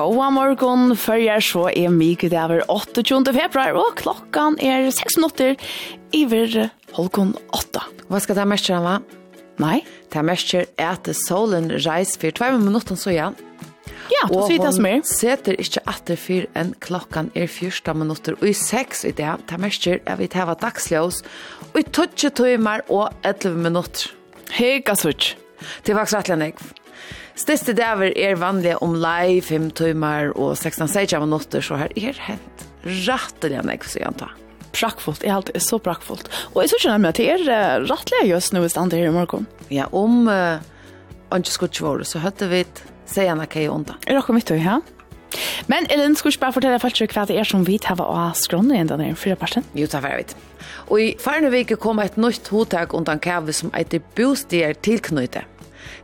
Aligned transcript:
Gåa 0.00 0.30
morgon, 0.32 0.94
førjar 0.96 1.42
så 1.44 1.66
er 1.76 1.90
mykje 1.92 2.30
det 2.32 2.38
over 2.40 2.62
28. 2.72 3.34
februar, 3.36 3.74
og 3.76 3.98
klokkan 3.98 4.54
er 4.64 4.86
6 4.96 5.18
minutter 5.18 5.58
iver 6.16 6.70
holkon 6.96 7.34
8. 7.52 7.82
Hva 8.08 8.20
skal 8.24 8.38
det 8.38 8.46
mest 8.48 8.70
gjøre, 8.70 8.80
va? 8.80 8.94
Nei. 9.60 9.82
Det 10.08 10.22
mest 10.24 10.54
gjør 10.54 10.64
er 10.80 10.94
at 10.94 11.10
solen 11.20 11.68
reis 11.84 12.14
for 12.16 12.32
2 12.32 12.48
minutter 12.64 12.96
så 12.96 13.12
igjen. 13.12 13.36
Ja, 14.08 14.24
du 14.30 14.38
sier 14.48 14.64
det 14.64 14.72
som 14.78 14.88
er. 14.88 15.02
Og 15.02 15.04
hun 15.04 15.12
seter 15.12 15.60
ikke 15.60 15.84
atter 15.92 16.22
for 16.24 16.48
enn 16.56 16.72
klokkan 16.80 17.28
er 17.36 17.44
14 17.44 18.00
minutter, 18.00 18.40
og 18.40 18.48
i 18.48 18.56
6 18.56 19.04
i 19.12 19.14
det, 19.20 19.36
det 19.52 19.60
mest 19.60 19.84
gjør 19.84 20.00
er 20.08 20.20
vi 20.22 20.32
teva 20.32 20.56
dagsløs, 20.64 21.20
og 21.74 21.76
i 21.76 21.84
12 21.84 22.32
timer 22.40 22.88
og 22.88 23.10
11 23.20 23.64
minutter. 23.68 24.14
Hei, 24.56 24.78
gassutsk. 24.80 25.36
Det 25.84 25.92
var 25.92 26.08
faktisk 26.08 26.22
rettelig 26.22 26.79
Største 27.40 27.72
dager 27.72 28.12
er 28.20 28.36
vanlige 28.36 28.76
om 28.84 28.92
lei, 29.00 29.40
5 29.40 29.70
timer 29.78 30.34
og 30.34 30.58
16-16 30.58 31.22
minutter, 31.22 31.64
så 31.64 31.78
her 31.80 31.92
er 31.96 32.18
hent 32.26 32.64
rettelig 32.84 33.56
enn 33.56 33.70
jeg 33.72 33.88
sier 33.88 34.16
ta. 34.20 34.28
Prakkfullt, 34.76 35.24
jeg 35.24 35.32
alltid 35.32 35.56
er 35.56 35.64
så 35.64 35.78
prakkfullt. 35.80 36.28
Og 36.52 36.60
jeg 36.60 36.70
synes 36.70 36.84
ikke 36.84 36.92
nemlig 36.92 37.10
at 37.10 37.20
det 37.20 37.28
er 37.32 37.86
rettelig 37.88 38.28
just 38.28 38.52
nå 38.52 38.60
i 38.66 38.70
stand 38.72 38.92
her 38.92 39.08
i 39.08 39.14
morgen. 39.14 39.48
Ja, 39.72 39.88
om 39.96 40.28
uh, 40.28 40.60
ikke 41.32 41.54
skulle 41.54 41.86
våre, 41.86 42.04
så 42.04 42.20
hørte 42.20 42.50
vi 42.50 42.60
se 43.08 43.24
henne 43.24 43.48
hva 43.48 43.64
jeg 43.64 43.72
onda. 43.72 43.96
Er 44.04 44.20
dere 44.20 44.36
mitt 44.36 44.52
ja? 44.60 44.76
Men 45.70 45.86
Elin, 45.94 46.16
skulle 46.18 46.34
ikke 46.34 46.44
bare 46.44 46.56
fortelle 46.58 46.82
folk 46.82 47.14
hva 47.14 47.24
det 47.30 47.38
er 47.40 47.48
som 47.48 47.64
vi 47.64 47.78
tar 47.80 48.02
av 48.04 48.36
skrånene 48.36 48.76
igjen 48.76 48.92
denne 48.92 49.14
fyra 49.16 49.38
parten? 49.40 49.64
Jo, 49.78 49.88
det 49.88 50.02
var 50.04 50.18
vidt. 50.20 50.36
Og 50.90 51.00
i 51.00 51.08
farne 51.22 51.48
vike 51.54 51.78
kom 51.80 52.02
et 52.04 52.20
nytt 52.20 52.52
hodtak 52.52 52.92
undan 52.98 53.22
kave 53.22 53.54
som 53.56 53.72
eiter 53.72 54.04
bostier 54.18 54.76
tilknyttet. 54.76 55.49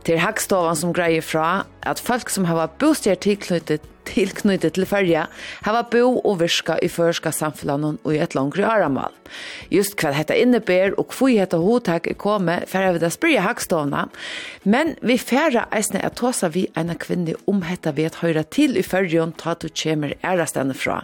Det 0.07 0.15
er 0.15 0.21
Hagstovan 0.23 0.77
som 0.79 0.93
greier 0.95 1.19
fra 1.19 1.65
at 1.83 1.99
folk 1.99 2.29
som 2.31 2.45
har 2.47 2.69
bostjer 2.79 3.17
tilknyttet 3.19 3.83
tilknyttet 4.07 4.77
til 4.77 4.87
fyrja, 4.89 5.27
hava 5.67 5.83
bo 5.91 6.17
og 6.23 6.39
virka 6.41 6.77
i 6.83 6.89
førska 6.91 7.31
samfunnet 7.35 8.01
og 8.03 8.13
i 8.13 8.21
et 8.23 8.35
langri 8.37 8.65
aramal. 8.65 9.13
Just 9.73 9.97
hva 9.99 10.13
dette 10.15 10.35
inneber 10.39 10.95
og 10.97 11.13
hvor 11.15 11.31
dette 11.33 11.59
hotak 11.61 12.07
er 12.07 12.17
kommet, 12.19 12.67
færre 12.71 12.93
vi 12.95 13.03
da 13.03 13.11
spyrja 13.11 13.43
hakstående, 13.45 14.05
men 14.63 14.95
vi 15.01 15.17
færre 15.19 15.65
eisne 15.75 16.01
at 16.05 16.17
tåsa 16.19 16.49
vi 16.53 16.67
ena 16.79 16.95
kvinne 16.95 17.35
om 17.49 17.61
dette 17.65 17.93
vi 17.97 18.07
at 18.07 18.21
høyra 18.23 18.45
til 18.47 18.77
i 18.79 18.85
fyrjon 18.85 19.35
ta 19.39 19.55
du 19.59 19.67
kjemer 19.69 20.15
ærastene 20.25 20.75
fra. 20.77 21.01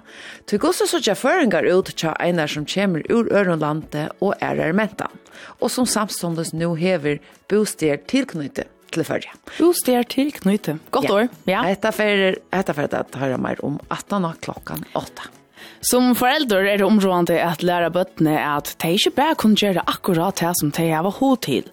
Tog 0.49 0.69
og 0.69 0.77
sånn 0.77 1.19
føringar 1.19 1.67
ut 1.67 1.93
tja 1.99 2.15
einar 2.23 2.51
som 2.51 2.65
kjemer 2.65 3.03
ur 3.11 3.31
ørenlandet 3.31 4.13
og 4.23 4.37
ærer 4.41 4.75
mentan, 4.75 5.11
og 5.59 5.71
som 5.71 5.87
samståndes 5.89 6.53
nu 6.55 6.73
hever 6.79 7.19
bostier 7.51 7.99
tilknyttet 8.07 8.69
til 8.93 9.05
fyrja. 9.07 9.33
Bostier 9.57 10.05
tilknyttet. 10.07 10.81
Godt 10.93 11.09
ja. 11.09 11.13
år. 11.17 11.29
Ja. 11.49 11.63
Etta 11.71 11.91
fer, 11.95 12.37
etta 12.53 12.75
fer 12.77 12.89
det 12.93 13.05
at 13.07 13.21
höra 13.21 13.39
mer 13.41 13.59
om 13.65 13.79
18 13.89 14.29
klockan 14.45 14.85
8. 14.93 15.31
Som 15.83 16.13
forelder 16.15 16.63
er 16.63 16.79
det 16.79 16.85
områdende 16.87 17.41
at 17.43 17.63
lära 17.63 17.89
bøttene 17.91 18.37
at 18.39 18.71
de 18.79 18.93
ikke 18.95 19.11
bare 19.17 19.35
kunne 19.39 19.59
gjøre 19.59 19.83
akkurat 19.87 20.39
det 20.39 20.53
som 20.59 20.71
de 20.71 20.85
har 20.91 21.09
hod 21.19 21.41
til. 21.43 21.67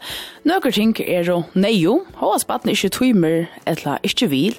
Nøkker 0.45 0.71
ting 0.71 0.95
är 0.99 1.25
då 1.25 1.45
nejo, 1.55 2.07
og 2.19 2.35
at 2.35 2.47
bøttene 2.47 2.73
ikke 2.73 2.89
tøymer 2.89 3.47
eller 3.67 3.99
ikke 4.03 4.31
vil, 4.31 4.59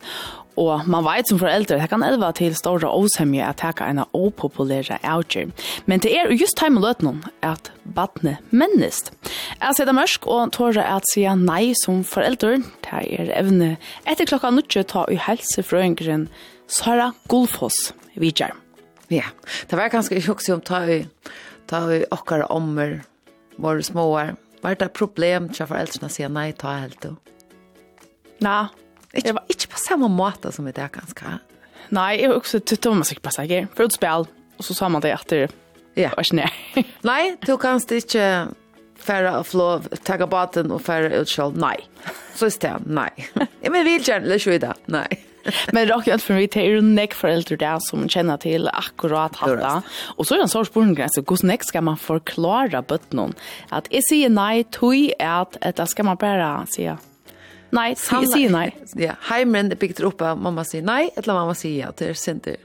Og 0.60 0.88
man 0.90 1.06
vet 1.06 1.30
som 1.30 1.40
foreldre, 1.40 1.78
det 1.80 1.90
kan 1.92 2.04
elva 2.04 2.32
til 2.36 2.56
store 2.58 2.90
åsemje 2.92 3.46
at 3.46 3.62
det 3.62 3.76
kan 3.80 4.02
en 4.02 4.16
opopulære 4.18 5.00
avgjør. 5.08 5.52
Men 5.88 6.04
det 6.04 6.12
er 6.18 6.34
just 6.36 6.58
time 6.60 6.82
og 6.82 6.88
løtnen 6.90 7.22
at 7.46 7.72
badne 7.96 8.38
mennest. 8.52 9.14
Jeg 9.62 9.78
ser 9.78 9.88
det 9.88 9.96
mørk 9.96 10.28
og 10.28 10.52
tårer 10.56 10.84
at 10.84 11.08
sier 11.14 11.38
nei 11.40 11.72
som 11.84 12.04
foreldre. 12.08 12.60
Det 12.84 13.04
er 13.20 13.32
evne 13.40 13.76
etter 14.06 14.28
klokka 14.28 14.52
nødtje 14.52 14.84
ta 14.92 15.06
i 15.12 15.20
helsefrøyngren 15.20 16.28
Sara 16.72 17.12
Golfoss 17.32 17.94
vidjar. 18.20 18.56
Ja, 19.12 19.28
det 19.68 19.76
var 19.76 19.92
ganske 19.92 20.16
ikke 20.16 20.54
om 20.54 20.62
ta 20.64 20.86
i, 20.88 21.02
ta 21.68 21.84
i 21.92 22.04
okkar 22.12 22.46
ommer, 22.52 23.02
våre 23.60 23.84
småar. 23.84 24.36
Var 24.62 24.78
det 24.80 24.92
problem 24.96 25.50
til 25.52 25.68
foreldrene 25.68 26.12
sier 26.12 26.32
nei 26.32 26.52
ta 26.56 26.78
helt? 26.84 27.10
Nei, 28.42 28.70
Det 29.12 29.34
var 29.36 29.44
ikke 29.52 29.74
på 29.74 29.82
samme 29.82 30.08
måte 30.12 30.52
som 30.56 30.68
det 30.68 30.92
ganske. 30.94 31.40
Nei, 31.92 32.12
jeg 32.22 32.30
jag 32.30 32.38
også 32.38 32.60
tyckte 32.60 32.90
om 32.90 33.02
musik 33.04 33.22
på 33.22 33.34
seg. 33.36 33.52
For 33.76 33.84
ett 33.84 33.98
spel 33.98 34.28
och 34.58 34.66
så 34.66 34.74
sa 34.74 34.90
man 34.90 35.02
det 35.02 35.12
etter. 35.12 35.50
Ja. 35.96 36.12
Vars 36.18 36.32
nej. 36.32 36.52
Nei, 37.04 37.36
du 37.46 37.58
kan 37.58 37.82
ikke 37.82 38.48
færre 39.02 39.34
av 39.40 39.50
lov, 39.58 39.90
takke 40.06 40.28
baten 40.30 40.72
og 40.72 40.84
færre 40.86 41.10
ut 41.22 41.30
selv. 41.30 41.58
Nei. 41.58 41.78
Så 42.38 42.48
er 42.48 42.60
det, 42.62 42.74
nei. 42.86 43.10
Ja, 43.64 43.72
men 43.72 43.86
vi 43.86 44.00
känner 44.00 44.30
det 44.30 44.40
skydda. 44.40 44.76
Nej. 44.86 45.26
men 45.74 45.88
det 45.88 45.94
er 45.94 45.98
också 45.98 46.18
för 46.18 46.34
mig, 46.34 46.48
det 46.54 46.62
er 46.62 46.76
jo 46.76 46.82
nek 46.82 47.16
foreldre 47.18 47.58
der 47.58 47.80
som 47.90 48.06
kjenner 48.10 48.38
til 48.38 48.70
akkurat 48.70 49.36
hatta. 49.42 49.82
Og 50.18 50.26
så 50.26 50.36
er 50.36 50.38
det 50.38 50.46
en 50.46 50.54
sorts 50.54 50.70
spørsmål, 50.70 51.10
så 51.10 51.24
hur 51.28 51.48
näck 51.48 51.64
ska 51.64 51.82
man 51.82 51.98
förklara 51.98 52.82
bötnon? 52.82 53.34
At 53.72 53.88
jeg 53.92 54.06
sier 54.10 54.30
nei, 54.30 54.64
tog 54.64 54.94
er 55.20 55.42
at, 55.42 55.58
at 55.62 55.78
da 55.78 55.86
skal 55.86 56.06
man 56.06 56.18
bara 56.18 56.66
säga 56.76 56.98
Nei, 57.72 57.94
han 58.10 58.28
sier 58.28 58.52
nei. 58.52 58.68
Ja, 59.00 59.16
heimen 59.30 59.72
er 59.72 59.80
byggt 59.80 60.02
opp 60.04 60.22
av 60.26 60.40
mamma 60.42 60.66
sier 60.68 60.84
nei, 60.86 61.06
eller 61.16 61.38
mamma 61.38 61.56
sier 61.58 61.86
ja, 61.86 61.92
det 61.96 62.12
är 62.12 62.20
Nei, 62.20 62.42
det. 62.44 62.58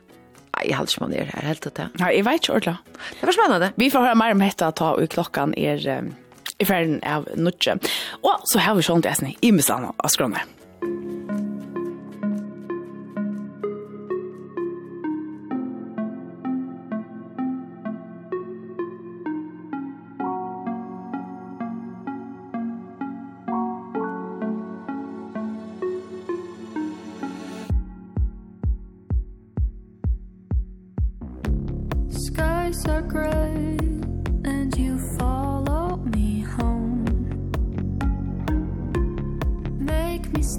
Nej, 0.56 0.70
jag 0.70 0.78
man 1.00 1.10
ner 1.10 1.30
her, 1.34 1.42
helt 1.46 1.66
det. 1.76 1.88
Nei, 2.00 2.12
jeg 2.16 2.24
vet 2.26 2.42
ikke 2.42 2.54
ordentlig. 2.56 3.00
Det 3.20 3.28
var 3.28 3.36
spennende. 3.36 3.72
Vi 3.76 3.90
får 3.92 4.06
høre 4.08 4.18
mer 4.18 4.36
om 4.36 4.44
detta 4.44 4.70
ta 4.72 4.94
i 4.96 5.66
er 5.68 5.84
um, 5.98 6.12
i 6.58 6.64
ferden 6.64 7.00
av 7.04 7.28
nutje. 7.36 7.76
Og 8.22 8.48
så 8.48 8.64
har 8.64 8.78
vi 8.78 8.86
sånt 8.86 9.06
äsning 9.06 9.36
i 9.40 9.52
missan 9.52 9.90
av 9.92 10.12
skronar. 10.12 10.46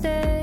stay 0.07 0.36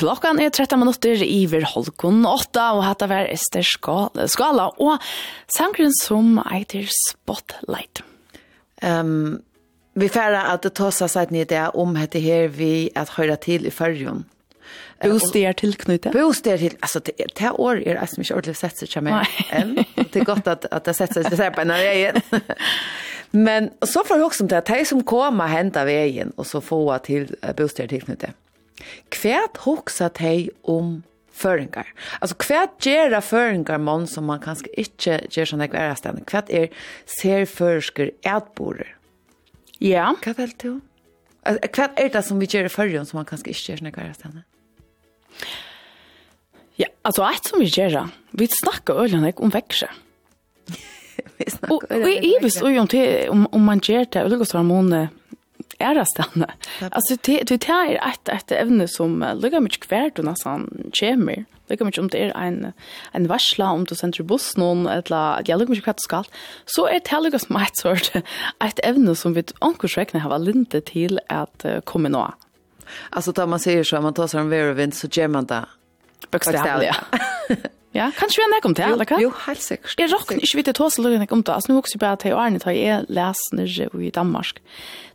Klokkan 0.00 0.38
er 0.40 0.48
13 0.48 0.80
minutter 0.80 1.20
iver 1.20 1.66
Holkon 1.68 2.22
8, 2.24 2.62
og 2.72 2.86
hatt 2.86 3.02
var 3.10 3.28
Ester 3.28 3.66
Skala, 3.66 4.70
og 4.80 4.96
sangren 5.52 5.92
som 5.98 6.38
eiter 6.46 6.88
Spotlight. 6.88 8.00
Um, 8.80 9.42
vi 10.00 10.08
færa 10.08 10.46
at 10.54 10.64
det 10.64 10.72
tåsa 10.78 11.10
seg 11.10 11.34
ned 11.34 11.50
det 11.52 11.66
om 11.76 11.98
hette 12.00 12.22
her 12.24 12.48
vi 12.54 12.88
at 12.96 13.12
høyra 13.18 13.36
til 13.44 13.68
i 13.68 13.74
fyrrjon. 13.74 14.24
Bostier 15.04 15.52
til 15.60 15.76
Knute? 15.76 16.14
Bostier 16.16 16.56
til, 16.60 16.80
altså 16.80 17.04
det, 17.04 17.18
det 17.36 17.52
år 17.52 17.84
er 17.84 18.00
det 18.00 18.08
som 18.08 18.24
ikke 18.24 18.40
ordentlig 18.40 18.56
sett 18.56 18.80
seg 18.80 19.04
med 19.04 19.40
enn. 19.52 19.78
Det 20.00 20.22
er 20.22 20.28
godt 20.28 20.48
at, 20.48 20.68
at 20.72 20.88
det 20.88 20.96
sett 20.96 21.16
seg 21.20 21.48
på 21.52 21.66
en 21.66 21.76
av 21.76 21.84
veien. 21.84 22.22
Men 23.36 23.74
så 23.84 24.00
får 24.06 24.16
vi 24.16 24.30
også 24.32 24.46
om 24.46 24.50
det, 24.52 24.64
det 24.68 24.84
som 24.88 25.04
kommer 25.04 25.52
hendt 25.52 25.76
vägen 25.76 25.92
veien, 25.92 26.38
og 26.40 26.48
så 26.48 26.64
få 26.64 26.86
til 27.04 27.34
bostier 27.58 27.90
til 27.90 28.08
Knute. 28.08 28.32
Mm 28.32 28.46
Kvært 29.12 29.62
hugsa 29.64 30.10
tei 30.14 30.50
om 30.68 31.00
føringar. 31.40 31.88
Altså 32.20 32.36
kvært 32.40 32.76
gera 32.84 33.20
føringar 33.24 33.80
mann 33.82 34.06
som 34.10 34.28
man 34.28 34.42
kanskje 34.42 34.72
ikkje 34.80 35.18
ger 35.32 35.48
sånn 35.48 35.64
ekvar 35.64 35.96
stand. 35.98 36.22
Kvært 36.28 36.52
er 36.52 36.68
ser 37.08 37.46
førsker 37.50 38.12
ætborer. 38.26 38.94
Ja. 39.80 40.10
Hva 40.20 40.36
vel 40.36 40.52
du? 40.60 40.70
Altså 41.48 41.72
kvært 41.72 42.00
er 42.00 42.12
det 42.12 42.24
som 42.26 42.40
vi 42.40 42.48
ger 42.50 42.68
førjon 42.72 43.08
som 43.08 43.20
man 43.20 43.28
kanskje 43.28 43.54
ikkje 43.54 43.72
ger 43.72 43.82
sånn 43.82 43.92
ekvar 43.92 44.12
stand. 44.18 44.42
Ja, 46.80 46.88
altså 47.04 47.26
alt 47.26 47.48
som 47.48 47.60
vi 47.60 47.68
gjør, 47.68 48.08
vi 48.36 48.48
snakker 48.48 49.02
øyne 49.02 49.32
om 49.36 49.52
vekse. 49.52 49.88
vi 51.38 51.48
snakker 51.52 51.96
øyne 51.96 52.00
om 52.00 52.06
vekse. 52.06 52.06
Og 52.06 52.24
jeg 52.24 52.44
visste 52.44 53.32
om, 53.32 53.46
om 53.52 53.66
man 53.68 53.82
gjør 53.84 54.06
det, 54.08 54.24
og 54.24 54.32
det 54.32 54.40
går 54.40 54.48
så 54.48 54.64
er 55.78 55.94
det 55.94 56.06
stedende. 56.10 56.48
Altså, 56.90 57.16
det 57.26 57.48
det 57.48 57.68
er 57.68 57.96
et, 57.98 58.32
et 58.32 58.52
evne 58.56 58.88
som 58.88 59.22
uh, 59.22 59.34
luggar 59.34 59.62
mye 59.62 59.80
hvert 59.88 60.18
og 60.18 60.26
nesten 60.26 60.92
kommer. 60.96 61.44
Luggar 61.70 61.86
mye 61.86 62.02
om 62.02 62.10
det 62.10 62.20
er 62.20 62.34
en 62.36 62.72
en 63.14 63.28
varsla 63.28 63.72
om 63.72 63.86
du 63.86 63.94
sender 63.94 64.24
buss 64.24 64.56
noen, 64.56 64.86
eller 64.86 65.38
att 65.38 65.48
jag 65.48 65.68
mye 65.68 65.80
hvert 65.80 65.96
du 65.96 66.04
skal. 66.04 66.24
Så 66.66 66.86
er 66.86 67.00
det 67.00 67.22
lukker 67.22 67.38
som 67.38 67.56
et 67.56 67.76
sort 67.76 68.10
et 68.60 68.80
evne 68.84 69.14
som 69.14 69.34
vi 69.34 69.44
ankorsräkna 69.60 70.20
har 70.20 70.38
lite 70.38 70.80
till 70.80 71.20
uh, 71.32 71.80
komme 71.84 72.08
nå. 72.08 72.32
Altså, 73.10 73.32
da 73.32 73.46
man 73.46 73.58
sier 73.58 73.84
så 73.84 74.00
man 74.00 74.14
tar 74.14 74.26
seg 74.26 74.40
en 74.40 74.50
vær 74.50 74.72
og 74.72 74.76
vind 74.76 74.94
så 74.94 75.08
gemma 75.08 75.42
där. 75.42 75.66
Bokstavligen. 76.30 76.94
Ja, 77.92 78.10
kanskje 78.14 78.38
vi 78.38 78.44
har 78.44 78.50
du 78.50 78.54
näkom 78.54 78.74
det 78.74 78.84
eller 78.86 79.08
hva? 79.08 79.18
Jo, 79.20 79.32
helt 79.46 79.62
sikkert. 79.62 79.98
Jeg 79.98 80.10
säkert. 80.10 80.12
Jag 80.12 80.20
rockar 80.20 80.58
inte 80.58 80.70
vet 80.70 80.78
hos 80.78 80.98
Lorena 80.98 81.26
om 81.30 81.42
det. 81.42 81.54
Altså, 81.54 81.72
nå 81.72 81.80
Nu 81.80 81.94
jeg 81.94 82.00
bare 82.00 82.16
til 82.16 82.32
Arne 82.32 82.58
da 82.58 82.70
jeg 82.70 83.04
leser 83.08 83.56
nere 83.56 84.04
i 84.06 84.10
Danmark. 84.10 84.60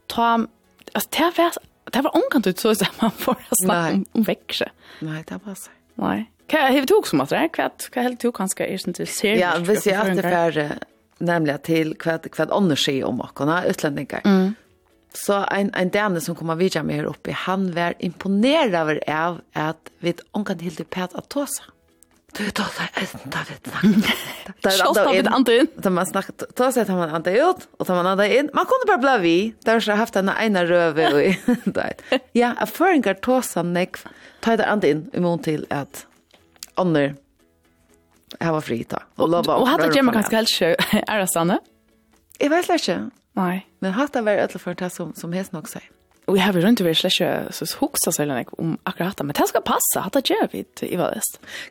Ta 0.08 0.48
altså, 0.94 1.10
det 1.10 1.32
var 1.38 1.58
det 1.94 2.04
var 2.04 2.16
omkant 2.16 2.48
ut 2.48 2.60
så 2.60 2.76
så 2.76 2.86
man 3.02 3.12
får 3.12 3.36
snacka 3.64 3.94
om 3.94 4.06
om 4.14 4.24
växje. 4.24 4.70
Nei, 5.02 5.24
det 5.30 5.40
var 5.46 5.56
så. 5.56 5.70
Nej. 5.96 6.26
Kan 6.48 6.76
jag 6.76 6.88
tog 6.88 7.08
som 7.08 7.22
att 7.22 7.30
det 7.30 7.50
Hva 7.56 7.70
kan 7.92 8.04
helt 8.04 8.20
tog 8.20 8.42
er 8.42 8.78
sånn 8.78 8.94
til 8.94 9.08
ser. 9.08 9.36
Ja, 9.36 9.58
hvis 9.58 9.86
jeg 9.86 9.96
att 9.96 10.16
det 10.16 10.26
är 10.26 10.80
nämligen 11.18 11.60
till 11.60 11.96
hva, 11.96 12.18
kvätt 12.18 12.52
annars 12.52 12.90
är 12.90 13.04
om 13.04 13.22
oss, 13.22 13.32
några. 13.36 14.20
Mm. 14.26 14.56
Så 15.14 15.46
en 15.52 15.72
en 15.74 15.90
dame 15.90 16.22
som 16.22 16.36
kommer 16.36 16.56
vidare 16.56 16.84
med 16.84 16.96
her 16.96 17.08
oppe, 17.08 17.32
han 17.32 17.72
var 17.72 17.94
imponeret 18.00 18.74
över 18.74 19.10
av 19.10 19.42
at 19.54 19.78
vi 20.00 20.14
omkant 20.32 20.62
helt 20.62 20.80
uppe 20.80 21.04
att 21.04 21.30
tosa. 21.30 21.64
Du 22.38 22.52
tar 22.52 22.66
det 22.96 23.24
enda 23.24 23.38
vet 23.50 23.64
Det 24.62 24.70
är 24.70 24.88
anda 24.88 25.16
in. 25.16 25.28
Anda 25.28 25.54
in. 25.54 25.68
Då 25.76 25.90
man 25.90 26.06
snackat 26.06 26.44
tar 26.56 26.72
sig 26.72 26.82
att 26.82 26.88
man 26.88 27.10
anda 27.10 27.32
ut 27.50 27.68
och 27.78 27.88
tar 27.88 27.96
man 27.96 28.08
anda 28.08 28.28
in. 28.28 28.50
Man 28.54 28.66
kunde 28.66 28.98
bara 28.98 29.18
bli 29.18 29.30
vi. 29.30 29.54
Där 29.60 29.80
så 29.80 29.92
haft 29.92 30.16
en 30.16 30.32
ena 30.42 30.66
röve 30.66 31.14
och 31.14 31.56
där. 31.74 31.94
Ja, 32.32 32.54
a 32.58 32.66
föringar 32.66 33.14
tosa 33.14 33.64
neck. 33.64 33.96
Ta 34.40 34.58
det 34.58 34.66
anda 34.66 34.88
in 34.88 35.10
i 35.14 35.20
mån 35.20 35.40
till 35.40 35.66
att 35.70 36.06
var 38.52 38.62
fri 38.62 38.78
frita. 38.78 39.04
Och 39.16 39.30
lova. 39.30 39.56
Och 39.56 39.68
hade 39.68 39.86
jag 39.86 40.14
kanske 40.14 40.36
helt 40.36 40.50
sjö 40.50 40.76
är 41.08 41.20
det 41.20 41.28
sanne? 41.28 41.60
Jag 42.40 42.50
vet 42.50 42.70
inte. 42.70 43.10
Nej. 43.34 43.68
Men 43.80 43.92
hade 43.92 44.22
varit 44.22 44.40
alla 44.40 44.60
för 44.60 44.76
det 44.76 44.90
som 44.90 45.14
som 45.14 45.34
hes 45.34 45.52
nog 45.52 45.70
säger 45.70 45.90
vi 46.28 46.40
har 46.40 46.54
rundt 46.54 46.82
over 46.82 46.94
slett 46.98 47.14
ikke 47.14 47.54
så 47.54 47.66
hoksa 47.80 48.12
så 48.12 48.26
länge 48.26 48.46
om 48.58 48.78
akkurat 48.84 49.20
men 49.22 49.36
det 49.38 49.48
ska 49.48 49.62
passa 49.62 50.10
det 50.14 50.24
gjør 50.30 50.48
vi 50.52 50.66
i 50.82 50.96
vad 50.98 51.14
det. 51.14 51.22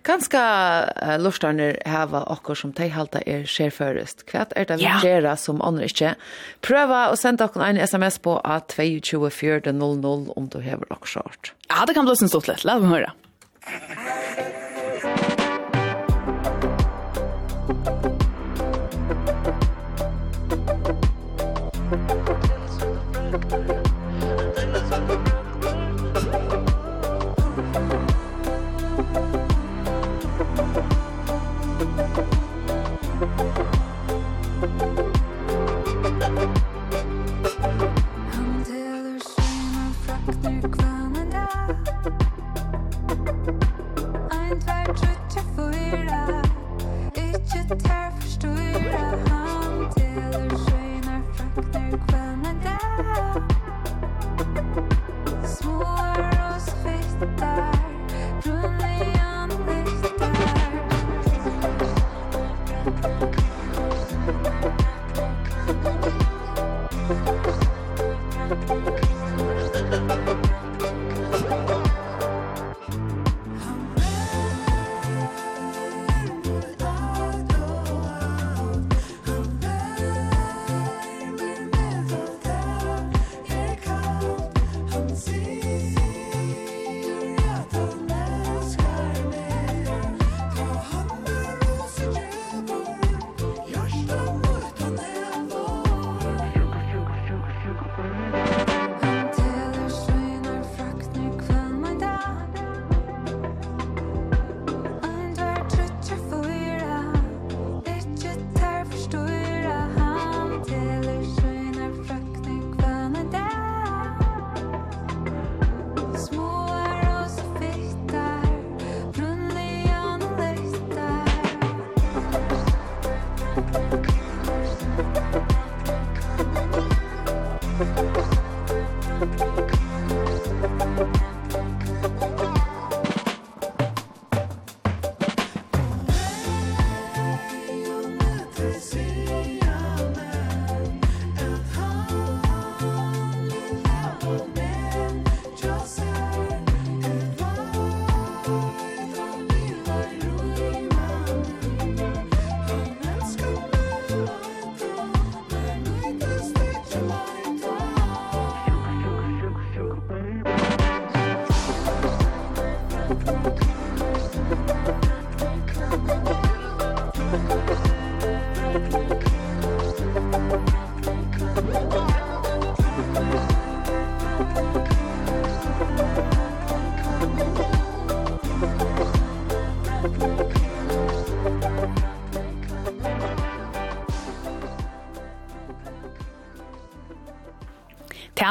Ganske 0.03 0.39
uh, 0.39 1.19
lustarna 1.19 1.73
hava 1.87 2.23
och 2.23 2.57
som 2.57 2.73
te 2.73 2.89
halta 2.89 3.21
er 3.27 3.47
skjerførest. 3.47 4.25
Hva 4.31 4.47
er 4.57 4.65
det 4.69 4.79
vi 4.79 4.91
gera 5.03 5.37
som 5.37 5.63
andre 5.63 5.85
ikke? 5.91 6.15
Pröva 6.61 7.09
och 7.11 7.19
sende 7.19 7.45
dock 7.45 7.57
en 7.57 7.77
SMS 7.77 8.19
på 8.19 8.39
at 8.39 8.69
22400 8.69 10.33
om 10.37 10.49
du 10.49 10.61
har 10.61 10.93
och 10.93 11.09
short. 11.09 11.53
Ja, 11.69 11.85
det 11.87 11.95
kan 11.95 12.05
bli 12.05 12.17
sånn 12.17 12.29
stort 12.29 12.49
lätt. 12.49 12.65
Låt 12.65 12.83
mig 12.83 12.91
höra. 12.91 13.13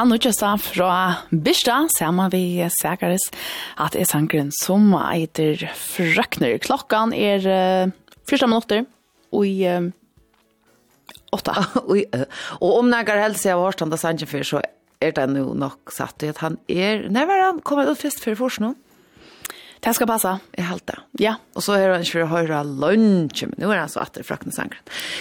Ja, 0.04 0.08
nå 0.10 0.18
fra 0.60 0.96
Birstad, 1.32 1.88
sammen 1.96 2.28
vi 2.34 2.60
Sækares, 2.76 3.24
at 3.80 3.96
er 3.96 4.04
sangren 4.04 4.50
som 4.52 4.90
eiter 5.00 5.62
Frøkner. 5.80 6.58
Klokkan 6.60 7.14
er 7.16 7.46
uh, 7.48 7.94
første 8.28 8.50
minutter, 8.52 8.84
og 9.32 9.48
i 9.48 9.64
uh, 9.64 9.88
åtta. 11.32 11.56
og 11.88 12.68
om 12.82 12.92
nægar 12.92 13.22
helse 13.24 13.48
jeg 13.48 13.56
har 13.56 13.64
hørt 13.64 13.80
han 13.80 13.96
da 13.96 14.02
sangen 14.02 14.28
før, 14.28 14.44
så 14.44 14.62
er 15.00 15.16
det 15.16 15.30
nå 15.38 15.46
nok 15.56 15.96
satt 15.96 16.28
i 16.28 16.34
at 16.34 16.44
han 16.44 16.60
er, 16.68 17.08
når 17.08 17.32
var 17.32 17.46
han 17.46 17.64
kommet 17.64 17.88
ut 17.88 18.04
først 18.04 18.28
før 18.28 18.36
forsen 18.44 18.68
nå? 18.68 18.76
Det 19.84 19.92
skal 19.96 20.08
passe, 20.08 20.38
jeg 20.56 20.66
halte 20.66 20.94
det. 20.94 21.24
Ja, 21.26 21.34
och 21.54 21.64
så 21.64 21.74
är 21.74 21.90
det 21.90 22.06
för 22.06 22.26
höra 22.26 22.64
lunch, 22.64 23.44
men 23.44 23.54
nu 23.58 23.74
är 23.74 23.82
det 23.82 23.90
så 23.90 24.00
att 24.00 24.14
det 24.14 24.24
Vi 24.24 24.60
angren. 24.60 24.80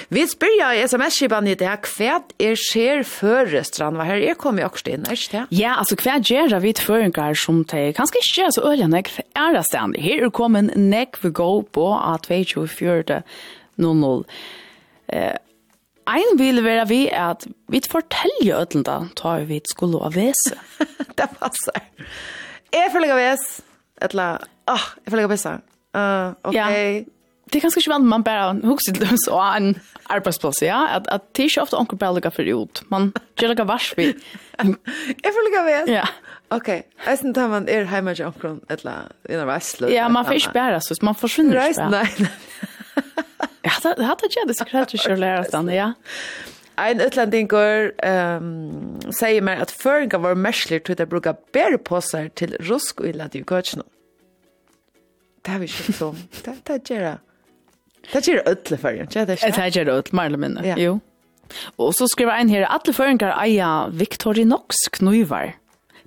Vi 0.09 0.27
i 0.75 0.83
SMS-skipan 0.83 1.47
i 1.47 1.55
det 1.55 1.67
här 1.67 1.77
kvärt 1.83 2.33
er 2.39 2.55
skjer 2.57 3.03
før 3.03 3.63
strand. 3.65 3.97
Vad 3.97 4.07
här 4.07 4.17
är 4.17 4.35
kommer 4.35 4.65
också 4.65 4.89
in, 4.89 5.05
är 5.11 5.31
det? 5.33 5.47
Ja, 5.51 5.75
alltså 5.75 5.97
gjør 6.31 6.61
vi 6.61 6.73
til 6.73 6.85
förenkar 6.85 7.35
som 7.35 7.65
det 7.65 7.93
kanske 7.97 8.19
inte 8.19 8.41
gör 8.41 8.51
så 8.51 8.61
öliga 8.73 8.87
näck 8.87 9.09
för 9.09 9.25
ära 9.35 9.63
stand. 9.63 9.97
Här 9.97 10.31
kommer 10.31 10.59
en 10.59 10.91
nek 10.91 11.25
vi 11.25 11.31
går 11.31 11.63
på 11.63 11.95
at 11.99 12.31
vi 12.31 12.45
24 12.45 13.23
00. 13.77 14.25
Eh, 15.09 15.37
Ein 16.07 16.39
vil 16.39 16.65
være 16.65 16.87
vi 16.89 17.11
at 17.11 17.47
vi 17.69 17.81
fortelja 17.87 18.65
da, 18.83 19.07
tar 19.17 19.45
vi 19.47 19.61
skulle 19.65 19.99
av 19.99 20.15
vese. 20.15 20.59
det 21.19 21.29
passar. 21.39 21.83
Jeg 22.73 22.91
følger 22.93 23.15
vese 23.15 23.63
eller, 24.03 24.39
åh, 24.69 24.75
oh, 24.75 24.87
jag 25.05 25.11
får 25.11 25.17
lägga. 25.17 25.61
Uh, 25.97 26.35
ok. 26.43 26.55
Ja. 26.55 26.69
Det 27.53 27.59
er 27.59 27.67
ganske 27.67 27.83
ikke 27.83 27.91
skönt 27.93 28.09
man 28.09 28.23
bare 28.25 28.55
husker 28.65 28.95
til 28.97 29.19
så 29.21 29.35
och 29.37 29.57
en 29.57 29.75
arbeidsplass, 30.11 30.63
ja. 30.63 30.97
At, 30.97 31.09
at 31.09 31.21
det 31.37 31.43
er 31.43 31.49
ikke 31.51 31.63
ofte 31.63 31.77
onker 31.77 31.97
bare 31.97 32.15
lukker 32.15 32.31
for 32.31 32.43
ut. 32.49 32.83
Man 32.89 33.13
gjør 33.37 33.53
lägga 33.53 33.67
vars 33.69 33.93
vi. 33.97 34.07
jeg 35.25 35.33
får 35.35 35.45
lägga 35.49 35.65
bäst. 35.67 35.91
Ja. 35.93 36.07
Ok, 36.51 36.69
jeg 37.07 37.19
synes 37.19 37.39
at 37.39 37.51
man 37.51 37.69
er 37.69 37.85
hjemme 37.91 38.15
til 38.15 38.27
onkel 38.27 38.59
eller 38.71 39.13
innan 39.29 39.47
väslo. 39.49 39.89
Ja, 39.89 40.09
man 40.09 40.25
får 40.25 40.33
ikke 40.33 40.53
bära 40.53 40.81
så. 40.81 40.97
Man 41.03 41.15
forsvinner 41.15 41.67
ikke 41.67 41.69
inte. 41.69 41.91
Nej, 41.91 42.09
nei. 42.19 42.29
Ja, 43.63 43.95
det 43.97 44.05
hade 44.05 44.29
jag 44.31 44.49
det 44.49 44.55
skulle 44.55 44.87
jag 45.09 45.19
lära 45.19 45.45
sig, 45.45 45.75
ja. 45.75 45.93
Ein 46.81 47.03
utlandingur 47.05 47.93
um, 48.01 49.01
sier 49.13 49.45
meg 49.45 49.61
at 49.61 49.73
føringa 49.77 50.21
var 50.25 50.39
mersler 50.41 50.81
til 50.87 50.97
å 50.97 51.09
bruke 51.09 51.35
bæreposer 51.53 52.31
til 52.39 52.57
rusk 52.69 53.03
og 53.03 53.11
illa 53.13 53.29
til 53.33 53.45
gøtjen. 53.45 53.85
Det 55.43 55.53
har 55.53 55.61
vi 55.61 55.69
ikke 55.69 55.95
så. 55.97 56.11
Det, 56.45 56.57
det 56.69 56.81
gjør 56.89 57.07
det. 57.11 57.17
Det 58.13 58.23
gjør 58.27 58.39
det 58.41 58.53
ødelig 58.55 58.79
føringa, 58.83 59.09
ikke 59.09 59.27
det? 59.29 59.39
Det 59.43 59.71
gjør 59.77 59.89
det 59.89 59.97
ødelig, 59.99 60.17
merle 60.17 60.41
minne, 60.41 60.65
jo. 60.81 61.01
Og 61.77 61.93
så 61.95 62.09
skriver 62.09 62.33
ein 62.33 62.49
her, 62.49 62.65
alle 62.65 62.95
føringar 62.97 63.35
eia 63.43 63.73
Victorinox 63.93 64.87
knuivar 64.97 65.53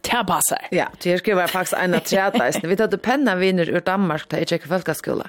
det 0.06 0.22
passer. 0.30 0.68
Ja, 0.76 0.88
det 1.02 1.12
her 1.12 1.22
skriver 1.22 1.52
faktisk 1.52 1.78
en 1.80 1.98
av 1.98 2.06
tredjeisen. 2.08 2.70
Vi 2.70 2.78
tatt 2.80 2.96
penna 3.06 3.36
viner 3.40 3.70
ur 3.72 3.84
Danmark 3.86 4.28
til 4.30 4.44
Eikjekke 4.44 4.70
Folkeskola. 4.70 5.28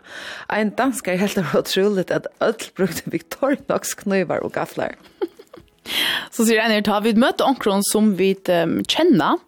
En 0.52 0.73
dansk 0.78 1.09
er 1.09 1.21
helt 1.21 1.40
utrolig 1.40 2.06
at 2.11 2.28
ødel 2.40 2.71
brukte 2.76 3.11
Victorinox 3.12 3.97
knivar 4.02 4.45
og 4.45 4.52
gaffler. 4.56 4.97
Så 6.35 6.47
sier 6.47 6.59
jeg, 6.59 6.85
tar 6.87 7.04
vi 7.04 7.14
møte 7.14 7.47
omkron 7.47 7.85
som 7.92 8.16
vi 8.18 8.33
um, 8.50 8.80
kjenner, 8.90 9.38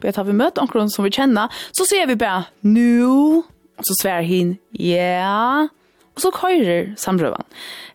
vi 0.00 0.12
tar 0.12 0.24
vi 0.28 0.36
møte 0.36 0.62
omkron 0.62 0.90
som 0.92 1.04
vi 1.04 1.12
kjenner, 1.12 1.52
så 1.76 1.84
sier 1.88 2.08
vi 2.08 2.16
bara, 2.16 2.46
nu, 2.64 3.44
og 3.76 3.84
så 3.84 3.96
svär 4.00 4.24
hin, 4.24 4.56
ja, 4.72 4.96
yeah. 4.96 5.75
Og 6.16 6.22
så 6.24 6.30
køyrer 6.32 6.94
samrøven. 6.96 7.44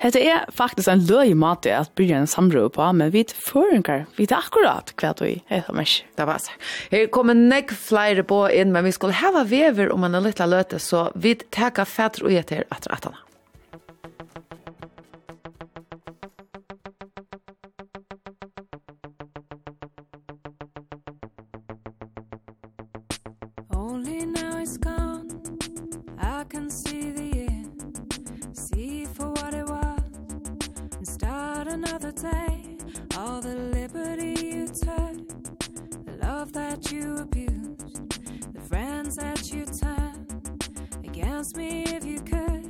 Hette 0.02 0.22
er 0.22 0.46
faktisk 0.54 0.92
en 0.92 1.02
løy 1.10 1.34
måte 1.34 1.74
at 1.74 1.90
bygge 1.98 2.20
en 2.22 2.30
samrøve 2.30 2.70
på, 2.76 2.86
men 2.94 3.10
vi 3.14 3.26
føringer, 3.34 4.06
vi 4.14 4.28
vet 4.28 4.36
akkurat 4.38 4.94
hva 5.02 5.16
du 5.18 5.26
som 5.66 5.82
ikke. 5.82 6.06
Det 6.18 6.30
var 6.30 6.44
så. 6.44 6.54
Her 6.94 7.10
kommer 7.14 7.38
nek 7.38 7.74
flere 7.74 8.24
på 8.28 8.44
inn, 8.54 8.74
men 8.76 8.86
vi 8.86 8.94
skulle 8.94 9.18
hava 9.18 9.42
vever 9.50 9.90
om 9.94 10.06
en 10.06 10.22
liten 10.22 10.54
løte, 10.54 10.78
så 10.78 11.10
vi 11.16 11.34
tar 11.50 11.74
fatter 11.82 12.28
og 12.28 12.38
gjetter 12.38 12.68
etter 12.70 12.94
at 12.94 13.10
say 32.22 32.78
all 33.18 33.42
the 33.42 33.56
liberty 33.74 34.36
you 34.46 34.68
took 34.68 35.28
the 36.06 36.18
love 36.22 36.54
that 36.54 36.92
you 36.92 37.18
abused 37.18 38.14
the 38.54 38.62
friends 38.70 39.16
that 39.16 39.52
you 39.52 39.66
turned 39.66 40.64
against 41.04 41.58
me 41.58 41.82
if 41.88 42.06
you 42.06 42.22
could 42.22 42.64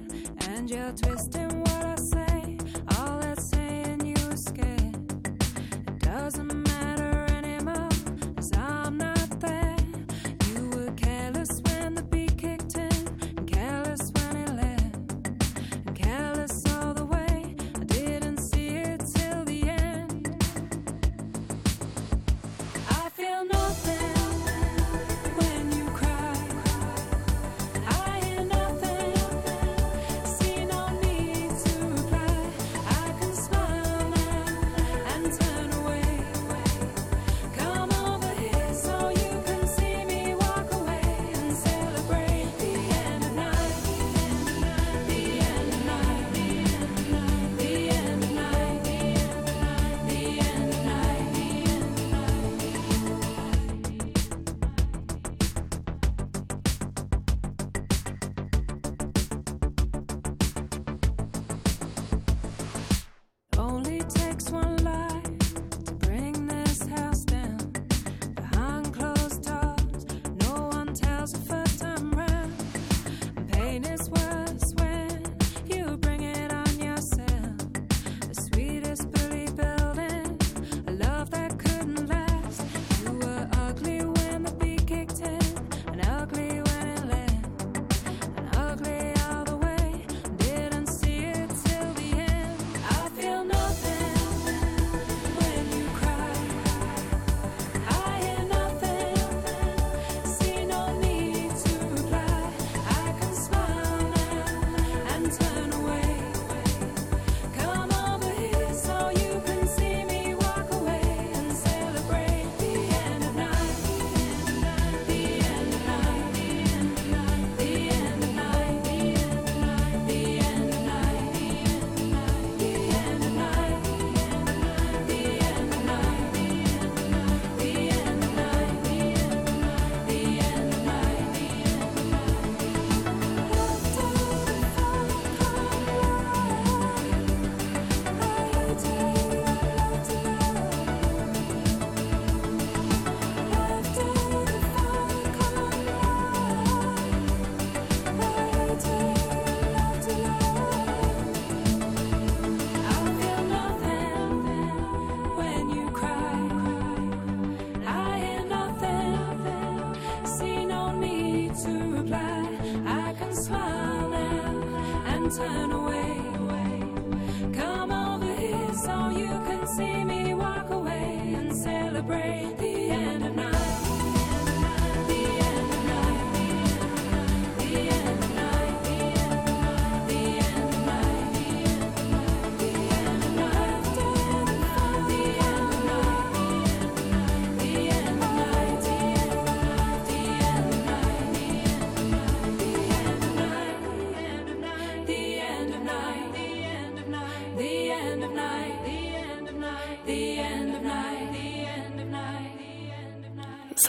and 0.48 0.70
you're 0.70 0.94
twisting 0.94 1.60
what 1.60 1.86
I 1.86 1.96
say 1.96 2.58
all 2.98 3.20
that's 3.20 3.50
saying 3.50 4.06
you 4.06 4.16
escape 4.30 4.96
it 5.26 6.00
doesn't 6.00 6.48
matter 6.48 6.71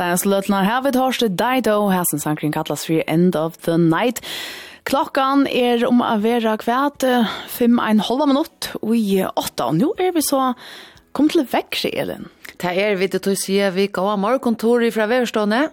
Fans 0.02 0.24
Løtnar 0.26 0.64
har 0.66 0.80
vi 0.82 0.90
hørt 0.98 1.22
Dido, 1.38 1.74
her 1.92 2.02
som 2.10 2.18
sangren 2.18 2.50
kallas 2.50 2.82
for 2.88 3.04
End 3.06 3.36
of 3.38 3.60
the 3.62 3.76
Night. 3.78 4.18
Klokkan 4.82 5.44
er 5.46 5.84
om 5.86 6.00
å 6.02 6.16
være 6.18 6.56
kvært 6.58 7.04
fem 7.46 7.76
en 7.78 8.00
halv 8.02 8.24
minutt 8.26 8.72
og 8.80 8.96
i 8.98 9.20
åtta. 9.22 9.68
Og 9.68 9.76
nå 9.78 9.92
er 10.02 10.10
vi 10.16 10.24
så 10.26 10.56
kom 11.14 11.28
til 11.30 11.46
vekkre, 11.46 11.92
Elin. 11.94 12.26
Det 12.58 12.72
er 12.82 12.98
vi 12.98 13.06
til 13.12 13.30
å 13.30 13.36
si 13.38 13.60
at 13.62 13.76
vi 13.76 13.84
går 13.94 14.16
av 14.16 14.18
morgenkontoret 14.24 14.90
fra 14.96 15.06
Veverstående. 15.12 15.68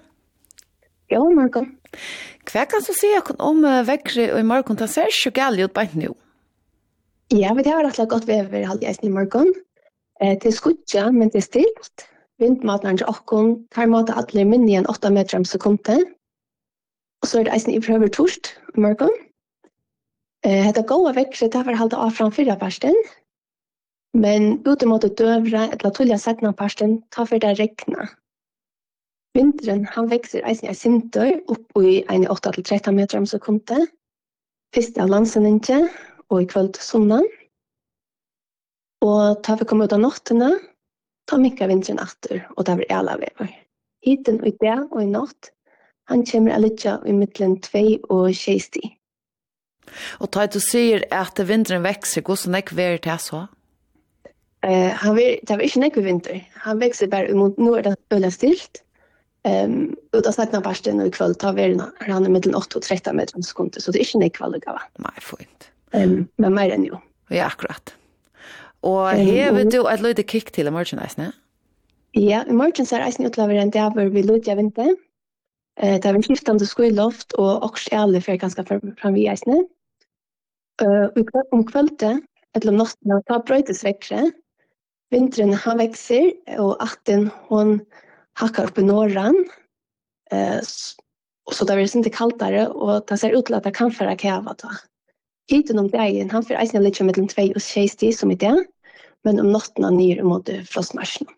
Ja, 1.09 1.23
morgen. 1.25 1.71
Hva 2.51 2.67
kan 2.69 2.85
du 2.85 2.93
si 2.93 3.09
om 3.33 3.65
vekkri 3.89 4.29
og 4.35 4.43
i 4.43 4.45
morgen? 4.45 4.77
Det 4.77 4.91
ser 4.93 5.09
ikke 5.09 5.39
galt 5.39 5.63
ut 5.63 5.73
bare 5.73 6.03
nå. 6.03 6.13
Ja, 7.33 7.55
men 7.57 7.65
det 7.65 7.73
har 7.73 7.81
vært 7.81 8.05
godt 8.13 8.29
vever 8.29 8.69
halvdags 8.69 9.01
i 9.01 9.09
morgen. 9.09 9.49
Eh, 10.21 10.37
det 10.37 10.53
er 10.53 10.57
skudja, 10.61 11.09
men 11.09 11.33
det 11.33 11.41
er 11.41 11.49
stilt. 11.49 12.09
Vindmaten 12.39 12.95
er 12.95 13.09
okkon, 13.11 13.55
tar 13.75 13.89
måte 13.91 14.15
atler 14.15 14.47
minni 14.47 14.77
enn 14.79 14.87
8 14.87 15.11
meter 15.11 15.39
om 15.39 15.45
sekundet. 15.47 16.05
Og 17.19 17.27
så 17.27 17.41
er 17.41 17.47
det 17.47 17.55
eisen 17.57 17.73
i 17.73 17.81
prøver 17.83 18.11
torst 18.15 18.53
i 18.75 18.83
morgen. 18.85 19.11
Eh, 20.47 20.61
Hetta 20.63 20.85
goa 20.87 21.11
vekkret 21.17 21.57
har 21.57 21.67
vært 21.67 21.81
halda 21.81 21.99
av 21.99 22.13
fram 22.15 22.31
fyrra 22.31 22.55
parsten. 22.59 22.95
Men 24.15 24.61
ute 24.65 24.87
mot 24.87 25.03
døvra 25.03 25.67
eller 25.67 25.91
tullja 25.93 26.17
setna 26.17 26.53
parsten 26.55 27.01
ta 27.11 27.27
for 27.27 27.43
det 27.43 27.57
regna. 27.59 28.07
Vinteren 29.37 29.83
han 29.93 30.07
vekser 30.09 30.47
eisen 30.47 30.71
i 30.71 30.77
sinter 30.77 31.35
opp 31.51 31.83
i 31.83 31.99
1,8-13 32.07 32.95
meter 32.95 33.19
om 33.19 33.27
sekundet. 33.29 33.91
Fyrst 34.73 34.97
av 35.01 35.11
landsendinje, 35.11 35.83
og 36.29 36.41
i 36.43 36.47
kvöld 36.49 36.79
sunnan. 36.81 37.27
Og 39.05 39.43
ta 39.43 39.55
vi 39.59 39.67
komme 39.69 39.85
ut 39.85 39.93
av 39.95 40.01
nottene, 40.01 40.49
Ta 41.29 41.37
minka 41.37 41.67
vinteren 41.69 42.01
atter, 42.01 42.43
og 42.57 42.65
det 42.65 42.79
blir 42.79 42.93
alle 42.95 43.19
vever. 43.21 43.53
Hiten 44.05 44.39
og 44.41 44.49
i 44.49 44.55
dag 44.63 44.87
og 44.89 45.03
i 45.03 45.09
natt, 45.11 45.51
han 46.09 46.25
kommer 46.25 46.55
å 46.57 46.95
i 47.05 47.13
midtelen 47.13 47.59
2 47.61 47.83
og 48.09 48.33
60. 48.33 48.95
Og 50.19 50.31
ta 50.33 50.47
du 50.49 50.59
sier 50.63 51.05
at 51.13 51.37
vinteren 51.45 51.85
vekser, 51.85 52.25
hvordan 52.25 52.57
er 52.57 52.65
det 52.65 53.01
til 53.05 53.21
så? 53.21 53.45
Eh, 54.65 54.91
han 54.91 55.15
vil, 55.15 55.37
det 55.45 55.55
var 55.55 55.65
ikke 55.65 55.83
nekve 55.85 56.03
vinter. 56.03 56.39
Han 56.65 56.81
vekser 56.81 57.11
bare 57.11 57.35
mot 57.37 57.57
er 57.77 57.85
det 57.87 57.95
øyla 58.13 58.31
stilt. 58.33 58.81
Um, 59.47 59.93
og 60.11 60.25
da 60.25 60.33
snakker 60.35 60.57
han 60.57 60.65
bare 60.65 61.05
i 61.07 61.11
kveld, 61.15 61.37
tar 61.39 61.53
verden, 61.55 61.79
han 62.03 62.25
er 62.27 62.33
mellom 62.33 62.57
8 62.59 62.75
og 62.75 62.83
13 62.83 63.15
meter 63.15 63.37
om 63.39 63.45
sekunder, 63.47 63.79
så 63.79 63.93
det 63.95 64.01
er 64.01 64.07
ikke 64.09 64.19
nekve 64.19 64.45
alle 64.49 64.59
gava. 64.65 64.81
Nei, 64.99 65.13
fint. 65.23 65.69
Um, 65.95 66.25
men 66.43 66.57
mer 66.57 66.73
enn 66.75 66.83
jo. 66.83 66.99
Ja, 67.31 67.47
akkurat. 67.47 67.93
Og 68.87 69.11
hever 69.17 69.67
du 69.67 69.81
et 69.91 70.03
løyde 70.03 70.23
kikk 70.23 70.53
til 70.55 70.69
i 70.69 70.73
morgen. 70.73 71.01
Ja, 72.15 72.43
i 72.47 72.55
morgen 72.55 72.87
så 72.87 72.97
er 72.97 73.07
eisen 73.07 73.27
utlaver 73.27 73.59
en 73.59 73.73
dag 73.75 73.93
hvor 73.95 74.11
vi 74.13 74.23
løyde 74.23 74.51
av 74.51 74.61
vinter. 74.61 74.95
Eh, 75.79 75.97
det 75.99 76.05
er 76.05 76.15
en 76.15 76.25
skiftende 76.25 76.67
skoiloft, 76.67 77.35
og 77.37 77.63
også 77.67 77.95
alle 77.95 78.21
for 78.23 78.39
ganske 78.39 78.65
fram 78.67 79.15
vi 79.15 79.27
eisne. 79.31 79.63
Uh, 80.79 81.11
om 81.51 81.65
kvöldet, 81.67 82.21
eller 82.55 82.71
om 82.71 82.77
natten, 82.79 83.21
ta 83.27 83.41
brøytes 83.43 83.83
vekkere. 83.83 84.29
Vinteren 85.11 85.53
han 85.53 85.81
vekser, 85.81 86.31
og 86.61 86.77
atten 86.83 87.27
hon 87.49 87.79
hakkar 88.39 88.69
opp 88.69 88.79
i 88.79 88.85
norran. 88.85 89.35
Eh, 90.31 90.59
så, 90.63 90.95
så 91.51 91.65
det 91.65 91.75
er 91.75 91.81
veldig 91.81 92.13
kaldere, 92.13 92.67
og 92.69 93.07
det 93.09 93.19
ser 93.19 93.35
ut 93.35 93.47
til 93.49 93.57
at 93.57 93.65
det 93.65 93.75
kan 93.75 93.91
fære 93.91 94.15
kjava 94.21 94.55
da. 94.61 94.75
Hiten 95.49 95.81
om 95.81 95.89
dagen, 95.89 96.29
han 96.29 96.45
får 96.45 96.59
eisen 96.61 96.85
litt 96.85 96.99
mellom 97.01 97.27
2 97.31 97.47
og 97.55 97.63
6 97.63 97.95
stig 97.97 98.13
som 98.17 98.31
i 98.31 98.37
det, 98.37 98.53
men 99.25 99.41
om 99.41 99.49
natten 99.53 99.87
han 99.87 99.97
nyr 99.97 100.21
mot 100.27 100.49
frostmarsjen. 100.69 101.29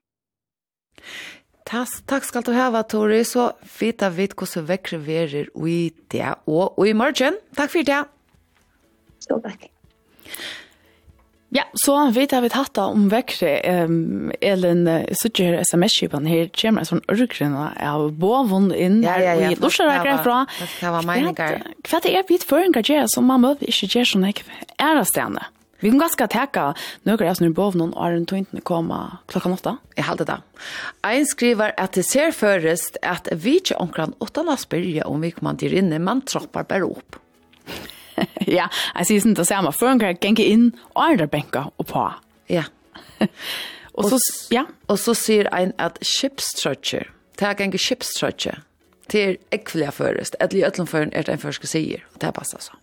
Tas, 1.71 2.01
takk 2.09 2.25
skal 2.27 2.43
du 2.43 2.51
hava, 2.51 2.81
Tori, 2.83 3.21
så 3.23 3.53
vita 3.79 4.09
vid 4.11 4.35
hvordan 4.35 4.67
vekkre 4.67 4.99
verer 5.05 5.47
i 5.55 5.77
det, 6.11 6.33
og, 6.43 6.75
og 6.75 6.83
i 6.89 6.95
morgen. 6.97 7.37
Takk 7.55 7.71
for 7.71 7.87
det. 7.87 8.01
Så 9.23 9.37
takk. 9.45 9.69
Ja, 11.51 11.65
så 11.75 11.97
vet 12.15 12.31
jeg 12.31 12.45
vi 12.45 12.49
tatt 12.53 12.71
da 12.77 12.85
om 12.93 13.09
vekkere. 13.11 13.83
Um, 13.83 14.31
Elin, 14.39 14.85
uh, 14.87 15.03
sitter 15.19 15.49
her 15.49 15.65
sms-kipen 15.65 16.27
her, 16.29 16.47
kommer 16.55 16.85
en 16.85 16.87
sånn 16.87 17.03
ørgrunne 17.11 17.65
av 17.75 18.05
boven 18.21 18.69
inn. 18.71 19.01
Ja, 19.03 19.17
ja, 19.19 19.33
ja. 19.35 19.49
Og 19.57 19.67
jeg 19.67 19.83
lurer 19.83 19.89
deg 19.91 20.05
greit 20.07 20.23
fra. 20.23 20.37
Det 20.79 20.93
var 20.95 21.07
meninger. 21.09 21.57
Hva 21.89 21.99
er 21.99 22.05
det 22.07 22.27
vidt 22.31 22.47
føringer 22.47 22.87
gjør 22.87 23.09
som 23.11 23.27
man 23.27 23.43
møter 23.43 23.67
ikke 23.67 23.91
gjør 23.97 24.13
sånn 24.13 24.29
ikke 24.31 24.47
er 24.79 25.01
av? 25.03 25.41
Vi 25.81 25.89
kan 25.89 25.97
ganske 25.97 26.27
teka 26.29 26.65
nøkker 27.09 27.25
jeg 27.25 27.39
snur 27.39 27.53
boven 27.57 27.87
og 27.89 27.95
er 28.05 28.15
en 28.15 28.27
tøyntene 28.29 28.61
kommer 28.63 29.17
klokka 29.31 29.49
åtta. 29.55 29.73
Jeg 29.97 30.05
halte 30.05 30.27
det. 30.29 30.37
Ein 31.09 31.25
skriver 31.25 31.73
at 31.81 31.97
det 31.97 32.05
ser 32.05 32.35
først 32.37 33.01
at 33.01 33.27
vi 33.33 33.57
ikke 33.59 33.79
omkring 33.81 34.13
åttene 34.21 34.55
spyrje 34.61 35.07
om 35.09 35.25
vi 35.25 35.33
kommer 35.33 35.57
til 35.57 35.73
inne, 35.81 35.99
man 35.99 36.21
tropper 36.21 36.69
bare 36.69 36.85
opp. 36.85 37.17
ja, 38.57 38.67
jeg 38.97 39.09
sier 39.09 39.23
sånn 39.23 39.37
det 39.37 39.47
samme. 39.49 39.73
Før 39.75 39.95
en 39.95 40.01
gang 40.01 40.19
gikk 40.19 40.43
inn 40.43 40.67
og 40.93 41.03
andre 41.05 41.29
benker 41.31 41.71
og 41.77 41.87
på. 41.91 42.07
Ja. 42.51 42.67
og, 43.97 44.11
så, 44.11 44.19
ja. 44.53 44.65
og 44.91 44.99
så 45.01 45.15
sier 45.17 45.49
en 45.55 45.73
at 45.81 45.99
skipstrøtje, 46.05 47.05
det 47.39 47.47
er 47.47 47.57
gikk 47.63 47.81
skipstrøtje, 47.81 48.59
det 49.11 49.23
er 49.25 49.39
ekvelige 49.55 49.91
først, 49.95 50.37
eller 50.39 50.59
i 50.59 50.63
øtlandføren 50.67 51.11
er 51.13 51.27
det 51.27 51.35
en 51.35 51.43
første 51.43 51.67
sier, 51.67 52.05
og 52.13 52.21
det 52.23 52.33
passer 52.37 52.63
så. 52.63 52.77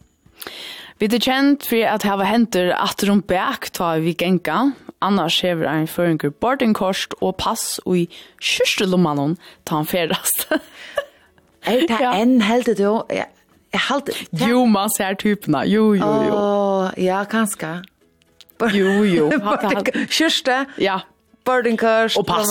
Vi 0.98 1.06
er 1.06 1.22
kjent 1.22 1.62
for 1.68 1.86
at 1.86 2.02
hava 2.02 2.26
henter 2.26 2.72
at 2.74 3.04
rom 3.06 3.20
bak 3.22 3.70
ta 3.76 3.94
vi 4.02 4.16
genka, 4.18 4.72
annars 5.04 5.36
hever 5.46 5.68
ein 5.70 5.86
føringer 5.86 6.32
boardingkost 6.42 7.14
og 7.22 7.36
pass 7.38 7.78
og 7.84 8.00
i 8.00 8.04
kyrste 8.42 8.88
lommanon 8.88 9.36
ta 9.64 9.78
han 9.78 9.86
ferast. 9.86 10.48
er 11.62 11.86
det 11.86 12.00
en 12.02 12.40
heldig 12.42 12.74
du? 12.80 12.90
Jag 13.70 13.80
halt. 13.80 14.10
Jo, 14.30 14.64
man 14.66 14.90
ser 14.90 15.14
typerna. 15.14 15.64
Jo, 15.66 15.94
jo, 15.94 16.08
jo. 16.24 16.34
Oh, 16.34 16.90
ja, 16.96 17.24
kanske. 17.24 17.82
Jo, 18.72 19.04
jo. 19.04 19.28
Kjørste. 20.16 20.64
Ja. 20.76 21.00
Birdingkurs. 21.44 22.16
Och 22.16 22.26
pass. 22.26 22.48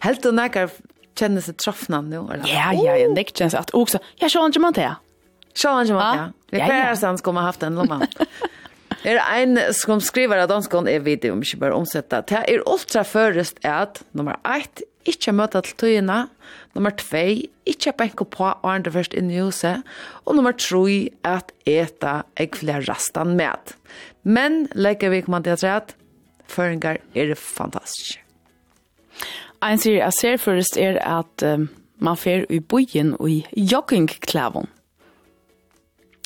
Helt 0.00 0.26
og 0.26 0.34
nekker 0.34 0.70
kjenner 1.16 1.40
seg 1.40 1.56
troffna 1.62 2.02
eller? 2.02 2.44
Ja, 2.50 2.72
ja, 2.76 2.96
jeg 2.98 3.12
nekker 3.14 3.40
kjenner 3.40 3.54
seg 3.54 3.64
at 3.64 3.72
også. 3.74 4.02
Jeg 4.20 4.30
ser 4.30 4.50
ikke 4.50 4.62
man 4.66 4.76
til. 4.76 4.98
Ser 5.54 5.80
ikke 5.82 5.96
man 5.96 6.18
til. 6.18 6.36
Vi 6.52 6.62
kjærer 6.62 6.98
sammen 7.00 7.18
skulle 7.22 7.38
man 7.38 7.48
haft 7.48 7.66
en 7.66 7.80
lomma. 7.80 8.02
Er 9.06 9.20
ein 9.22 9.58
som 9.76 10.00
skriver 10.02 10.40
at 10.42 10.50
danskon 10.50 10.88
er 10.90 10.98
video 11.04 11.36
om 11.36 11.42
ikke 11.44 11.60
bare 11.60 11.76
omsetta. 11.76 12.22
Det 12.26 12.40
er 12.48 12.62
ultra 12.66 13.04
først 13.06 13.60
at 13.62 14.00
nummer 14.18 14.40
1 14.42 14.82
ikke 15.06 15.34
møte 15.36 15.62
til 15.64 15.76
tøyene. 15.80 16.26
Nummer 16.74 16.92
2, 16.98 17.22
ikke 17.66 17.94
benke 17.98 18.24
på 18.24 18.48
og 18.50 18.68
andre 18.74 18.92
først 18.92 19.14
inn 19.16 19.30
i 19.30 19.40
huset. 19.40 19.82
Og 20.24 20.36
nummer 20.36 20.52
3, 20.52 21.08
at 21.24 21.52
eta 21.66 22.20
egg 22.36 22.58
flere 22.60 22.84
rastan 22.88 23.36
med. 23.38 23.74
Men 24.22 24.66
legger 24.74 25.14
vi 25.14 25.22
kommet 25.24 25.44
til 25.44 25.56
at 25.56 25.64
rett, 25.64 25.96
føringer 26.46 27.00
er 27.14 27.34
fantastisk. 27.34 28.22
Ein 29.64 29.80
sier 29.80 30.02
jeg 30.02 30.12
ser 30.20 30.36
først 30.36 30.76
er 30.76 30.98
at 31.00 31.42
um, 31.42 31.68
man 31.98 32.18
fer 32.20 32.44
i 32.52 32.60
bojen 32.60 33.14
og 33.16 33.30
i 33.30 33.46
joggingklæven. 33.56 34.68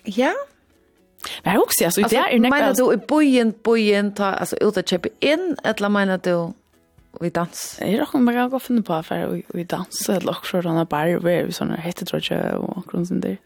Ja, 0.06 0.32
Men 1.44 1.52
jeg 1.52 1.62
också 1.62 1.84
altså, 1.84 2.00
det 2.00 2.16
är 2.16 2.38
nästan 2.38 2.66
Men 2.66 2.74
du 2.74 2.92
i 2.92 2.96
bojen 2.96 3.52
bojen 3.52 4.12
ta 4.14 4.24
altså, 4.24 4.56
ut 4.60 4.76
og 4.76 4.84
kjøpe 4.84 5.08
inn, 5.20 5.56
eller 5.64 5.88
menar 5.88 6.16
du 6.16 6.52
vi 7.20 7.30
dans. 7.30 7.78
Är 7.80 7.96
det 7.96 8.02
också 8.02 8.18
bara 8.18 8.48
gå 8.48 8.58
finna 8.58 8.82
på 8.82 9.02
för 9.02 9.26
vi, 9.26 9.42
vi 9.48 9.64
dansa 9.64 10.16
eller 10.16 10.30
också 10.30 10.62
sådana 10.62 10.84
bar 10.84 11.18
where 11.18 11.44
vi 11.44 11.52
såna 11.52 11.76
hette 11.76 12.04
tror 12.04 12.22
jag 12.30 12.60
och 12.60 12.94
någon 12.94 13.06
sån 13.06 13.20
där. 13.20 13.36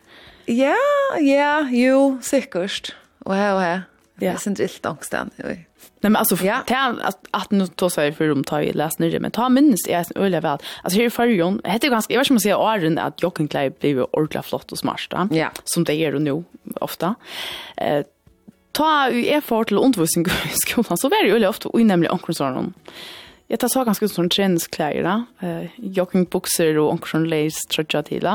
Ja, 0.46 0.76
ja, 1.20 1.68
jo, 1.70 2.18
säkert. 2.22 2.94
Wow, 3.18 3.36
ja. 3.36 3.80
Jag 4.18 4.40
syns 4.40 4.60
inte 4.60 4.88
ångst 4.88 5.10
där. 5.10 5.26
Nej 5.36 5.66
men 6.00 6.16
alltså 6.16 6.36
ja. 6.44 6.62
ta 6.66 6.94
att, 7.02 7.26
att 7.30 7.50
nu 7.50 7.66
då 7.74 7.90
säger 7.90 8.12
för 8.12 8.28
de 8.28 8.62
i 8.62 8.66
ju 8.66 8.72
läs 8.72 8.98
men 8.98 9.30
ta 9.30 9.48
minst 9.48 9.88
är 9.88 9.98
en 9.98 10.22
öliga 10.22 10.40
väl. 10.40 10.58
Alltså 10.82 11.00
här 11.00 11.10
för 11.10 11.26
Jon 11.26 11.60
heter 11.64 11.88
ganska 11.88 12.14
jag 12.14 12.20
vet 12.20 12.26
inte 12.26 12.32
om 12.32 12.34
man 12.34 12.40
säger 12.40 12.58
åren 12.58 12.98
att 12.98 13.22
Jocken 13.22 13.48
Clay 13.48 13.70
blev 13.70 14.02
ordla 14.02 14.42
flott 14.42 14.72
och 14.72 14.78
smart 14.78 15.00
då. 15.10 15.28
Ja. 15.30 15.50
Som 15.64 15.84
det 15.84 15.94
är 15.94 16.12
då 16.12 16.18
nu 16.18 16.44
ofta. 16.80 17.14
Eh 17.76 18.04
ta 18.74 19.10
ju 19.10 19.26
er 19.26 19.40
för 19.40 19.64
till 19.64 19.78
undervisning 19.78 20.26
i 20.26 20.48
skolan 20.54 20.96
så 20.96 21.08
väldigt 21.08 21.34
öliga 21.34 21.48
ofta 21.48 21.68
och 21.68 21.80
nämligen 21.80 22.12
omkring 22.12 22.34
sådana. 22.34 22.72
Jag 23.46 23.60
tar 23.60 23.68
så 23.68 23.84
ganska 23.84 24.08
sån 24.08 24.28
träningskläder, 24.28 25.24
eh 25.40 25.64
joggingbyxor 25.76 26.78
och 26.78 26.90
onkel 26.90 27.08
sån 27.08 27.28
lace 27.28 27.60
tröja 27.70 28.02
till. 28.02 28.26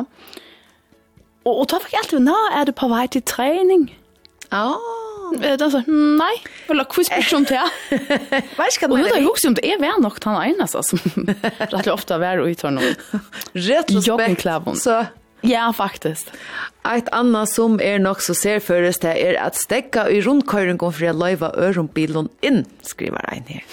Och 1.43 1.61
och 1.61 1.67
tar 1.67 1.81
jag 1.91 1.99
alltid 1.99 2.21
nå 2.21 2.35
är 2.53 2.65
du 2.65 2.71
på 2.71 2.87
väg 2.87 3.09
till 3.11 3.21
träning? 3.21 3.99
Ja. 4.49 4.79
Eh 5.41 5.57
då 5.57 5.71
så 5.71 5.83
nej, 5.87 6.41
eller 6.67 6.83
quiz 6.83 7.09
på 7.09 7.21
sånt 7.21 7.49
här. 7.49 7.69
Vad 8.57 8.71
ska 8.71 8.87
man? 8.87 9.01
Och 9.01 9.09
då 9.09 9.15
är 9.15 9.29
också 9.29 9.47
inte 9.47 9.67
är 9.67 9.79
väl 9.79 10.01
nog 10.01 10.13
han 10.23 10.43
ena 10.43 10.61
alltså 10.61 10.83
som 10.83 10.99
rätt 11.57 11.87
ofta 11.87 12.17
vär 12.17 12.39
och 12.39 12.45
utan 12.45 12.79
Rätt 13.53 14.07
joggingkläder. 14.07 14.73
Så 14.73 15.05
Ja, 15.41 15.73
faktisk. 15.73 16.27
Ett 16.95 17.09
annat 17.09 17.49
som 17.49 17.79
er 17.81 17.99
nok 17.99 18.21
så 18.21 18.33
serføres 18.35 18.99
det 18.99 19.13
er 19.21 19.37
at 19.39 19.55
stekka 19.55 20.07
i 20.11 20.19
rundkøyringen 20.25 20.91
for 20.91 21.07
å 21.07 21.13
løyva 21.15 21.51
ørenbilen 21.55 22.27
inn, 22.43 22.65
skriver 22.83 23.23
ein 23.31 23.45
her. 23.47 23.63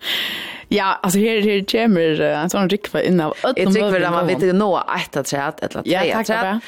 Ja, 0.72 0.98
alltså 1.02 1.18
här 1.18 1.42
här 1.42 1.64
kommer 1.64 2.20
en 2.20 2.50
sån 2.50 2.68
rikva 2.68 3.02
in 3.02 3.20
av 3.20 3.34
ödlor. 3.44 3.64
Jag 3.64 3.74
tycker 3.74 4.00
att 4.00 4.12
man 4.12 4.26
vet 4.26 4.42
inte 4.42 4.52
nå 4.52 4.82
ett 4.96 5.16
av 5.16 5.24
säga 5.24 5.52
ett 5.62 5.76
Ja, 5.84 6.00
tre 6.00 6.12
att 6.12 6.26
säga. 6.26 6.60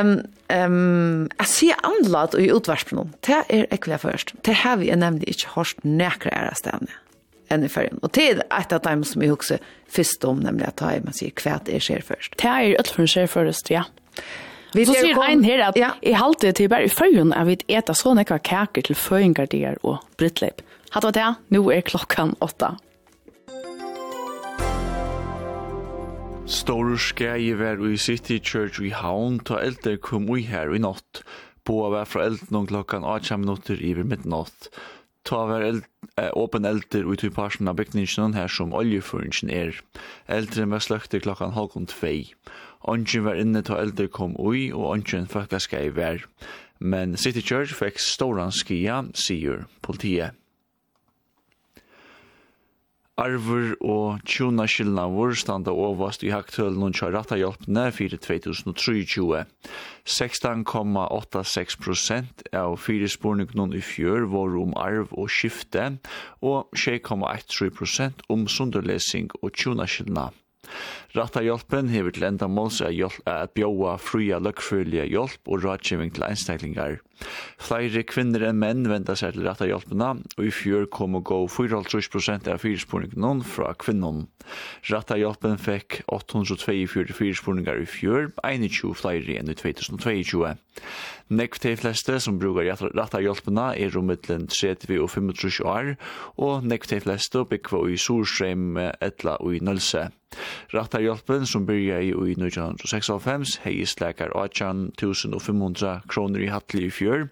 Um, 0.00 0.20
um, 0.48 1.30
jag 1.38 1.46
ser 1.46 1.74
anlat 1.82 2.34
i 2.34 2.50
utvärspen. 2.50 3.12
Det 3.20 3.44
är 3.48 3.66
ekvia 3.74 3.98
först. 3.98 4.34
Det 4.42 4.52
här 4.52 4.76
vi 4.76 4.96
nämnde 4.96 5.26
inte 5.26 5.44
hörst 5.48 5.78
näkra 5.82 6.30
era 6.30 6.54
stävne 6.54 6.90
än 7.48 7.64
i 7.64 7.68
färgen. 7.68 7.98
Och 7.98 8.10
det 8.12 8.30
är 8.30 8.42
ett 8.60 8.72
av 8.72 8.80
dem 8.80 9.04
som 9.04 9.22
jag 9.22 9.32
också 9.32 9.58
först 9.88 10.24
om, 10.24 10.38
nämligen 10.38 10.68
att 10.68 10.76
ta 10.76 10.92
i 10.92 11.00
man 11.00 11.12
säger 11.12 11.32
kvärt 11.32 11.68
är 11.68 11.80
sker 11.80 12.02
först. 12.06 12.34
Det 12.42 12.48
är 12.48 12.62
ödlor 12.62 12.94
som 12.94 13.06
sker 13.06 13.26
först, 13.26 13.70
ja. 13.70 13.84
Vi 14.72 14.86
så 14.86 14.94
sier 14.94 15.14
kom... 15.14 15.22
ein 15.22 15.44
her 15.44 15.58
at 15.68 15.76
ja. 15.76 15.90
i 16.00 16.12
halte 16.16 16.52
til 16.52 16.68
bare 16.72 16.88
i 16.88 16.92
fyrjun 16.92 17.32
er 17.36 17.44
vi 17.44 17.58
eta 17.68 17.94
så 17.94 18.14
nekva 18.16 18.38
kaker 18.38 18.82
til 18.82 18.96
føyngardier 18.96 19.76
og 19.82 19.98
brittleip. 20.16 20.62
Hatt 20.92 21.06
var 21.08 21.14
det, 21.16 21.28
nå 21.48 21.62
er 21.72 21.84
klokkan 21.88 22.34
åtta. 22.44 22.74
Stor 26.52 26.90
skei 27.00 27.54
var 27.56 27.80
i 27.80 27.96
City 27.96 28.36
Church 28.36 28.76
i 28.84 28.90
Havn, 28.92 29.38
ta 29.40 29.56
eldre 29.62 29.96
kom 29.96 30.28
ui 30.28 30.42
her 30.44 30.74
i 30.76 30.80
natt. 30.84 31.22
Boa 31.64 31.88
var 31.94 32.10
fra 32.10 32.26
elden 32.26 32.66
klokkan 32.68 33.06
8 33.08 33.38
minutter 33.40 33.80
iver 33.80 34.04
midnatt. 34.04 34.68
Ta 35.24 35.46
var 35.48 35.64
eld, 35.64 35.86
eh, 36.18 36.28
åpen 36.36 36.66
elder 36.68 37.08
ut 37.08 37.24
i 37.24 37.30
parsen 37.30 37.68
av 37.68 37.76
bygningen 37.76 38.34
her 38.34 38.48
som 38.48 38.74
oljeføringen 38.74 39.48
er. 39.48 39.80
Eldren 40.28 40.70
var 40.74 40.84
sløkte 40.84 41.22
klokkan 41.22 41.54
halvkon 41.56 41.88
tvei. 41.88 42.34
Ongen 42.84 43.24
var 43.24 43.40
inne 43.40 43.62
ta 43.62 43.80
elder 43.80 44.08
kom 44.08 44.36
ui, 44.36 44.70
og 44.72 44.90
ongen 44.92 45.26
fakka 45.26 45.56
skei 45.62 45.88
var. 45.88 46.26
Men 46.80 47.16
City 47.16 47.40
Church 47.40 47.72
fikk 47.72 47.98
storan 47.98 48.52
skia, 48.52 49.06
sier 49.14 49.66
politiet. 49.80 50.34
Arver 53.22 53.76
og 53.86 54.24
tjuna 54.26 54.64
skillnavur 54.66 55.30
standa 55.38 55.70
overst 55.70 56.24
i 56.26 56.32
haktølen 56.32 56.82
og 56.88 56.96
kjøratta 56.98 57.36
hjelpene 57.38 57.84
2023. 57.94 59.44
16,86% 60.02 62.42
av 62.58 62.74
fire 62.82 63.06
spurningene 63.14 63.78
i 63.78 63.82
fjør 63.92 64.26
var 64.32 64.50
om 64.64 64.74
arv 64.74 65.14
og 65.14 65.30
skifte, 65.30 66.02
og 66.42 66.66
6,83% 66.74 68.26
om 68.32 68.48
sunderlesing 68.50 69.30
og 69.42 69.50
tjona 69.54 69.86
skilna. 69.86 70.32
Ratta 71.14 71.42
hjelpen 71.44 71.90
hever 71.92 72.14
til 72.16 72.24
enda 72.26 72.48
måls 72.48 72.80
er 72.82 72.96
at 73.28 73.52
bjóa 73.54 73.98
fruja 74.00 74.38
løkkfølge 74.42 75.04
hjelp 75.10 75.42
og 75.46 75.62
rådgjeving 75.66 76.10
til 76.16 76.24
einstaklingar. 76.26 76.98
Flere 77.62 78.02
kvinner 78.08 78.44
enn 78.48 78.58
menn 78.60 78.86
venter 78.90 79.18
seg 79.18 79.36
til 79.36 79.46
rett 79.46 79.62
av 79.62 79.70
hjelpene, 79.70 80.10
og 80.36 80.44
i 80.44 80.52
fjør 80.54 80.88
kom 80.92 81.16
og 81.18 81.26
gå 81.30 81.38
4,5 81.54 82.50
av 82.50 82.62
fyrspurningene 82.62 83.46
fra 83.46 83.72
kvinnen. 83.78 84.26
Rett 84.90 85.12
hjelpen 85.16 85.58
fikk 85.62 86.00
842 86.12 87.14
fyrspurninger 87.16 87.82
i 87.84 87.88
fjør, 87.88 88.30
21 88.42 88.96
flere 88.98 89.38
enn 89.38 89.52
i 89.52 89.58
2022. 89.58 90.54
Nekv 91.32 91.60
til 91.62 91.78
fleste 91.80 92.18
som 92.20 92.40
brukar 92.40 92.66
rett 92.96 93.18
hjelpene 93.22 93.68
er 93.78 93.98
om 93.98 94.10
mittelen 94.10 94.48
30 94.50 94.98
og 95.00 95.12
35 95.14 95.62
år, 95.68 95.94
og 96.36 96.66
nekv 96.66 96.90
til 96.90 97.04
fleste 97.06 97.46
byggva 97.48 97.86
i 97.92 98.00
Sorstrøm, 98.00 98.74
Etla 99.00 99.38
og 99.40 99.56
i 99.56 99.62
Nølse. 99.64 100.10
Rattarhjálpen 100.72 101.44
som 101.46 101.66
byrja 101.68 101.98
i 102.00 102.12
1996 102.16 103.58
hei 103.66 103.74
slekar 103.88 104.32
18.500 104.32 106.06
kroner 106.08 106.40
i 106.40 106.48
hattli 106.48 106.86
i 106.86 106.90
fjör 106.90 107.11
fjør. 107.12 107.28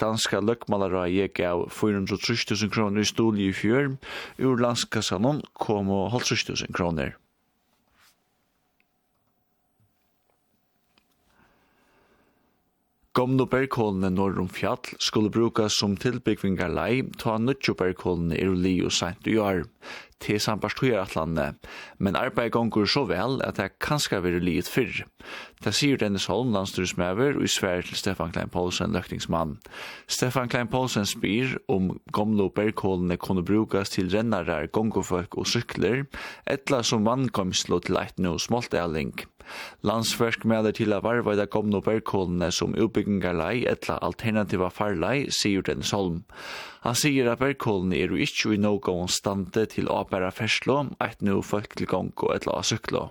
Danska 0.00 0.40
løkmalereie 0.40 1.28
gav 1.28 1.68
430.000 1.74 2.72
kroner 2.72 3.02
i 3.02 3.08
stol 3.08 3.38
i 3.40 3.52
fjør. 3.52 3.96
Ur 4.38 4.60
landskassanon 4.62 5.42
kom 5.54 5.88
50.000 5.88 6.72
kroner. 6.72 7.16
Gomno 13.18 13.48
bergkålene 13.50 14.12
norr 14.14 14.36
om 14.38 14.46
fjall 14.46 14.92
skulle 15.02 15.32
brukas 15.34 15.74
som 15.80 15.96
tilbyggvingar 15.98 16.70
lei, 16.70 17.02
ta 17.18 17.34
nødtjo 17.42 17.74
bergkålene 17.74 18.38
er 18.38 18.52
li 18.54 18.76
og 18.86 18.94
sent 18.94 19.26
i 19.26 19.34
år 19.42 19.64
til 20.20 20.40
sambarstøyeratlandet, 20.40 21.54
men 21.98 22.16
arbeidet 22.16 22.52
gonger 22.52 22.88
så 22.90 23.04
vel 23.08 23.38
at 23.46 23.56
det 23.60 23.78
kanskje 23.84 24.20
vil 24.24 24.40
livet 24.42 24.68
fyrr. 24.70 25.04
Det 25.64 25.74
sier 25.74 25.98
Dennis 25.98 26.26
Holm, 26.30 26.52
landstyresmøver, 26.54 27.38
og 27.38 27.46
i 27.46 27.50
Sverige 27.50 27.90
til 27.90 28.00
Stefan 28.02 28.32
Klein 28.34 28.50
Poulsen, 28.52 28.92
løkningsmann. 28.92 29.56
Stefan 30.06 30.48
Klein 30.48 30.70
Poulsen 30.70 31.06
spyr 31.06 31.56
om 31.68 31.90
gamle 32.14 32.50
bergkålene 32.54 33.16
kunne 33.16 33.44
brukes 33.44 33.94
til 33.94 34.10
rennarar, 34.14 34.66
gongerfolk 34.66 35.38
og 35.38 35.46
sykler, 35.46 36.06
etla 36.46 36.82
som 36.82 37.06
vannkomslo 37.06 37.80
til 37.84 37.98
eit 38.00 38.18
no 38.22 38.38
smoltdeling. 38.38 39.14
Landsverk 39.86 40.44
melder 40.48 40.74
til 40.76 40.94
at 40.96 41.04
varveida 41.06 41.46
gomno 41.50 41.80
bergkålene 41.84 42.50
som 42.54 42.76
utbyggingarlei 42.78 43.64
etla 43.70 43.98
alternativa 44.04 44.70
farlei, 44.74 45.28
sier 45.34 45.64
den 45.66 45.82
Solm. 45.82 46.22
Han 46.86 46.98
sier 46.98 47.30
at 47.32 47.42
bergkålene 47.42 47.98
er 47.98 48.12
jo 48.12 48.22
ikkje 48.22 48.54
i 48.56 48.62
någån 48.62 49.10
stande 49.12 49.66
til 49.72 49.90
å 49.92 50.04
bæra 50.10 50.30
ferslo, 50.34 50.84
eit 51.04 51.22
no 51.24 51.40
folk 51.42 51.76
til 51.78 51.90
gong 51.90 52.14
og 52.16 52.34
etla 52.36 52.62
syklo. 52.62 53.08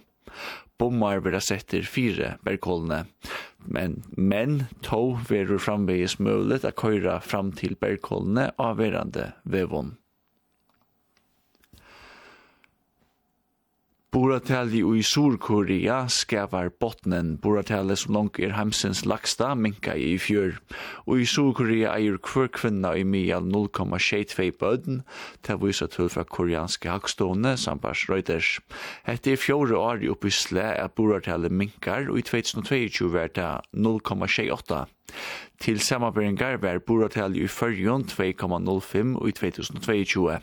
Bommar 0.77 1.23
vil 1.25 1.33
ha 1.33 1.41
setter 1.41 1.85
fire 1.89 2.35
bergkålene. 2.45 3.05
Men, 3.67 4.01
men 4.15 4.67
tog 4.85 5.23
verur 5.29 5.59
framvegis 5.59 6.19
mulig 6.21 6.61
at 6.63 6.77
køyra 6.79 7.17
fram 7.19 7.51
til 7.57 7.75
bergkålene 7.81 8.51
avverande 8.61 9.31
vevon. 9.43 9.95
vevån. 9.95 9.95
Boratali 14.07 14.79
i 14.79 15.01
Sur-Korea 15.03 16.07
skapar 16.07 16.69
botnen. 16.79 17.33
Boratali 17.43 17.95
som 17.99 18.13
langt 18.15 18.39
er 18.39 18.53
heimsens 18.55 19.01
laksta 19.05 19.49
minka 19.55 19.97
i 19.99 20.15
fjör. 20.15 20.55
Og 21.05 21.19
i 21.21 21.27
Sur-Korea 21.27 21.91
eier 21.97 22.15
hver 22.15 22.47
kvinna 22.47 22.93
i 22.95 23.03
meial 23.03 23.43
0,62 23.43 24.55
bøden, 24.59 25.03
til 25.43 25.59
vise 25.59 25.87
til 25.91 26.07
fra 26.09 26.23
koreanske 26.23 26.87
hakstående, 26.87 27.57
sambars 27.59 28.07
Reuters. 28.07 28.61
Hette 29.03 29.35
er 29.35 29.43
fjore 29.43 29.75
år 29.75 29.99
i 30.07 30.13
oppisle 30.15 30.63
at 30.63 30.95
Boratali 30.95 31.51
minkar, 31.51 32.07
og 32.07 32.23
i 32.23 32.27
2022 32.31 33.11
var 33.11 33.27
det 33.35 33.51
0,68 33.75 34.96
Til 35.57 35.79
samarbeidingar 35.81 36.59
var 36.61 36.77
boratalje 36.85 37.43
i 37.43 37.49
fyrjon 37.49 38.03
2,05 38.11 39.15
og 39.17 39.29
i 39.29 39.31
2022. 39.31 40.35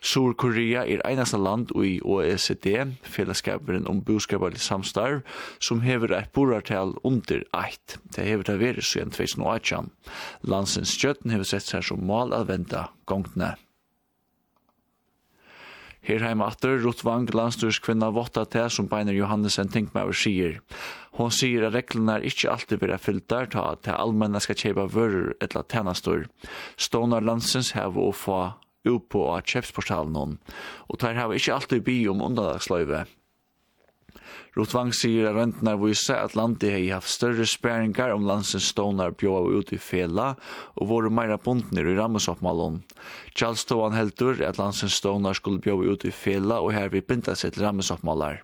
Sur-Korea 0.00 0.86
er 0.86 1.02
einasta 1.04 1.36
land 1.36 1.74
i 1.76 1.98
OECD, 2.00 2.96
fellesskaperen 3.02 3.86
om 3.90 4.00
boskaparlig 4.04 4.62
samstarv, 4.64 5.20
som 5.60 5.84
hever 5.84 6.16
eit 6.16 6.32
boratal 6.32 6.96
under 7.04 7.44
1. 7.52 7.98
Det 8.16 8.24
hever 8.24 8.48
det 8.48 8.58
veri 8.64 8.82
siden 8.82 9.12
2018. 9.12 9.92
Landsens 10.48 10.96
kjøtten 10.96 11.36
hever 11.36 11.52
sett 11.52 11.68
seg 11.68 11.84
som 11.84 12.02
mal 12.08 12.32
av 12.32 12.48
venta 12.48 12.88
gongtene. 13.04 13.56
Her 16.06 16.22
heima 16.22 16.46
atter, 16.52 16.76
Rutvang, 16.78 17.26
landstyrskvinna, 17.34 18.12
votta 18.14 18.44
til 18.46 18.68
som 18.70 18.86
beiner 18.86 19.16
Johannesen 19.16 19.72
Tinkmauer 19.74 20.14
sier. 20.14 20.60
Hon 21.16 21.32
sier 21.32 21.64
at 21.64 21.72
reglene 21.72 22.18
er 22.18 22.28
ikke 22.28 22.50
alltid 22.52 22.82
blir 22.82 23.00
fylltar 23.00 23.48
ta 23.54 23.70
at 23.72 23.86
det 23.86 23.96
allmenna 23.96 24.40
skal 24.44 24.58
kjeba 24.60 24.84
vörur 24.92 25.32
etla 25.40 25.62
tænastor. 25.64 26.26
Stånar 26.76 27.24
landsens 27.24 27.72
hev 27.76 27.96
å 27.96 28.10
få 28.12 28.40
upp 28.86 29.08
på 29.14 29.22
at 29.34 29.48
kjepsportalen 29.50 30.36
og 30.86 30.98
tar 31.00 31.16
hev 31.18 31.34
ikke 31.34 31.54
alltid 31.56 31.86
by 31.86 31.96
om 32.12 32.20
undadagsløyve. 32.28 33.06
Rotvang 34.56 34.88
sier 34.96 35.26
at 35.28 35.36
røntene 35.36 35.74
viser 35.76 36.16
at 36.16 36.36
landet 36.38 36.72
har 36.72 36.98
haft 36.98 37.12
større 37.12 37.44
spæringar 37.44 38.14
om 38.14 38.24
landsens 38.24 38.70
stånar 38.72 39.12
bjóa 39.20 39.42
ut 39.52 39.72
i 39.76 39.80
fela 39.80 40.30
og 40.80 40.88
våre 40.92 41.10
meira 41.12 41.36
bundner 41.36 41.90
i 41.90 41.96
rammesoppmalen. 41.98 42.78
Charles 43.36 43.66
Tovan 43.68 43.96
heldur 43.96 44.40
at 44.40 44.56
landsens 44.60 44.96
stånar 44.96 45.36
skulle 45.36 45.60
bjóa 45.60 45.92
ut 45.92 46.08
i 46.08 46.12
fela 46.12 46.62
og 46.64 46.72
her 46.72 46.88
vi 46.92 47.04
binda 47.04 47.36
seg 47.36 47.52
til 47.52 47.66
rammesoppmalar 47.68 48.40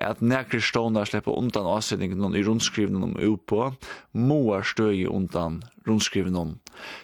at 0.00 0.22
nekri 0.22 0.60
stånar 0.62 1.08
slipper 1.08 1.36
undan 1.38 1.68
avsendingen 1.68 2.36
i 2.36 2.42
rundskrivene 2.46 3.04
om 3.08 3.16
UPO, 3.16 3.72
moar 4.12 4.66
støy 4.66 5.06
undan 5.06 5.62
rundskrivene 5.86 6.38
om. 6.38 6.54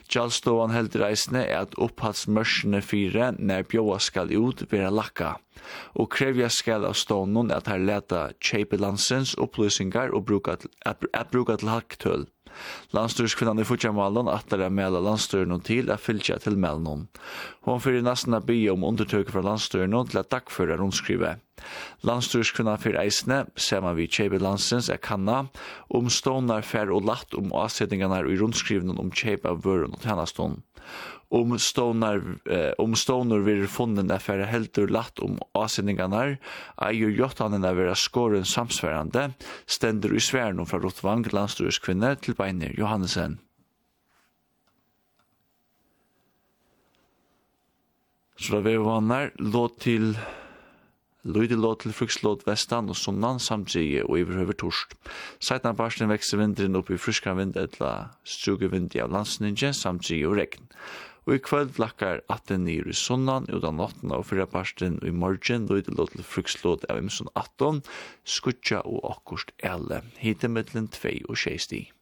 Kjallståan 0.09 0.73
held 0.75 0.97
reisende 0.99 1.45
er 1.45 1.67
at 1.67 1.77
opphatsmørsene 1.81 2.81
fire 2.85 3.33
når 3.39 3.67
bjåa 3.73 3.99
skal 4.03 4.33
ut 4.33 4.65
vera 4.73 4.91
lakka, 4.95 5.35
og 5.99 6.11
krevja 6.15 6.49
skal 6.53 6.87
av 6.89 6.97
stånden 6.99 7.53
at 7.55 7.69
her 7.71 7.83
leta 7.83 8.29
kjeipelandsens 8.41 9.37
oppløsningar 9.39 10.15
og 10.15 10.27
bruka 10.31 10.59
at, 10.59 10.67
at, 10.87 11.05
at 11.13 11.33
bruka 11.35 11.59
til 11.59 11.73
haktøl. 11.75 12.29
Landstyrskvinnan 12.97 13.61
i 13.63 13.67
Fudjamalen 13.69 14.31
atler 14.33 14.65
er 14.67 14.73
mela 14.75 15.01
landstyrnen 15.05 15.61
til 15.67 15.91
er 15.93 16.01
fylgja 16.01 16.39
til 16.43 16.57
melnum. 16.61 17.07
Hon 17.67 17.83
fyrir 17.85 18.05
nesten 18.07 18.37
a 18.37 18.41
bygge 18.41 18.73
om 18.73 18.87
undertøk 18.89 19.33
fra 19.33 19.45
landstyrnen 19.45 20.09
til 20.09 20.23
at 20.23 20.31
dagføra 20.33 20.79
rundskrivet. 20.81 21.45
Landstyrskvinnan 22.07 22.81
fyrir 22.81 23.01
eisne, 23.03 23.43
saman 23.59 23.97
vi 23.99 24.07
Kjeibe 24.07 24.39
Landsens 24.43 24.89
er 24.89 25.03
kanna, 25.03 25.45
om 25.91 26.11
stånar 26.13 26.67
fær 26.67 26.93
og 26.95 27.09
latt 27.09 27.35
om 27.39 27.53
avsetningarna 27.53 28.23
i 28.25 28.39
rundskrivnen 28.39 29.01
om 29.03 29.11
Kjeibe 29.11 29.51
av 29.51 29.65
vøren 29.67 29.97
og 29.97 30.05
tjennastånd 30.05 30.63
om 31.31 31.59
stonar 31.61 32.23
eh, 32.49 32.73
om 32.81 32.95
stonar 32.97 33.43
vir 33.45 33.67
funnen 33.69 34.11
er 34.11 34.23
fer 34.23 34.45
heldur 34.49 34.89
latt 34.89 35.21
om 35.25 35.37
asendingarnar 35.59 36.39
eier 36.89 37.13
jottanen 37.13 37.67
er 37.69 37.77
vera 37.77 37.97
skoren 37.99 38.49
samsværande 38.49 39.29
stendur 39.67 40.17
i 40.17 40.23
sværnum 40.25 40.69
frá 40.69 40.81
Rotvang 40.81 41.27
landstures 41.33 41.81
kvinne 41.85 42.15
til 42.23 42.39
beiner 42.39 42.73
Johannesen 42.79 43.39
Så 48.39 48.55
da 48.55 48.61
vi 48.63 48.77
vannar, 48.79 49.33
låt 49.43 49.81
til 49.83 50.13
Løyde 51.29 51.57
låt 51.59 51.83
til 51.83 51.93
frukslåt 51.93 52.45
vestan 52.47 52.87
og 52.89 52.97
sunnan 52.97 53.41
samtidig 53.43 54.05
og 54.05 54.21
iverhøver 54.21 54.55
torsk. 54.57 54.95
Seitan 55.43 55.77
barsten 55.77 56.09
vekser 56.09 56.39
vindren 56.39 56.79
opp 56.79 56.93
i 56.95 56.97
fruskan 56.97 57.37
vind 57.37 57.59
etla 57.59 58.15
struge 58.25 58.71
vind 58.73 58.95
av 59.03 59.11
landsninje 59.13 59.75
samtidig 59.77 60.29
og 60.31 60.39
regn. 60.39 60.71
Og 61.29 61.35
i 61.37 61.41
kvöld 61.45 61.75
flakkar 61.77 62.23
atten 62.33 62.63
nir 62.65 62.87
i 62.89 62.95
sunnan 62.97 63.45
utan 63.53 63.77
nottena 63.77 64.17
og 64.17 64.31
fyrra 64.31 64.47
parsten 64.49 64.97
og 65.03 65.11
i 65.11 65.13
morgen 65.13 65.67
låt 65.69 66.15
til 66.15 66.25
frukslåd 66.25 66.87
av 66.89 67.03
imson 67.03 67.29
18, 67.37 67.83
skutja 68.25 68.81
og 68.89 69.05
akkurst 69.11 69.53
elle, 69.61 70.01
hitemiddelen 70.25 70.89
2 70.89 71.29
og 71.29 71.37
6 71.37 71.69
stig. 71.69 71.93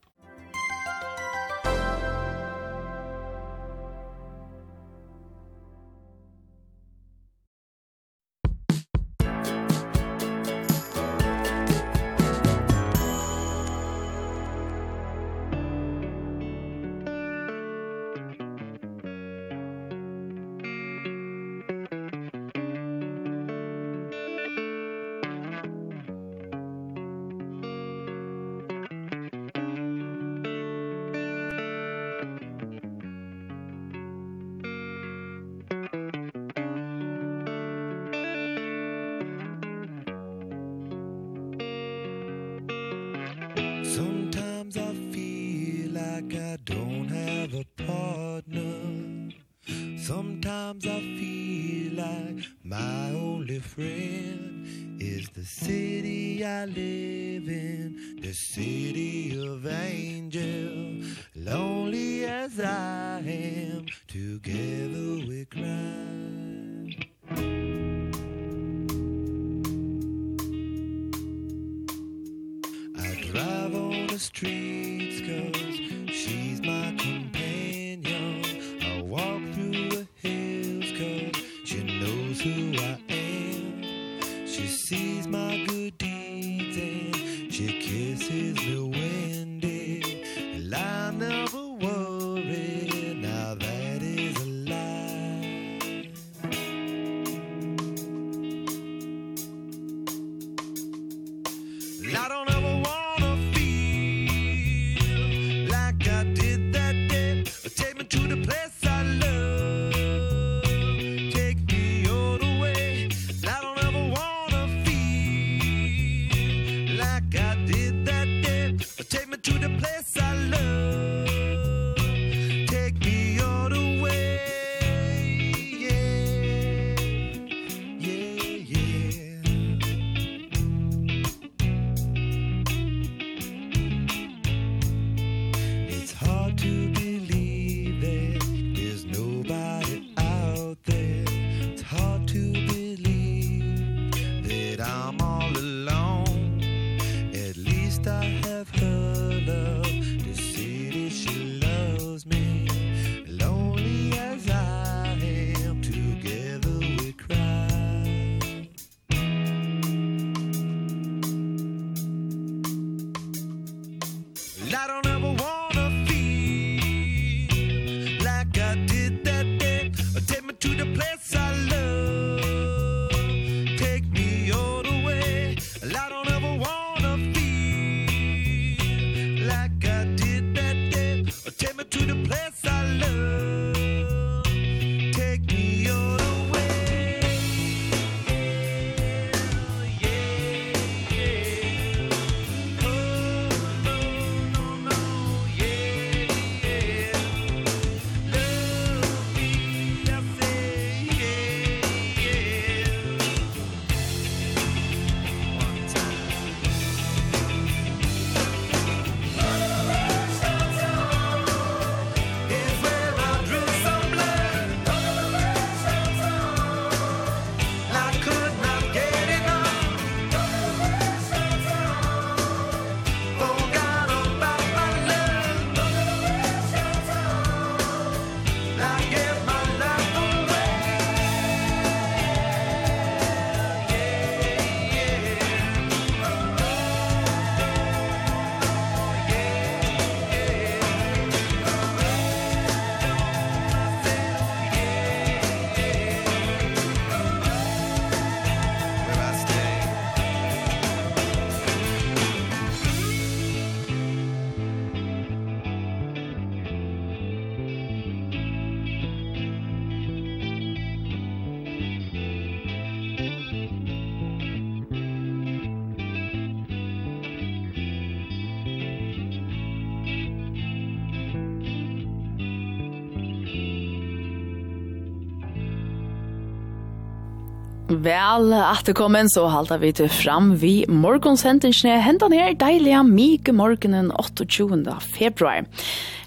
Vel, 278.06 278.52
at 278.54 278.86
det 278.86 278.94
så 279.34 279.48
halda 279.50 279.80
vi 279.82 279.88
til 279.90 280.06
fram 280.08 280.52
vi 280.60 280.84
morgonshendingsne 280.86 281.96
hendan 282.04 282.32
her 282.32 282.52
deilige 282.54 283.00
mike 283.02 283.50
morgenen 283.50 284.12
28. 284.14 284.94
februar. 285.02 285.66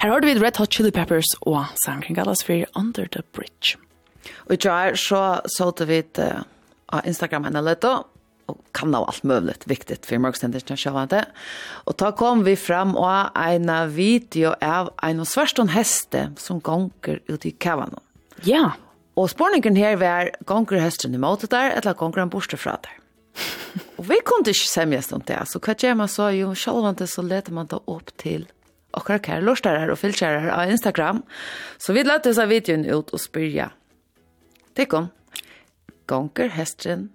Her 0.02 0.12
har 0.12 0.20
vi 0.26 0.34
Red 0.34 0.58
Hot 0.60 0.74
Chili 0.74 0.92
Peppers 0.92 1.30
og 1.48 1.72
sangren 1.86 2.18
kallas 2.18 2.44
for 2.44 2.66
Under 2.76 3.08
the 3.08 3.24
Bridge. 3.32 3.78
Og 4.50 4.58
i 4.58 4.60
jar 4.60 4.98
så 5.00 5.40
sålte 5.48 5.88
vi 5.88 6.02
uh, 6.20 6.44
av 6.92 7.08
Instagram 7.08 7.48
henne 7.48 7.64
litt 7.64 7.88
og 7.88 8.60
kan 8.76 8.92
av 8.96 9.08
alt 9.08 9.24
mulig 9.24 9.56
viktig 9.70 10.02
for 10.04 10.20
morgonshendingsne 10.20 10.76
sjåvande. 10.76 11.24
Og 11.88 11.96
da 11.96 12.12
kom 12.12 12.44
vi 12.44 12.58
fram 12.60 12.98
og 13.00 13.32
en 13.40 13.72
video 13.96 14.52
av 14.60 14.92
en 15.00 15.24
svarstånd 15.24 15.72
heste 15.72 16.28
som 16.36 16.60
gonger 16.60 17.24
ut 17.30 17.48
i 17.48 17.56
kavanen. 17.56 18.04
Ja. 18.44 18.68
Yeah. 18.68 18.89
Og 19.20 19.28
spårningen 19.32 19.76
her 19.76 19.98
var, 20.00 20.30
gonger 20.48 20.80
høsten 20.80 21.16
imot 21.18 21.44
det 21.44 21.52
der, 21.52 21.74
eller 21.80 21.98
gonger 22.00 22.24
han 22.24 22.32
borste 22.32 22.58
fra 22.60 22.78
der. 22.86 22.96
og 24.00 24.06
vi 24.08 24.18
kunne 24.26 24.48
ikke 24.48 24.70
semjes 24.72 25.12
om 25.16 25.22
det, 25.28 25.38
så 25.52 25.60
hva 25.60 25.76
gjør 25.76 25.98
man 26.00 26.12
så? 26.12 26.30
Jo, 26.36 26.54
sjalvante 26.56 27.08
så 27.08 27.24
leter 27.26 27.56
man 27.56 27.68
da 27.72 27.82
opp 27.86 28.14
til 28.22 28.48
okkar 28.98 29.20
kære 29.22 29.46
lortarar 29.46 29.92
og 29.94 30.00
fylkjærar 30.02 30.48
av 30.50 30.72
Instagram. 30.72 31.22
Så 31.78 31.94
vi 31.94 32.02
lette 32.04 32.32
oss 32.32 32.40
av 32.42 32.50
videoen 32.50 32.88
ut 32.90 33.14
og 33.14 33.22
spyrja. 33.22 33.70
Det 34.78 34.88
kom. 34.90 35.12
Gonger 36.10 36.50
høsten 36.56 37.10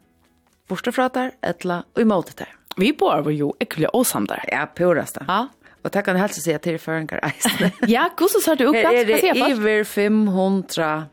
borste 0.70 0.92
fra 0.94 1.08
der, 1.12 1.34
eller 1.42 1.82
imot 2.00 2.30
det 2.30 2.44
der. 2.44 2.52
Vi 2.80 2.92
bor 2.96 3.26
jo 3.30 3.52
ekkelig 3.62 3.90
åsam 3.94 4.28
der. 4.30 4.42
Ja, 4.52 4.64
purasta. 4.66 5.26
Ja, 5.28 5.46
Og 5.84 5.92
det 5.92 6.00
kan 6.04 6.16
jeg 6.16 6.22
helst 6.22 6.40
si 6.40 6.52
at 6.54 6.64
det 6.64 6.78
er 6.78 6.80
føringer 6.80 7.20
eisene. 7.26 7.68
ja, 7.90 8.06
hvordan 8.16 8.40
ser 8.40 8.56
du 8.56 8.68
opp? 8.70 8.78
Her 8.78 9.02
er 9.02 9.04
det 9.04 9.18
iver 9.34 9.84
500 9.84 11.10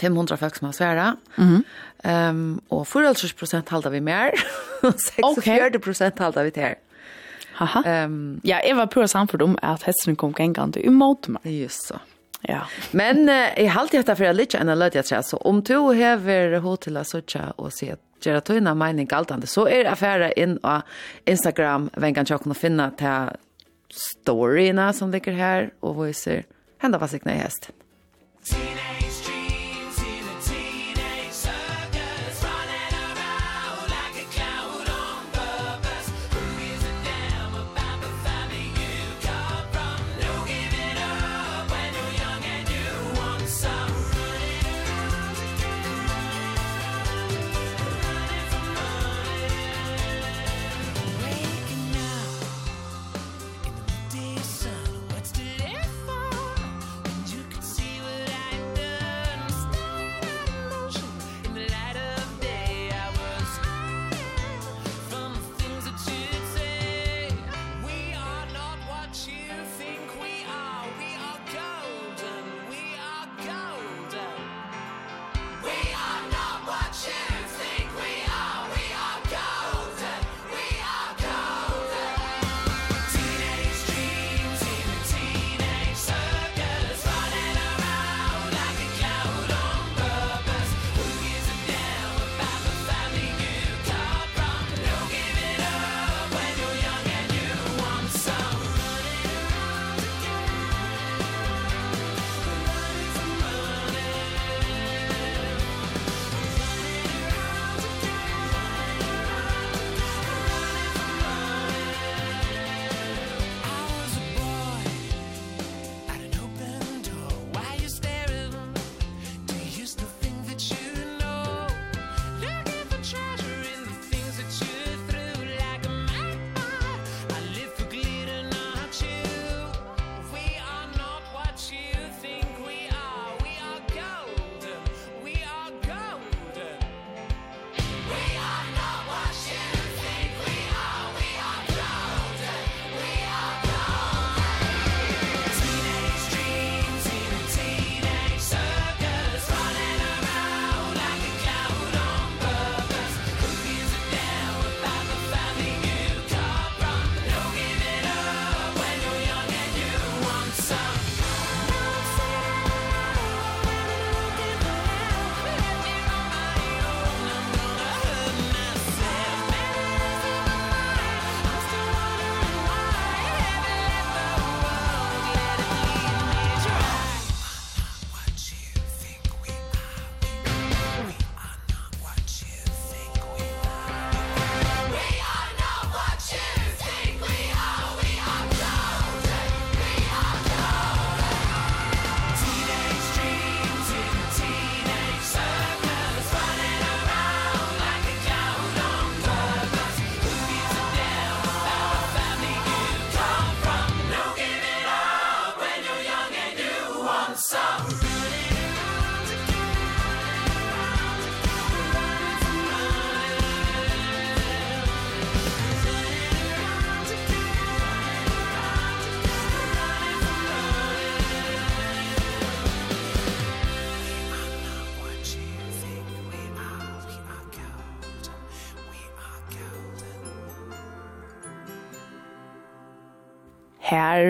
500 0.00 0.36
folk 0.36 0.56
som 0.56 0.66
har 0.66 0.72
sværa. 0.72 1.16
Mm 1.36 1.48
-hmm. 2.04 2.30
um, 2.30 2.62
og 2.70 2.86
40% 2.86 3.70
halda 3.70 3.88
vi 3.88 4.00
mer, 4.00 4.30
og 4.82 4.94
46% 4.94 6.18
halda 6.18 6.42
vi 6.42 6.50
til. 6.50 6.74
Haha. 7.54 8.04
Um, 8.04 8.40
ja, 8.44 8.58
jeg 8.68 8.76
var 8.76 8.86
pura 8.86 9.06
samfunn 9.06 9.42
om 9.42 9.58
at 9.62 9.82
hesten 9.82 10.16
kom 10.16 10.34
gengande 10.34 10.80
imot 10.80 11.28
meg. 11.28 11.62
Just 11.62 11.86
så. 11.88 11.98
Ja. 12.48 12.60
Men 12.92 13.28
uh, 13.28 13.34
jeg 13.56 13.72
har 13.72 13.80
alltid 13.80 13.98
hatt 13.98 14.06
det 14.06 14.16
for 14.16 14.24
jeg 14.24 14.34
litt 14.34 14.54
enn 14.54 14.68
jeg 14.68 14.78
lød 14.78 15.22
så 15.22 15.36
om 15.44 15.62
du 15.62 15.92
hever 15.92 16.58
hod 16.60 16.78
til 16.78 16.96
å 16.96 17.04
søtja 17.04 17.52
og 17.56 17.72
si 17.72 17.88
at 17.88 18.00
gjøre 18.24 18.40
tøyne 18.40 18.74
mening 18.74 19.08
galtande, 19.08 19.46
så 19.46 19.66
er 19.68 19.90
affæra 19.90 20.32
inn 20.36 20.58
på 20.62 20.78
Instagram, 21.30 21.90
vengan 22.00 22.26
tjokken 22.26 22.54
og 22.54 22.60
finna 22.60 22.90
til 22.98 23.34
storyna 23.94 24.92
som 24.92 25.12
ligger 25.14 25.38
her, 25.38 25.70
og 25.82 26.06
viser 26.06 26.44
henda 26.82 27.00
hva 27.00 27.10
sikna 27.10 27.36
i 27.36 27.44
hesten. 27.44 28.73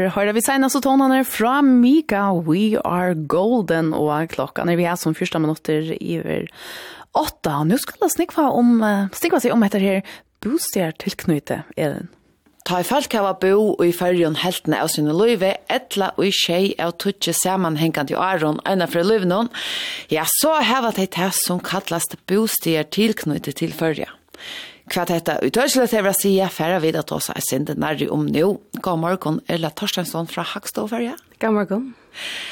Her 0.05 0.13
hører 0.13 0.35
vi 0.37 0.43
senast 0.45 0.77
tonene 0.85 1.23
fra 1.25 1.63
Mika, 1.65 2.27
We 2.37 2.77
Are 2.85 3.15
Golden, 3.17 3.95
og 3.97 4.29
klokka 4.35 4.67
er 4.69 4.77
vi 4.77 4.85
her 4.85 4.99
som 5.01 5.15
første 5.17 5.41
minutter 5.41 5.95
iver 5.97 6.45
åtta. 7.17 7.55
Og 7.63 7.71
nå 7.71 7.79
skal 7.81 8.05
jeg 8.05 8.13
snikva, 8.13 8.51
om, 8.53 8.83
snikva 9.17 9.41
seg 9.41 9.55
om 9.55 9.65
etter 9.65 9.81
her 9.81 10.03
bostjer 10.45 10.93
tilknyte, 11.01 11.63
Elin. 11.81 12.11
Ta 12.69 12.83
i 12.83 12.85
folk 12.85 13.17
hava 13.17 13.33
bo 13.41 13.71
og 13.71 13.81
i 13.87 13.95
fyrjon 13.97 14.37
heltene 14.43 14.83
av 14.85 14.91
sinne 14.93 15.17
løyve, 15.17 15.55
etla 15.73 16.11
og 16.19 16.29
i 16.29 16.35
tjei 16.37 16.75
av 16.81 16.93
tutsi 17.01 17.33
samanhengande 17.41 18.13
i 18.13 18.19
aron 18.21 18.61
eina 18.69 18.85
fra 18.89 19.07
løyvnån, 19.09 19.49
ja, 20.13 20.27
så 20.41 20.59
hava 20.69 20.93
det 20.93 21.15
det 21.17 21.31
som 21.47 21.65
kallast 21.65 22.19
bostjer 22.29 22.85
tilknyte 22.93 23.57
til 23.57 23.73
fyrja. 23.73 24.13
Kvart 24.85 25.09
hetta 25.15 25.39
utörsla 25.41 25.87
til 25.89 26.05
Brasia 26.05 26.51
færre 26.53 26.77
við 26.83 26.99
at 27.01 27.13
oss 27.17 27.31
er 27.33 27.41
sinde 27.41 27.73
nærri 27.81 28.05
om 28.13 28.27
nå. 28.29 28.51
God 28.85 29.01
morgen, 29.01 29.39
Ella 29.49 29.71
Torstensson 29.73 30.29
fra 30.29 30.45
Hagstoverja. 30.45 31.15
God 31.41 31.55
morgen. 31.57 31.87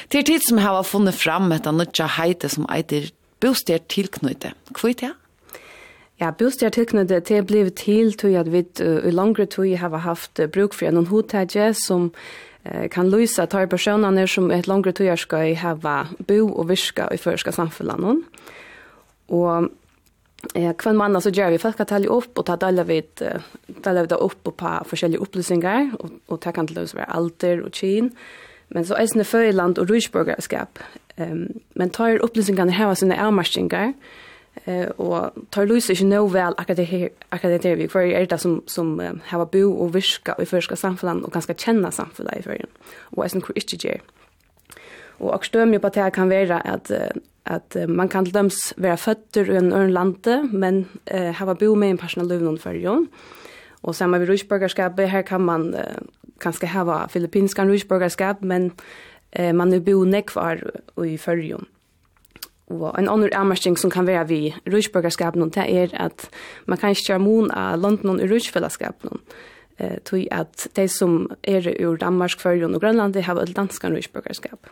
Til 0.08 0.24
tid 0.24 0.40
som 0.46 0.60
hava 0.62 0.80
funnet 0.82 1.14
fram 1.14 1.52
et 1.52 1.68
anutja 1.68 2.08
heite 2.16 2.48
som 2.48 2.64
eitir 2.72 3.10
bostad 3.40 3.84
Hva 3.92 4.88
er 4.88 4.94
ja? 5.02 5.12
Ja, 6.20 6.30
bostad 6.30 6.72
tilknøyte 6.72 7.20
til 7.20 7.44
bliv 7.44 7.70
til 7.70 8.12
til 8.14 8.34
at 8.38 8.52
vi 8.52 8.64
uh, 8.80 9.06
i 9.06 9.10
langere 9.10 9.46
tid 9.46 9.76
har 9.76 9.96
haft 9.98 10.40
uh, 10.40 10.46
bruk 10.46 10.72
for 10.72 10.90
noen 10.90 11.06
hotadje 11.06 11.74
som 11.74 12.12
uh, 12.64 12.88
kan 12.88 13.10
lysa 13.10 13.46
tar 13.46 13.66
personene 13.66 14.26
som 14.26 14.50
et 14.50 14.66
langere 14.66 14.92
tid 14.92 15.16
skal 15.16 15.54
hava 15.54 16.06
bo 16.28 16.48
og 16.48 16.68
virke 16.68 17.08
i 17.12 17.16
førska 17.18 17.50
samfunnet. 17.50 18.24
Og 19.28 19.68
eh 20.54 20.72
kvann 20.76 20.96
man 20.96 21.16
alltså 21.16 21.30
gör 21.30 21.50
vi 21.50 21.58
för 21.58 21.68
att 21.68 21.88
tala 21.88 22.06
upp 22.06 22.38
och 22.38 22.46
ta 22.46 22.58
alla 22.60 22.84
vid 22.84 23.22
tala 23.82 24.00
vid 24.00 24.12
upp 24.12 24.42
på 24.42 24.52
olika 24.92 25.18
upplysningar 25.18 25.90
och 25.98 26.10
och 26.26 26.40
ta 26.40 26.52
kan 26.52 26.66
lösa 26.66 26.96
vara 26.96 27.06
alter 27.06 27.60
och 27.60 27.74
chin 27.74 28.16
men 28.68 28.84
så 28.84 28.94
är 28.94 29.18
det 29.18 29.24
för 29.24 29.52
land 29.52 29.78
och 29.78 29.88
rysborgarskap 29.88 30.78
ehm 31.16 31.48
men 31.74 31.90
tar 31.90 32.18
det 32.66 32.70
här 32.70 32.94
sina 32.94 33.16
ärmarskingar 33.16 33.92
eh 34.64 34.86
och 34.86 35.30
tar 35.50 35.66
Louise 35.66 35.92
ju 35.92 36.06
nog 36.06 36.32
väl 36.32 36.54
akademiker 37.28 37.76
vi. 37.76 37.88
För 37.88 38.00
är 38.00 38.26
det 38.26 38.38
som 38.38 38.62
som 38.66 39.20
har 39.24 39.46
bo 39.46 39.72
och 39.72 39.94
viska 39.96 40.36
i 40.38 40.46
förska 40.46 40.76
samhällen 40.76 41.24
och 41.24 41.32
ganska 41.32 41.54
känna 41.54 41.90
samhället 41.90 42.38
i 42.38 42.42
förrän 42.42 42.66
och 43.00 43.24
är 43.24 43.28
sen 43.28 43.40
kurs 43.40 43.64
det 43.64 44.00
Og 45.22 45.30
og 45.30 45.44
stømmer 45.46 45.78
på 45.78 45.86
at 45.92 45.94
det 45.94 46.12
kan 46.16 46.30
være 46.30 46.60
at 46.66 46.90
at 47.46 47.76
man 47.88 48.08
kan 48.08 48.24
döms 48.24 48.74
vara 48.76 48.96
være 49.34 49.54
i 49.54 49.56
en 49.56 49.72
annan 49.72 49.92
lande, 49.92 50.48
men 50.52 50.88
eh, 51.06 51.34
hava 51.34 51.54
bo 51.54 51.74
med 51.74 51.90
en 51.90 51.98
personal 51.98 52.28
løvn 52.28 52.46
under 52.46 52.62
fyrjon. 52.62 53.08
Og 53.82 53.94
samma 53.94 54.18
ved 54.18 54.28
rusborgerskapet, 54.28 55.10
her 55.10 55.22
kan 55.22 55.40
man 55.40 55.74
eh, 55.74 55.98
kanskje 56.40 56.66
hava 56.66 57.06
filippinskan 57.08 57.70
rusborgerskap, 57.70 58.42
men 58.42 58.72
eh, 59.32 59.54
man 59.54 59.72
er 59.72 59.80
bo 59.80 60.04
nekvar 60.04 60.62
i 61.04 61.16
fyrjon. 61.16 61.66
Og 62.70 62.94
en 62.98 63.08
annan 63.08 63.32
avmarsing 63.34 63.78
som 63.78 63.90
kan 63.90 64.06
være 64.06 64.28
vi 64.28 64.54
rusborgerskapen, 64.72 65.50
det 65.50 65.66
er 65.68 65.88
at 66.00 66.28
man 66.66 66.78
kan 66.78 66.90
ikke 66.90 67.06
kjøre 67.06 67.18
mon 67.18 67.50
av 67.50 67.80
London 67.80 68.20
i 68.20 68.28
rusfellesskapen. 68.30 69.20
Eh, 69.78 69.98
tog 70.04 70.26
at 70.30 70.68
de 70.76 70.88
som 70.88 71.30
er 71.42 71.66
ur 71.80 71.96
Danmark, 71.96 72.38
Førjon 72.40 72.74
og 72.74 72.80
Grønland, 72.80 73.14
de 73.14 73.22
har 73.22 73.36
et 73.36 73.56
danskan 73.56 73.96
rusborgerskap. 73.96 74.70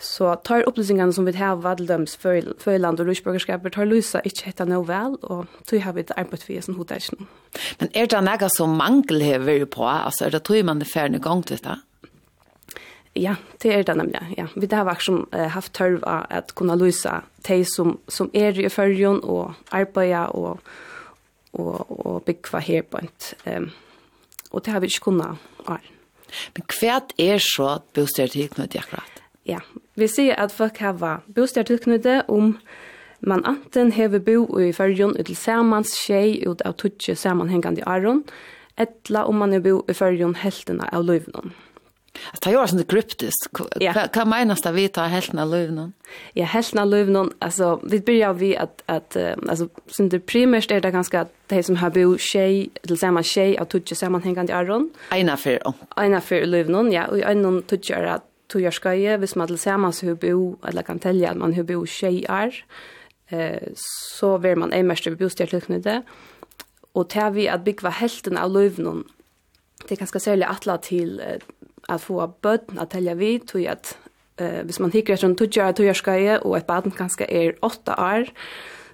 Så 0.00 0.36
tar 0.36 0.62
upplysningarna 0.62 1.12
som 1.12 1.24
vi 1.24 1.36
har 1.36 1.56
till 1.56 1.86
döms 1.86 2.16
för, 2.16 2.54
för 2.58 2.78
och 3.00 3.06
rysborgerskaper 3.06 3.70
tar 3.70 3.86
lysa 3.86 4.20
inte 4.20 4.44
hetta 4.44 4.64
nå 4.64 4.82
väl 4.82 5.14
och 5.14 5.46
tog 5.64 5.80
har 5.80 5.92
vi 5.92 6.00
ett 6.00 6.10
arbete 6.16 6.44
för 6.44 6.60
som 6.60 6.76
hotar. 6.76 6.98
Men 7.78 7.88
är 7.92 8.06
det 8.06 8.20
något 8.20 8.54
som 8.54 8.76
mangel 8.76 9.22
har 9.22 9.38
på? 9.66 9.84
Alltså 9.84 10.24
är 10.24 10.30
det 10.30 10.40
tror 10.40 10.62
man 10.62 10.78
det 10.78 10.84
färdig 10.84 11.16
igång 11.16 11.42
till 11.42 11.56
det? 11.56 11.78
Ja, 13.12 13.36
det 13.58 13.74
är 13.74 13.84
det 13.84 13.94
nämligen. 13.94 14.34
Ja. 14.36 14.46
Vi 14.56 14.74
har 14.74 14.84
varit 14.84 15.02
som 15.02 15.26
eh, 15.32 15.46
haft 15.46 15.72
törv 15.72 16.00
att 16.04 16.54
kunna 16.54 16.74
lösa 16.74 17.22
de 17.42 17.64
som, 17.64 17.98
som 18.06 18.30
är 18.32 18.60
i 18.60 18.68
förrjön 18.68 19.20
och 19.20 19.52
arbeta 19.68 20.28
och, 20.28 20.60
och, 21.50 22.06
och 22.06 22.22
bygga 22.22 22.58
här 22.58 22.82
på 22.82 22.98
ett. 22.98 23.34
Um, 23.44 23.70
och 24.50 24.62
det 24.64 24.70
har 24.70 24.80
vi 24.80 24.86
inte 24.86 24.98
kunnat. 25.00 25.36
Men 26.54 26.62
kvärt 26.66 27.12
är 27.16 27.38
så 27.40 27.68
att 27.68 27.84
nu 27.92 28.06
tillknytt 28.28 28.76
akkurat? 28.76 29.04
Ja, 29.42 29.60
Vi 30.00 30.08
sier 30.08 30.38
at 30.40 30.52
folk 30.52 30.78
har 30.80 31.20
bostad 31.34 31.68
tilknyttet 31.68 32.28
om 32.28 32.54
man 33.20 33.44
anten 33.44 33.92
hever 33.92 34.22
bo 34.24 34.46
i 34.60 34.70
fyrjon 34.72 35.16
ut 35.18 35.26
til 35.28 35.36
samans 35.36 35.92
tjej 36.06 36.38
ut 36.48 36.62
av 36.64 36.78
tutsi 36.80 37.14
sammanhengande 37.14 37.84
aron, 37.86 38.22
etla 38.80 39.26
om 39.28 39.36
man 39.42 39.52
er 39.52 39.60
bo 39.60 39.82
i 39.88 39.96
fyrjon 39.96 40.38
heltene 40.40 40.88
av 40.88 41.04
løyvnån. 41.04 41.52
Det 42.10 42.48
er 42.48 42.56
jo 42.56 42.62
sånn 42.66 42.82
kryptisk. 42.90 43.60
Ja. 43.80 43.92
Hva, 43.94 44.06
hva 44.12 44.24
menas 44.28 44.64
det 44.64 44.72
vi 44.74 44.86
tar 44.92 45.12
heltena 45.12 45.44
av 45.44 45.52
løyvnån? 45.52 45.92
Ja, 46.36 46.48
heltena 46.50 46.82
av 46.86 46.90
løyvnån, 46.94 47.30
altså, 47.44 47.68
vi 47.84 48.00
byrjar 48.08 48.34
vi 48.40 48.50
at, 48.58 48.82
at 48.90 49.16
altså, 49.20 49.68
som 49.92 50.08
det 50.10 50.24
primært 50.28 50.72
er 50.74 50.82
det 50.82 50.94
ganske 50.96 51.26
at 51.26 51.36
de 51.52 51.60
som 51.66 51.78
har 51.80 51.92
bo 51.94 52.16
tjej, 52.16 52.66
til 52.88 52.98
samans 52.98 53.30
tjej 53.30 53.54
av 53.60 53.68
tutsi 53.70 53.98
sammanhengande 53.98 54.56
aron. 54.56 54.88
Eina 55.14 55.36
fyr. 55.40 55.62
Eina 56.00 56.24
fyr 56.24 56.48
ja, 56.90 57.06
og 57.06 57.20
i 57.20 57.24
einon 57.28 57.62
tutsi 57.68 57.94
er 57.94 58.08
at 58.16 58.26
tojarskai 58.50 59.16
hvis 59.22 59.36
man 59.36 59.48
tillsammans 59.48 60.02
hur 60.02 60.14
bo 60.14 60.56
eller 60.68 60.82
kan 60.82 60.98
tälja 60.98 61.30
att 61.30 61.36
man 61.36 61.52
hur 61.52 61.64
bo 61.64 61.86
tjejer 61.86 62.64
eh 63.28 63.72
så 64.18 64.38
vill 64.38 64.58
man 64.58 64.72
är 64.72 64.82
mest 64.82 65.18
bostadslöknade 65.18 66.02
och 66.92 67.08
tar 67.08 67.30
vi 67.30 67.48
att 67.48 67.64
bygga 67.64 67.88
hälften 67.88 68.36
av 68.36 68.50
löven 68.50 69.04
det 69.88 69.96
kanske 69.96 70.20
sälja 70.20 70.46
alla 70.46 70.78
till 70.78 71.22
att 71.88 72.02
få 72.02 72.34
bötn 72.40 72.78
att 72.78 72.90
tälja 72.90 73.14
vid 73.14 73.48
tog 73.48 73.66
att 73.66 73.98
eh 74.36 74.64
hvis 74.64 74.80
man 74.80 74.92
hickar 74.92 75.16
som 75.16 75.36
tojar 75.36 75.72
tojarskai 75.72 76.38
och 76.38 76.56
ett 76.56 76.66
barn 76.66 76.90
kanske 76.90 77.24
är 77.24 77.54
8 77.60 77.94
år 77.98 78.28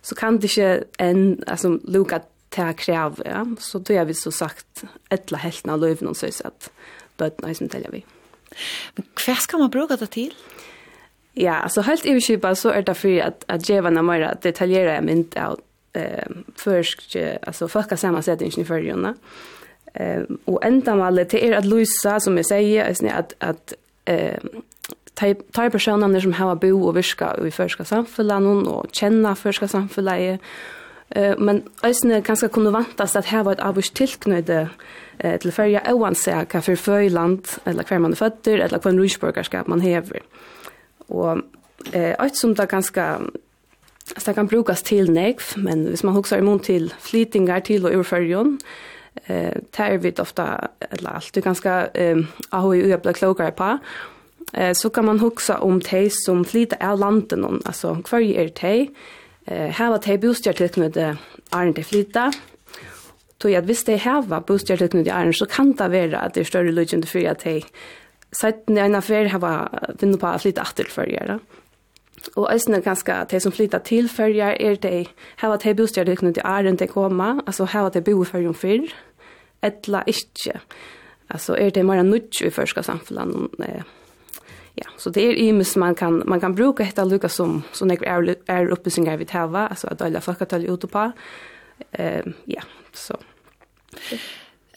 så 0.03 0.15
kan 0.15 0.39
det 0.39 0.59
inte 0.59 0.85
en 0.99 1.45
alltså 1.47 1.79
Luca 1.85 2.21
ta 2.49 2.73
kräv 2.73 3.23
ja. 3.25 3.47
Så 3.59 3.79
då 3.79 3.95
är 3.95 4.05
vi 4.05 4.15
så 4.15 4.31
sagt 4.31 4.85
ettla 5.09 5.39
hälften 5.39 5.73
av 5.73 5.81
lövnon 5.81 6.15
så 6.15 6.27
att 6.27 6.71
bötn 7.17 7.45
är 7.45 7.55
som 7.55 7.69
tälja 7.69 7.91
vid 7.91 8.03
Men 8.97 9.09
hva 9.25 9.37
skal 9.43 9.63
man 9.63 9.73
bruke 9.73 9.99
det 10.01 10.11
til? 10.17 10.35
Ja, 11.37 11.61
altså 11.63 11.83
helt 11.85 12.07
overskipa 12.09 12.55
så 12.55 12.71
er 12.73 12.81
det 12.81 12.97
att 12.97 13.05
at, 13.05 13.45
at 13.49 13.69
djevene 13.69 14.03
mer 14.03 14.35
detaljerer 14.43 14.95
jeg 14.95 15.05
mynd 15.05 15.37
av 15.37 15.59
eh, 15.95 16.31
først, 16.57 17.17
altså 17.17 17.67
folka 17.69 17.97
sammansetningen 17.97 18.61
i 18.61 18.65
førgjørende. 18.65 19.15
Eh, 19.95 20.23
og 20.47 20.61
enda 20.65 20.95
med 20.95 21.25
det 21.25 21.45
er 21.45 21.59
at 21.59 21.65
Luisa, 21.65 22.19
som 22.19 22.37
jeg 22.37 22.45
sier, 22.45 22.85
at, 23.13 23.35
at 23.41 23.75
eh, 24.07 24.39
tar 25.17 25.71
personene 25.73 26.21
som 26.21 26.33
har 26.33 26.55
bo 26.55 26.73
og 26.89 26.95
virka 26.97 27.33
i 27.41 27.51
førska 27.51 27.85
samfunnet 27.85 28.69
og 28.69 28.91
kjenner 28.93 29.35
førska 29.35 29.67
samfunnet. 29.67 30.41
Eh, 31.17 31.39
men 31.39 31.63
øyne 31.85 32.23
kanskje 32.23 32.49
kunne 32.49 32.73
vantas 32.73 33.17
at 33.17 33.27
her 33.27 33.43
var 33.43 33.53
et 33.53 33.65
avvist 33.65 33.95
tilknøyde 33.95 34.61
eh, 34.63 34.69
eh, 35.19 35.39
til 35.41 35.53
fyrja 35.53 35.83
oansett 35.93 36.53
hva 36.53 36.63
for 36.65 36.79
føyland, 36.81 37.59
eller 37.67 37.87
hver 37.89 38.03
man 38.03 38.15
er 38.17 38.21
føtter, 38.21 38.63
eller 38.65 38.83
hva 38.83 38.93
en 38.93 39.01
rusborgerskap 39.01 39.69
man 39.69 39.85
hever. 39.85 40.25
Og 41.09 41.43
eh, 41.93 42.15
alt 42.19 42.37
som 42.37 42.55
det 42.55 42.69
ganske 42.69 43.09
Så 44.07 44.23
det 44.31 44.35
kan 44.37 44.47
brukas 44.47 44.83
til 44.87 45.11
nekv, 45.11 45.57
men 45.59 45.89
hvis 45.91 46.05
man 46.05 46.15
huxar 46.15 46.39
imot 46.39 46.63
til 46.63 46.93
flytingar 47.03 47.65
til 47.67 47.87
og 47.87 47.91
overførjon, 47.91 48.53
eh, 49.27 49.53
tar 49.73 49.97
vi 49.99 50.13
ofta, 50.19 50.69
eller 50.93 51.11
alt, 51.11 51.35
du 51.35 51.41
ganska 51.41 51.89
eh, 51.95 52.17
ahoi 52.53 52.85
uøpla 52.87 53.13
klokare 53.13 53.51
på, 53.51 53.79
eh, 54.55 54.75
så 54.75 54.89
kan 54.89 55.05
man 55.05 55.19
huxa 55.19 55.59
om 55.59 55.81
tei 55.81 56.09
som 56.09 56.45
flyter 56.45 56.77
av 56.81 57.01
landet 57.01 57.39
noen, 57.39 57.59
altså 57.67 57.97
hver 58.09 58.23
er 58.23 58.49
tei, 58.55 58.91
eh, 59.47 59.75
heva 59.75 59.99
tei 59.99 60.19
bostjer 60.19 60.55
tilknyttet 60.55 61.19
er 61.53 61.73
det 61.73 61.85
flyta, 61.85 62.31
tog 63.39 63.53
at 63.53 63.65
här 63.89 64.23
var 64.23 64.41
bostad 64.41 64.47
bostjerteknut 64.47 65.07
i 65.07 65.11
æren, 65.11 65.33
så 65.33 65.47
kan 65.47 65.73
det 65.73 65.89
vara 65.89 66.19
att 66.19 66.35
det 66.35 66.41
er 66.41 66.45
større 66.45 66.73
løgjende 66.73 67.07
for 67.07 67.19
at 67.29 67.43
de 67.45 67.63
när 68.69 68.85
en 68.85 68.95
affær 68.95 69.25
heva 69.25 69.69
vinner 70.01 70.19
på 70.19 70.27
att 70.27 70.43
flytta 70.43 70.63
atter 70.63 70.85
for 70.85 71.03
å 71.03 71.39
Och 72.37 72.53
eisne 72.53 72.81
ganske 72.81 73.13
ganska 73.13 73.27
de 73.31 73.41
som 73.41 73.53
flyttar 73.53 73.79
det 74.77 75.07
här 75.37 75.51
att 75.51 75.61
de 75.61 75.75
bostad 75.75 76.07
de 76.07 76.15
bostjerteknut 76.15 76.37
i 76.39 76.41
æren 76.45 76.77
komma. 76.89 77.43
Alltså 77.47 77.65
här 77.65 77.83
var 77.83 77.91
de 77.91 78.01
bo 78.01 78.25
för 78.25 78.33
fyrjon 78.33 78.55
för. 78.55 78.93
Ettla 79.61 80.03
ikkje. 80.07 80.61
Alltså 81.29 81.57
är 81.57 81.71
det 81.71 81.83
mer 81.83 82.03
nutch 82.03 82.43
i 82.43 82.51
förska 82.51 82.83
samfällan 82.83 83.49
eh 83.59 83.83
ja, 84.75 84.87
så 84.97 85.11
det 85.11 85.21
är 85.21 85.33
ju 85.33 85.65
man 85.77 85.95
kan 85.95 86.23
man 86.27 86.41
kan 86.41 86.55
bruka 86.55 86.85
detta 86.85 87.05
lucka 87.05 87.29
som 87.29 87.63
som 87.73 87.91
är 87.91 88.37
är 88.47 88.71
uppe 88.71 88.91
sin 88.91 89.19
vi 89.19 89.25
täva, 89.25 89.69
alltså 89.69 89.89
att 89.89 90.03
alla 90.03 90.21
folk 90.21 90.43
att 90.43 90.49
ta 90.49 90.59
ut 90.59 90.91
på 90.91 91.13
eh, 91.93 92.25
ja, 92.45 92.63
så. 92.93 93.17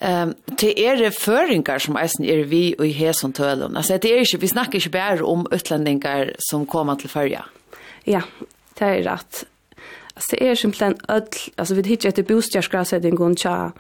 Ehm 0.02 0.30
um, 0.30 0.36
det 0.46 0.86
är 0.86 1.12
föringar 1.12 1.80
som 1.80 1.98
eisen 1.98 2.26
är 2.26 2.38
vi 2.38 2.76
och 2.78 2.88
i 2.88 2.92
hesen 2.92 3.34
tölen. 3.34 3.78
Alltså 3.78 3.98
det 3.98 4.14
är 4.14 4.20
inte 4.20 4.38
vi 4.38 4.48
snackar 4.48 4.76
inte 4.76 4.90
bara 4.90 5.26
om 5.26 5.48
utlänningar 5.52 6.36
som 6.38 6.66
kommer 6.66 6.96
till 6.96 7.10
Färja. 7.10 7.46
Ja, 8.04 8.22
det 8.74 8.86
är 8.86 9.04
rätt. 9.04 9.46
Alltså 10.14 10.36
det 10.36 10.48
är 10.48 10.56
simpelthen 10.56 10.98
öll, 11.08 11.24
alltså 11.56 11.74
vi 11.74 11.82
hittar 11.82 12.10
ett 12.10 12.28
bostadsgräsättning 12.28 13.16
går 13.16 13.36
tja 13.36 13.72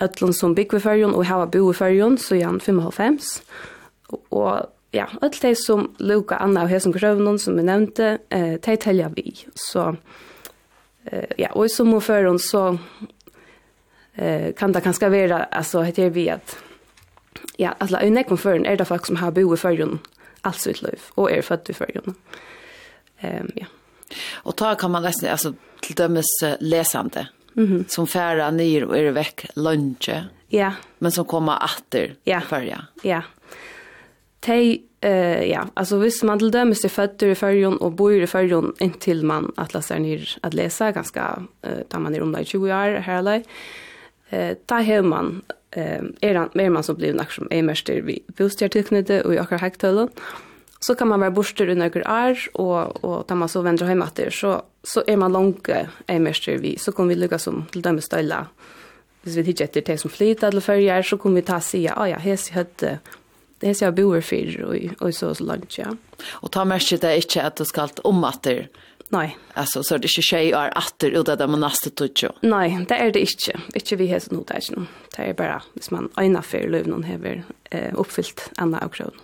öllon 0.00 0.34
som 0.34 0.54
bygger 0.54 0.78
fyrjon 0.78 1.14
och 1.14 1.24
hava 1.24 1.46
bo 1.46 1.70
i 1.70 1.74
fyrjon, 1.74 2.18
så 2.18 2.36
jan 2.36 2.60
55. 2.60 3.18
Och 4.28 4.60
ja, 4.90 5.08
öll 5.22 5.32
de 5.42 5.54
som 5.54 5.94
luka 5.98 6.36
Anna 6.36 6.62
av 6.62 6.68
hesson 6.68 6.92
grövnon 6.92 7.38
som 7.38 7.56
vi 7.56 7.62
nevnte, 7.62 8.18
eh, 8.28 8.54
de 8.60 8.76
täljer 8.76 9.12
vi. 9.16 9.34
Så 9.54 9.96
eh 11.04 11.24
ja 11.36 11.48
och 11.52 11.70
som 11.70 11.92
hon 11.92 12.00
för 12.00 12.24
hon 12.24 12.38
så 12.38 12.78
eh 14.14 14.54
kan 14.54 14.72
det 14.72 14.80
kanske 14.80 15.08
vara 15.08 15.44
alltså 15.44 15.82
heter 15.82 16.10
vi 16.10 16.30
att 16.30 16.56
ja 17.56 17.74
alltså 17.78 18.00
i 18.00 18.10
nekom 18.10 18.38
för 18.38 18.66
är 18.66 18.76
det 18.76 18.84
folk 18.84 19.06
som 19.06 19.16
har 19.16 19.30
bo 19.30 19.54
i 19.54 19.56
förrun 19.56 19.98
alltså 20.44 20.62
sitt 20.62 20.82
liv 20.82 21.00
och 21.14 21.30
är 21.30 21.42
född 21.42 21.70
i 21.70 21.72
förrun. 21.72 22.14
Ehm 23.18 23.50
ja. 23.54 23.66
Och 24.32 24.56
ta 24.56 24.74
kan 24.74 24.90
man 24.90 25.02
nästan 25.02 25.30
alltså 25.30 25.54
till 25.80 25.94
dömes 25.94 26.26
läsande. 26.60 27.28
Mhm. 27.52 27.66
Mm 27.66 27.84
som 27.88 28.06
färra 28.06 28.50
ner 28.50 28.84
och 28.84 28.98
är 28.98 29.10
veck 29.10 29.46
lunch. 29.54 30.10
Ja. 30.48 30.72
Men 30.98 31.12
som 31.12 31.24
kommer 31.24 31.58
åter 31.64 32.14
ja. 32.24 32.40
förja. 32.40 32.86
Ja. 33.02 33.22
Tej 34.40 34.82
Eh 35.04 35.44
ja, 35.50 35.66
alltså 35.74 35.98
visst 35.98 36.22
man 36.22 36.38
till 36.38 36.50
dömes 36.50 36.84
är 36.84 36.88
fötter 36.88 37.28
i 37.28 37.34
färjon 37.34 37.76
och 37.76 37.92
bor 37.92 38.12
i 38.12 38.26
färjon 38.26 38.74
intill 38.78 39.24
man 39.24 39.52
att 39.56 39.74
läsa 39.74 39.98
ner 39.98 40.38
att 40.40 40.54
läsa 40.54 40.92
ganska 40.92 41.42
eh 41.62 41.82
tar 41.88 42.00
man 42.00 42.14
i 42.14 42.20
om 42.20 42.36
20 42.44 42.64
år 42.64 43.00
här 43.00 43.18
eller 43.18 43.42
eh 44.30 44.56
ta 44.66 44.74
hem 44.74 45.08
man 45.08 45.42
eh 45.70 46.02
är 46.20 46.34
det 46.34 46.48
mer 46.54 46.70
man 46.70 46.82
som 46.82 46.96
blir 46.96 47.14
nack 47.14 47.32
som 47.32 47.48
är 47.50 47.62
mest 47.62 47.88
vi 47.88 48.24
bostäder 48.26 48.68
tillknytte 48.68 49.22
och 49.22 49.34
jag 49.34 49.44
har 49.50 49.58
högtalare 49.58 50.08
så 50.80 50.94
kan 50.94 51.08
man 51.08 51.20
vara 51.20 51.30
borster 51.30 51.68
under 51.68 51.90
några 51.94 52.30
år 52.30 52.38
och 52.52 53.04
och 53.04 53.26
tar 53.26 53.36
man 53.36 53.48
så 53.48 53.62
vänder 53.62 53.86
hem 53.86 54.02
att 54.02 54.14
det 54.14 54.34
så 54.34 54.62
så 54.82 55.02
är 55.06 55.16
man 55.16 55.32
långt 55.32 55.68
är 56.06 56.18
mest 56.18 56.48
vi 56.48 56.78
så 56.78 56.92
kommer 56.92 57.08
vi 57.08 57.20
lyckas 57.20 57.42
som 57.42 57.64
till 57.72 57.82
dömes 57.82 58.04
ställa 58.04 58.46
Hvis 59.22 59.36
vi 59.36 59.42
hittar 59.42 59.64
etter 59.64 59.80
det 59.80 59.98
som 59.98 60.10
flyttar 60.10 60.50
till 60.50 60.60
før 60.60 61.02
så 61.02 61.16
kommer 61.16 61.36
vi 61.36 61.42
ta 61.42 61.60
sig, 61.60 61.84
ja, 61.84 62.08
ja, 62.08 62.18
hes 62.18 62.50
i 62.50 62.98
det 63.64 63.70
er 63.70 63.76
så 63.78 63.84
jeg 63.84 63.94
bor 63.96 64.20
for, 64.20 64.94
och 65.00 65.14
så 65.14 65.34
så 65.34 65.44
långt 65.44 65.78
ja. 65.78 65.96
Och 66.42 66.52
ta 66.52 66.64
mørket 66.64 67.00
det 67.00 67.16
inte 67.16 67.42
att 67.42 67.56
det 67.56 67.64
skal 67.66 67.88
om 68.04 68.24
at 68.24 68.42
det 68.42 68.68
Nei. 69.08 69.36
Alltså 69.54 69.82
så 69.82 69.96
det 69.98 70.06
är 70.06 70.08
inte 70.08 70.22
tjej 70.22 70.52
är 70.52 70.72
åter 70.78 71.10
ut 71.10 71.28
av 71.28 71.38
det 71.38 71.46
man 71.46 71.60
nästa 71.60 71.90
tutjo. 71.90 72.32
Nej, 72.40 72.84
det 72.88 72.94
är 72.94 73.12
det 73.12 73.20
inte. 73.20 73.60
Inte 73.74 73.96
vi 73.96 74.08
har 74.08 74.18
så 74.18 74.34
nog 74.34 74.46
där 74.46 74.60
nu. 74.70 74.86
Det 75.16 75.22
är 75.22 75.34
bara 75.34 75.62
hvis 75.72 75.90
man 75.90 76.10
ena 76.16 76.42
för 76.42 76.68
löv 76.68 76.86
någon 76.86 77.02
häver 77.02 77.44
eh, 77.70 77.94
uppfyllt 77.94 78.50
andra 78.56 78.78
av. 78.80 79.14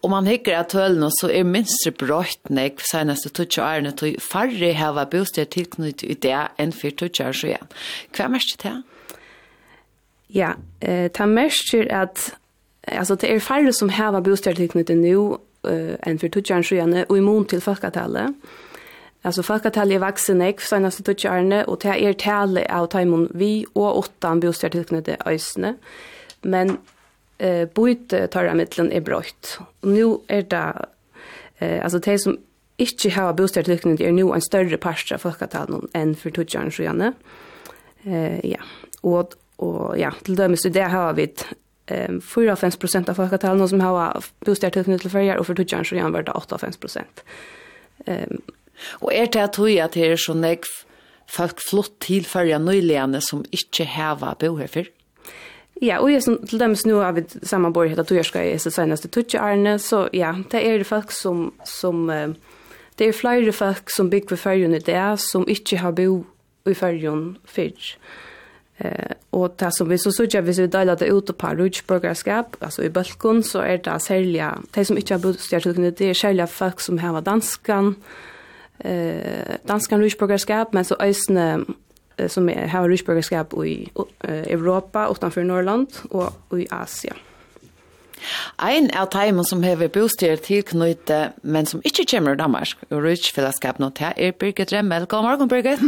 Om 0.00 0.10
man 0.10 0.26
hickar 0.26 0.60
att 0.60 0.72
höll 0.72 1.08
så 1.10 1.30
är 1.30 1.44
minst 1.44 1.96
bröt 1.98 2.48
nek 2.48 2.80
senaste 2.80 3.28
tutjo 3.28 3.62
är 3.62 3.80
när 3.80 3.92
du 4.00 4.20
färre 4.20 4.72
häva 4.72 5.06
bostad 5.06 5.50
tillknytt 5.50 6.02
i 6.02 6.14
det 6.14 6.48
en 6.56 6.72
för 6.72 6.90
tutjo 6.90 7.32
så 7.32 7.46
ja. 7.46 7.66
Kvar 8.10 8.28
mest 8.28 8.62
det? 8.62 8.82
Ja, 10.26 10.54
eh, 10.80 11.10
ta 11.12 11.26
mest 11.26 11.74
att 11.90 12.32
Alltså 12.92 13.16
det 13.16 13.34
är 13.34 13.40
färre 13.40 13.72
som 13.72 13.90
har 13.90 14.20
bostadstekniker 14.20 14.96
nu 14.96 15.36
eh 15.62 16.08
än 16.08 16.18
för 16.18 16.28
tutjan 16.28 16.62
sjön 16.62 17.04
och 17.08 17.18
i 17.18 17.44
till 17.48 17.60
folkatallet. 17.60 18.30
Alltså 19.22 19.42
folkatallet 19.42 19.94
är 19.94 20.06
vuxen 20.06 20.42
ek 20.42 20.60
för 20.60 20.66
senaste 20.66 21.02
tutjarne 21.02 21.64
och 21.64 21.78
det 21.82 21.88
är 21.88 22.12
talet 22.12 22.70
av 22.70 22.86
timon 22.86 23.28
vi 23.34 23.66
och 23.72 23.98
åtta 23.98 24.34
bostadstekniker 24.34 25.16
ösne. 25.26 25.74
Men 26.42 26.78
eh 27.38 27.68
byte 27.74 28.26
tar 28.26 28.54
mittlen 28.54 28.92
är 28.92 29.00
brott. 29.00 29.58
Och 29.80 29.88
nu 29.88 30.18
är 30.26 30.42
det 30.42 30.86
eh 31.58 31.84
alltså 31.84 31.98
det 31.98 32.18
som 32.18 32.38
inte 32.76 33.10
har 33.10 33.32
bostadstekniker 33.32 34.08
är 34.08 34.12
nu 34.12 34.34
en 34.34 34.42
större 34.42 34.76
part 34.76 35.12
av 35.12 35.18
folkatalet 35.18 35.84
än 35.92 36.14
för 36.14 36.30
tutjan 36.30 36.70
sjön. 36.70 37.12
Eh 38.04 38.46
ja. 38.46 38.60
Och 39.00 39.34
och 39.58 39.98
ja, 39.98 40.12
till 40.22 40.36
dömes 40.36 40.62
det 40.62 40.82
har 40.82 41.12
vi 41.12 41.34
ehm 41.88 42.20
4-5% 42.20 43.10
av 43.10 43.14
folketalene 43.14 43.68
som 43.68 43.80
har 43.80 44.24
bostad 44.46 44.72
tilknyttet 44.72 45.02
til 45.02 45.10
ferier, 45.10 45.36
och 45.36 45.46
för 45.46 45.54
tutsjeren 45.54 45.84
så 45.84 45.94
gjerne 45.94 46.12
var 46.12 46.22
det 46.22 46.32
8-5 46.32 47.04
Ehm 48.06 48.42
Och 49.00 49.12
är 49.12 49.26
det 49.26 49.44
att 49.44 49.52
du 49.52 49.78
at 49.80 49.92
det 49.92 50.06
är 50.06 50.16
så 50.16 50.34
nek 50.34 50.64
folk 51.26 51.60
flott 51.60 52.00
til 52.00 52.24
ferier 52.24 52.58
nyligen 52.58 53.20
som 53.20 53.44
inte 53.50 53.84
har 53.84 54.36
bo 54.40 54.56
här 54.56 54.66
för 54.66 54.86
Ja, 55.80 55.98
och 55.98 56.10
jag 56.10 56.22
som, 56.22 56.46
till 56.46 56.58
dem 56.58 56.76
nu 56.84 56.92
har 56.92 57.12
vi 57.12 57.24
samma 57.42 57.68
at 57.68 58.08
du 58.08 58.14
gjør 58.14 58.22
skal 58.22 58.46
i 58.46 58.58
seneste 58.58 59.08
tutsjerene, 59.08 59.78
så 59.78 60.08
ja, 60.12 60.34
det 60.50 60.66
är 60.66 60.78
det 60.78 60.84
folk 60.84 61.12
som, 61.12 61.52
som 61.64 62.10
um, 62.10 62.34
det 62.96 63.04
är 63.04 63.12
flera 63.12 63.52
folk 63.52 63.90
som 63.90 64.10
bygger 64.10 64.36
ferien 64.36 64.74
i 64.74 64.78
det, 64.78 65.16
som 65.20 65.48
inte 65.48 65.76
har 65.76 65.92
bo 65.92 66.24
i 66.66 66.74
färjan 66.74 67.36
før. 67.44 67.96
Eh, 68.78 69.10
och 69.30 69.54
det 69.58 69.70
som 69.72 69.88
vi 69.88 69.98
så 69.98 70.10
sørger, 70.12 70.38
jag 70.38 70.42
vi 70.42 70.66
deler 70.66 70.96
det 70.96 71.06
ut 71.06 71.38
på 71.38 71.46
rutsborgerskap, 71.46 72.56
alltså 72.60 72.82
i 72.82 72.90
Balkon 72.90 73.42
så 73.42 73.58
är 73.58 73.78
det 73.78 74.00
sälja. 74.00 74.58
de 74.74 74.84
som 74.84 74.96
inte 74.96 75.14
har 75.14 75.18
bostyrtilknyttet, 75.18 75.98
det 75.98 76.10
är 76.10 76.14
sälja 76.14 76.46
folk 76.46 76.80
som 76.80 76.98
har 76.98 77.20
danskan, 77.20 77.94
eh, 78.78 79.56
danskan 79.68 80.00
rutsborgerskap, 80.00 80.72
men 80.72 80.84
så 80.84 80.96
øsne 81.00 81.64
eh, 82.16 82.28
som 82.28 82.48
er, 82.48 82.66
har 82.66 82.88
rutsborgerskap 82.88 83.54
i 83.64 83.90
eh, 84.24 84.52
Europa, 84.52 85.08
utanför 85.10 85.44
Norrland 85.44 85.88
och 86.10 86.58
i 86.58 86.66
Asia. 86.70 87.14
Ein 88.56 88.90
av 88.96 89.06
teimen 89.06 89.44
som 89.44 89.62
hever 89.62 89.88
bostyr 89.88 90.36
tilknytte, 90.36 91.32
men 91.42 91.66
som 91.66 91.80
ikke 91.84 92.06
kommer 92.10 92.32
i 92.32 92.36
Danmark, 92.36 92.76
og 92.90 93.02
rutsfellesskap 93.02 93.78
nå 93.78 93.90
til, 93.90 94.12
er 94.16 94.32
Birgit 94.32 94.72
Remmel. 94.72 95.06
God 95.06 95.22
morgen, 95.22 95.48
Birgit. 95.48 95.80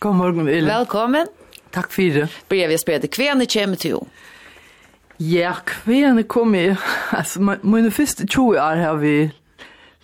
God 0.00 0.14
morgen, 0.14 0.46
Ville. 0.46 0.78
Velkommen. 0.78 1.43
Takk 1.74 1.90
for 1.90 2.14
det. 2.14 2.28
Bør 2.48 2.68
vi 2.70 2.78
spørre 2.78 3.02
deg, 3.02 3.16
hvem 3.18 3.42
kommer 3.50 3.80
til 3.80 3.96
jo? 3.96 4.02
Ja, 5.18 5.54
hvem 5.86 6.22
kommer 6.30 6.60
jeg? 6.60 6.76
Altså, 7.18 7.40
mine 7.62 7.90
første 7.90 8.26
20 8.26 8.60
år 8.60 8.80
har 8.82 8.96
vi 9.02 9.30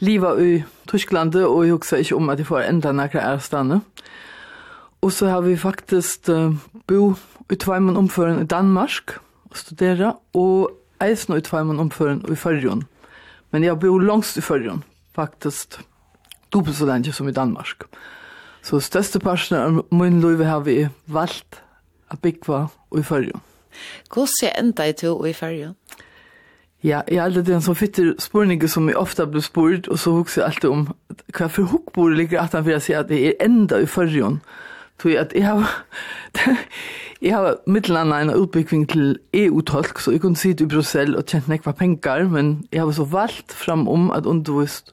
livet 0.01 0.43
i 0.43 0.63
Tyskland, 0.89 1.35
og 1.35 1.65
jeg 1.65 1.73
husker 1.73 2.03
ikke 2.03 2.17
om 2.17 2.31
at 2.31 2.39
jeg 2.39 2.47
får 2.47 2.67
enda 2.67 2.93
nærkere 2.93 3.23
ærestande. 3.23 3.81
Og 5.03 5.13
så 5.13 5.29
har 5.29 5.41
vi 5.41 5.57
faktisk 5.57 6.29
uh, 6.29 6.55
bo 6.87 7.15
i 7.51 7.57
tveimen 7.57 7.97
omføren 7.97 8.43
i 8.43 8.47
Danmark 8.47 9.17
og 9.51 9.57
studere, 9.57 10.15
og 10.35 10.71
eisen 11.03 11.37
i 11.37 11.41
tveimen 11.41 11.81
omføren 11.81 12.25
i 12.29 12.35
Førjon. 12.35 12.83
Men 13.51 13.65
jeg 13.65 13.79
bor 13.81 13.99
langs 13.99 14.37
i 14.37 14.41
Førjon, 14.41 14.85
faktisk 15.15 15.81
dobbelt 16.53 16.77
så 16.77 16.87
lenge 16.87 17.13
som 17.13 17.29
i 17.29 17.33
Danmark. 17.33 17.87
Og 17.87 17.99
Så 18.63 18.81
største 18.85 19.21
parten 19.21 19.57
av 19.57 19.85
min 19.91 20.21
liv 20.21 20.43
har 20.45 20.65
vi 20.67 20.83
valgt 21.07 21.63
å 22.13 22.19
bygge 22.21 22.67
i 22.99 23.03
Førje. 23.03 23.41
Hvordan 24.13 24.53
enda 24.59 24.89
i 24.89 24.93
to 24.93 25.15
i 25.25 25.33
Førje? 25.33 25.75
Ja, 26.85 27.03
jeg 27.09 27.19
er 27.19 27.27
alltid 27.27 27.51
en 27.53 27.65
sånn 27.65 27.77
fytter 27.77 28.15
spørning 28.21 28.63
som 28.69 28.87
jeg 28.89 28.97
ofte 28.97 29.27
blir 29.29 29.45
spurt, 29.45 29.89
og 29.93 29.99
så 30.01 30.15
husker 30.17 30.41
jeg 30.41 30.47
alltid 30.49 30.71
om 30.71 30.87
hva 31.37 31.49
for 31.53 31.69
hukkbordet 31.69 32.17
ligger 32.17 32.41
at 32.41 32.57
han 32.57 32.65
vil 32.65 32.81
si 32.81 32.95
at 32.97 33.13
jeg 33.13 33.35
er 33.35 33.45
enda 33.45 33.81
i 33.81 33.89
Førje. 33.89 34.39
Tror 35.01 35.13
jeg, 35.13 35.21
at 35.21 35.35
jeg 35.37 35.45
har, 35.45 35.69
jeg 37.25 37.35
har 37.37 37.59
middelandet 37.67 38.23
en 38.23 38.35
utbygging 38.37 38.87
til 38.89 39.19
EU-tolk, 39.33 40.01
så 40.01 40.13
jeg 40.13 40.21
kunne 40.25 40.41
sitte 40.41 40.65
i 40.65 40.73
Brussel 40.73 41.17
og 41.17 41.25
tjent 41.29 41.49
nekva 41.53 41.73
penger, 41.77 42.27
men 42.29 42.59
jeg 42.73 42.85
har 42.85 42.93
så 42.97 43.05
valgt 43.09 43.53
fram 43.53 43.89
om 43.89 44.11
at 44.17 44.29
undervist 44.29 44.93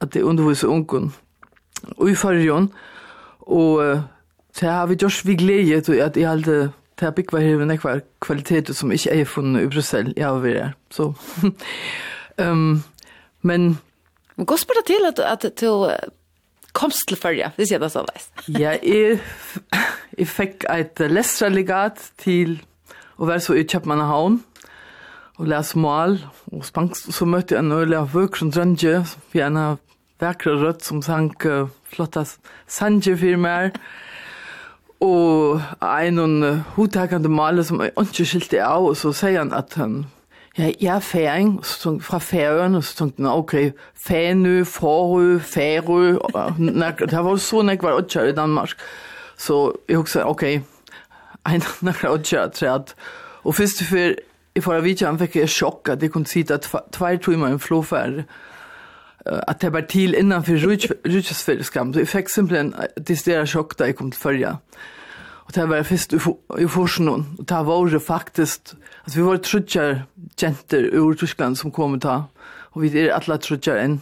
at 0.00 0.14
det 0.14 0.22
underviser 0.26 0.68
ungen 0.68 1.12
i 2.08 2.14
Førjon, 2.18 2.70
og 3.46 3.82
det 4.56 4.68
har 4.68 4.86
vi 4.90 4.98
gjort 4.98 5.24
vi 5.26 5.36
glede 5.38 5.80
til 5.86 6.00
at 6.02 6.16
jeg 6.16 6.28
hadde 6.28 6.58
det 7.00 7.14
bygg 7.14 7.32
var 7.32 7.44
her 7.44 7.64
nekvar 7.68 8.00
kvaliteter 8.24 8.74
som 8.74 8.92
ikke 8.92 9.12
er 9.12 9.28
funnet 9.28 9.66
i 9.66 9.68
Brussel, 9.68 10.12
jeg 10.16 10.24
har 10.24 10.40
vært 10.40 10.62
her. 10.62 10.76
Så, 10.90 11.12
um, 12.40 12.82
men... 13.48 13.78
Men 14.36 14.46
gå 14.46 14.56
spørre 14.56 14.84
til 14.86 15.04
at, 15.08 15.20
at 15.20 15.60
du 15.60 15.86
komst 16.76 17.08
til 17.08 17.16
Førja, 17.16 17.50
hvis 17.56 17.72
jeg 17.72 17.80
da 17.80 17.88
så 17.92 18.04
veist. 18.04 18.32
ja, 18.62 18.76
jeg, 18.82 19.20
jeg 20.18 20.28
fikk 20.28 20.66
et 20.72 21.00
lestrelegat 21.10 22.02
til 22.20 22.58
å 23.16 23.28
være 23.28 23.44
så 23.44 23.56
i 23.56 23.64
Kjøpmannahavn, 23.64 24.42
og 25.36 25.48
lese 25.52 25.78
mål, 25.80 26.18
og 26.52 26.64
spansk, 26.64 27.10
så 27.12 27.28
møtte 27.28 27.56
jeg 27.56 27.64
en 27.64 27.76
øyelig 27.76 27.98
av 27.98 28.12
vøk 28.12 28.38
som 28.40 28.52
Drønge, 28.52 29.02
for 29.04 29.44
en 29.44 29.60
av 29.60 29.80
vackra 30.20 30.56
rødt 30.56 30.84
som 30.84 31.02
sank 31.02 31.46
flotta 31.92 32.24
sanje 32.66 33.16
för 33.16 33.36
mer. 33.36 33.70
og 35.00 35.60
en 35.82 36.18
och 36.18 36.56
hutakande 36.76 37.28
male 37.28 37.64
som 37.64 37.82
inte 37.82 38.24
skilte 38.24 38.64
av 38.64 38.84
og 38.84 38.96
så 38.96 39.12
sier 39.12 39.38
han 39.38 39.52
at 39.52 39.74
han 39.74 40.06
Ja, 40.58 40.70
jeg 40.80 40.96
er 40.96 41.00
færing, 41.00 41.64
så 41.64 41.98
fra 42.00 42.18
færøen, 42.18 42.74
og 42.74 42.84
så 42.84 42.96
tenkte 42.96 43.22
han 43.22 43.32
ok, 43.32 43.54
fænø, 43.94 44.64
forø, 44.64 45.38
færø, 45.38 46.16
det 47.10 47.24
var 47.24 47.36
så 47.36 47.62
nek 47.62 47.82
var 47.82 47.92
åttjør 47.92 48.30
i 48.30 48.32
Danmark. 48.32 48.70
Så 49.36 49.72
jeg 49.88 49.96
husker, 49.96 50.24
ok, 50.24 50.42
en 50.42 51.62
når 51.80 51.98
jeg 52.02 52.10
åttjør, 52.10 52.48
tror 52.48 52.68
jeg, 52.68 52.80
og 53.44 53.54
først 53.54 53.82
før, 53.82 54.14
i 54.54 54.60
forra 54.60 54.80
vidtjen 54.80 55.18
fikk 55.18 55.36
jeg 55.36 55.48
sjokk 55.52 55.88
at 55.92 56.02
jeg 56.02 56.10
kunne 56.10 56.26
sitte 56.26 56.56
tvær 56.92 57.16
timer 57.16 57.48
i 57.48 57.50
en 57.50 57.60
flåfærd, 57.60 58.24
at 59.26 59.60
det 59.62 59.72
var 59.72 59.80
til 59.80 60.14
innan 60.14 60.44
för. 60.44 60.58
Så 60.58 61.98
jeg 61.98 62.08
fikk 62.08 62.28
simpelthen 62.28 62.74
det 62.96 63.24
där 63.24 63.46
sjokk 63.46 63.78
där 63.78 63.84
jeg 63.84 63.96
kom 63.96 64.10
til 64.10 64.20
førja. 64.20 64.56
Och 65.46 65.52
det 65.54 65.68
var 65.68 65.82
først 65.82 66.12
i 66.58 66.66
forsen 66.66 67.08
og 67.08 67.24
det 67.38 67.66
var 67.66 67.88
ju 67.88 67.98
faktiskt 67.98 68.74
att 69.04 69.16
vi 69.16 69.22
var 69.22 69.36
trutjar 69.36 70.02
jenter 70.42 70.90
ur 70.92 71.14
Tyskland 71.14 71.58
som 71.58 71.70
kom 71.70 72.00
ta 72.00 72.24
och 72.72 72.84
vi 72.84 72.98
er 72.98 73.12
alle 73.14 73.38
trutjar 73.38 73.76
enn. 73.76 74.00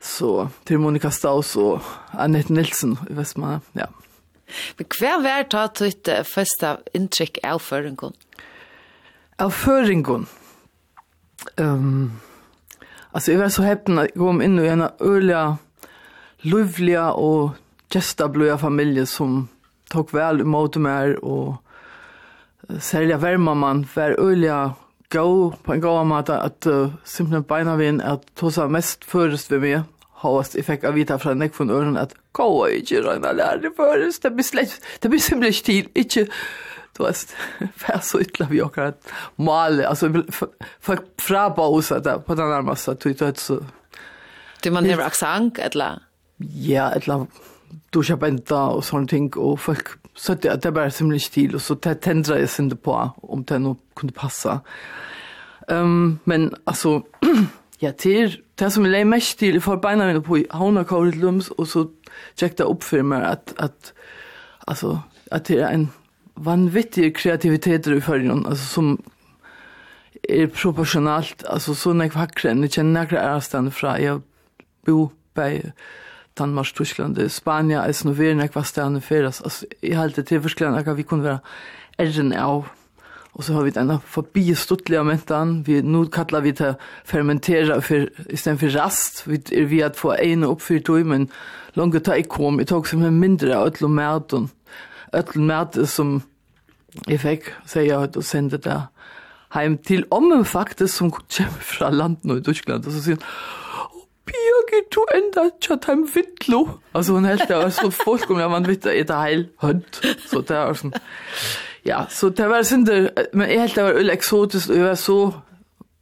Så 0.00 0.48
till 0.64 0.78
Monica 0.78 1.10
Staus 1.10 1.56
och 1.56 1.82
Annette 2.10 2.52
Nilsson 2.52 2.98
i 3.10 3.12
Västmanna, 3.12 3.60
ja. 3.72 3.86
Men 4.76 4.86
hva 5.00 5.18
var 5.18 5.42
ta 5.42 5.68
tutt 5.68 6.08
första 6.24 6.78
intryck 6.94 7.38
av 7.42 7.58
föringen? 7.58 8.12
Av 9.38 9.50
föringen? 9.50 10.26
Ehm... 11.56 11.66
Um, 11.66 12.20
Alltså 13.16 13.32
jag 13.32 13.38
var 13.38 13.48
så 13.48 13.62
häpen 13.62 13.98
att 13.98 14.14
gå 14.14 14.42
in 14.42 14.58
i 14.58 14.66
en 14.66 14.88
öliga, 15.00 15.56
livliga 16.38 17.12
och 17.12 17.50
gestablöja 17.90 18.58
familj 18.58 19.06
som 19.06 19.48
tog 19.90 20.12
väl 20.12 20.40
emot 20.40 20.76
mig 20.76 21.16
och 21.16 21.54
sälja 22.80 23.16
värma 23.16 23.54
man 23.54 23.86
var 23.94 24.10
öliga 24.10 24.72
gå 25.08 25.54
på 25.62 25.72
en 25.72 25.80
gång 25.80 26.12
att, 26.12 26.28
att 26.28 26.66
uh, 26.66 26.88
simpelthen 27.04 27.42
beina 27.42 27.76
vin 27.76 28.00
att 28.00 28.34
ta 28.34 28.50
sig 28.50 28.68
mest 28.68 29.04
förrest 29.04 29.52
vid 29.52 29.60
mig 29.60 29.80
Hast, 30.12 30.54
jag 30.54 30.64
fick 30.64 30.84
vita 30.84 31.18
från 31.18 31.38
Nick 31.38 31.54
från 31.54 31.70
öronen 31.70 31.96
att 31.96 32.14
gå 32.32 32.44
och 32.44 32.70
inte 32.70 32.94
röna 32.94 33.32
lärare 33.32 33.70
förrest 33.76 34.22
det 34.22 34.30
blir 34.30 34.44
slett 34.44 34.82
det 35.00 35.08
blir 35.08 35.20
simpelthen 35.20 35.64
till, 35.64 35.88
inte 35.94 36.26
du 36.96 37.04
vet, 37.04 37.36
för 37.76 37.98
så 38.02 38.20
ytla 38.20 38.46
vi 38.50 38.62
åker 38.62 38.82
att 38.82 39.12
male, 39.36 39.88
alltså 39.88 40.22
folk 40.80 41.00
fraba 41.18 41.62
oss 41.62 41.92
att 41.92 42.26
på 42.26 42.34
den 42.34 42.52
här 42.52 42.62
massa, 42.62 42.94
du 42.94 43.12
vet 43.12 43.38
så. 43.38 43.64
Det 44.62 44.70
man 44.70 44.90
har 44.90 44.98
accent 44.98 45.58
eller? 45.58 46.02
Ja, 46.36 46.90
eller 46.90 47.26
du 47.90 48.02
ska 48.02 48.16
bända 48.16 48.66
och 48.66 48.84
sånt 48.84 49.10
ting 49.10 49.32
och 49.32 49.60
folk 49.60 49.86
så 50.14 50.34
det 50.34 50.62
det 50.62 50.72
bara 50.72 50.90
som 50.90 51.12
en 51.12 51.20
stil 51.20 51.54
och 51.54 51.62
så 51.62 51.74
tändrar 51.74 52.38
jag 52.38 52.48
sen 52.48 52.76
på 52.76 53.10
om 53.16 53.44
det 53.44 53.58
nog 53.58 53.78
kunde 53.94 54.12
passa. 54.12 54.60
Um, 55.68 56.18
men 56.24 56.54
alltså 56.64 57.02
ja 57.78 57.92
till 57.92 58.42
det 58.54 58.70
som 58.70 58.84
jag 58.84 58.92
lägger 58.92 59.04
mest 59.04 59.26
stil 59.26 59.60
för 59.60 59.76
beina 59.76 60.06
mina 60.06 60.20
på 60.20 60.44
hauna 60.50 60.84
kodet 60.84 61.14
lums 61.14 61.50
och 61.50 61.68
så 61.68 61.90
checkta 62.34 62.64
upp 62.64 62.82
för 62.82 63.02
mig 63.02 63.22
att 63.22 63.54
att 63.56 63.92
alltså 64.58 65.00
att 65.30 65.44
det 65.44 65.60
är 65.60 65.72
en 65.72 65.88
vanvittige 66.36 67.10
kreativiteter 67.10 67.92
i 67.92 68.00
färgen 68.00 68.46
alltså 68.46 68.64
som 68.64 69.02
är 70.22 70.46
proportionellt 70.46 71.44
alltså 71.44 71.74
så 71.74 71.92
när 71.92 72.04
jag 72.04 72.12
hackar 72.12 72.54
ni 72.54 72.68
känner 72.68 73.02
några 73.02 73.36
ärstan 73.36 73.70
fra 73.70 74.00
jag 74.00 74.22
bo 74.86 75.10
på 75.34 75.60
Danmark, 76.38 76.74
Tyskland, 76.74 77.32
Spanien, 77.32 77.80
alltså 77.80 78.08
nu 78.08 78.14
vill 78.14 78.38
jag 78.38 78.50
vad 78.52 78.66
stanna 78.66 79.00
för 79.00 79.24
oss 79.24 79.42
alltså 79.42 79.66
i 79.80 79.92
halta 79.92 80.22
till 80.22 80.40
försklan 80.40 80.74
att 80.74 80.98
vi 80.98 81.02
kunne 81.02 81.22
være 81.22 81.38
edgen 81.96 82.32
av. 82.32 82.64
Och 83.32 83.44
så 83.44 83.52
har 83.52 83.62
vi 83.62 83.70
denne 83.70 83.98
förbi 84.06 84.54
stuttlige 84.54 85.02
mentan. 85.02 85.62
Vi 85.62 85.82
nu 85.82 86.06
kallar 86.06 86.40
vi 86.40 86.52
det 86.52 86.74
fermentera 87.04 87.80
för 87.80 88.10
istället 88.28 88.60
för 88.60 88.68
rast. 88.68 89.26
Vi 89.26 89.42
er 89.50 89.64
vi 89.64 89.82
at 89.82 89.96
få 89.96 90.12
en 90.12 90.44
uppfyllt 90.44 90.88
men 90.88 91.28
langt 91.72 92.04
ta 92.04 92.16
ikom 92.16 92.60
i 92.60 92.64
tag 92.64 92.88
som 92.88 93.02
är 93.02 93.10
mindre 93.10 93.54
öll 93.54 93.74
och 93.82 93.90
märton 93.90 94.48
öll 95.12 95.40
mat 95.46 95.78
som 95.88 96.22
jeg 97.06 97.20
fikk, 97.20 97.52
sier 97.68 97.90
jeg 97.90 98.16
og 98.16 98.24
sendte 98.24 98.58
det 98.62 98.78
heim 99.54 99.76
til 99.78 100.04
ommen 100.10 100.44
faktisk 100.44 100.94
som 100.96 101.12
kommer 101.12 101.62
fra 101.62 101.90
landet 101.90 102.40
i 102.40 102.44
Tyskland, 102.48 102.86
og 102.86 102.92
så 102.92 103.04
sier 103.04 103.20
hun, 103.20 103.30
Birgit, 104.26 104.88
du 104.90 105.04
enda 105.14 105.44
ikke 105.52 105.78
heim 105.86 106.02
vittlo. 106.10 106.64
Altså 106.94 107.14
hun 107.14 107.28
helt 107.28 107.46
det 107.46 107.56
var 107.56 107.70
så 107.70 107.90
folk 107.94 108.30
om 108.30 108.40
jeg 108.40 108.50
fullkomlig, 108.50 108.88
man 108.88 108.96
i 108.96 109.04
det 109.06 109.18
heil 109.20 109.44
hønt. 109.62 110.00
Så 110.26 110.42
det 110.42 110.56
var 110.56 110.74
sånn, 110.74 110.94
ja, 111.86 112.00
så 112.10 112.32
det 112.34 112.48
var 112.50 112.66
sånn, 112.66 112.88
men 113.32 113.52
jeg 113.52 113.60
helt 113.60 113.78
det 113.78 113.84
var 113.86 114.00
ull 114.00 114.10
eksotisk, 114.10 114.72
og 114.72 114.80
jeg 114.80 114.88
var 114.88 114.98
så 114.98 115.18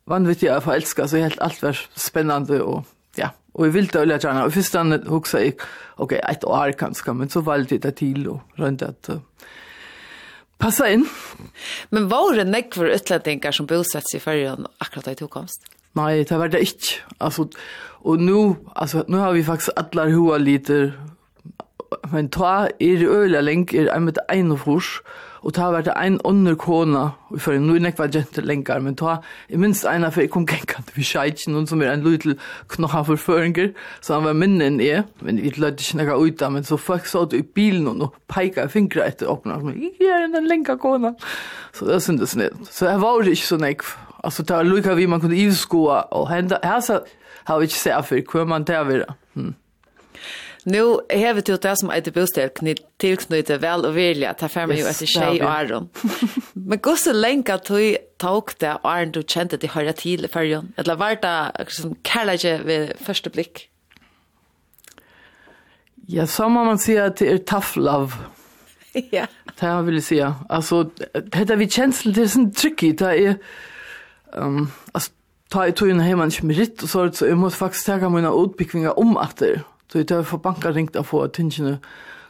vanvittig 0.09 0.49
av 0.53 0.65
forelsket, 0.65 1.11
så 1.11 1.21
jeg 1.21 1.29
helt 1.29 1.45
alt 1.45 1.61
var 1.65 1.85
spennende 1.97 2.63
og 2.65 2.89
Og 3.55 3.69
jeg 3.69 3.75
vill 3.75 3.89
ta 3.89 4.03
öliga 4.03 4.19
gjerne, 4.19 4.45
og 4.45 4.53
først 4.53 4.75
han 4.75 4.97
också 5.09 5.39
jeg, 5.39 5.55
ok, 6.03 6.17
et 6.19 6.45
år 6.45 6.75
kanskje, 6.79 7.15
men 7.15 7.31
så 7.31 7.45
valgte 7.47 7.77
jeg 7.77 7.85
det 7.85 7.95
til 8.01 8.27
og 8.33 8.59
rundt 8.59 8.83
at 8.83 9.11
uh, 9.15 9.21
passa 10.59 10.89
inn. 10.91 11.07
Men 11.91 12.09
var 12.11 12.35
det 12.35 12.45
näck 12.45 12.75
för 12.75 12.87
utlänningar 12.87 13.53
som 13.53 13.67
bosetts 13.67 14.15
i 14.15 14.21
färjan 14.21 14.67
akkurat 14.79 15.05
da 15.05 15.13
i 15.13 15.15
tokomst? 15.15 15.71
Nei, 15.95 16.25
det 16.25 16.39
var 16.39 16.51
det 16.51 16.61
ikke. 16.67 17.05
Altså, 17.21 17.47
og 18.03 18.19
nu, 18.19 18.57
altså, 18.77 19.05
nu 19.09 19.17
har 19.17 19.33
vi 19.33 19.45
faktisk 19.45 19.71
alla 19.77 20.09
hoa 20.11 20.39
liter 20.39 20.93
men 22.13 22.29
ta 22.29 22.69
er 22.81 23.05
øyla 23.05 23.41
lenk 23.41 23.75
er 23.75 23.91
en 23.95 24.05
med 24.05 24.19
ein 24.29 24.53
og 24.53 24.61
furs, 24.65 25.01
og 25.45 25.53
ta 25.53 25.67
vært 25.75 25.91
ein 25.93 26.17
under 26.25 26.55
kona, 26.57 27.03
og 27.29 27.41
for 27.45 27.59
nu 27.61 27.77
nek 27.79 27.99
var 27.99 28.09
jenter 28.13 28.47
lenkar, 28.47 28.81
men 28.81 28.97
ta 28.97 29.19
er 29.51 29.61
minst 29.61 29.85
eina 29.85 30.09
for 30.13 30.25
jeg 30.25 30.31
kom 30.33 30.47
genkant 30.49 30.93
vi 30.97 31.05
sjeitjen, 31.05 31.53
noen 31.53 31.69
som 31.69 31.83
er 31.85 31.93
en 31.93 32.05
lytel 32.07 32.39
knoha 32.73 33.03
for 33.05 33.21
føringer, 33.21 33.75
så 34.01 34.17
han 34.17 34.25
var 34.25 34.39
minne 34.41 34.71
enn 34.71 34.81
jeg, 34.81 35.05
men 35.21 35.43
vi 35.45 35.53
lødde 35.57 35.85
ikke 35.85 36.01
nekka 36.01 36.17
uta, 36.17 36.49
men 36.55 36.65
så 36.65 36.81
folk 36.81 37.07
sa 37.11 37.27
i 37.37 37.43
bilen 37.45 37.91
og 37.93 38.17
peika 38.33 38.67
fingra 38.73 39.09
etter 39.11 39.29
åpna, 39.31 39.61
og 39.61 39.77
jeg 39.77 40.09
er 40.09 40.25
en 40.31 40.49
lenka 40.49 40.79
kona, 40.81 41.13
så 41.77 41.91
det 41.91 42.01
syntes 42.03 42.37
ned. 42.41 42.65
Så 42.71 42.89
jeg 42.89 43.03
var 43.05 43.29
ikke 43.29 43.51
så 43.51 43.61
nek, 43.61 43.85
altså 44.25 44.47
ta 44.49 44.63
lukka 44.65 44.97
vi 44.97 45.07
man 45.07 45.21
kunde 45.21 45.37
ivskoa, 45.37 46.03
och 46.03 46.29
hända. 46.29 46.59
Här 46.63 46.81
så 46.81 47.01
har 47.45 47.59
vi 47.59 47.65
inte 47.65 47.77
sett 47.77 48.07
för 48.07 48.25
hur 48.33 48.45
man 48.45 48.65
henda, 48.69 48.75
henda, 48.75 49.15
henda, 49.35 49.55
Nu 50.65 51.01
har 51.13 51.35
vi 51.37 51.43
du 51.45 51.57
det 51.61 51.75
som 51.77 51.91
etter 51.93 52.13
bostad 52.15 52.57
tilknyttet 53.03 53.61
vel 53.61 53.85
og 53.85 53.95
vilja, 53.99 54.33
ta 54.33 54.49
fer 54.49 54.69
meg 54.71 54.81
jo 54.81 54.89
etter 54.89 55.11
tjej 55.11 55.43
og 55.43 55.51
Aron. 55.51 55.89
Men 56.69 56.81
gå 56.81 56.95
så 56.97 57.13
lenge 57.13 57.53
at 57.53 57.69
du 57.69 57.97
tok 58.23 58.55
det 58.63 58.73
Aron 58.81 59.13
du 59.13 59.21
kjente 59.21 59.61
til 59.61 59.75
høyre 59.75 59.93
til 59.99 60.25
i 60.25 60.31
fyrjon, 60.31 60.73
eller 60.81 60.97
var 61.01 61.21
det 61.21 61.69
som 61.75 61.93
kærlige 62.05 62.57
ved 62.65 62.95
første 63.05 63.33
blikk? 63.35 63.67
Ja, 66.09 66.25
så 66.29 66.49
må 66.49 66.65
man 66.65 66.81
si 66.81 66.97
at 67.01 67.21
det 67.21 67.29
er 67.33 67.45
tough 67.45 67.77
love. 67.77 68.13
Ja. 69.13 69.25
Det 69.61 69.67
har 69.69 69.83
vil 69.83 69.95
jeg 69.99 70.03
si, 70.07 70.19
Altså, 70.51 70.85
det 71.15 71.51
er 71.51 71.57
vi 71.57 71.67
kjensel, 71.67 72.15
det 72.15 72.23
er 72.23 72.29
sånn 72.31 72.53
tricky, 72.55 72.93
det 72.95 73.09
er, 73.11 73.33
um, 74.39 74.69
altså, 74.95 75.11
ta 75.51 75.65
i 75.67 75.75
tog 75.75 75.91
inn 75.91 76.03
hjemme 76.03 76.29
med 76.47 76.59
ritt 76.59 76.83
og 76.83 76.91
så, 76.93 77.05
så 77.11 77.27
jeg 77.27 77.39
måtte 77.39 77.59
faktisk 77.59 77.89
tega 77.89 78.11
mine 78.11 78.31
utbyggvingar 78.31 78.95
om 79.03 79.17
at 79.19 79.35
det 79.43 79.51
er, 79.57 79.65
Så 79.95 79.99
jeg 79.99 80.09
tar 80.09 80.23
for 80.23 80.43
banka 80.43 80.73
ringt 80.75 80.97
av 80.97 81.05
få 81.07 81.21
tingene 81.31 81.77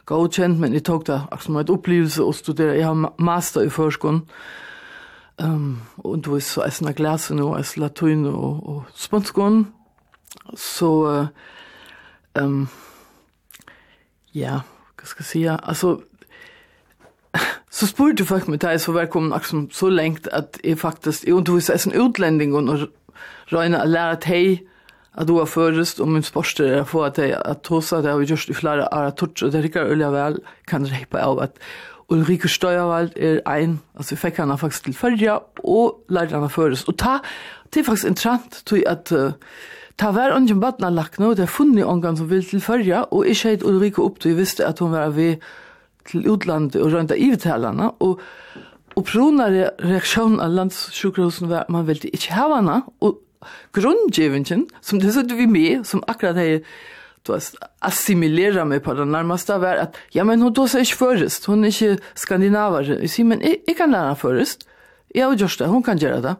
godkjent, 0.05 0.59
men 0.61 0.73
jeg 0.77 0.83
tok 0.85 1.07
det 1.07 1.15
akkurat 1.15 1.43
som 1.43 1.55
et 1.57 1.69
opplevelse 1.73 2.23
og 2.23 2.35
studere. 2.37 2.75
Jeg 2.77 2.85
har 2.85 3.13
master 3.17 3.65
i 3.65 3.71
førskolen, 3.73 4.19
um, 5.41 5.81
og 5.97 6.25
du 6.25 6.35
er 6.35 6.43
så 6.45 6.61
eisne 6.61 6.93
glasene 6.93 7.41
og 7.41 7.55
eisne 7.57 7.81
latin 7.81 8.27
og, 8.29 8.69
og 8.69 8.83
spanskolen. 8.93 9.65
Så, 10.53 10.91
uh, 11.09 12.43
um, 12.43 12.67
ja, 14.35 14.59
hva 15.01 15.09
skal 15.09 15.25
jeg 15.25 15.31
si, 15.31 15.43
altså, 15.49 15.95
så 17.79 17.89
spurte 17.89 18.21
du 18.21 18.25
faktisk 18.29 18.53
med 18.53 18.61
deg, 18.61 18.77
så 18.77 18.93
velkommen 18.93 19.33
akkurat 19.33 19.49
som 19.49 19.67
så 19.71 19.89
lengt 19.89 20.27
at 20.27 20.61
jeg 20.63 20.77
faktisk, 20.77 21.25
jeg 21.25 21.33
underviser 21.33 21.73
eisne 21.73 21.97
utlending 21.97 22.53
og 22.53 22.89
røyne 23.49 23.81
og 23.81 23.89
lærer 23.89 24.21
at 24.21 24.29
att 25.17 25.27
då 25.27 25.45
förrest 25.45 25.99
om 25.99 26.15
en 26.15 26.23
sportare 26.23 26.81
att 26.81 26.89
få 26.89 27.03
att 27.03 27.19
att 27.19 27.63
tossa 27.63 28.01
det 28.01 28.11
har 28.11 28.19
vi 28.19 28.25
gjort 28.25 28.49
i 28.49 28.53
flera 28.53 28.85
år 28.97 29.03
att 29.03 29.17
touch 29.17 29.43
och 29.43 29.51
det 29.51 29.61
rikar 29.61 29.81
öliga 29.81 30.11
väl 30.11 30.39
kan 30.65 30.83
det 30.83 31.23
av 31.23 31.39
att 31.39 31.59
Ulrike 32.07 32.47
Steuerwald 32.47 33.11
är 33.15 33.41
en 33.47 33.79
alltså 33.93 34.15
fick 34.15 34.37
henne 34.37 34.57
faktiskt 34.57 34.83
till 34.83 34.95
förra 34.95 35.39
och 35.57 36.05
lärde 36.07 36.35
henne 36.35 36.49
förrest 36.49 36.87
och 36.87 36.97
ta 36.97 37.19
det 37.69 37.79
är 37.79 37.83
faktiskt 37.83 38.07
intressant 38.07 38.65
tror 38.65 38.81
jag 38.81 39.11
uh, 39.11 39.31
Ta 39.97 40.11
var 40.11 40.35
on 40.35 40.45
lagt 40.45 40.59
batna 40.59 41.29
det 41.29 41.37
der 41.37 41.45
funni 41.45 41.83
ungen 41.83 42.17
som 42.17 42.29
vil 42.29 42.43
til 42.43 42.61
fyrja, 42.61 43.05
og 43.11 43.27
ich 43.27 43.43
heit 43.43 43.63
Ulrike 43.63 44.01
upp, 44.01 44.19
du 44.23 44.33
visste 44.33 44.67
at 44.67 44.79
hun 44.79 44.91
var 44.91 45.09
ved 45.09 45.37
til 46.11 46.29
utlandet 46.29 46.81
og 46.81 46.93
rundt 46.93 47.11
av 47.11 47.17
ivetalene, 47.17 47.91
og 47.99 48.19
Og 48.95 49.03
prona 49.03 49.49
reaksjonen 49.51 50.39
av 50.39 50.53
landssjukhusen 50.55 51.49
var 51.51 51.65
at 51.65 51.71
man 51.73 51.83
ville 51.87 52.11
ikke 52.15 52.35
ha 52.37 52.47
henne, 52.53 52.77
og 53.03 53.17
grundgivningen 53.73 54.67
som 54.81 54.99
det 54.99 55.11
satt 55.11 55.31
vi 55.31 55.47
med 55.47 55.87
som 55.87 56.03
akkurat 56.07 56.35
det 56.35 56.63
du 57.25 57.33
vet, 57.33 57.55
assimilera 57.79 58.65
mig 58.65 58.79
på 58.79 58.93
den 58.93 59.11
närmaste 59.11 59.57
var 59.57 59.75
att 59.75 59.95
ja 60.11 60.23
men 60.23 60.41
hon 60.41 60.53
då 60.53 60.67
så 60.67 60.77
är 60.77 60.85
förrest 60.85 61.45
hon 61.45 61.63
är 61.63 61.71
inte 61.83 62.03
skandinavare 62.13 62.99
jag 63.01 63.09
säger 63.09 63.23
men 63.23 63.41
jag 63.67 63.77
kan 63.77 63.91
lära 63.91 64.15
förrest 64.15 64.67
jag 65.15 65.31
och 65.31 65.49
det 65.57 65.65
hon 65.65 65.83
kan 65.83 65.97
göra 65.97 66.19
det. 66.21 66.35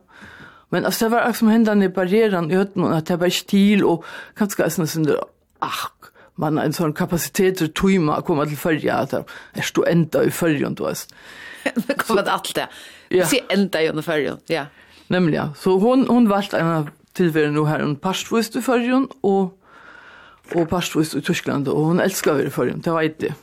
Men 0.69 0.85
alltså 0.85 1.05
det 1.05 1.09
var 1.09 1.29
också 1.29 1.39
som 1.39 1.47
hända 1.47 1.75
när 1.75 1.89
barriären 1.89 2.51
i 2.51 2.55
hörde 2.55 2.95
att 2.95 3.05
det 3.05 3.15
var 3.15 3.29
stil 3.29 3.83
och 3.83 4.05
kanske 4.37 4.63
alltså 4.63 4.87
synd 4.87 5.15
ach 5.59 5.89
man 6.35 6.57
en 6.57 6.73
sån 6.73 6.93
kapacitet 6.93 7.57
till 7.57 7.73
tuma 7.73 8.21
komma 8.21 8.45
till 8.45 8.57
följa 8.57 8.93
att 8.95 9.13
är 9.13 9.73
du 9.73 9.85
ända 9.85 10.23
i 10.23 10.31
följan 10.31 10.73
du 10.73 10.83
vet 10.83 11.13
det 11.75 11.93
kommer 11.97 12.21
att 12.21 12.27
allt 12.27 12.55
det 12.55 13.25
se 13.25 13.43
ända 13.49 13.81
i 13.81 13.89
under 13.89 14.03
följon 14.03 14.37
ja. 14.45 14.65
Nämligen, 15.07 15.45
ja. 15.45 15.53
så 15.57 15.77
hon, 15.77 16.07
hon 16.07 16.29
valt 16.29 16.53
en 16.53 16.89
tillvärld 17.13 17.53
nu 17.53 17.65
här, 17.65 17.79
en 17.79 17.95
parstvist 17.95 18.55
i 18.55 18.61
förrjun 18.61 19.07
och, 19.21 19.59
och 20.55 20.69
parstvist 20.69 21.15
i 21.15 21.21
Tyskland 21.21 21.67
och 21.67 21.85
hon 21.85 21.99
älskar 21.99 22.39
i 22.39 22.49
förrjun, 22.49 22.81
det 22.81 22.91
var 22.91 23.01
inte 23.01 23.33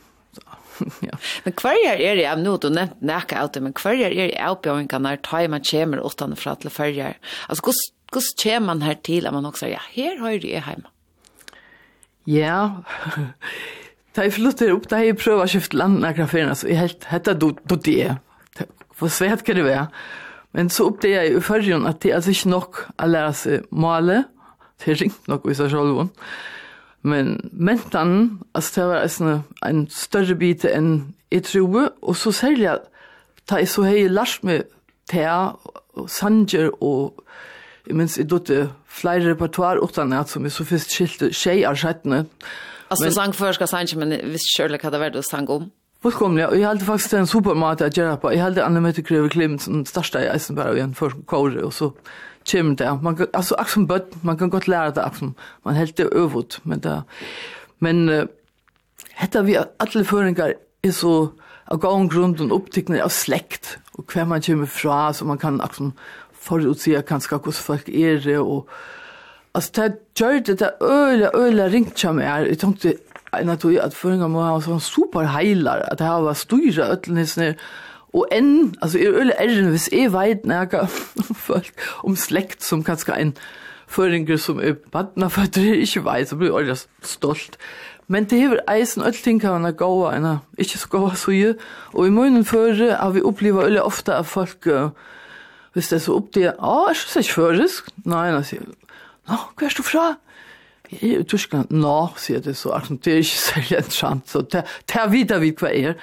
ja. 0.99 1.17
Men 1.43 1.53
kvarjar 1.53 2.01
er 2.01 2.15
det, 2.17 2.35
nu 2.41 2.55
du 2.57 2.69
nevnt 2.73 3.01
nekka 3.05 3.43
av 3.43 3.59
men 3.61 3.75
kvarjar 3.77 4.13
er 4.13 4.31
det 4.31 4.39
avbjøringene 4.41 5.03
når 5.05 5.21
tar 5.25 5.49
man 5.51 5.65
kommer 5.69 6.01
utenfra 6.01 6.55
til 6.55 6.73
farger? 6.73 7.19
Altså, 7.49 7.63
hvordan 7.63 8.33
kommer 8.43 8.67
man 8.67 8.81
her 8.81 8.97
til 9.03 9.27
at 9.27 9.33
man 9.33 9.45
også 9.45 9.69
ja, 9.71 9.81
her 9.93 10.19
har 10.19 10.33
er 10.33 10.41
hjemme? 10.41 10.89
Ja, 12.25 12.83
da 14.15 14.25
jeg 14.25 14.33
flytter 14.37 14.73
opp, 14.73 14.89
da 14.89 15.01
jeg 15.03 15.17
prøver 15.19 15.45
å 15.45 15.51
skifte 15.51 15.77
landet 15.77 16.05
nær 16.05 16.17
graferene, 16.17 16.55
så 16.55 16.69
jeg 16.69 16.79
helt, 16.79 17.07
hette 17.11 17.35
du, 17.35 17.51
du 17.69 17.75
det. 17.75 18.15
Hvor 18.99 19.11
svært 19.11 19.43
kan 19.43 19.57
det 19.57 19.65
være? 19.65 19.87
Men 20.53 20.69
så 20.69 20.87
oppdager 20.91 21.25
jeg 21.25 21.37
i 21.37 21.43
førjen 21.43 21.87
at 21.89 22.01
det 22.03 22.11
er 22.11 22.19
altså 22.19 22.33
ikke 22.33 22.53
nok 22.53 22.81
å 23.01 23.09
lære 23.09 23.33
seg 23.37 23.69
male. 23.71 24.23
Det 24.81 24.93
er 24.93 24.99
ringt 25.01 25.29
nok 25.31 25.47
i 25.49 25.55
seg 25.57 25.71
selv. 25.73 26.03
Men 27.03 27.35
mentan, 27.51 28.39
altså 28.55 28.75
det 28.75 28.89
var 28.89 29.07
en, 29.07 29.43
en 29.65 29.83
større 29.91 30.37
bit 30.39 30.65
enn 30.69 31.15
jeg 31.33 31.47
tror. 31.49 31.89
Og 32.01 32.15
så 32.15 32.31
særlig 32.31 32.69
at 32.77 32.87
da 33.49 33.59
jeg 33.59 33.71
så 33.73 33.83
har 33.87 33.97
jeg 33.97 34.13
lært 34.13 34.45
meg 34.47 34.69
til 35.11 35.27
og 35.93 36.09
sanger 36.09 36.71
og 36.81 37.23
jeg 37.83 37.97
minns 37.99 38.15
jeg 38.17 38.29
dotte 38.31 38.69
flere 38.87 39.33
repertoar 39.33 39.81
utan 39.83 40.13
at 40.15 40.31
som 40.31 40.45
jeg 40.47 40.55
så 40.55 40.63
først 40.63 40.93
skilte 40.93 41.31
tjej 41.35 41.65
av 41.67 41.75
skjettene. 41.79 42.23
Altså 42.87 43.09
men, 43.09 43.15
sang 43.15 43.33
før 43.35 43.57
skal 43.57 43.67
sanger, 43.67 43.99
men 43.99 44.15
jeg 44.15 44.29
visste 44.31 44.53
selv 44.55 44.79
hva 44.79 44.91
det 44.93 45.01
var 45.01 45.11
det 45.11 45.25
sang 45.27 45.49
om. 45.51 45.67
Fullkomliga, 46.03 46.47
och 46.47 46.57
jag 46.57 46.67
hade 46.67 46.85
faktiskt 46.85 47.13
en 47.13 47.27
supermat 47.27 47.81
att 47.81 47.97
göra 47.97 48.17
på. 48.17 48.33
Jag 48.33 48.39
hade 48.39 48.65
Anna 48.65 48.79
Mette 48.79 49.01
Greve 49.01 49.29
Klim, 49.29 49.59
som 49.59 49.85
största 49.85 50.23
i 50.23 50.27
Eisenberg 50.27 50.75
igjen 50.75 50.95
för 50.95 51.09
kåre 51.09 51.63
och 51.63 51.73
så 51.73 51.93
kommer 52.51 52.75
det. 52.75 52.99
Man, 53.01 53.27
alltså, 53.33 53.55
som 53.67 53.85
bött, 53.85 54.23
man 54.23 54.37
kan 54.37 54.49
gott 54.49 54.67
lära 54.67 54.91
det 54.91 55.03
akkurat 55.03 55.35
Man 55.63 55.75
helt 55.75 55.97
det 55.97 56.03
øvut, 56.03 56.59
men 56.63 56.79
det... 56.79 57.03
Men 57.79 58.09
uh, 58.09 58.25
hette 59.13 59.41
vi 59.41 59.57
alle 59.57 60.03
føringer 60.05 60.53
er 60.83 60.91
så 60.91 61.31
av 61.71 61.79
gang 61.79 62.09
grund 62.11 62.41
og 62.41 62.51
opptikner 62.51 63.03
av 63.03 63.09
slekt 63.11 63.77
og 63.93 64.03
hver 64.11 64.25
man 64.25 64.41
kommer 64.41 64.67
fra, 64.67 65.13
så 65.13 65.25
man 65.25 65.37
kan 65.37 65.61
akkurat 65.61 65.93
forutsige 66.33 67.01
kanskje 67.01 67.37
hvordan 67.37 67.53
folk 67.53 67.89
er 67.89 68.19
det, 68.19 68.37
og 68.39 68.67
altså 69.55 69.71
det 69.75 69.95
gjør 70.19 70.39
det, 70.39 70.59
det 70.59 70.71
øyla, 70.81 71.31
øyla 71.35 71.67
ringt 71.67 71.99
som 71.99 72.19
er, 72.19 72.47
jeg 72.47 72.59
tenkte, 72.59 72.97
en 73.39 73.53
av 73.53 73.59
tog 73.63 73.77
at 73.81 73.95
føringer 73.97 74.29
må 74.31 74.43
ha 74.45 74.59
sånn 74.63 74.83
superheilar, 74.83 75.85
at 75.89 76.01
det 76.01 76.07
har 76.07 76.23
vært 76.25 76.43
styra 76.43 76.91
øtlenisene, 76.95 77.53
og 78.13 78.29
enn, 78.29 78.75
altså 78.85 78.99
er 79.01 79.15
øle 79.23 79.35
erren, 79.41 79.71
hvis 79.73 79.87
jeg 79.89 80.11
vet 80.13 80.45
nega 80.45 80.85
folk, 81.47 81.73
om 82.05 82.17
slekt 82.19 82.61
som 82.65 82.83
kanskje 82.85 83.17
en 83.17 83.33
føringer 83.93 84.37
som 84.41 84.59
er 84.61 84.75
vantna 84.93 85.29
for 85.29 85.45
at 85.45 85.55
badnaføtter, 85.55 85.81
ikke 85.85 86.05
vet, 86.05 86.29
så 86.29 86.37
blir 86.37 86.53
jeg 86.61 86.77
stolt. 87.01 87.57
Men 88.07 88.27
det 88.29 88.39
hever 88.41 88.61
eisen 88.69 89.03
öll 89.05 89.15
tinkarna 89.15 89.71
gåa 89.71 90.13
enn 90.17 90.27
ikkje 90.59 90.81
så 90.81 90.89
gåa 90.91 91.15
suje. 91.17 91.53
Og 91.93 92.07
i 92.07 92.13
munnen 92.13 92.45
føre 92.45 92.97
har 92.99 93.13
vi 93.15 93.23
oppleva 93.23 93.65
öll 93.67 93.79
ofta 93.81 94.19
av 94.19 94.27
folk, 94.29 94.67
uh, 94.67 94.91
hvis 95.73 95.89
det 95.89 95.97
er 95.97 96.03
så 96.05 96.17
oppdige, 96.19 96.53
ah, 96.59 96.89
er 96.91 96.99
så 96.99 97.23
ikke 97.23 97.39
førisk? 97.39 97.89
Nei, 98.05 98.27
nei, 98.33 98.43
sier, 98.45 98.67
nå, 99.29 99.39
hva 99.57 99.69
er 99.69 99.77
du 99.77 99.85
fra? 99.87 100.05
jeg 101.01 101.15
er 101.15 101.23
i 101.23 101.29
Tyskland? 101.29 101.71
Nå, 101.71 101.95
sier 102.17 102.43
det 102.43 102.55
så, 102.57 102.73
altså, 102.77 102.97
det 102.97 103.13
er 103.13 103.23
ikke 103.23 103.41
særlig 103.43 103.77
entrant, 103.79 104.29
så 104.29 104.41
det 104.41 104.63
er 104.63 105.09
videre 105.11 105.41
vi 105.43 105.53
hva 105.57 105.71
er. 105.71 105.97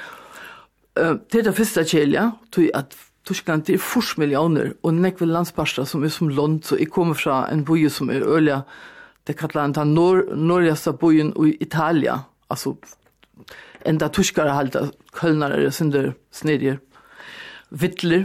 Uh, 0.98 1.16
Det 1.30 1.40
er 1.40 1.48
det 1.48 1.56
første 1.56 1.84
kjelja, 1.84 2.30
tror 2.52 2.70
at 2.74 2.96
Tyskland 3.28 3.66
det 3.66 3.74
er 3.76 3.84
40 3.84 4.20
millioner, 4.20 4.72
og 4.82 4.94
nekve 4.94 5.26
landsparster 5.26 5.84
som 5.84 6.04
er 6.04 6.08
som 6.08 6.28
land, 6.28 6.62
så 6.64 6.76
jeg 6.76 6.90
kommer 6.90 7.14
fra 7.14 7.44
en 7.52 7.64
boi 7.64 7.88
som 7.88 8.10
er 8.10 8.26
ølja, 8.26 8.62
det 9.26 9.36
kallar 9.36 9.68
han 9.68 9.74
ta 9.74 9.84
nor 9.84 10.24
norrjaste 10.34 10.92
bojen 10.98 11.34
i 11.46 11.56
Italia, 11.60 12.24
altså 12.50 12.74
enda 13.86 14.08
tyskare 14.08 14.52
halda, 14.56 14.90
kölnare, 15.12 15.70
sinder, 15.70 16.14
snedjer, 16.32 16.80
vittler, 17.70 18.24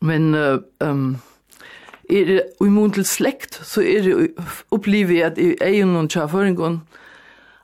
men... 0.00 0.34
Uh, 0.34 0.58
um, 0.80 1.20
er 2.10 2.24
det 2.24 2.42
i 2.60 2.90
til 2.94 3.04
slekt, 3.04 3.60
så 3.64 3.80
er 3.80 4.02
det 4.02 4.30
opplivet 4.70 5.22
at 5.22 5.38
i 5.38 5.54
egen 5.60 5.96
og 5.96 6.10
tjaføringen 6.10 6.82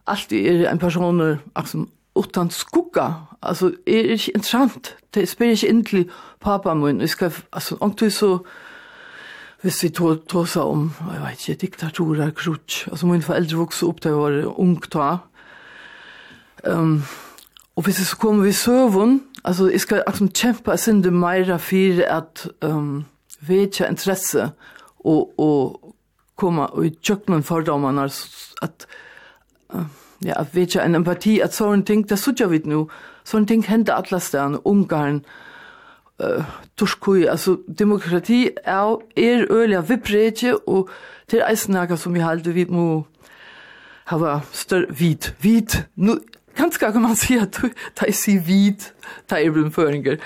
alltid 0.06 0.46
er 0.46 0.70
en 0.70 0.78
person 0.78 1.38
som 1.64 1.88
utan 2.16 2.50
skugga, 2.50 3.12
altså 3.42 3.66
er 3.86 4.02
det 4.02 4.10
ikke 4.10 4.32
interessant, 4.34 4.96
det 5.14 5.28
spyr 5.28 5.52
ikke 5.52 5.68
inn 5.68 5.84
til 5.84 6.08
pappa 6.40 6.74
min, 6.74 7.00
vi 7.00 7.06
skal, 7.06 7.32
altså 7.52 7.76
om 7.80 7.92
du 7.92 8.08
så, 8.10 8.38
hvis 9.62 9.82
vi 9.82 9.88
tog 9.88 10.48
seg 10.48 10.62
om, 10.62 10.90
jeg 11.12 11.22
vet 11.22 11.48
ikke, 11.48 11.60
diktatorer, 11.60 12.30
krutsk, 12.30 12.88
altså 12.88 13.06
min 13.06 13.24
foreldre 13.24 13.60
vokste 13.60 13.88
opp 13.88 14.02
da 14.02 14.12
jeg 14.12 14.18
var 14.18 14.60
ung 14.60 14.78
da. 14.92 15.16
um, 16.64 17.02
og 17.76 17.84
hvis 17.84 17.98
jeg 17.98 18.06
så 18.06 18.16
kommer 18.16 18.44
vi 18.44 18.52
søvun, 18.52 19.20
altså 19.44 19.68
jeg 19.68 19.80
skal 19.80 20.02
liksom 20.06 20.28
kjempe, 20.32 20.70
jeg 20.70 20.78
synes 20.78 21.04
det 21.04 21.12
meira 21.12 21.56
for 21.56 22.02
at, 22.08 22.48
um, 22.64 23.04
vetja 23.48 23.88
interesse 23.90 24.50
og, 25.04 25.40
og 25.40 25.94
komma 26.36 26.68
og 26.72 26.86
i 26.86 26.92
tjøkkenen 27.02 27.44
fordommene 27.46 28.06
at 28.62 28.86
uh, 29.74 29.86
ja, 30.24 30.40
at 30.40 30.54
vetja 30.54 30.84
en 30.84 31.00
empati 31.00 31.38
at 31.40 31.54
sånne 31.56 31.84
ting, 31.86 32.04
det 32.08 32.18
sutja 32.20 32.48
vi 32.52 32.62
nu 32.64 32.86
sånne 33.26 33.50
ting 33.50 33.66
hender 33.66 33.96
alle 33.96 34.20
stedene, 34.20 34.62
Ungarn 34.66 35.22
uh, 36.22 36.44
Torskui, 36.76 37.26
altså 37.26 37.58
demokrati 37.66 38.50
er, 38.64 38.96
er 39.16 39.46
øyelig 39.50 39.88
vibretje 39.88 40.56
og 40.68 40.90
til 41.28 41.42
eisnaga 41.48 41.96
som 41.96 42.14
vi 42.14 42.24
halde 42.24 42.54
vi 42.54 42.64
må 42.68 43.04
hava 44.06 44.40
større 44.52 44.94
vit 44.94 45.34
vit 45.42 45.84
nu 45.96 46.18
Kanskje 46.56 46.92
kan 46.92 47.02
man 47.02 47.16
si 47.20 47.36
at 47.36 47.58
ta 47.94 48.06
i 48.08 48.12
si 48.16 48.38
vid, 48.40 48.86
ta 49.28 49.36
i 49.36 49.50
blir 49.52 49.68
føringer, 49.70 50.16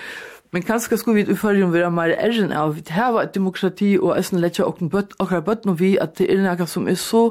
Men 0.51 0.63
kanskje 0.67 0.99
skulle 0.99 1.23
vi 1.25 1.33
i 1.33 1.37
førjen 1.39 1.73
være 1.73 1.91
mer 1.95 2.15
ærgen 2.19 2.53
av 2.53 2.79
at 2.79 2.89
her 2.91 3.13
var 3.15 3.29
et 3.29 3.35
demokrati 3.35 3.93
og 4.01 4.17
æsten 4.19 4.41
letja 4.43 4.67
åkken 4.67 4.91
akkurat 4.91 5.45
bøtt 5.47 5.69
noe 5.69 5.79
vi 5.79 5.95
at 6.01 6.17
det 6.19 6.27
er 6.33 6.43
noe 6.43 6.67
som 6.67 6.89
er 6.89 6.99
så 6.99 7.29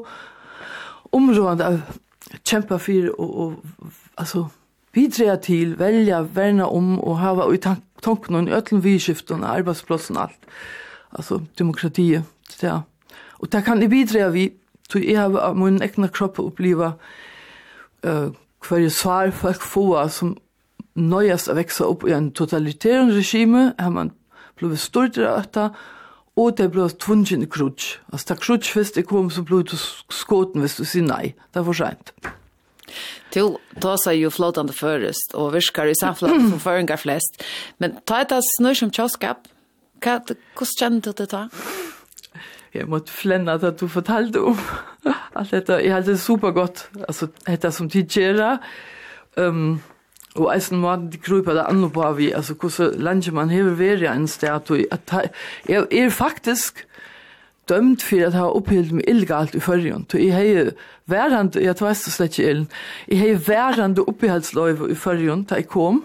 områdende 1.12 1.66
av 1.66 1.82
kjempa 2.46 2.78
for 2.80 3.12
og, 3.18 3.36
og 3.40 3.54
altså 4.18 4.46
bidra 4.94 5.36
til, 5.36 5.76
velja, 5.80 6.22
verna 6.34 6.68
om 6.70 6.98
og 7.00 7.20
hava 7.20 7.48
i 7.54 7.60
tanken 7.60 8.36
og 8.36 8.50
i 8.50 8.56
øtlen 8.56 8.84
vidskiften 8.84 9.44
og 9.44 9.52
arbeidsplassen 9.58 10.18
og 10.18 10.30
alt. 10.30 10.50
Altså 11.12 11.42
demokratiet. 11.60 12.24
Ja. 12.64 12.82
Og 13.40 13.52
det 13.52 13.64
kan 13.66 13.82
jeg 13.82 13.90
bidra 13.90 14.30
vi, 14.30 14.52
så 14.90 15.00
jeg 15.00 15.20
har 15.20 15.54
min 15.54 15.82
egna 15.82 16.08
kropp 16.08 16.40
oppleva 16.40 16.94
uh, 18.06 18.30
hver 18.68 18.90
svar 18.90 19.32
folk 19.32 19.62
få 19.62 20.08
som 20.08 20.38
nøyast 21.00 21.50
å 21.50 21.56
vekse 21.58 21.86
opp 21.88 22.06
i 22.08 22.16
en 22.16 22.32
totalitär 22.36 23.08
regime, 23.12 23.74
har 23.80 23.94
man 23.94 24.12
blivit 24.60 24.84
stort 24.84 25.18
av 25.18 25.44
dette, 25.44 25.70
og 26.40 26.58
det 26.58 26.70
blev 26.72 26.94
tvungen 27.00 27.44
i 27.44 27.50
krutsk. 27.52 28.00
Altså, 28.14 28.34
da 28.34 28.40
krutsk 28.40 28.76
først 28.76 29.00
er 29.00 29.08
kom 29.08 29.32
så 29.32 29.44
blev 29.44 29.66
du 29.68 29.76
skåten, 30.14 30.62
hvis 30.64 30.78
du 30.80 30.86
sier 30.86 31.08
nei. 31.08 31.34
Det 31.52 31.62
er 31.62 31.68
for 31.68 31.80
sent. 31.80 32.14
Du 33.34 33.58
tar 33.82 34.00
sig 34.02 34.22
jo 34.24 34.32
flotande 34.34 34.74
først, 34.74 35.36
og 35.36 35.54
virker 35.54 35.92
i 35.92 35.98
samflatt 36.00 36.42
för 36.52 36.64
føringer 36.64 36.98
flest. 36.98 37.44
Men 37.78 38.00
ta 38.06 38.22
et 38.22 38.32
av 38.32 38.42
snurr 38.56 38.80
som 38.80 38.92
kjøskap. 38.92 39.48
Hvordan 40.00 40.38
kjenner 40.80 41.02
du 41.04 41.12
det 41.12 41.30
da? 41.32 41.48
Jeg 42.74 42.88
måtte 42.88 43.12
flenne 43.12 43.58
at 43.58 43.80
du 43.80 43.88
fortalte 43.90 44.42
om 44.42 44.58
alt 45.38 45.52
dette. 45.52 45.82
Jeg 45.84 45.94
hadde 45.94 46.14
det 46.14 46.22
supergodt. 46.22 46.88
Altså, 47.08 47.28
dette 47.48 47.72
som 47.72 47.90
tidigare. 47.90 48.60
Um, 49.38 49.82
Og 50.36 50.52
eisen 50.54 50.78
måten 50.78 51.10
de 51.10 51.18
kryper 51.18 51.58
det 51.58 51.66
andre 51.66 51.90
på 51.90 52.12
vi, 52.20 52.32
altså 52.32 52.54
hvordan 52.54 53.02
landet 53.02 53.34
man 53.34 53.50
hever 53.50 53.74
være 53.76 54.16
en 54.16 54.28
sted, 54.28 54.86
At 54.92 55.32
jeg 55.68 55.88
er 55.92 56.10
faktisk 56.10 56.86
dømt 57.70 58.04
for 58.04 58.16
at 58.16 58.22
jeg 58.22 58.32
har 58.32 58.56
opphilt 58.56 58.92
meg 58.92 59.08
illegalt 59.08 59.56
i 59.56 59.62
førjen. 59.62 60.06
Så 60.12 60.18
jeg 60.18 60.34
har 60.34 60.72
værende, 61.06 61.62
jeg 61.62 61.76
vet 61.82 62.06
det 62.06 62.14
slett 62.14 62.40
ikke 62.40 62.50
illen, 62.50 62.70
jeg 63.08 63.20
har 63.20 63.44
værende 63.48 64.06
opphildsløyve 64.08 64.92
i 64.92 64.96
førjen 64.96 65.44
da 65.50 65.60
jeg 65.62 65.70
kom, 65.70 66.04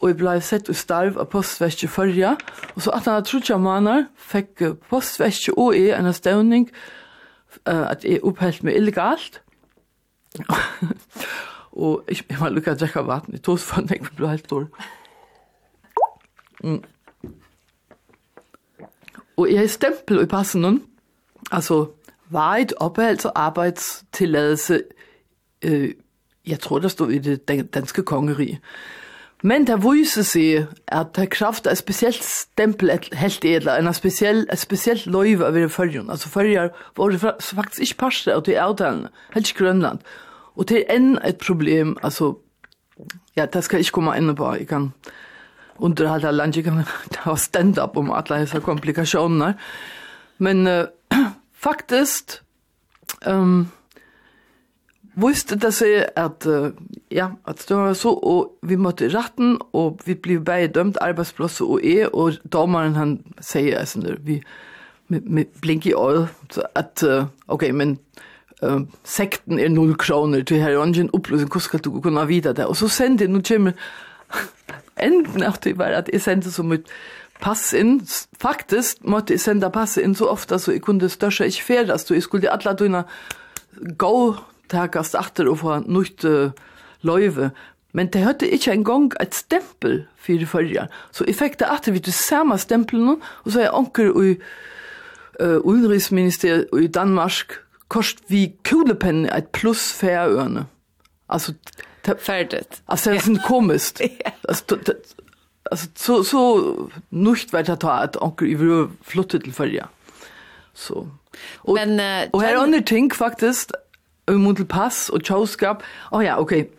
og 0.00 0.08
jeg 0.08 0.18
ble 0.18 0.34
sett 0.42 0.70
og 0.70 0.78
starv 0.78 1.18
av 1.22 1.28
postverket 1.30 1.90
førja, 1.90 2.34
og 2.74 2.82
så 2.82 2.94
at 2.94 3.06
han 3.06 3.20
har 3.20 3.26
trodd 3.26 3.50
jeg 3.50 3.62
maner, 3.62 4.08
fikk 4.18 4.64
postverket 4.90 5.54
og 5.56 5.76
jeg 5.78 5.94
en 5.98 6.12
støvning 6.12 6.68
at 7.66 8.04
jeg 8.04 8.22
opphilt 8.26 8.64
meg 8.66 8.78
illegalt. 8.80 9.42
Og 11.72 12.04
jeg, 12.08 12.16
jeg 12.30 12.40
var 12.40 12.48
lukket 12.48 12.72
at 12.72 12.80
drekka 12.80 13.00
vatten 13.08 13.38
tog 13.38 13.58
så 13.58 13.72
svann, 13.72 13.88
jeg 13.90 14.04
ble 14.16 14.28
helt 14.28 14.50
dårlig. 14.50 14.68
Mm. 16.62 16.82
Og 19.36 19.50
jeg 19.50 19.58
har 19.58 19.66
stempel 19.66 20.22
i 20.22 20.26
passen 20.26 20.62
nun, 20.62 20.82
altså 21.50 21.86
varet 22.30 22.72
opholds 22.76 23.24
og 23.24 23.32
arbejdstilladelse, 23.34 24.82
øh, 25.64 25.94
jeg 26.46 26.60
tror 26.60 26.78
der 26.78 26.88
stod 26.88 27.10
i 27.10 27.18
det 27.18 27.74
danske 27.74 28.02
kongerige. 28.02 28.60
Men 29.42 29.66
der 29.66 29.76
viser 29.76 30.22
seg 30.22 30.66
at 30.86 31.16
der 31.16 31.26
kraft 31.26 31.66
er 31.66 31.74
spesielt 31.74 32.22
stempel 32.24 32.92
helt 33.18 33.44
edla, 33.44 33.74
en 33.78 33.94
spesiell, 33.94 34.46
et 34.52 34.58
spesielt 34.58 35.06
løyve 35.06 35.46
av 35.46 35.68
følgen. 35.68 36.10
Altså 36.10 36.28
følger 36.28 36.68
var 36.96 37.08
det 37.08 37.20
faktisk 37.20 37.80
ikke 37.80 37.98
parste 37.98 38.34
av 38.34 38.44
de 38.46 38.60
avtalene, 38.60 39.08
helt 39.34 39.50
ikke 39.50 39.64
Grønland. 39.64 39.98
Och 40.54 40.66
det 40.66 40.90
är 40.90 40.96
än 40.96 41.18
ett 41.18 41.38
problem, 41.38 41.98
alltså, 42.02 42.36
ja, 43.34 43.46
det 43.46 43.62
ska 43.62 43.76
jag 43.76 43.86
komme 43.86 44.18
inn 44.18 44.36
på, 44.36 44.56
jag 44.58 44.68
kan 44.68 44.92
underhalda 45.76 46.30
land, 46.30 46.56
jeg 46.56 46.64
kan 46.64 46.84
ha 47.24 47.36
stand-up 47.48 47.96
om 47.96 48.10
alla 48.10 48.38
disse 48.38 48.60
komplikationer. 48.60 49.54
Men 50.36 50.66
uh, 50.66 50.84
faktiskt, 51.54 52.42
um, 53.26 53.68
visste 55.14 55.56
det 55.56 55.72
seg 55.72 56.04
att, 56.16 56.46
uh, 56.46 56.68
ja, 57.08 57.30
att 57.44 57.68
det 57.68 57.74
var 57.74 57.94
så, 57.94 58.10
och 58.10 58.58
vi 58.62 58.76
mötte 58.76 59.08
ratten, 59.08 59.58
och 59.72 60.00
vi 60.04 60.14
blev 60.14 60.44
bare 60.44 60.66
dømt 60.66 60.96
arbetsplats 60.96 61.60
och 61.60 61.84
är, 61.84 62.14
og 62.16 62.32
dommeren 62.42 62.94
han 62.94 63.22
säger, 63.40 63.80
alltså, 63.80 64.00
vi, 64.20 64.42
med, 65.06 65.22
med 65.22 65.46
blink 65.60 65.86
i 65.86 65.94
øyet, 65.94 66.28
så 66.50 66.62
uh, 67.02 67.24
okej, 67.46 67.72
men 67.72 67.98
uh, 68.62 68.80
sekten 69.04 69.58
er 69.58 69.68
null 69.72 69.94
kroner, 69.98 70.44
til 70.44 70.62
her, 70.62 70.76
og 70.76 70.88
ingen 70.88 71.10
oppløsning, 71.12 71.50
hvordan 71.50 71.66
skal 71.68 71.80
du 71.84 72.00
kunne 72.00 72.28
vite 72.28 72.52
det? 72.52 72.66
Og 72.66 72.76
så 72.76 72.88
sendte 72.88 73.24
jeg, 73.26 73.32
nå 73.32 73.42
kommer 73.48 73.72
enden 75.08 75.42
av 75.42 75.58
det 75.64 75.76
var 75.78 75.98
at 75.98 76.10
jeg 76.12 76.22
sendte 76.22 76.52
som 76.52 76.72
et 76.72 76.88
pass 77.42 77.72
inn, 77.74 78.00
faktisk 78.40 79.02
måtte 79.04 79.34
jeg 79.34 79.42
sende 79.42 79.70
pass 79.74 79.96
inn 79.98 80.14
så 80.14 80.30
ofte 80.30 80.60
så 80.62 80.76
jeg 80.76 80.84
kunne 80.86 81.10
større 81.10 81.48
ikke 81.50 81.66
ferdes, 81.66 82.06
så 82.06 82.14
jeg 82.14 82.22
skulle 82.22 82.50
alle 82.50 82.76
dine 82.78 83.04
gå 83.98 84.16
takast 84.70 85.16
atter 85.18 85.50
og 85.50 85.58
få 85.62 85.80
nytt 85.86 86.24
uh, 86.24 86.54
løyve, 87.02 87.50
Men 87.92 88.06
det 88.08 88.24
hørte 88.24 88.48
ikke 88.48 88.72
engang 88.72 89.12
et 89.20 89.34
stempel 89.34 90.06
for 90.16 90.46
førre. 90.48 90.86
Så 91.12 91.26
jeg 91.28 91.36
fikk 91.36 91.58
det 91.60 91.68
atter 91.68 91.92
vidt 91.92 92.06
det 92.06 92.14
samme 92.14 92.56
stempelen, 92.58 93.20
og 93.44 93.52
så 93.52 93.58
er 93.58 93.62
jeg 93.66 93.74
anker 93.74 94.08
i 94.22 94.30
uh, 95.40 95.58
Udenriksministeriet 95.60 96.66
i 96.80 96.86
Danmark, 96.86 97.61
kost 97.92 98.18
vi 98.26 98.52
Kulepen 98.64 99.26
et 99.26 99.52
plus 99.52 99.92
Färöarne. 99.92 100.66
Altså 101.28 101.52
färdigt. 102.18 102.82
Alltså 102.86 103.10
det 103.10 103.16
är 103.16 103.20
sånt 103.20 103.42
komiskt. 103.42 104.00
Alltså 104.48 104.78
alltså 105.70 105.86
så 105.94 106.24
så 106.24 106.74
nucht 107.08 107.54
weiter 107.54 107.76
ta 107.76 107.90
att 107.90 108.16
onkel 108.16 108.48
i 108.48 108.88
flottet 109.02 109.42
till 109.42 109.52
följa. 109.52 109.88
Så. 110.74 111.08
Och, 111.56 111.74
Men 111.74 112.00
uh, 112.00 112.30
och 112.30 112.42
här 112.42 112.56
under 112.56 112.80
ting 112.80 113.10
faktiskt 113.10 113.72
mot 114.30 114.68
pass 114.68 115.08
och 115.08 115.26
chauskap. 115.26 115.82
Oh 116.10 116.24
ja, 116.24 116.36
okej. 116.36 116.60
Okay. 116.62 116.72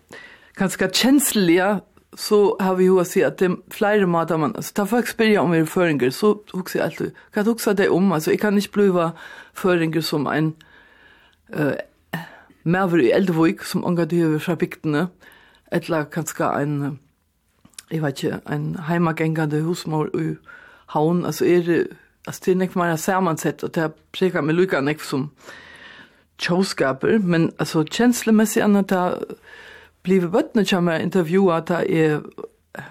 Ganska 0.56 0.90
känsliga 0.90 1.82
så 2.18 2.58
har 2.60 2.76
vi 2.76 2.84
ju 2.84 3.00
att 3.00 3.08
se 3.08 3.24
att 3.24 3.38
det 3.38 3.56
flera 3.70 4.08
matar 4.08 4.38
man 4.38 4.56
alltså 4.56 4.74
ta 4.74 4.86
folk 4.86 5.06
experience 5.06 5.40
om 5.40 5.52
vi 5.52 5.66
föringar 5.66 6.10
så 6.10 6.40
huxar 6.54 6.80
jag 6.80 6.86
alltid. 6.86 7.12
Kan 7.34 7.46
huxa 7.46 7.74
det 7.74 7.90
om 7.90 8.12
alltså 8.12 8.32
jag 8.32 8.40
kan 8.40 8.56
inte 8.56 8.70
bliva 8.70 9.12
föringar 9.54 10.02
som 10.02 10.28
en 10.28 10.54
uh, 11.56 11.74
maver 12.64 13.04
i 13.04 13.12
Eldevik 13.12 13.64
som 13.64 13.86
ångar 13.86 14.06
det 14.06 14.26
over 14.26 14.40
fra 14.40 14.56
bygdene, 14.56 15.08
eller 15.72 16.04
kanskje 16.04 16.50
en, 16.62 17.00
jeg 17.92 18.02
vet 18.04 18.24
ikke, 18.24 18.40
en 18.52 18.76
heimagengende 18.88 19.62
husmor 19.62 20.10
i 20.16 20.36
havn, 20.94 21.26
altså 21.26 21.46
er 21.46 21.62
det, 21.68 21.88
altså 22.28 22.42
det 22.46 22.52
er 22.52 22.62
nek 22.62 22.76
mer 22.76 22.96
samansett, 22.96 23.64
og 23.64 23.76
det 23.76 23.84
er 23.84 23.96
preka 24.14 24.42
med 24.42 24.56
lykka 24.56 24.82
nek 24.82 25.02
som 25.02 25.30
tjåskaper, 26.38 27.20
men 27.20 27.52
altså 27.60 27.84
kjenslemessig 27.84 28.64
anna 28.64 28.82
det 28.82 29.04
blivet 30.04 30.32
bøttene 30.32 30.66
kommer 30.68 31.00
intervjua, 31.00 31.60
det 31.68 31.84
er 31.90 32.20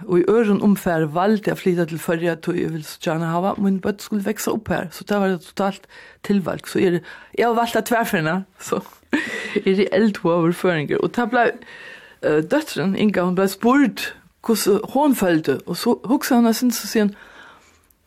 Og 0.06 0.20
i 0.20 0.24
øren 0.30 0.62
omfær 0.62 1.08
valgte 1.10 1.50
jeg 1.50 1.58
flytta 1.58 1.84
til 1.90 1.98
førre 1.98 2.36
tog 2.38 2.58
jeg 2.58 2.70
vil 2.70 2.84
så 2.86 3.00
gjerne 3.02 3.26
hava, 3.26 3.54
min 3.58 3.80
bøtt 3.82 4.04
skulle 4.04 4.22
vekse 4.22 4.52
opp 4.52 4.68
her, 4.70 4.86
så 4.94 5.04
det 5.08 5.18
var 5.18 5.32
det 5.32 5.40
totalt 5.42 5.88
tilvalg. 6.22 6.68
Så 6.70 6.78
er, 6.78 7.00
jeg 7.38 7.46
har 7.48 7.56
valgt 7.58 7.76
av 7.80 7.82
tverferne, 7.88 8.36
så 8.62 8.78
er 9.66 9.74
det 9.80 9.88
eldt 9.90 10.22
overføringer. 10.22 11.02
Og 11.02 11.10
det 11.16 11.26
ble 11.32 11.48
uh, 11.50 12.38
døtteren, 12.46 12.94
Inga, 12.94 13.26
hun 13.26 13.38
ble 13.38 13.48
spurt 13.50 14.12
hvordan 14.46 14.80
hun 14.94 15.14
følte, 15.18 15.60
og 15.66 15.76
så 15.76 15.98
huksa 16.04 16.38
hun 16.38 16.54
sin, 16.54 16.70
så 16.74 16.86
sier 16.86 17.08
hun, 17.08 17.14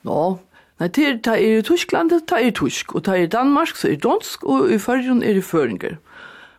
nå, 0.08 0.22
nei, 0.80 0.88
det 0.88 1.06
er, 1.08 1.20
det 1.28 1.36
er 1.36 1.60
i 1.60 1.62
Tyskland, 1.64 2.12
det 2.12 2.32
er 2.32 2.48
i 2.48 2.56
Tysk, 2.56 2.96
og 2.96 3.06
det 3.06 3.14
er 3.14 3.24
i 3.24 3.32
Danmark, 3.32 3.76
så 3.76 3.88
er 3.88 3.96
det 3.96 4.04
dansk, 4.04 4.44
og 4.44 4.72
i 4.72 4.80
førre 4.80 5.20
er 5.24 5.40
det 5.40 5.44
føringer. 5.44 5.96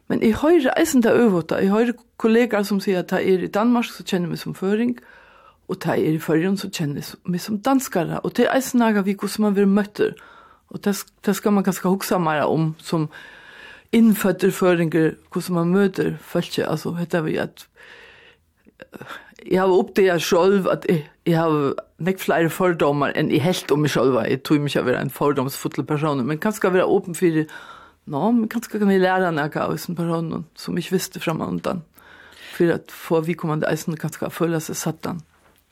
Men 0.08 0.22
jeg 0.22 0.38
hører 0.38 0.74
eisen 0.78 1.02
det 1.02 1.12
øvåta. 1.12 1.58
Jeg 1.62 1.72
hører 1.74 1.92
kollegaer 2.16 2.62
som 2.62 2.80
sier 2.80 3.02
at 3.02 3.12
jeg 3.12 3.34
er 3.34 3.46
i 3.46 3.52
Danmark, 3.52 3.88
så 3.90 4.04
kjenner 4.04 4.28
jeg 4.28 4.36
meg 4.36 4.42
som 4.42 4.54
føring. 4.54 4.96
Og 5.68 5.76
jeg 5.82 6.04
er 6.06 6.14
i 6.14 6.22
Førjen, 6.22 6.56
så 6.56 6.70
kjenner 6.70 7.02
jeg 7.02 7.18
meg 7.26 7.42
som 7.42 7.58
danskere. 7.58 8.20
Og 8.22 8.36
det 8.36 8.46
er 8.46 8.54
eisen 8.54 8.78
naga 8.78 9.02
vi 9.02 9.16
hvordan 9.18 9.48
man 9.48 9.56
vil 9.56 9.68
møtte, 9.68 10.14
Og 10.68 10.84
det, 10.84 10.96
det 11.26 11.36
skal 11.36 11.52
man 11.52 11.64
ganske 11.64 11.88
huksa 11.88 12.18
mer 12.18 12.42
om 12.42 12.74
som 12.78 13.08
innfødder 13.92 14.50
føringer, 14.50 15.14
hvordan 15.32 15.54
man 15.54 15.68
møter 15.68 16.16
folk. 16.20 16.58
Altså, 16.58 16.92
heter 16.92 17.20
vi 17.20 17.36
at 17.36 17.68
jeg 19.50 19.60
har 19.60 19.68
oppdaget 19.68 20.22
selv 20.22 20.68
at 20.68 20.86
jeg, 20.88 21.06
jeg 21.26 21.38
har 21.38 21.74
nek 21.98 22.18
flere 22.18 22.50
fordommer 22.50 23.12
enn 23.14 23.30
jeg 23.30 23.44
helt 23.44 23.70
om 23.70 23.84
meg 23.84 23.90
selv. 23.90 24.18
Jeg 24.26 24.42
tror 24.42 24.58
ikke 24.58 24.78
jeg 24.78 24.86
være 24.86 25.02
en 25.02 25.10
fordomsfulle 25.10 25.86
person, 25.86 26.26
men 26.26 26.38
kanskje 26.38 26.66
jeg 26.66 26.74
være 26.74 26.90
åpen 26.90 27.14
for 27.14 27.26
det 27.26 27.46
Nå, 28.06 28.22
men 28.32 28.50
kanskje 28.50 28.78
kan 28.78 28.90
jeg 28.92 29.02
lære 29.02 29.32
noe 29.34 29.62
av 29.62 29.74
en 29.74 29.98
person 29.98 30.44
som 30.58 30.78
ikke 30.78 30.94
visste 30.94 31.22
frem 31.22 31.42
og 31.42 31.56
undan. 31.56 31.82
For 32.56 32.76
at 32.76 32.92
få 32.94 33.22
vi 33.26 33.34
kommer 33.38 33.64
eisen 33.68 33.98
kanskje 33.98 34.30
føle 34.32 34.60
seg 34.62 34.78
satt 34.78 35.02
den. 35.06 35.24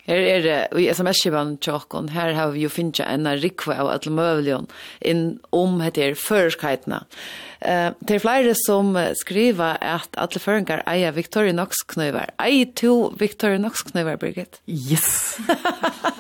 Her 0.05 0.21
er 0.21 0.43
det, 0.45 0.57
og 0.75 0.83
i 0.83 0.91
sms-kivan 0.93 1.55
tjokken, 1.65 2.11
her 2.13 2.35
har 2.37 2.51
vi 2.53 2.67
jo 2.67 2.69
finnet 2.69 3.01
en 3.07 3.25
rikve 3.41 3.73
av 3.81 3.89
alle 3.89 4.11
møvligene 4.13 4.69
inn 5.01 5.23
om 5.55 5.79
dette 5.81 6.11
førskheitene. 6.21 6.99
Ja 7.01 7.54
Eh, 7.65 7.91
det 8.05 8.17
er 8.17 8.21
flere 8.21 8.55
som 8.59 8.93
skriver 9.17 9.79
at 9.81 10.19
alle 10.21 10.41
føringer 10.43 10.83
eier 10.91 11.15
Victoria 11.17 11.55
Knox-knøyver. 11.55 12.35
Eier 12.45 12.73
to 12.77 13.15
Victoria 13.19 13.57
Knox-knøyver, 13.57 14.19
Birgit? 14.21 14.61
Yes! 14.69 15.39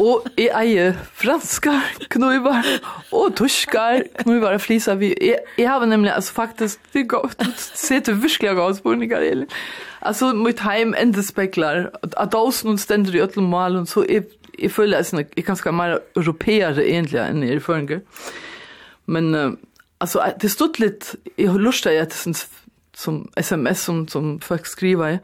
og 0.00 0.24
jeg 0.40 0.50
eier 0.56 0.96
franske 1.12 1.74
knøyver 2.14 2.64
og 3.12 3.34
torsker 3.38 4.06
knøyver 4.22 4.56
og 4.56 5.00
vi 5.00 5.14
Jeg, 5.20 5.38
jeg 5.58 5.68
har 5.68 5.84
nemlig, 5.86 6.14
altså 6.14 6.32
faktisk, 6.32 6.80
det 6.92 7.08
går 7.08 7.28
ut 7.28 7.44
ser 7.58 8.00
du 8.00 8.14
virkelig 8.14 8.50
av 8.50 8.60
avspårninger, 8.60 9.16
eller? 9.16 9.46
Alltså 10.00 10.34
mitt 10.34 10.60
hem 10.60 10.94
ända 10.94 11.22
speglar 11.22 11.90
att 12.02 12.30
dosen 12.30 12.70
och 12.70 12.80
ständer 12.80 13.16
i 13.16 13.20
öll 13.20 13.42
malen 13.42 13.86
så 13.86 14.04
är 14.04 14.24
jag 14.58 14.72
føler 14.72 15.00
att 15.00 15.12
jag 15.12 15.46
kanske 15.46 15.72
mer 15.72 16.00
europeer 16.16 16.80
egentligen 16.80 17.26
än 17.26 17.42
i 17.42 17.60
förrgår. 17.60 18.00
Men 19.04 19.34
uh, 19.34 19.52
Alltså 20.04 20.20
det 20.40 20.48
stod 20.48 20.80
lite 20.80 21.06
i 21.36 21.46
lust 21.48 21.86
att 21.86 22.24
det 22.24 22.46
som 22.96 23.28
SMS 23.36 23.82
som 23.82 24.08
som 24.08 24.40
folk 24.40 24.66
skriver. 24.66 25.18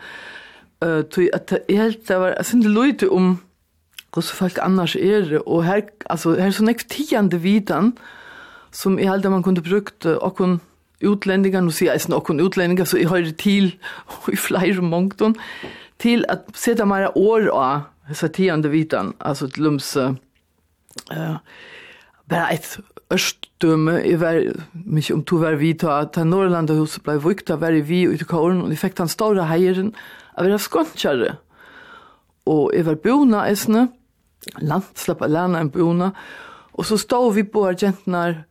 Eh 0.85 1.03
till 1.03 1.31
att 1.35 1.53
helt 1.69 2.07
det 2.07 2.19
var 2.19 2.43
sen 2.43 2.61
det 2.61 2.69
lite 2.69 3.09
om 3.09 3.39
hur 4.15 4.23
så 4.23 4.35
folk 4.35 4.59
annars 4.59 4.97
är 4.97 5.23
det. 5.23 5.39
Och 5.39 5.65
här 5.65 5.83
alltså 6.07 6.35
här 6.37 6.51
så 6.51 6.63
näkt 6.63 6.89
tionde 6.89 7.37
vidan 7.37 7.93
som 8.71 8.99
i 8.99 9.05
halda 9.05 9.31
man 9.31 9.43
kunde 9.43 9.61
brukt 9.61 10.05
och 10.05 10.37
kon 10.37 10.61
utlänningar 11.01 11.61
nu 11.61 11.73
ser 11.73 11.87
jag 11.87 12.17
också 12.17 12.35
utlänningar 12.35 12.85
så 12.85 12.97
i 13.03 13.05
höjde 13.05 13.33
till 13.33 13.79
i 14.33 14.37
flyr 14.37 14.81
mångton 14.81 15.35
till 15.97 16.27
att 16.29 16.57
sätta 16.57 16.85
mera 16.85 17.19
år 17.19 17.49
och 17.49 17.81
så 18.17 18.29
tionde 18.29 18.69
vidan 18.69 19.13
alltså 19.19 19.49
till 19.49 19.63
lums 19.63 19.97
eh 19.97 20.15
bara 22.25 22.49
ett 22.49 22.79
Østdømme, 23.11 23.97
jeg 24.07 24.21
var, 24.21 24.39
mich 24.87 25.11
om 25.11 25.25
to 25.27 25.41
var 25.43 25.57
vi 25.59 25.73
ta, 25.75 26.05
ta 26.15 26.23
Norrlandet 26.23 26.79
huset 26.79 27.03
ble 27.03 27.17
vukt, 27.19 27.49
da 27.49 27.57
var 27.59 27.75
vi 27.75 28.05
ute 28.07 28.23
i 28.23 28.29
kåren, 28.29 28.61
og 28.63 28.71
jeg 28.71 28.79
fikk 28.85 29.01
den 29.01 29.11
store 29.11 29.49
heieren, 29.51 29.91
av 30.39 30.47
være 30.47 30.61
skåntjare. 30.63 31.33
Og 32.47 32.71
jeg 32.77 32.87
var 32.87 33.01
bona 33.03 33.43
esne, 33.51 33.89
land, 34.63 34.87
slapp 34.95 35.25
alene 35.27 35.59
en 35.59 35.73
bona, 35.75 36.13
og 36.79 36.87
så 36.87 37.01
stod 37.01 37.35
vi 37.35 37.45
på 37.45 37.67
argentnar 37.73 38.45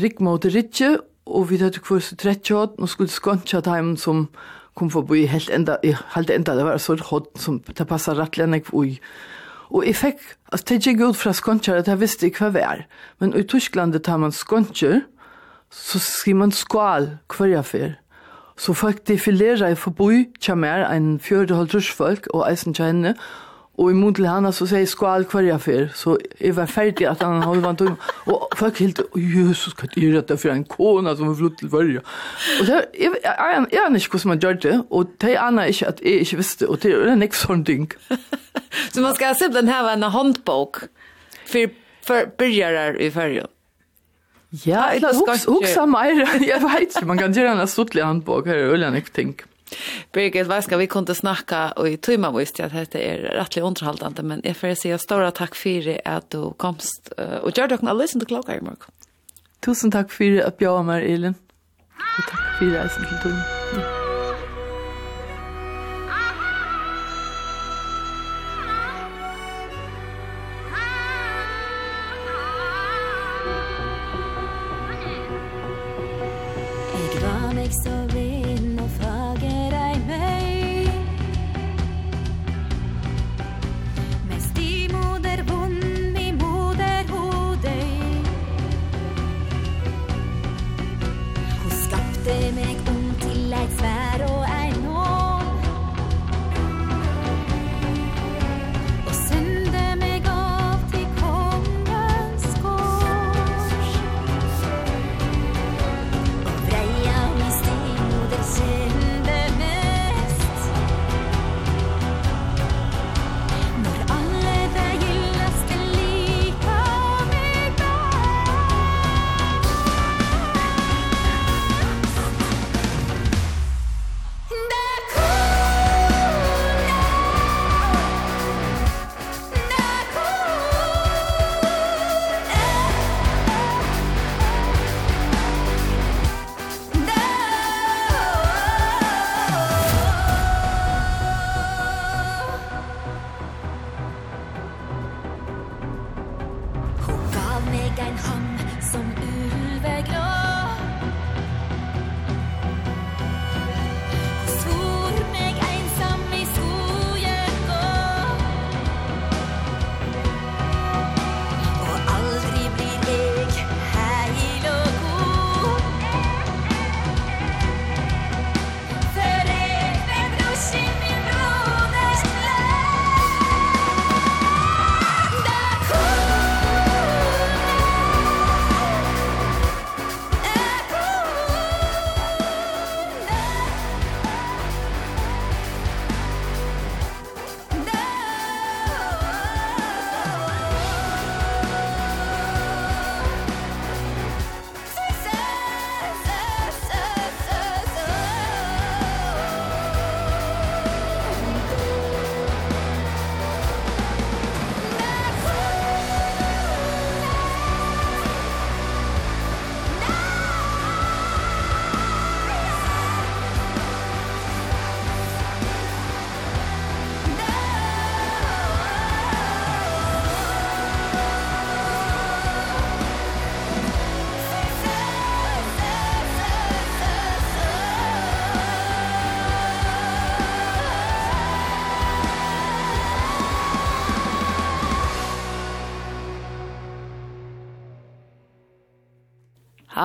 rik 0.00 0.22
mot 0.24 0.44
rikje, 0.44 0.96
og 1.28 1.50
vi 1.50 1.60
hadde 1.60 1.84
kvurs 1.84 2.08
trettjått, 2.16 2.80
og 2.80 2.88
skulle 2.88 3.12
skåntja 3.12 3.60
dem 3.66 3.92
som 4.00 4.30
kom 4.78 4.88
forbi 4.94 5.26
helt 5.28 5.50
enda, 5.52 5.76
helt 6.14 6.30
enda, 6.32 6.56
det 6.56 6.64
var 6.64 6.80
så 6.80 6.96
hård 7.10 7.28
som 7.36 7.60
det 7.60 7.86
passet 7.90 8.16
rettelig 8.16 8.46
enn 8.46 8.56
jeg 8.56 8.70
var 8.70 8.96
Og 9.70 9.84
jeg 9.86 9.96
fikk, 9.96 10.20
altså 10.52 10.64
det 10.68 10.80
gikk 10.86 11.02
ut 11.04 11.16
fra 11.16 11.32
skontjer 11.36 11.80
at 11.82 11.88
jeg 11.88 12.00
visste 12.00 12.28
ikke 12.28 12.46
hva 12.46 12.52
det 12.54 12.64
er. 12.64 12.84
Men 13.20 13.34
i 13.36 13.44
Tysklandet 13.44 14.06
tar 14.06 14.20
man 14.20 14.32
skontjer, 14.32 15.02
så 15.70 16.00
skriver 16.00 16.38
man 16.38 16.52
skål 16.52 17.10
hver 17.28 17.52
jeg 17.52 17.64
fyr. 17.64 17.90
Så 18.58 18.74
folk 18.74 19.04
defilerer 19.08 19.68
i 19.68 19.78
forboi, 19.78 20.24
kommer 20.46 20.88
en 20.88 21.20
fjørde 21.20 21.54
holdt 21.54 21.74
russfolk 21.76 22.26
og 22.34 22.48
eisen 22.48 22.74
kjenne, 22.74 23.14
og 23.14 23.47
Och 23.78 23.90
i 23.90 23.94
mun 23.94 24.14
til 24.14 24.26
Hanna 24.26 24.52
så 24.52 24.66
säger 24.66 24.86
skål 24.86 25.24
kvarja 25.24 25.58
för. 25.58 25.88
Så 25.94 26.18
jeg 26.40 26.56
var 26.56 26.66
ferdig 26.66 27.06
at 27.06 27.22
han 27.22 27.42
holdt 27.42 27.62
vant 27.62 27.80
om. 27.80 27.96
og 28.26 28.48
folk 28.56 28.78
helt, 28.78 29.00
Jesus, 29.14 29.74
hva 29.78 29.86
er 29.96 30.20
det 30.20 30.40
for 30.40 30.50
en 30.50 30.64
kona 30.64 31.14
som 31.16 31.26
har 31.26 31.34
flytt 31.34 31.58
till 31.58 31.68
varje? 31.68 32.00
Och 32.60 32.66
så 32.66 32.82
jeg 32.98 33.14
jag 33.72 33.96
ikke 33.96 34.18
hur 34.18 34.28
man 34.28 34.38
gjør 34.38 34.52
det. 34.52 34.82
og 34.90 35.06
det 35.20 35.34
är 35.34 35.40
Anna 35.40 35.66
inte 35.66 35.88
att 35.88 36.00
jag 36.00 36.12
inte 36.12 36.36
visste. 36.36 36.68
og 36.68 36.82
det 36.82 36.92
er 36.92 37.12
en 37.12 37.22
ekst 37.22 37.46
sånn 37.46 37.64
ting. 37.64 37.92
Så 38.92 39.00
man 39.00 39.14
ska 39.14 39.34
simpelthen 39.34 39.84
den 39.84 40.02
en 40.02 40.10
håndbok 40.10 40.76
för, 41.46 41.70
för 42.02 42.26
börjare 42.38 43.02
i 43.02 43.10
färgen. 43.10 43.46
Ja, 44.50 44.94
jag 44.94 45.14
huxar 45.46 45.86
mig. 45.86 46.26
Jag 46.48 46.60
vet 46.60 46.80
inte, 46.80 47.04
man 47.04 47.18
kan 47.18 47.32
göra 47.32 47.60
en 47.60 47.68
stuttlig 47.68 48.02
handbok. 48.02 48.46
Här 48.46 48.54
är 48.54 48.64
öliga 48.64 49.02
ting. 49.12 49.34
Birgit, 50.12 50.46
vad 50.46 50.64
ska 50.64 50.76
vi 50.76 50.86
kunde 50.86 51.14
snacka 51.14 51.70
och 51.70 51.88
i 51.88 51.96
timma 51.96 52.30
visst 52.30 52.58
jag 52.58 52.76
att 52.76 52.90
det 52.90 53.10
är 53.10 53.18
rättligt 53.18 53.64
underhållande 53.64 54.22
men 54.22 54.40
jag 54.44 54.56
får 54.56 54.74
säga 54.74 54.98
stora 54.98 55.30
tack 55.30 55.54
för 55.54 55.84
det 55.84 56.00
att 56.04 56.30
du 56.30 56.52
komst 56.56 57.12
uh, 57.20 57.36
och 57.36 57.58
gör 57.58 57.68
dock 57.68 57.82
en 57.82 57.98
listen 57.98 58.20
till 58.20 58.28
klockan 58.28 58.54
i 58.54 58.60
morgon. 58.60 58.78
Tusen 59.60 59.90
tack 59.90 60.12
för 60.12 60.40
att 60.46 60.58
bjöd 60.58 60.84
mig, 60.84 61.14
Elin. 61.14 61.34
Och 62.18 62.30
tack 62.30 62.58
för 62.58 62.66
det 62.66 62.88
som 62.88 63.02
du 63.02 63.22
tog. 63.22 63.97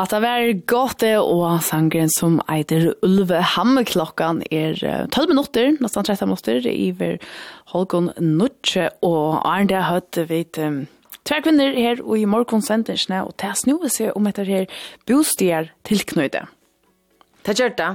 at 0.04 0.12
det 0.12 0.20
var 0.24 0.49
godt 0.68 1.04
og 1.22 1.62
sangren 1.64 2.12
som 2.12 2.39
eider 2.51 2.91
Ulve 3.06 3.39
Hammeklokkan 3.56 4.41
er 4.51 4.76
12 5.14 5.30
minutter, 5.32 5.72
nesten 5.80 6.04
13 6.04 6.28
minutter, 6.28 6.68
iver 6.68 7.20
Holgon 7.72 8.12
Nutsche, 8.20 8.89
og 9.06 9.41
Arne 9.47 9.72
det 9.72 9.84
høtt 9.88 10.20
vidt 10.30 10.60
um, 10.60 10.84
tver 11.24 11.43
kvinner 11.45 11.78
her 11.78 12.01
og 12.04 12.18
i 12.20 12.26
morgonsendersene 12.28 13.22
og 13.24 13.36
det 13.41 13.54
snøver 13.62 13.91
seg 13.91 14.18
om 14.18 14.28
etter 14.28 14.49
her 14.49 14.82
bostier 15.08 15.72
tilknøyde. 15.88 16.45
Det 17.43 17.56
gjør 17.60 17.78
det, 17.80 17.93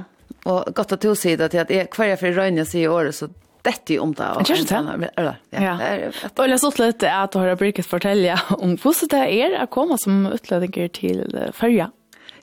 og 0.49 0.73
godt 0.77 0.95
at 0.97 1.05
du 1.05 1.13
sier 1.17 1.37
det 1.37 1.51
til 1.53 1.61
at 1.61 1.73
jeg, 1.73 1.91
hver 1.95 2.11
jeg 2.13 2.21
for 2.21 2.41
røyne 2.41 2.65
sier 2.65 2.87
i 2.87 2.91
året, 2.91 3.17
så 3.17 3.29
dette 3.65 3.97
om 3.99 4.13
det. 4.15 4.27
Jeg 4.39 4.49
kjører 4.49 4.67
til. 4.69 5.05
Ja. 5.19 5.33
ja. 5.51 6.11
Og 6.31 6.45
jeg 6.47 6.59
så 6.61 6.71
litt 6.79 7.05
at 7.09 7.33
du 7.33 7.41
har 7.41 7.57
brukt 7.59 7.85
fortelle 7.85 8.37
om 8.55 8.75
hvordan 8.79 9.11
det 9.11 9.23
er 9.35 9.57
å 9.59 9.69
komme 9.71 9.97
som 10.01 10.27
utlødinger 10.31 10.93
til 10.95 11.23
Førja. 11.57 11.89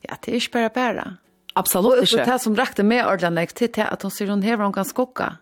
Ja, 0.08 0.16
det 0.20 0.36
är 0.36 0.52
bare 0.52 0.70
bara 0.74 0.94
bara. 0.94 1.16
Absolut 1.54 2.12
inte. 2.12 2.24
Det 2.24 2.38
som 2.38 2.56
räckte 2.56 2.82
med 2.82 3.06
ordlarna 3.06 3.46
till 3.46 3.72
det 3.72 3.86
att 3.86 4.02
hun 4.02 4.10
sier 4.10 4.28
hun 4.28 4.42
hever 4.42 4.64
hun 4.64 4.72
kan 4.72 4.84
skocka. 4.84 5.36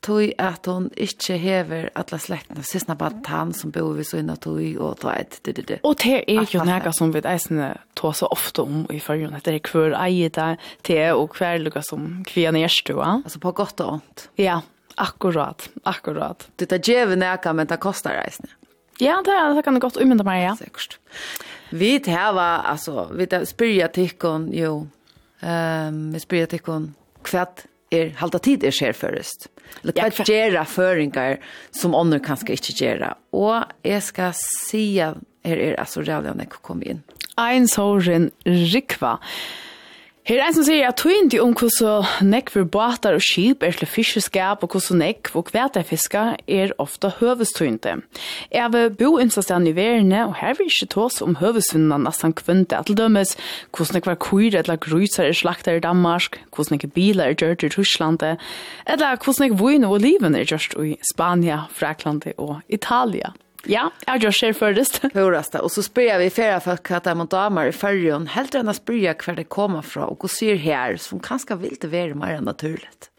Tog 0.00 0.32
att 0.38 0.66
hon 0.66 0.90
inte 0.96 1.34
hever 1.34 1.90
alla 1.92 2.18
slektene, 2.18 2.62
Sist 2.62 2.86
bare 2.86 3.22
han 3.24 3.52
som 3.52 3.70
bor 3.70 3.94
vid 3.94 4.06
såna 4.06 4.36
tog 4.36 4.76
och 4.76 5.00
ta 5.00 5.12
ett 5.12 5.38
det 5.42 5.52
det. 5.52 5.78
Och 5.82 5.96
det 6.04 6.36
är 6.36 6.54
ju 6.54 6.64
några 6.64 6.92
som 6.92 7.12
vi 7.12 7.20
eisene 7.24 7.78
tar 7.94 8.12
så 8.12 8.26
ofta 8.26 8.62
om 8.62 8.86
i 8.90 9.00
förrjun 9.00 9.34
att 9.34 9.44
det 9.44 9.74
eier 9.74 10.30
det 10.30 10.56
til 10.82 10.94
te 10.94 11.12
och 11.12 11.30
kvälluga 11.36 11.82
som 11.82 12.24
kvian 12.24 12.56
erstua. 12.56 13.22
Alltså 13.24 13.38
på 13.38 13.52
gott 13.52 13.80
og 13.80 13.92
ont. 13.92 14.30
Ja, 14.36 14.60
akkurat, 14.94 15.68
akkurat. 15.82 16.48
Det 16.56 16.66
tar 16.66 16.78
djeve 16.78 17.16
näka 17.16 17.52
men 17.52 17.66
det 17.66 17.76
kostar 17.76 18.14
reisne. 18.14 18.48
Ja, 19.00 19.22
det, 19.24 19.54
det 19.56 19.62
kan 19.64 19.74
det 19.74 19.80
godt 19.80 19.96
umynda 19.96 20.24
meg, 20.24 20.44
ja. 20.44 20.56
Sikkert. 20.56 20.98
Vi 21.70 21.98
tæva, 22.00 22.62
alltså 22.64 23.08
vi 23.12 23.26
tar 23.26 23.44
spyrja 23.48 23.88
tikkun, 23.92 24.48
jo, 24.56 24.86
um, 25.42 25.98
vi 26.14 26.22
spyrja 26.22 26.48
tikkun, 26.54 26.92
kvæt 27.26 27.66
er 27.92 28.12
halta 28.20 28.40
tid 28.44 28.64
er 28.64 28.74
skjer 28.74 28.96
først. 28.96 29.48
Eller 29.82 29.96
hva 29.96 30.08
ja, 30.08 30.24
gera 30.28 30.64
føringar 30.68 31.38
som 31.76 31.96
ånder 31.96 32.20
kanskje 32.24 32.56
ikke 32.56 32.76
gera. 32.78 33.14
Og 33.36 33.68
jeg 33.84 34.02
skal 34.04 34.36
si 34.36 34.84
her 34.98 35.16
er 35.44 35.78
altså 35.80 36.04
rævlig 36.04 36.48
kom 36.62 36.82
inn. 36.84 37.04
Ein 37.38 37.68
såren 37.68 38.30
rikva. 38.44 39.18
Rikva 39.18 39.67
Her 40.28 40.42
er 40.42 40.50
en 40.50 40.56
som 40.58 40.64
sier 40.66 40.84
at 40.84 40.98
tog 41.00 41.08
ikke 41.08 41.38
om 41.40 41.54
hvordan 41.56 42.26
nekk 42.28 42.50
for 42.52 42.68
båtar 42.68 43.14
og 43.16 43.22
skip 43.24 43.62
er 43.64 43.72
til 43.72 43.88
fiskeskap 43.88 44.60
og 44.60 44.74
hvordan 44.74 45.00
nekk 45.00 45.30
og 45.32 45.46
kvætefiska 45.48 46.24
er 46.44 46.74
ofte 46.84 47.14
høvestøynte. 47.16 47.94
Jeg 48.52 48.72
vil 48.74 48.92
bo 48.92 49.14
innsastand 49.22 49.70
i 49.70 49.72
verene, 49.72 50.26
og 50.26 50.36
her 50.42 50.52
vil 50.58 50.68
ikke 50.68 50.90
tås 50.92 51.22
om 51.24 51.38
høvestøynene 51.40 52.02
nesten 52.04 52.36
kvønte 52.36 52.76
at 52.76 52.92
til 52.92 53.00
dømes, 53.00 53.38
hvordan 53.72 53.96
nekk 53.96 54.10
var 54.12 54.20
kuir 54.20 54.60
eller 54.60 54.76
gruser 54.76 55.30
er 55.30 55.40
slakter 55.40 55.80
i 55.80 55.84
Danmark, 55.88 56.42
hvordan 56.52 56.76
nekk 56.76 56.92
biler 56.92 57.32
er 57.32 57.40
gjørt 57.40 57.64
i 57.64 57.72
Russland, 57.72 58.20
eller 58.84 59.16
hvordan 59.16 59.46
nekk 59.46 59.58
vun 59.64 59.88
og 59.88 59.96
oliven 59.96 60.36
er 60.36 60.44
gjørt 60.44 60.76
i 60.76 60.98
Spania, 61.08 61.64
Frakland 61.72 62.28
og 62.36 62.58
Italia. 62.68 63.32
Ja, 63.64 63.92
jag 64.06 64.22
gör 64.22 64.32
själv 64.32 64.54
för 64.54 64.72
det. 64.72 65.14
Hörast 65.14 65.54
och 65.54 65.72
så 65.72 65.82
spyr 65.82 66.18
vi 66.18 66.30
flera 66.30 66.60
folk 66.60 66.90
at 66.90 67.06
att 67.06 67.18
de 67.18 67.26
damer 67.26 67.66
i 67.66 67.72
färjan 67.72 68.26
helt 68.26 68.54
enn 68.54 68.60
ena 68.60 68.74
spyr 68.74 69.14
hver 69.14 69.36
det 69.36 69.44
kommer 69.44 69.82
fra, 69.82 70.06
og 70.06 70.18
går 70.18 70.28
ser 70.28 70.54
her, 70.54 70.96
som 70.96 71.20
kanskje 71.20 71.56
vil 71.58 71.76
det 71.80 71.90
være 71.90 72.14
mer 72.14 72.40
naturligt. 72.40 73.10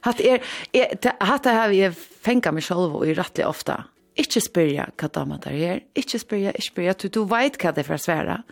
Hatt 0.00 0.20
er, 0.20 0.42
er 0.72 1.14
hatt 1.20 1.44
det 1.44 1.50
här 1.50 1.68
vi 1.68 1.90
fengt 2.22 2.52
meg 2.52 2.62
selv 2.62 2.94
og 2.94 3.06
i 3.06 3.14
rättligt 3.14 3.46
ofta. 3.46 3.84
Inte 4.16 4.40
spyrja 4.40 4.88
hva 4.98 5.08
damer 5.08 5.38
der 5.38 5.52
er, 5.52 5.80
ikke 5.94 6.18
spyrja, 6.18 6.50
ikke 6.50 6.70
spyrja, 6.70 6.92
du, 6.92 7.08
du 7.08 7.24
vet 7.24 7.56
hva 7.62 7.72
det 7.72 7.84
er 7.84 7.86
for 7.86 7.94
å 7.94 8.02
svære. 8.02 8.42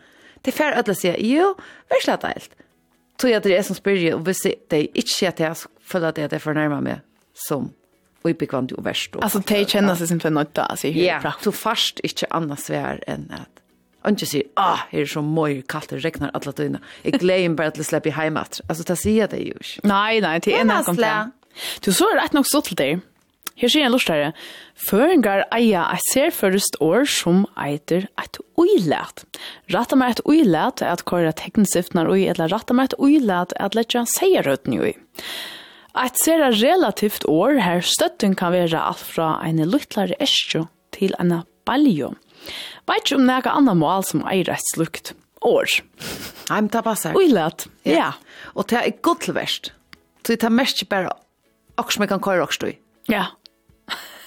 Det 0.43 0.53
er 0.53 0.57
for 0.57 0.79
alle 0.79 0.95
si, 0.95 1.11
jo, 1.27 1.57
vær 1.91 2.05
slett 2.05 2.25
alt. 2.25 2.55
Tror 3.19 3.31
jeg 3.31 3.37
at 3.37 3.45
det 3.49 3.57
er 3.59 3.67
som 3.67 3.77
spyrja, 3.77 4.15
og 4.15 4.23
hvis 4.23 4.45
det 4.47 4.79
er 4.79 4.87
ikke 4.95 5.11
sier 5.11 5.35
til 5.35 5.49
jeg, 5.49 5.57
så 5.57 5.69
føler 5.83 6.13
jeg 6.15 6.29
at 6.29 6.31
det 6.31 6.39
er 6.39 6.45
for 6.45 6.55
nærmere 6.55 6.85
meg 6.87 7.03
som 7.49 7.73
och 8.27 8.31
i 8.31 8.35
bekvant 8.35 8.73
och 8.73 8.87
värst. 8.87 9.17
Alltså 9.17 9.39
det 9.39 9.71
känns 9.71 9.99
sig 9.99 10.09
som 10.09 10.21
för 10.21 10.31
något 10.31 10.55
där 10.55 10.77
så 10.77 10.89
Ja, 10.89 11.33
så 11.41 11.53
fast 11.53 12.01
inte 12.01 12.27
annars 12.31 12.59
svär 12.59 13.05
än 13.07 13.33
att 13.35 13.63
Anke 14.07 14.27
sier, 14.27 14.45
ah, 14.55 14.85
her 14.91 15.01
er 15.01 15.09
så 15.11 15.21
mye 15.23 15.63
kaldt, 15.67 15.91
det 15.91 16.05
regnar 16.05 16.31
alle 16.35 16.53
døgnet. 16.55 16.83
Jeg 17.03 17.19
gleder 17.19 17.57
bare 17.59 17.73
til 17.75 17.83
å 17.83 17.87
slippe 17.89 18.13
hjemme 18.15 18.45
etter. 18.47 18.63
Altså, 18.71 18.85
det 18.87 18.97
sier 19.01 19.27
det 19.27 19.41
jo 19.43 19.57
ikke. 19.59 19.81
nej, 19.83 20.21
det 20.21 20.55
är 20.55 20.61
en 20.61 20.71
av 20.71 20.85
kom 20.85 20.97
Du 21.83 21.93
så 21.93 22.05
er 22.13 22.21
rett 22.21 22.33
nok 22.33 22.47
så 22.47 22.61
till 22.61 22.77
dig. 22.77 23.01
Här 23.57 23.69
sier 23.69 23.85
en 23.85 23.93
lustare. 23.93 24.33
Föringar 24.77 25.45
eia 25.51 25.87
eit 25.91 26.35
först 26.35 26.77
år 26.81 27.05
som 27.05 27.47
eiter 27.57 28.07
eit 28.21 28.39
uilat. 28.57 29.25
Ratta 29.73 29.97
meg 29.97 30.09
eit 30.09 30.21
uilat 30.29 30.83
er 30.83 30.93
at 30.93 31.05
kåre 31.09 31.33
tegnsiftnar 31.33 32.11
ui, 32.13 32.27
eller 32.29 32.49
ratta 32.53 32.75
meg 32.75 32.91
eit 32.91 32.99
uilat 33.01 33.53
er 33.57 33.65
at 33.65 33.75
letja 33.75 34.05
seierrøtten 34.05 34.77
ui. 34.77 34.93
Et 35.97 36.19
sera 36.21 36.51
relativt 36.53 37.25
år 37.31 37.61
her 37.65 37.81
støtten 37.81 38.35
kan 38.37 38.53
være 38.53 38.81
alt 38.81 39.01
fra 39.01 39.37
en 39.47 39.63
luttlare 39.65 40.17
eskjo 40.21 40.67
til 40.97 41.17
en 41.23 41.39
baljo. 41.69 42.13
Veit 42.87 43.07
ikke 43.07 43.17
om 43.19 43.29
det 43.29 43.39
er 43.39 43.49
annet 43.53 43.81
mål 43.81 44.05
som 44.07 44.25
eier 44.29 44.53
et 44.53 44.69
slukt 44.75 45.15
år. 45.47 45.79
Nei, 46.51 46.61
men 46.61 46.69
det 46.73 46.83
passer. 46.87 47.17
Uilat, 47.17 47.67
ja. 47.87 47.97
ja. 47.97 48.11
Og 48.55 48.69
det 48.71 48.83
er 48.83 49.01
godt 49.03 49.27
til 49.27 49.37
verst. 49.39 49.73
Så 50.23 50.35
det 50.35 50.47
er 50.47 50.55
mest 50.55 50.83
ikke 50.83 50.93
bare 50.93 51.17
akkur 51.81 51.97
som 51.97 52.05
jeg 52.05 52.13
kan 52.13 52.23
køre 52.25 52.47
akkurat 52.47 52.75
i. 52.75 52.79
Ja. 53.13 53.25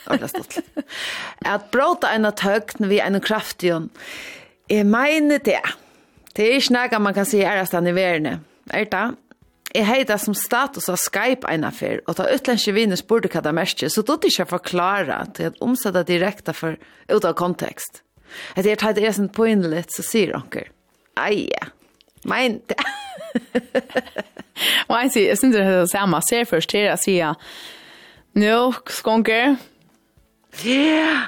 Ordentlig 0.10 0.32
stått. 0.34 0.60
At 1.46 1.70
bråta 1.74 2.12
en 2.16 2.28
av 2.30 2.38
tøkten 2.40 2.90
vi 2.90 3.02
en 3.04 3.20
kraftig, 3.22 3.76
jeg 4.70 4.86
mener 4.86 5.42
det. 5.44 5.62
Det 6.34 6.46
er 6.46 6.60
ikke 6.60 6.76
noe 6.76 7.02
man 7.04 7.16
kan 7.18 7.28
si 7.28 7.42
er 7.44 7.62
at 7.62 7.74
han 7.76 7.90
i 7.90 7.96
verden. 7.96 8.44
Er 8.74 8.86
det? 8.90 9.06
Jeg 9.76 9.86
hei 9.86 10.00
det 10.08 10.18
som 10.18 10.34
status 10.34 10.90
av 10.90 10.98
Skype 10.98 11.50
en 11.50 11.68
affær, 11.68 12.00
og 12.10 12.18
da 12.18 12.26
utlenske 12.34 12.74
viner 12.74 12.98
spurte 12.98 13.30
hva 13.30 13.44
det 13.46 13.54
merkje, 13.54 13.90
så 13.94 14.02
då 14.02 14.16
ikke 14.18 14.42
jeg 14.42 14.50
forklare 14.50 15.20
til 15.38 15.52
at 15.52 15.60
omsette 15.62 16.04
direkte 16.08 16.56
for, 16.58 16.80
ut 17.10 17.26
av 17.26 17.36
kontekst. 17.38 18.02
At 18.58 18.66
jeg 18.66 18.80
tar 18.82 18.98
det 18.98 19.06
er 19.06 19.14
sånn 19.14 19.30
poinlig, 19.34 19.86
så 19.94 20.06
sier 20.06 20.36
onker, 20.38 20.72
eia, 21.18 21.70
men 22.26 22.62
det... 22.70 22.80
Og 24.90 24.96
jeg 24.98 25.12
sier, 25.14 25.28
jeg 25.30 25.40
synes 25.40 25.54
det 25.56 25.62
er 25.62 25.76
det 25.78 25.92
samme, 25.94 26.20
ser 26.28 26.48
først 26.50 26.74
til 26.74 26.88
jeg 26.88 27.00
sier, 27.04 27.52
nå, 28.42 28.56
skonker, 28.92 29.60
ja, 30.66 30.74
yeah. 30.74 31.28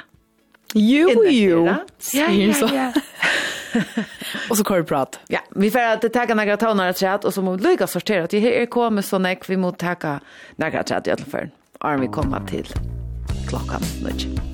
Jo, 0.74 1.24
jo. 1.26 1.66
Ja, 1.66 1.76
ja, 2.14 2.54
ja. 2.74 2.94
och 4.50 4.58
så 4.58 4.64
kör 4.64 4.78
vi 4.78 4.84
prat. 4.84 5.20
Ja, 5.28 5.40
vi 5.56 5.72
får 5.72 5.80
att 5.80 6.14
ta 6.14 6.26
några 6.26 6.58
toner 6.58 6.90
att 6.90 7.00
chat 7.00 7.26
och 7.26 7.34
så 7.34 7.42
mot 7.42 7.62
lycka 7.62 7.88
sortera. 7.88 8.28
Det 8.28 8.40
här 8.40 8.66
kommer 8.66 9.02
så 9.02 9.18
näck 9.18 9.50
vi 9.50 9.58
måste 9.58 9.96
ta 9.96 10.20
några 10.56 10.84
chat 10.84 11.08
i 11.08 11.12
alla 11.12 11.26
fall. 11.26 11.50
Army 11.80 12.08
komma 12.08 12.48
till 12.48 12.68
klockan 13.48 13.82
nu. 14.04 14.51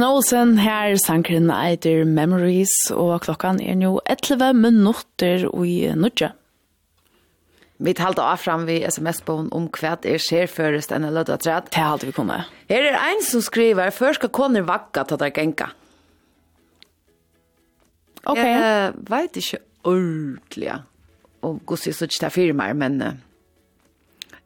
Jan 0.00 0.14
Olsen 0.14 0.52
her, 0.56 0.94
sankren 0.96 1.50
eiter 1.52 2.06
Memories, 2.08 2.72
og 2.88 3.18
klokkan 3.26 3.58
er 3.60 3.74
nu 3.76 3.98
11 4.08 4.54
minutter 4.56 5.42
i 5.60 5.74
nudja. 5.92 6.30
Vi 7.76 7.92
talte 7.98 8.24
av 8.24 8.40
fram 8.40 8.64
vi 8.64 8.78
sms-bogen 8.88 9.50
om 9.52 9.66
hva 9.76 9.98
er 10.08 10.22
skjer 10.24 10.48
først 10.48 10.94
enn 10.96 11.04
lødda 11.04 11.36
træd. 11.44 11.68
Det 11.68 11.82
halte 11.84 12.08
vi 12.08 12.14
kunne. 12.16 12.38
Her 12.72 12.86
er 12.94 12.96
en 13.10 13.20
som 13.26 13.44
skriver, 13.44 13.92
før 13.92 14.16
skal 14.16 14.32
koner 14.32 14.64
vakka 14.64 15.04
til 15.10 15.20
deg 15.20 15.34
genka. 15.36 15.68
Ok. 18.24 18.40
Jeg 18.40 18.94
vet 19.10 19.36
ikke 19.42 19.60
ordentlig 19.84 20.78
om 21.44 21.60
hvordan 21.60 21.92
jeg 21.92 22.08
ikke 22.08 22.22
det 22.24 22.32
firmaer, 22.38 22.80
men 22.86 22.96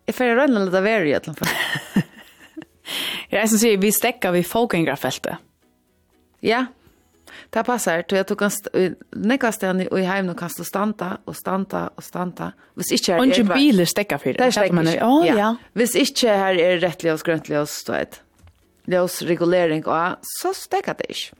jeg 0.02 0.18
får 0.18 0.34
rønne 0.34 0.66
litt 0.66 0.80
av 0.82 0.90
er 0.96 1.06
i 1.06 1.14
et 1.14 1.30
eller 1.30 1.46
annet. 1.46 2.10
Jeg 3.32 3.48
synes 3.48 3.64
vi 3.82 3.90
stekker 3.90 4.34
vi 4.34 4.42
folkengrafeltet. 4.46 5.36
Ja, 6.44 6.66
det 7.54 7.64
passar. 7.66 8.04
Så 8.10 8.16
jeg 8.16 8.26
kan 8.38 8.96
nekka 9.16 9.50
stedene 9.54 9.86
i 9.86 10.04
heimen 10.04 10.34
og 10.34 10.38
kan 10.38 10.52
stå 10.52 10.66
stanta 10.68 11.14
og 11.26 11.36
stanta 11.38 11.86
og 11.96 12.04
stanta. 12.04 12.50
Hvis 12.78 12.92
ikke 12.98 13.14
her 13.14 13.22
er... 13.24 13.54
Biler 13.54 13.88
stekker 13.88 14.20
for 14.20 14.32
det. 14.32 14.38
Det 14.38 14.50
er 14.50 14.56
stekker. 14.58 14.90
Ja. 15.24 15.36
ja. 15.38 15.52
Hvis 15.72 15.96
ikke 15.98 16.36
her 16.42 16.60
er 16.60 16.82
rettlig 16.84 17.12
og 17.14 17.24
grøntlig 17.24 17.58
og 17.58 17.68
är 17.94 18.20
Ljøs 18.86 19.22
regulering 19.22 19.86
og 19.88 20.16
så 20.40 20.52
stekker 20.52 20.92
det 20.98 21.06
ikke. 21.08 21.36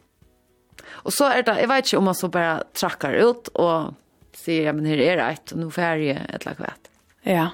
Og 1.05 1.13
så 1.13 1.29
er 1.29 1.43
det, 1.45 1.59
jeg 1.61 1.69
vet 1.69 1.87
ikke 1.87 1.99
om 1.99 2.05
man 2.09 2.15
så 2.15 2.29
bare 2.29 2.63
trakker 2.75 3.19
ut 3.21 3.51
og 3.55 3.95
sier, 4.33 4.65
ja, 4.65 4.73
men 4.73 4.87
her 4.87 4.99
er 4.99 5.21
det 5.21 5.27
et, 5.35 5.53
og 5.53 5.61
nå 5.61 5.69
fer 5.75 6.01
jeg 6.01 6.25
et 6.25 6.47
eller 6.47 6.65
annet. 6.65 6.89
Ja. 7.25 7.35
Ja. 7.35 7.47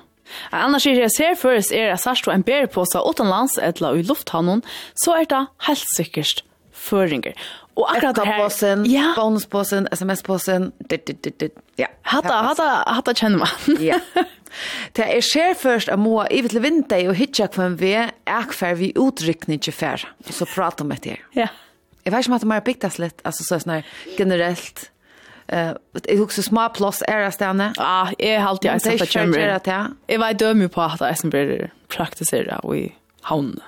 Annars 0.52 0.86
er 0.86 1.00
jeg 1.00 1.14
ser 1.16 1.38
først 1.38 1.72
er 1.72 1.94
at 1.94 2.02
sørst 2.02 2.28
og 2.28 2.34
en 2.34 2.46
bærepåse 2.46 3.00
utenlands 3.06 3.58
eller 3.62 4.00
i 4.00 4.06
lufthavnen, 4.06 4.62
så 5.04 5.20
er 5.20 5.28
det 5.30 5.46
helt 5.68 5.86
sikkert 5.96 6.44
føringer. 6.80 7.34
Og 7.78 7.86
akkurat 7.96 8.16
det 8.16 8.26
her... 8.26 8.84
ja. 8.90 9.12
bonuspåsen, 9.16 9.88
sms-påsen, 9.94 10.72
ja. 11.78 11.86
Hatta, 12.02 12.42
hatta, 12.44 12.68
hatta 12.86 13.14
kjenner 13.16 13.44
man. 13.44 13.80
ja. 13.90 14.00
Det 14.96 15.06
er 15.06 15.22
skjer 15.24 15.54
først 15.54 15.88
at 15.92 16.00
må 16.00 16.18
i 16.30 16.42
til 16.42 16.62
vinter 16.62 17.08
og 17.08 17.16
hitja 17.16 17.48
hvem 17.54 17.78
vi 17.80 17.94
er, 18.02 18.12
akfer 18.26 18.74
vi 18.76 18.92
utrykning 18.98 19.62
til 19.62 19.76
fer, 19.76 20.04
og 20.26 20.32
så 20.34 20.48
prater 20.50 20.84
om 20.84 20.92
etter. 20.96 21.22
Ja. 21.36 21.48
Jeg 22.04 22.12
vet 22.12 22.24
ikke 22.24 22.32
om 22.32 22.38
at 22.38 22.44
det 22.44 22.56
er 22.56 22.66
bygd 22.66 22.98
litt, 23.04 23.22
altså 23.28 23.46
så 23.46 23.58
er 23.58 23.64
sånn 23.64 24.18
generelt, 24.18 24.88
Eh, 25.52 25.72
det 25.92 26.14
är 26.14 26.22
också 26.22 26.42
små 26.42 26.68
plats 26.68 27.02
är 27.06 27.20
det 27.20 27.32
stanna. 27.32 27.72
Ja, 27.76 28.08
är 28.18 28.38
halt 28.38 28.64
jag 28.64 28.82
så 28.82 28.88
att 28.88 29.14
jag 29.14 29.32
det 29.32 29.66
här. 29.66 29.86
Jag 30.06 30.18
var 30.18 30.32
döm 30.32 30.68
på 30.68 30.80
att 30.80 30.98
det 30.98 31.16
som 31.16 31.30
blir 31.30 31.70
praktisera 31.88 32.58
och 32.58 32.76
i 32.76 32.94
havn. 33.22 33.60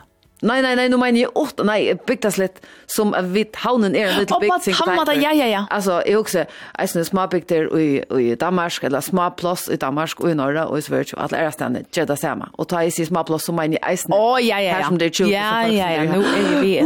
Nej 0.44 0.62
nej 0.62 0.76
nej, 0.76 0.88
nu 0.88 0.96
menar 0.96 1.18
jag 1.18 1.36
åt 1.36 1.60
nej, 1.64 1.98
byggt 2.06 2.32
slett 2.32 2.66
som 2.86 3.14
vid 3.22 3.56
havnen 3.56 3.96
är 3.96 4.06
en 4.06 4.18
liten 4.18 4.40
big 4.40 4.62
thing. 4.62 4.74
Hamma 4.74 5.04
där 5.04 5.14
ja 5.14 5.32
ja 5.32 5.46
ja. 5.46 5.66
Alltså 5.70 6.02
är 6.06 6.16
också 6.16 6.44
alltså 6.72 7.04
små 7.04 7.26
byggt 7.26 7.48
där 7.48 7.78
i 7.78 8.04
i 8.18 8.34
Danmark 8.34 8.82
eller 8.82 9.00
små 9.00 9.30
plats 9.30 9.68
i 9.68 9.76
Danmark 9.76 10.20
och 10.20 10.30
i 10.30 10.34
norra 10.34 10.66
och 10.66 10.78
i 10.78 10.82
Sverige 10.82 11.14
och 11.16 11.22
alla 11.22 11.36
är 11.38 11.50
stanna 11.50 11.78
det 11.94 12.04
där 12.04 12.16
samma. 12.16 12.48
Och 12.52 12.68
ta 12.68 12.82
i 12.82 12.90
sig 12.90 13.06
små 13.06 13.24
plats 13.24 13.44
som 13.44 13.56
menar 13.56 13.78
jag. 13.80 13.98
Åh 14.08 14.40
ja 14.40 14.60
ja 14.60 14.78
ja. 14.78 14.86
Som 14.86 14.98
det. 14.98 15.20
Ja 15.20 15.26
ja 15.68 15.90
ja, 15.90 16.02
nu 16.02 16.24
är 16.24 16.60
vi. 16.62 16.78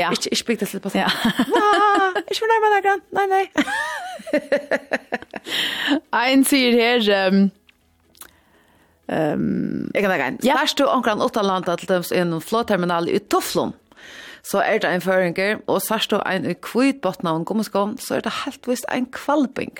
Ja. 0.00 0.12
Ich 0.12 0.32
ich 0.32 0.46
byggt 0.46 0.68
slett 0.68 0.82
på. 0.82 0.90
Ja. 0.94 1.10
Ich 2.30 2.40
bin 2.40 2.48
einmal 2.50 2.82
da. 2.82 3.00
Nein 3.10 3.28
nein. 3.28 3.64
Ein 6.22 6.44
sier 6.48 6.74
her, 6.76 7.28
um, 7.28 7.40
um, 9.08 9.90
jeg 9.94 10.02
kan 10.02 10.12
lage 10.12 10.28
en, 10.32 10.38
ja. 10.44 10.58
Først 10.60 10.78
du 10.78 10.86
omkring 10.86 11.22
Åttalandet 11.22 11.82
til 11.82 11.90
dems 11.90 12.12
en 12.12 12.38
flåterminal 12.42 13.08
i 13.12 13.18
Toflon, 13.18 13.74
så 14.46 14.62
er 14.62 14.78
det 14.82 14.90
en 14.90 15.02
føringer, 15.02 15.62
og 15.66 15.82
sørst 15.82 16.12
du 16.14 16.20
en 16.20 16.46
kvitt 16.62 17.00
botten 17.02 17.30
av 17.30 17.40
en 17.40 17.46
gommesko, 17.48 17.88
så 17.98 18.18
er 18.18 18.26
det 18.26 18.36
helt 18.44 18.68
visst 18.70 18.86
en 18.92 19.08
kvalping. 19.10 19.74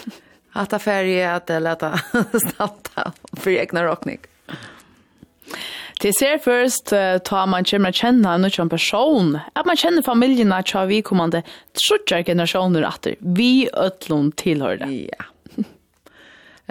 Hatta 0.56 0.76
ferie 0.82 1.24
at 1.32 1.48
leta 1.64 1.94
stanta 2.48 3.12
for 3.38 3.52
egna 3.54 3.86
rockning. 3.86 4.20
Det 6.02 6.10
ser 6.18 6.40
først 6.42 6.90
uh, 6.96 7.20
ta 7.22 7.44
man 7.46 7.66
kommer 7.68 7.94
kjenne 7.94 8.30
en 8.34 8.48
utkjønn 8.48 8.70
person, 8.72 9.36
at 9.38 9.68
man 9.68 9.78
kjenner 9.78 10.02
familien 10.02 10.54
at 10.54 10.72
vi 10.90 10.98
kommande 11.06 11.44
trutjar 11.78 12.24
generasjoner 12.26 12.86
atter. 12.88 13.14
Vi 13.22 13.68
øtlån 13.70 14.32
tilhører 14.40 14.82
det. 14.82 14.90
Ja. 15.12 15.28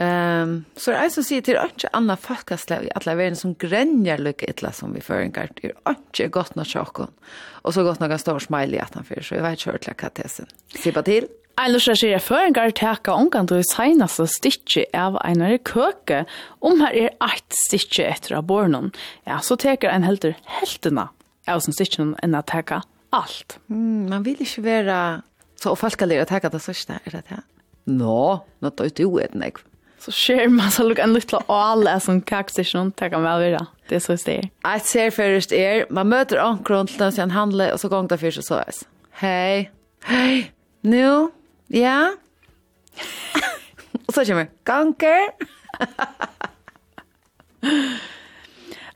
Um, 0.01 0.63
så 0.79 0.93
det 0.93 0.97
er 0.97 1.05
en 1.05 1.13
som 1.13 1.25
sier 1.27 1.43
til 1.45 1.57
ikke 1.59 1.89
annet 1.93 2.21
folkeslag 2.23 2.87
i 2.87 2.93
alle 2.95 3.13
verden 3.19 3.37
som 3.37 3.51
grenjer 3.59 4.23
lykke 4.23 4.47
etla 4.49 4.71
som 4.73 4.95
vi 4.95 5.03
føringer. 5.03 5.51
Det 5.59 5.73
er 5.75 5.97
ikke 5.99 6.31
godt 6.39 6.55
nok 6.57 6.69
sjokken. 6.71 7.11
Og 7.61 7.75
så 7.75 7.83
godt 7.85 8.01
nok 8.01 8.15
en 8.15 8.23
stor 8.23 8.39
smile 8.41 8.79
i 8.79 8.81
at 8.81 8.95
han 8.97 9.05
fyrer, 9.05 9.27
så 9.27 9.37
jeg 9.37 9.45
vet 9.45 9.67
ikke 9.67 9.93
hva 10.07 10.11
det 10.17 10.27
er. 10.27 10.55
Sippa 10.79 11.03
til. 11.05 11.27
Eilers 11.61 11.85
er 11.91 11.97
sier 11.99 12.21
føringar 12.23 12.71
teka 12.73 13.13
omgang 13.13 13.45
til 13.45 13.61
seinaste 13.69 14.23
stikkje 14.33 14.87
av 14.97 15.19
einare 15.21 15.59
køke, 15.61 16.23
om 16.57 16.79
her 16.81 16.95
er 16.97 17.11
eit 17.21 17.57
stikkje 17.67 18.07
etter 18.09 18.39
av 18.39 18.47
bornon. 18.49 18.87
Ja, 19.29 19.37
så 19.45 19.53
teker 19.61 19.91
ein 19.91 20.01
helter 20.07 20.33
heltena 20.57 21.11
av 21.45 21.59
sin 21.61 21.75
stikkje 21.75 22.07
enn 22.25 22.37
at 22.37 22.47
teka 22.49 22.79
alt. 23.13 23.59
Mm, 23.69 24.07
man 24.09 24.25
vil 24.25 24.41
ikke 24.41 24.63
være 24.65 24.95
så 25.61 25.75
falskalig 25.77 26.17
å 26.23 26.25
teka 26.31 26.49
det 26.49 26.63
sørste, 26.63 26.97
er 27.05 27.17
det 27.19 27.21
det? 27.29 27.37
Nå, 27.91 28.21
nå 28.41 28.71
tar 28.73 28.89
ut 28.89 29.01
jo 29.03 29.19
et 29.21 29.35
nek. 29.37 29.59
Så 30.01 30.13
skjer 30.17 30.49
man 30.49 30.73
så 30.73 30.87
lukk 30.87 31.01
en 31.03 31.13
lukla 31.13 31.43
alle 31.45 31.93
som 32.01 32.23
kakstikken, 32.25 32.89
teka 32.97 33.19
meg 33.21 33.51
av 33.51 33.67
det 33.91 33.99
er 33.99 34.01
så 34.01 34.15
styr. 34.17 34.47
Eit 34.65 34.89
ser 34.89 35.13
først 35.13 35.53
er, 35.53 35.83
man 35.93 36.09
møter 36.09 36.41
ankron 36.41 36.89
til 36.89 37.03
den 37.03 37.13
sin 37.13 37.35
handle, 37.35 37.69
og 37.75 37.83
så 37.83 37.91
gong 37.91 38.09
det 38.09 38.17
fyrst 38.23 38.41
og 38.41 38.47
så 38.47 38.63
er. 38.63 38.81
Hei, 39.21 39.69
hei, 40.09 40.49
nu, 40.81 41.29
Ja. 41.71 42.11
Og 44.07 44.13
så 44.13 44.25
kommer 44.27 44.51
ganker. 44.67 45.31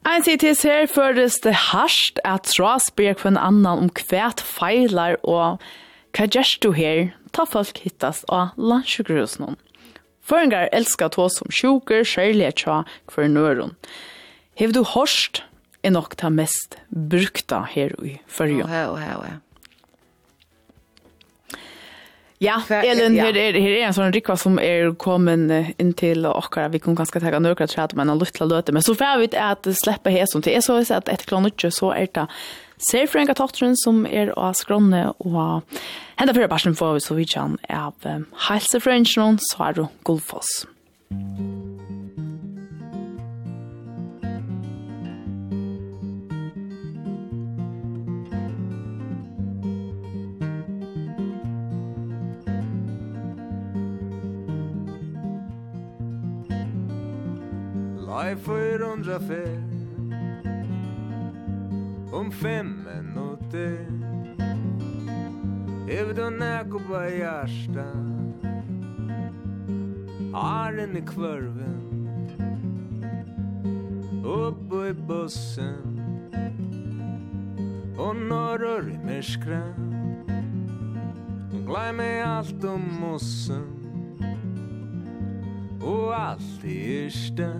Ein 0.05 0.21
sier 0.21 0.37
til 0.37 0.53
her 0.67 0.85
føres 0.91 1.39
det 1.41 1.55
harsht 1.71 2.19
at 2.27 2.51
trasbjerg 2.51 3.23
ber 3.23 3.31
en 3.31 3.39
annan 3.41 3.87
om 3.87 3.89
kvæt 3.89 4.43
feilar 4.45 5.17
og 5.23 5.63
hva 6.15 6.27
gjørs 6.31 6.57
du 6.63 6.71
her? 6.75 7.09
Ta 7.35 7.43
folk 7.49 7.81
hittas 7.83 8.21
av 8.31 8.53
landsjukrusen. 8.55 9.57
Føringar 10.25 10.69
elskar 10.73 11.11
tå 11.11 11.25
som 11.29 11.51
sjuker, 11.51 12.05
skjærlige 12.07 12.53
tja 12.63 12.77
kvar 13.09 13.27
nøron. 13.29 13.75
Hev 14.55 14.71
du 14.71 14.83
hårst 14.87 15.43
er 15.83 15.91
nok 15.93 16.15
ta 16.17 16.31
mest 16.33 16.77
brukta 16.89 17.65
her 17.69 17.91
i 18.01 18.15
førjen. 18.27 18.63
Ja, 18.69 18.87
ja, 18.95 19.17
ja. 19.25 19.35
Ja, 22.43 22.57
Elin, 22.83 23.15
ja. 23.15 23.29
her 23.29 23.37
er, 23.39 23.55
her 23.55 23.73
er 23.77 23.85
en 23.87 23.95
sånn 23.95 24.11
rikva 24.11 24.35
som 24.39 24.57
er 24.59 24.89
kommet 24.99 25.79
inn 25.79 25.93
til 25.95 26.27
okkara, 26.27 26.67
vi 26.73 26.81
kunne 26.83 26.99
ganske 26.99 27.21
tega 27.23 27.39
nøkra 27.39 27.67
træt, 27.71 27.95
men 27.95 28.11
en 28.11 28.19
luttla 28.19 28.47
løte, 28.49 28.75
men 28.75 28.83
så 28.83 28.95
får 28.97 29.23
vi 29.23 29.29
at 29.39 29.69
slippe 29.79 30.11
hesson 30.11 30.43
til, 30.43 30.57
jeg 30.57 30.65
så 30.65 30.81
at 30.83 31.11
etter 31.11 31.29
klant 31.29 31.53
utgjø, 31.53 31.71
så 31.71 31.93
er 31.95 32.11
det 32.11 32.27
ser 32.83 33.07
for 33.07 33.21
en 33.21 33.29
gatokteren 33.31 33.79
som 33.79 34.03
er 34.03 34.33
av 34.35 34.57
skronne, 34.59 35.07
og 35.23 35.79
henda 36.19 36.35
fyrir 36.35 36.51
barsen 36.51 36.75
får 36.75 36.97
vi 36.97 37.05
så 37.07 37.19
vidt 37.21 37.37
han 37.39 37.55
av 37.71 37.95
helsefrøyngen, 38.49 39.39
så 39.51 39.69
er 39.69 39.79
det 39.79 39.91
Gullfoss. 40.03 40.65
Musikk 41.15 42.04
Aj 58.15 58.31
undra 58.81 59.19
fer 59.19 59.59
Om 62.15 62.31
fem 62.31 62.69
minuter 62.85 63.75
du 66.15 66.29
näko 66.29 66.79
på 66.79 67.01
hjärsta 67.11 67.85
Arren 70.33 70.97
i 70.97 71.01
kvörven 71.01 71.81
Uppe 74.23 74.87
i 74.87 74.93
bussen. 74.93 75.99
Och 77.97 78.15
norrör 78.15 78.89
i 78.89 79.05
merskra 79.05 79.61
Glaj 81.67 81.93
mig 81.93 82.21
allt 82.21 82.63
om 82.63 82.81
mossen 82.99 83.67
Og 85.81 86.15
allt 86.15 86.63
i 86.63 87.05
yrsta 87.05 87.51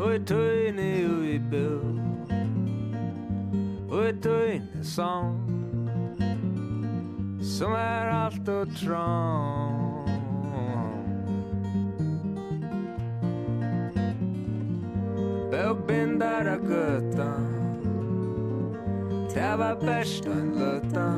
Oi 0.00 0.16
tøyne 0.24 0.84
ui 1.04 1.34
bøl 1.50 1.98
Oi 3.92 4.12
tøyne 4.24 4.84
song 4.84 5.34
Som 7.44 7.74
er 7.76 8.08
alt 8.08 8.48
og 8.48 8.72
trang 8.80 10.08
Bøgbindar 15.52 16.48
av 16.54 16.64
gøtta 16.64 17.28
Det 19.34 19.52
var 19.60 19.76
best 19.84 20.30
en 20.32 20.48
løtta 20.56 21.10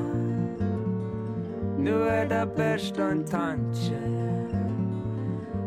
Nu 1.78 1.94
er 2.10 2.26
det 2.34 2.42
best 2.58 2.98
en 2.98 3.22
tanke. 3.30 4.21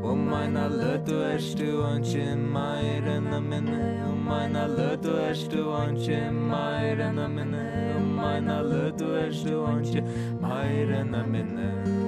Og 0.05 0.17
meina 0.17 0.67
løtu 0.69 1.15
erst 1.25 1.57
du 1.57 1.81
anki 1.83 2.23
meir 2.37 3.07
enn 3.09 3.33
a 3.33 3.39
minne 3.41 3.81
Og 4.05 4.17
meina 4.27 4.67
løtu 4.69 5.15
erst 5.17 5.51
du 5.51 5.71
anki 5.73 6.19
meir 6.35 7.01
enn 7.09 7.19
a 7.19 7.27
minne 7.27 7.65
Og 7.95 8.09
meina 8.19 8.61
løtu 8.61 9.09
erst 9.23 9.49
du 9.49 9.63
anki 9.65 10.05
meir 10.43 10.93
enn 11.01 11.15
a 11.17 11.23
minne 11.25 12.04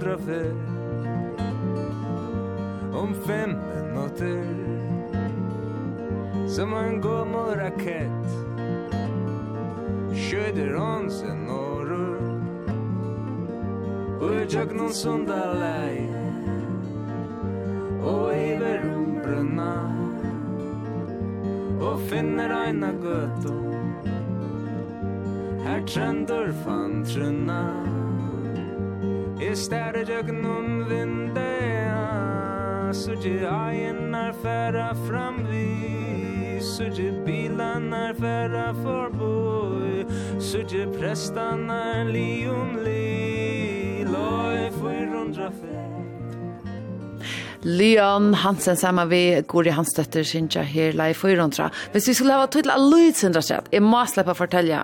andra 0.00 0.18
för 0.18 0.50
Om 2.92 3.14
fem 3.26 3.50
minutter 3.50 4.44
Som 6.48 6.74
en 6.74 7.00
gommel 7.00 7.54
rakett 7.56 8.30
Skjøder 10.14 10.74
hans 10.74 11.22
en 11.22 11.44
norr 11.44 11.92
Og 14.20 14.34
jag 14.34 14.52
jag 14.52 14.76
noen 14.76 14.92
sunda 14.92 15.54
lej 15.54 16.10
Och 18.02 18.34
över 18.34 18.84
umbrunna 18.96 19.74
Og 21.80 22.00
finner 22.00 22.50
aina 22.50 22.92
götto 22.92 23.54
Her 25.64 25.86
trendur 25.86 26.52
fan 26.64 27.04
trunna 27.04 27.99
gögnum 29.50 30.88
vindea 30.88 32.00
Sugi 32.92 33.44
ajenar 33.44 34.32
færa 34.42 34.94
framvi 35.08 36.60
Sugi 36.60 37.10
bilanar 37.26 38.14
færa 38.14 38.72
forboi 38.74 40.06
Sugi 40.38 40.86
prestanar 40.98 42.04
li 42.04 42.46
um 42.48 42.76
li 42.84 44.04
Loi 44.04 44.70
fyrundra 44.70 45.50
fer 45.50 45.90
Leon 47.62 48.34
Hansen 48.34 48.76
sammen 48.76 49.08
med 49.08 49.46
Gori 49.46 49.70
Hansdøtter 49.70 50.22
Sintja 50.22 50.62
her 50.62 50.92
live 50.92 51.14
for 51.14 51.28
Rundra. 51.28 51.70
Hvis 51.92 52.08
vi 52.08 52.14
skulle 52.14 52.32
ha 52.32 52.46
tydelig 52.46 52.72
av 52.72 52.80
Lyd 52.80 53.14
Sindra 53.14 53.42
Sett, 53.42 53.68
jeg 53.72 53.82
må 53.82 54.00
slippe 54.08 54.32
å 54.32 54.38
fortelle 54.38 54.80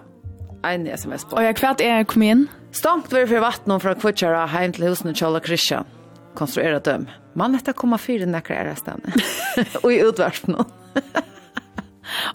en 0.62 0.86
sms 0.86 1.24
på. 1.24 1.38
Og 1.38 1.46
jeg 1.46 1.56
kvart 1.56 1.80
er 1.80 2.04
kom 2.04 2.22
inn. 2.22 2.48
Stankt 2.76 3.12
var 3.12 3.26
för 3.26 3.40
vatten 3.40 3.80
från 3.80 3.94
Kvitsara 3.94 4.46
hem 4.46 4.72
till 4.72 4.84
husen 4.84 5.10
och 5.10 5.16
Charles 5.16 5.46
Christian. 5.46 5.84
Konstruerat 6.34 6.84
dem. 6.84 7.08
Man 7.32 7.52
detta 7.52 7.72
komma 7.72 7.98
fyra 7.98 8.26
näkra 8.26 8.56
är 8.56 8.64
resten. 8.64 9.00
och 9.82 9.92
i 9.96 10.00
utvarpen. 10.00 10.54
Okej, 10.54 10.64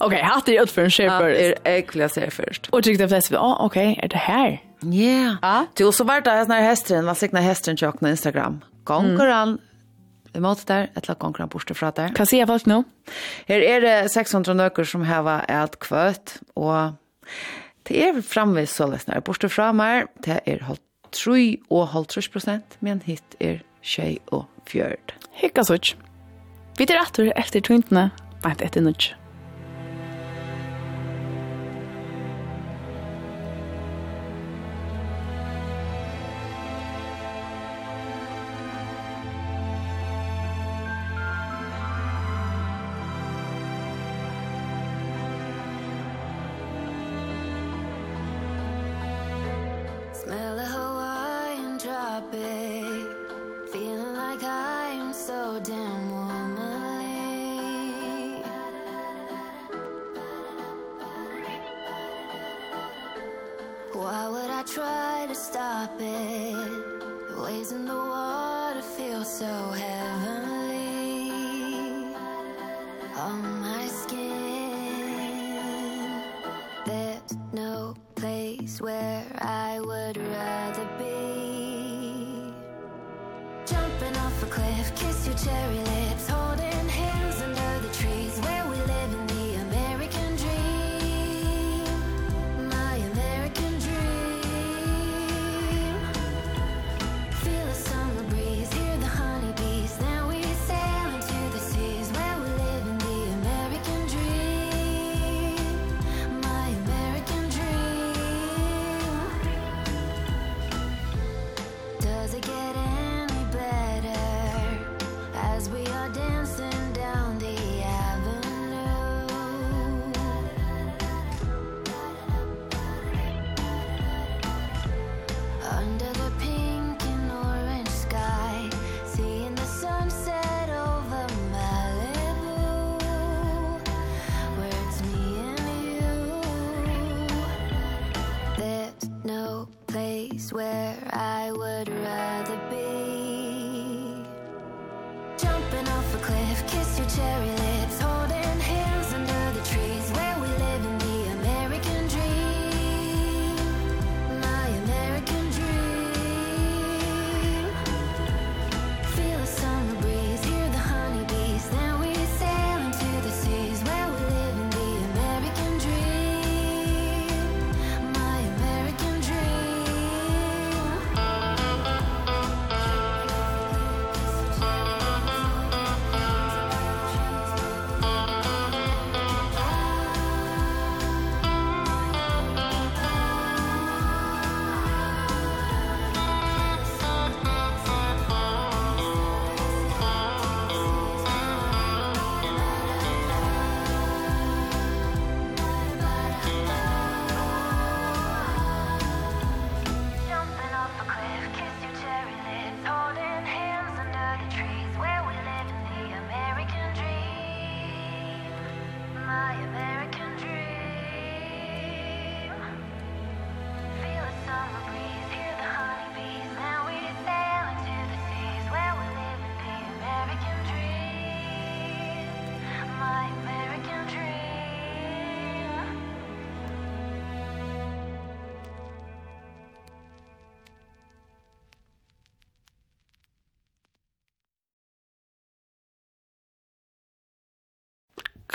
okay, 0.00 0.22
hatt 0.22 0.48
är 0.48 0.62
ut 0.62 0.70
för 0.70 0.82
en 0.82 0.90
shaper. 0.90 1.28
Ja, 1.28 1.36
är 1.36 1.54
äckliga 1.64 2.08
ser 2.08 2.30
först. 2.30 2.68
Och 2.68 2.82
tyckte 2.82 3.08
flest, 3.08 3.30
ja, 3.30 3.38
oh, 3.38 3.66
okej, 3.66 3.92
okay, 3.92 4.04
är 4.04 4.08
det 4.08 4.16
här? 4.16 4.62
Ja. 4.80 4.88
Yeah. 4.88 5.36
Ah? 5.42 5.64
Till 5.74 5.92
så 5.92 6.04
var 6.04 6.20
det 6.20 6.30
här 6.30 6.46
när 6.46 6.60
hästen, 6.60 7.06
vad 7.06 7.16
signa 7.16 7.40
hästen 7.40 7.76
jag 7.80 8.00
på 8.00 8.08
Instagram. 8.08 8.60
Konkurran 8.84 9.48
mm. 9.48 9.60
Vi 10.34 10.40
där, 10.40 10.56
der, 10.66 10.82
et 10.96 11.08
eller 11.08 11.24
annet 11.24 11.50
borste 11.50 11.74
fra 11.74 11.90
der. 11.90 12.08
Kan 12.14 12.26
se 12.26 12.46
folk 12.46 12.66
nu? 12.66 12.84
Her 13.46 13.60
er 13.60 13.80
det 13.80 14.10
600 14.10 14.54
nøkker 14.54 14.84
som 14.84 15.04
hever 15.04 15.44
et 15.48 15.78
kvøt, 15.78 16.38
og 16.56 16.94
Det 17.88 17.98
er 17.98 18.20
framvis 18.22 18.76
så 18.78 18.86
løsner. 18.90 19.22
Borte 19.24 19.50
fra 19.50 19.70
meg, 19.74 20.10
det 20.24 20.40
er 20.46 20.62
holdt 20.68 20.84
3 21.12 21.58
og 21.70 21.88
holdt 21.92 22.16
prosent, 22.32 22.78
men 22.80 23.02
hitt 23.04 23.36
er 23.40 23.60
2 23.84 24.16
og 24.32 24.46
fjørd. 24.70 25.16
Hikka 25.42 25.66
sånn. 25.66 25.92
Vi 26.78 26.86
tar 26.88 27.02
etter 27.02 27.32
etter 27.36 27.60
tvintene, 27.60 28.10
bare 28.44 28.64
etter 28.64 28.80
nødvendig. 28.80 29.21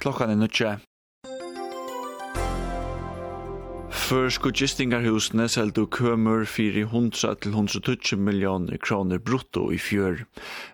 klokkan 0.07 0.29
er 0.31 0.39
nødtje. 0.39 0.77
For 4.07 4.51
gistingarhusene 4.55 5.49
seldu 5.51 5.83
kømur 5.91 6.45
400-120 6.47 8.15
millioner 8.15 8.77
kroner 8.79 9.19
brutto 9.19 9.65
i 9.75 9.77
fjør. 9.77 10.23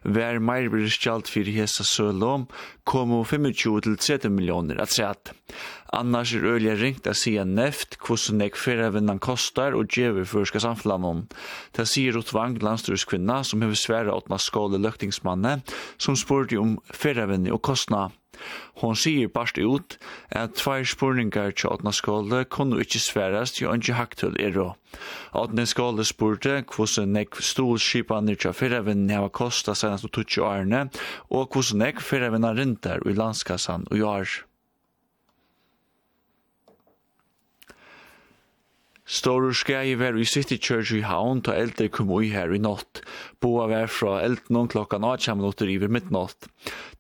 Hver 0.06 0.38
meir 0.38 0.70
blir 0.70 0.86
skjalt 0.86 1.32
fyrir 1.34 1.58
hesa 1.64 1.82
sølom, 1.82 2.46
komu 2.86 3.24
25-30 3.26 4.30
millioner 4.30 4.78
at 4.86 4.94
sett. 4.94 5.34
Annars 5.90 6.36
er 6.38 6.46
ølja 6.54 6.78
ringt 6.78 7.10
a 7.10 7.18
sia 7.18 7.42
neft 7.42 7.98
hvordan 8.06 8.44
nek 8.44 8.60
ferravinnan 8.60 9.18
kostar 9.18 9.74
og 9.74 9.90
djever 9.90 10.30
førska 10.30 10.62
samflanon. 10.62 11.26
Det 11.74 11.90
sier 11.90 12.14
Rotvang, 12.14 12.60
Vang, 12.60 12.66
landstyrskvinna, 12.70 13.42
som 13.42 13.66
hever 13.66 13.82
sværa 13.82 14.14
åtna 14.14 14.38
skåle 14.38 14.78
løktingsmanne, 14.78 15.64
som 15.98 16.14
spurte 16.14 16.62
om 16.62 16.78
ferravinni 16.94 17.50
og 17.50 17.66
kostna. 17.66 18.12
Hon 18.82 18.96
sier 19.00 19.30
bare 19.34 19.64
ut 19.64 19.98
at 20.32 20.56
tvær 20.60 20.86
spurningar 20.88 21.54
til 21.56 21.72
Åtna 21.74 21.94
skåle 21.96 22.44
kunne 22.46 22.82
ikkje 22.84 23.04
sverast 23.08 23.62
jo 23.62 23.74
ikkje 23.74 23.98
haktull 23.98 24.40
er 24.42 24.56
rå. 24.58 24.70
Åtna 25.38 25.66
skåle 25.70 26.06
spurte 26.08 26.62
hvordan 26.76 27.14
nek 27.18 27.38
stolskipaner 27.40 28.40
til 28.40 28.56
fyrrevinnen 28.58 29.14
hava 29.14 29.30
kosta 29.30 29.76
senast 29.78 30.10
og 30.10 30.16
tutsi 30.18 30.42
årene, 30.44 30.88
og 31.30 31.54
hvordan 31.54 31.86
nek 31.86 32.02
fyrrevinnen 32.02 32.58
rindar 32.58 33.06
i 33.06 33.18
landskassan 33.18 33.88
og 33.92 34.02
jår. 34.02 34.42
Stor 39.14 39.52
skei 39.54 39.94
var 39.94 40.16
i 40.18 40.26
City 40.26 40.56
Church 40.58 40.90
i 40.98 41.04
Havn 41.06 41.44
ta 41.46 41.54
eldre 41.54 41.86
kom 41.94 42.10
ui 42.10 42.32
her 42.34 42.50
i 42.50 42.58
natt. 42.58 43.04
Boa 43.46 43.68
var 43.70 43.92
fra 43.94 44.16
elden 44.26 44.66
klokka 44.66 44.98
klokkan 44.98 45.06
8 45.06 45.36
minutter 45.38 45.70
i 45.70 45.78
midnatt. 45.78 46.48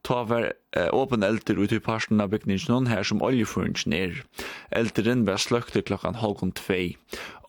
Ta 0.05 0.21
var 0.29 0.51
eh, 0.77 0.89
åpen 0.93 1.23
elder 1.23 1.57
ut 1.57 1.73
i 1.73 1.79
parten 1.79 2.21
av 2.21 2.29
bygningen 2.29 2.85
her 2.91 3.01
som 3.01 3.23
oljeføringen 3.25 3.95
er. 3.97 4.21
Eldren 4.69 5.25
var 5.25 5.41
sløkte 5.41 5.81
klokkan 5.81 6.21
halvgån 6.21 6.53
2. 6.61 6.77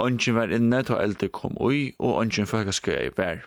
Ongen 0.01 0.39
var 0.39 0.49
inne 0.49 0.81
ta 0.82 0.97
eldre 0.97 1.28
kom 1.28 1.61
ui, 1.61 1.93
og 1.99 2.23
ongen 2.23 2.49
føkka 2.49 2.73
skei 2.73 3.12
var. 3.19 3.45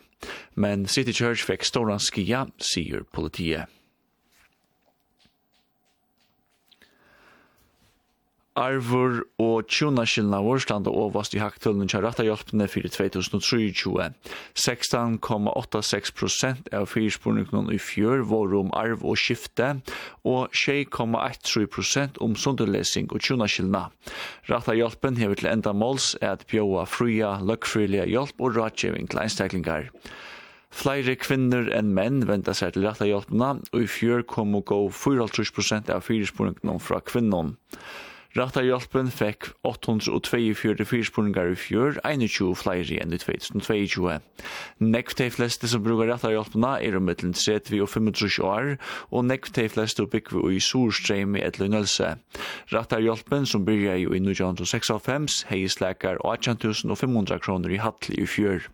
Men 0.53 0.85
City 0.85 1.17
Church 1.17 1.41
fikk 1.41 1.65
storan 1.65 2.03
skia, 2.03 2.45
sier 2.61 3.09
politiet. 3.09 3.73
arvor 8.57 9.21
og 9.41 9.67
tjuna 9.69 10.05
skillna 10.09 10.41
vår 10.43 10.59
standa 10.65 10.89
overst 10.89 11.35
i 11.37 11.39
haktullene 11.41 11.87
til 11.89 12.01
rattahjelpene 12.03 12.67
fyrir 12.71 12.89
2023. 12.93 14.07
16,86% 14.57 16.73
av 16.75 16.85
fyrspurningene 16.91 17.73
i 17.75 17.79
fjør 17.81 18.19
var 18.31 18.47
om 18.57 18.69
arv 18.77 18.99
og 19.05 19.17
skifte, 19.21 19.67
og 20.25 20.49
6,83% 20.57 22.17
om 22.23 22.35
sunderlesing 22.35 23.11
og 23.13 23.19
tjuna 23.21 23.47
skillna. 23.51 23.83
Rattahjelpen 24.49 25.17
hever 25.21 25.35
til 25.37 25.51
enda 25.53 25.71
måls 25.77 26.05
at 26.25 26.47
bjóa 26.49 26.83
fruja, 26.89 27.31
løkfrilige 27.45 28.05
hjelp 28.09 28.35
og 28.41 28.57
rådgjeving 28.57 29.05
til 29.11 29.21
einstaklingar. 29.21 29.83
Flere 30.77 31.15
kvinner 31.15 31.69
enn 31.73 31.93
menn 31.95 32.25
venter 32.27 32.53
seg 32.57 32.75
til 32.75 32.83
rett 32.85 32.99
hjelpene, 33.01 33.63
og 33.71 33.79
i 33.81 33.87
fjør 33.89 34.21
kom 34.27 34.57
å 34.57 34.65
gå 34.67 34.81
4,5% 34.93 35.89
av 35.93 36.03
fyrisporingene 36.05 36.77
fra 36.83 36.99
kvinnerne. 37.01 37.55
Rata 38.37 38.61
hjelpen 38.61 39.07
fekk 39.09 39.47
842 39.65 40.85
fyrspunningar 40.85 41.55
i 41.55 41.57
fjør, 41.57 41.95
21 42.05 42.51
flere 42.59 42.99
enn 43.01 43.15
i 43.15 43.17
2022. 43.17 44.17
Nekv 44.85 45.15
de 45.17 45.29
fleste 45.33 45.69
som 45.71 45.81
brukar 45.81 46.11
Rata 46.11 46.29
Hjálpena 46.29 46.75
er 46.85 46.99
om 46.99 47.07
mittlen 47.09 47.33
30 47.33 47.81
og 47.81 47.89
25 47.89 48.43
år, 48.45 48.75
og 49.09 49.25
nekv 49.25 49.49
de 49.55 49.65
fleste 49.73 50.05
byggvi 50.05 50.53
i 50.53 50.61
Sorstreimi 50.61 51.41
et 51.41 51.57
Lønnelse. 51.57 52.11
Rata 52.75 52.99
hjelpen 53.01 53.49
som 53.49 53.65
byrja 53.65 53.95
i 54.03 54.05
1906 54.05 55.47
hei 55.49 55.63
slekar 55.65 56.21
18.500 56.21 57.41
kroner 57.41 57.73
i 57.73 57.81
hattli 57.81 58.19
i 58.21 58.27
fjør. 58.29 58.67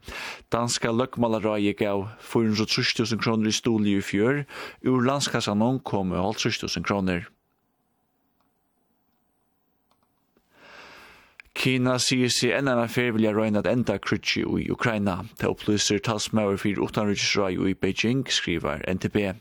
Danska 0.52 0.92
løkmalarai 0.92 1.72
gav 1.80 2.10
430.000 2.20 3.24
kroner 3.24 3.48
i 3.48 3.56
stoli 3.56 3.96
i 3.96 4.04
fjør, 4.04 4.44
ur 4.92 5.08
landskassanon 5.08 5.80
kom 5.88 6.12
50.000 6.12 6.84
kroner. 6.84 7.30
Kina 11.54 12.00
sier 12.02 12.32
seg 12.34 12.56
enn 12.58 12.70
enn 12.72 12.82
affær 12.82 13.12
vilja 13.14 13.32
røyna 13.36 13.62
at 13.62 13.70
enda 13.70 14.00
krutsi 14.02 14.42
i 14.42 14.70
Ukraina. 14.74 15.20
Det 15.38 15.50
opplyser 15.52 16.02
talsmauer 16.02 16.58
fyrir 16.58 16.82
utanriksrøy 16.82 17.60
i 17.70 17.76
Beijing, 17.78 18.26
skriver 18.26 18.82
NTB. 18.90 19.36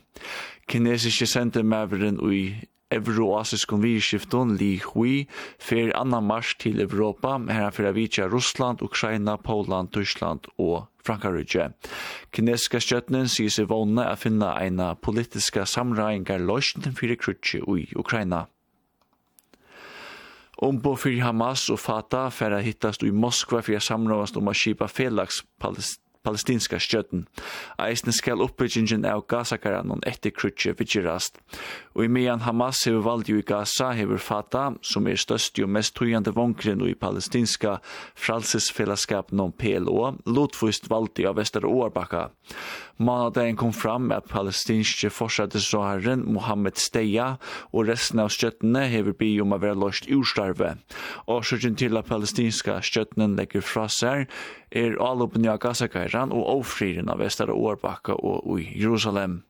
Kinesiske 0.69 1.25
sendemaveren 1.27 2.21
i 2.29 2.43
euroasiskon 2.93 3.81
virskifton 3.81 4.55
Li 4.59 4.77
Hui 4.85 5.25
fer 5.57 5.91
anna 5.97 6.21
mars 6.21 6.53
til 6.61 6.81
Europa, 6.85 7.39
her 7.49 7.73
fyrir 7.73 7.97
vitja 7.97 8.29
Russland, 8.29 8.81
Ukraina, 8.85 9.37
Poland, 9.37 9.91
Tyskland 9.91 10.47
og 10.57 10.85
Frankarudje. 11.03 11.71
Kinesiska 12.31 12.79
stjøtnen 12.79 13.27
sier 13.31 13.51
seg 13.51 13.71
vågne 13.73 14.05
å 14.07 14.17
finne 14.19 14.53
eina 14.53 14.93
politiska 14.95 15.65
samræingar 15.67 16.45
løsning 16.45 16.95
fyrir 16.99 17.19
krutsi 17.19 17.59
i 17.59 17.87
Ukraina. 17.97 18.45
Ombo 20.63 20.93
fyrir 20.95 21.25
Hamas 21.25 21.65
og 21.73 21.79
Fatah 21.83 22.29
færa 22.31 22.61
hittast 22.63 23.01
i 23.03 23.09
Moskva 23.11 23.59
fyrir 23.59 23.83
samråast 23.83 24.37
om 24.39 24.47
a 24.47 24.53
skipa 24.55 24.87
felags 24.87 25.41
palestinska 26.23 26.79
stjøtten. 26.79 27.25
Eisne 27.81 28.13
skal 28.15 28.43
oppbyggingen 28.43 29.05
av 29.09 29.25
Gaza-karanen 29.27 30.03
etter 30.07 30.31
krutje 30.31 30.73
vidgerast. 30.79 31.39
Og 31.93 32.05
i 32.05 32.11
mean 32.11 32.43
Hamas 32.47 32.83
hever 32.87 33.03
valgt 33.05 33.29
jo 33.29 33.39
i 33.41 33.45
Gaza 33.45 33.91
hever 33.97 34.21
Fatah, 34.21 34.77
som 34.81 35.07
er 35.07 35.19
størst 35.19 35.59
jo 35.59 35.67
mest 35.67 35.95
tøyende 35.99 36.33
vonkren 36.35 36.83
i 36.87 36.95
palestinska 36.97 37.77
fralsesfellesskapen 38.15 39.41
om 39.43 39.51
PLO, 39.51 40.13
lotfust 40.25 40.89
valgt 40.91 41.21
av 41.23 41.37
Vester 41.37 41.67
Årbakka. 41.67 42.29
Manadagen 43.03 43.57
kom 43.57 43.73
fram 43.73 44.11
at 44.13 44.29
palestinske 44.29 45.09
forsatesråharen 45.09 46.23
Mohammed 46.29 46.77
Steya 46.77 47.33
og 47.71 47.87
resten 47.89 48.21
av 48.21 48.29
stjøttene 48.33 48.85
hever 48.91 49.17
bi 49.17 49.31
om 49.41 49.55
å 49.55 49.59
være 49.61 49.79
løst 49.81 50.07
urstarve. 50.13 50.75
Årsøkken 51.27 51.77
til 51.79 51.97
at 51.97 52.09
palestinska 52.09 52.79
stjøttene 52.85 53.33
legger 53.33 53.65
fra 53.65 53.87
seg 53.91 54.29
er 54.73 54.97
alloppen 55.01 55.45
av 55.49 55.59
Gaza-karanen 55.61 56.12
herran 56.13 56.33
og 56.35 56.45
ofriren 56.59 57.09
av 57.09 57.21
vestara 57.23 57.53
årbakka 57.53 58.13
og 58.21 58.59
i 58.61 58.67
Jerusalem. 58.77 59.41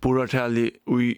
Borartali 0.00 0.70
i 0.70 1.14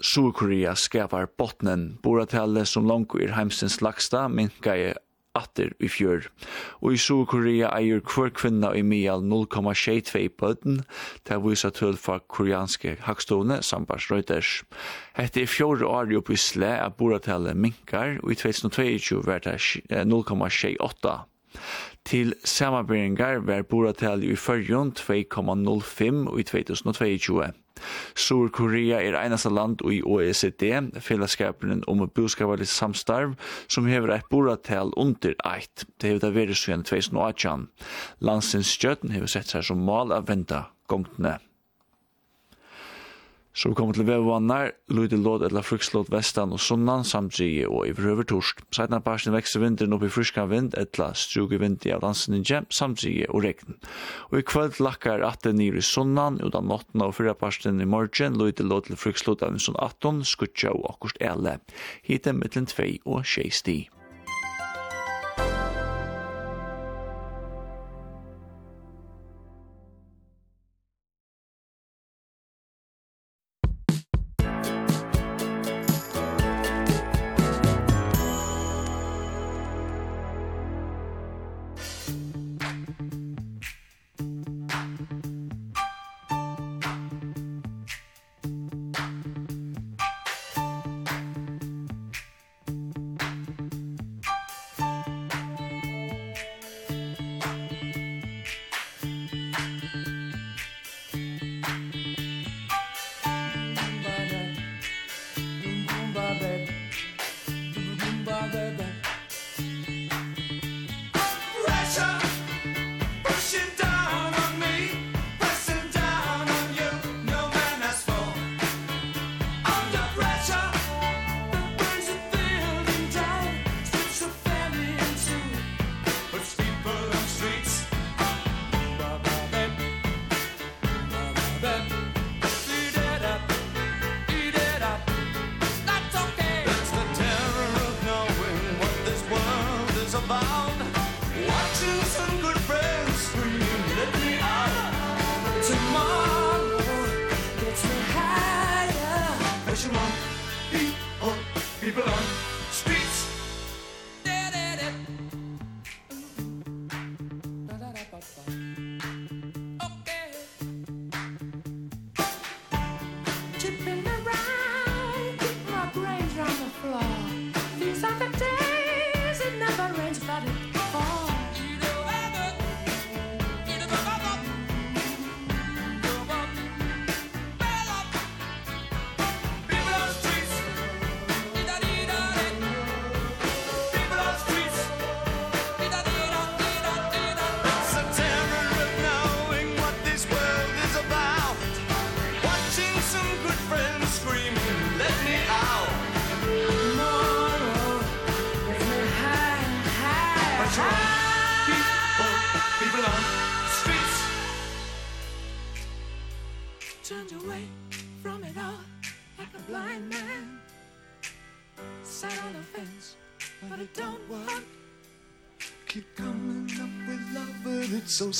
Sur-Korea 0.00 0.74
skapar 0.76 1.28
botnen. 1.38 1.98
Borartali 2.02 2.64
som 2.66 2.86
langt 2.86 3.14
er 3.20 3.34
heimsens 3.36 3.80
lagsta 3.82 4.28
minka 4.28 4.76
i 4.76 4.92
atter 5.36 5.74
i 5.84 5.88
fjør. 5.92 6.30
Og 6.80 6.96
i 6.96 7.00
Sur-Korea 7.00 7.68
eier 7.76 8.00
hver 8.00 8.32
kvinna 8.32 8.72
i 8.72 8.80
mial 8.80 9.20
0,62 9.20 10.30
bøtten, 10.40 10.82
til 11.28 11.42
visa 11.44 11.68
tøl 11.74 11.98
fra 12.00 12.18
koreanske 12.24 12.96
hakstående 13.04 13.60
sambars 13.66 14.08
Reuters. 14.10 14.62
Hette 15.18 15.44
er 15.44 15.50
fjore 15.50 15.84
år 15.84 16.14
oppe 16.16 16.36
i 16.36 16.40
sle 16.40 16.72
at 16.80 16.96
boratellet 16.96 17.56
minkar, 17.56 18.16
og 18.22 18.32
i 18.32 18.40
2022 18.40 19.22
var 19.26 19.44
det 19.44 19.58
0,68 19.92 21.16
til 22.06 22.34
samarbeidingar 22.46 23.42
var 23.46 23.64
boratal 23.66 24.22
i 24.24 24.36
fyrjon 24.38 24.92
2,05 24.94 26.38
i 26.38 26.44
2022. 26.46 27.52
Sur-Korea 28.16 29.00
er 29.04 29.18
einasta 29.18 29.50
land 29.52 29.82
i 29.84 30.00
OECD, 30.02 30.70
fellesskapen 31.02 31.82
om 31.90 32.04
boskaparlig 32.08 32.68
samstarv, 32.70 33.34
som 33.68 33.90
hever 33.90 34.14
eit 34.14 34.30
boratal 34.30 34.94
under 34.96 35.34
eit. 35.44 35.84
Det 36.00 36.12
hever 36.12 36.24
det 36.24 36.34
veri 36.38 36.56
2018. 36.56 37.68
Landsins 38.20 38.72
stjøtten 38.78 39.12
hever 39.12 39.30
sett 39.30 39.52
seg 39.52 39.66
som 39.66 39.84
mal 39.84 40.14
av 40.14 40.30
venda 40.30 40.68
gongtene. 40.88 41.36
Så 43.56 43.70
vi 43.70 43.76
kommer 43.78 43.96
til 43.96 44.04
vevvannar, 44.04 44.74
lydig 44.92 45.16
låd 45.24 45.46
eller 45.46 45.64
frukslåd 45.64 46.10
vestan 46.12 46.50
og 46.52 46.60
sunnan 46.60 47.06
samtlige 47.08 47.64
og 47.72 47.86
i 47.88 47.94
vrøver 47.96 48.28
torsk. 48.28 48.60
Seidna 48.76 48.98
parsen 49.00 49.32
vekser 49.32 49.62
vinteren 49.64 49.96
opp 49.96 50.04
i 50.04 50.10
fruskan 50.12 50.50
vind 50.50 50.76
etla 50.76 51.14
struge 51.16 51.56
vind 51.62 51.86
i 51.88 51.94
avdansen 51.96 52.36
gjem, 52.42 52.68
samtlige 52.68 53.30
og 53.32 53.46
regn. 53.46 53.80
Og 54.28 54.42
i 54.42 54.44
kvöld 54.44 54.76
lakkar 54.84 55.24
at 55.24 55.40
det 55.48 55.56
nyr 55.56 55.80
i 55.80 55.86
sunnan, 55.88 56.36
jo 56.44 56.52
da 56.52 56.60
nottena 56.60 57.08
og 57.08 57.16
fyrra 57.16 57.32
parsen 57.32 57.80
i 57.80 57.88
morgen, 57.88 58.36
lydig 58.36 58.68
låd 58.68 58.90
eller 58.92 59.00
frukslåd 59.00 59.48
av 59.48 59.56
en 59.56 59.66
sunn 59.70 59.80
18, 59.80 60.26
skutja 60.28 60.76
og 60.76 60.90
akkurst 60.92 61.24
ele. 61.24 61.56
Hiten 62.04 62.42
mittlen 62.44 62.68
2 62.68 62.92
og 63.08 63.24
6 63.24 63.64
sti. 63.64 63.80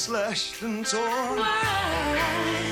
slashed 0.06 0.62
and 0.62 0.86
torn. 0.86 1.36
Why? 1.36 2.65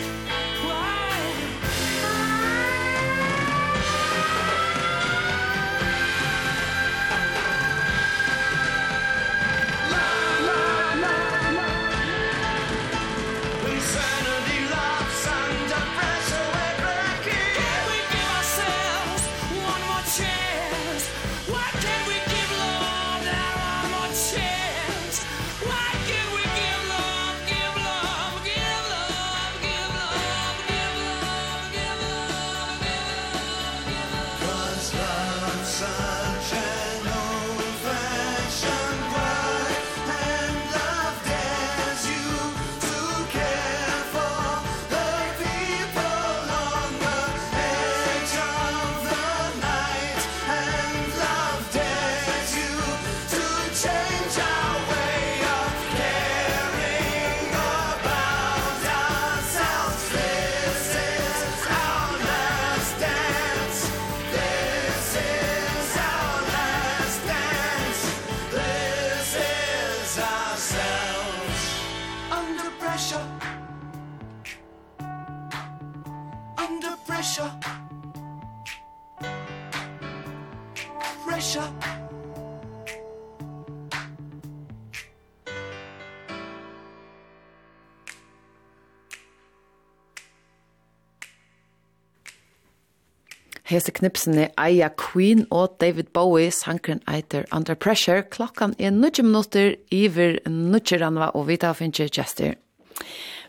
hese 93.74 93.92
knipsene 93.94 94.48
eia 94.60 94.88
Queen 94.94 95.44
og 95.50 95.76
David 95.82 96.12
Bowie, 96.14 96.52
sankren 96.54 97.02
eiter 97.10 97.44
Under 97.52 97.74
Pressure. 97.74 98.22
Klokkan 98.22 98.74
er 98.78 98.94
nudje 98.94 99.24
minutter, 99.26 99.74
iver 99.90 100.38
nudje 100.48 101.00
ranva 101.02 101.32
og 101.34 101.48
vita 101.50 101.72
finner 101.74 102.10
gestur. 102.14 102.54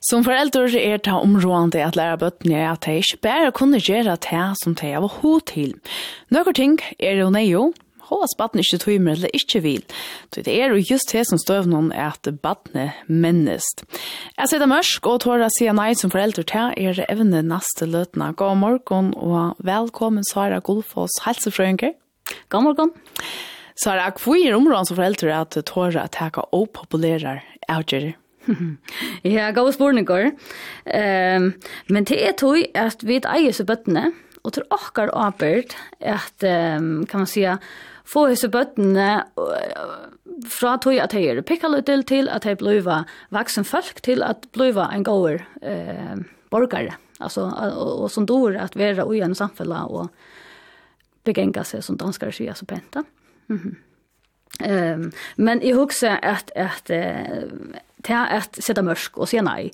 Som 0.05 0.25
foreldre 0.25 0.67
er 0.77 0.99
det 1.01 1.13
områdende 1.13 1.81
at 1.81 1.95
lære 1.97 2.19
bøttene 2.21 2.65
at 2.69 2.85
de 2.85 2.99
ikke 3.01 3.21
bare 3.25 3.51
kunne 3.55 3.79
gjøre 3.81 4.17
det 4.21 4.43
som 4.61 4.75
de 4.75 4.91
har 4.91 5.07
hod 5.21 5.47
til. 5.49 5.73
Noen 6.29 6.53
ting 6.53 6.77
er 6.99 7.21
jo 7.21 7.31
nøye, 7.33 7.71
Hås 8.09 8.35
baden 8.37 8.61
ikke 8.61 8.79
tøymer 8.83 9.17
eller 9.17 9.33
ikke 9.33 9.61
vil. 9.63 9.83
Det 10.35 10.51
er 10.51 10.73
jo 10.73 10.83
just 10.91 11.13
det 11.13 11.23
som 11.29 11.39
støv 11.41 11.69
noen 11.71 11.91
er 11.95 12.13
at 12.13 12.29
badne 12.43 12.91
mennest. 13.07 13.81
Jeg 14.37 14.51
sitter 14.51 14.69
mørsk 14.69 15.09
og 15.09 15.23
tår 15.25 15.45
å 15.45 15.51
si 15.55 15.69
nei 15.73 15.91
som 15.97 16.13
foreldre 16.13 16.45
til 16.45 16.73
er 16.77 17.01
evne 17.09 17.41
neste 17.45 17.87
løtene. 17.89 18.33
God 18.37 18.59
morgen 18.61 19.13
og 19.17 19.57
velkommen 19.65 20.25
Sara 20.29 20.61
Golfås, 20.61 21.17
helsefrøynker. 21.25 21.95
God 22.53 22.67
morgen. 22.67 22.93
Sara, 23.75 24.11
hvor 24.21 24.37
er 24.39 24.55
områden 24.55 24.87
som 24.87 24.99
foreldre 24.99 25.33
at 25.35 25.57
tår 25.67 25.97
å 25.99 26.05
ta 26.13 26.29
og 26.45 26.69
populære 26.77 27.39
avgjører? 27.67 28.15
ja, 29.35 29.49
gode 29.51 29.73
spurningar. 29.73 30.31
Um, 30.85 31.49
men 31.89 32.07
det 32.07 32.19
er 32.21 32.37
tog 32.37 32.61
at 32.77 33.03
vi 33.05 33.19
eier 33.19 33.55
så 33.55 33.65
bøttene, 33.67 34.11
og 34.45 34.53
til 34.53 34.67
okkar 34.73 35.09
åpert 35.17 35.75
at, 35.99 36.45
um, 36.45 37.05
kan 37.09 37.25
man 37.25 37.27
säga, 37.27 37.57
få 38.05 38.27
hese 38.29 38.49
bøttene 38.53 39.09
fra 40.51 40.75
tog 40.81 40.97
at 41.01 41.15
jeg 41.15 41.31
er 41.31 41.41
litt 41.41 42.07
til 42.09 42.29
at 42.29 42.45
jeg 42.45 42.59
bliva 42.61 43.03
vaksen 43.33 43.65
folk 43.67 44.01
til 44.05 44.23
at 44.23 44.47
bliva 44.53 44.89
en 44.93 45.05
gåer 45.05 45.45
eh, 45.61 46.15
borgare, 46.51 46.97
altså, 47.19 47.47
og, 47.49 48.05
og 48.05 48.11
som 48.11 48.25
dår 48.25 48.59
at 48.61 48.77
vera 48.77 49.07
ui 49.07 49.21
en 49.25 49.35
samfella 49.35 49.85
og 49.87 50.09
begenga 51.25 51.63
seg 51.65 51.83
som 51.83 51.97
danskare 51.97 52.33
sier 52.35 52.53
så 52.53 52.65
penta. 52.65 53.03
Mm 53.47 53.59
-hmm. 53.59 54.93
um, 54.93 55.11
men 55.37 55.61
jeg 55.61 55.75
husker 55.75 56.19
at, 56.21 56.51
at, 56.55 56.89
at, 56.89 56.91
at, 56.91 57.31
at, 58.09 58.23
at, 58.29 58.57
at, 58.57 58.57
at, 58.57 58.57
at, 58.57 59.65
at, 59.65 59.71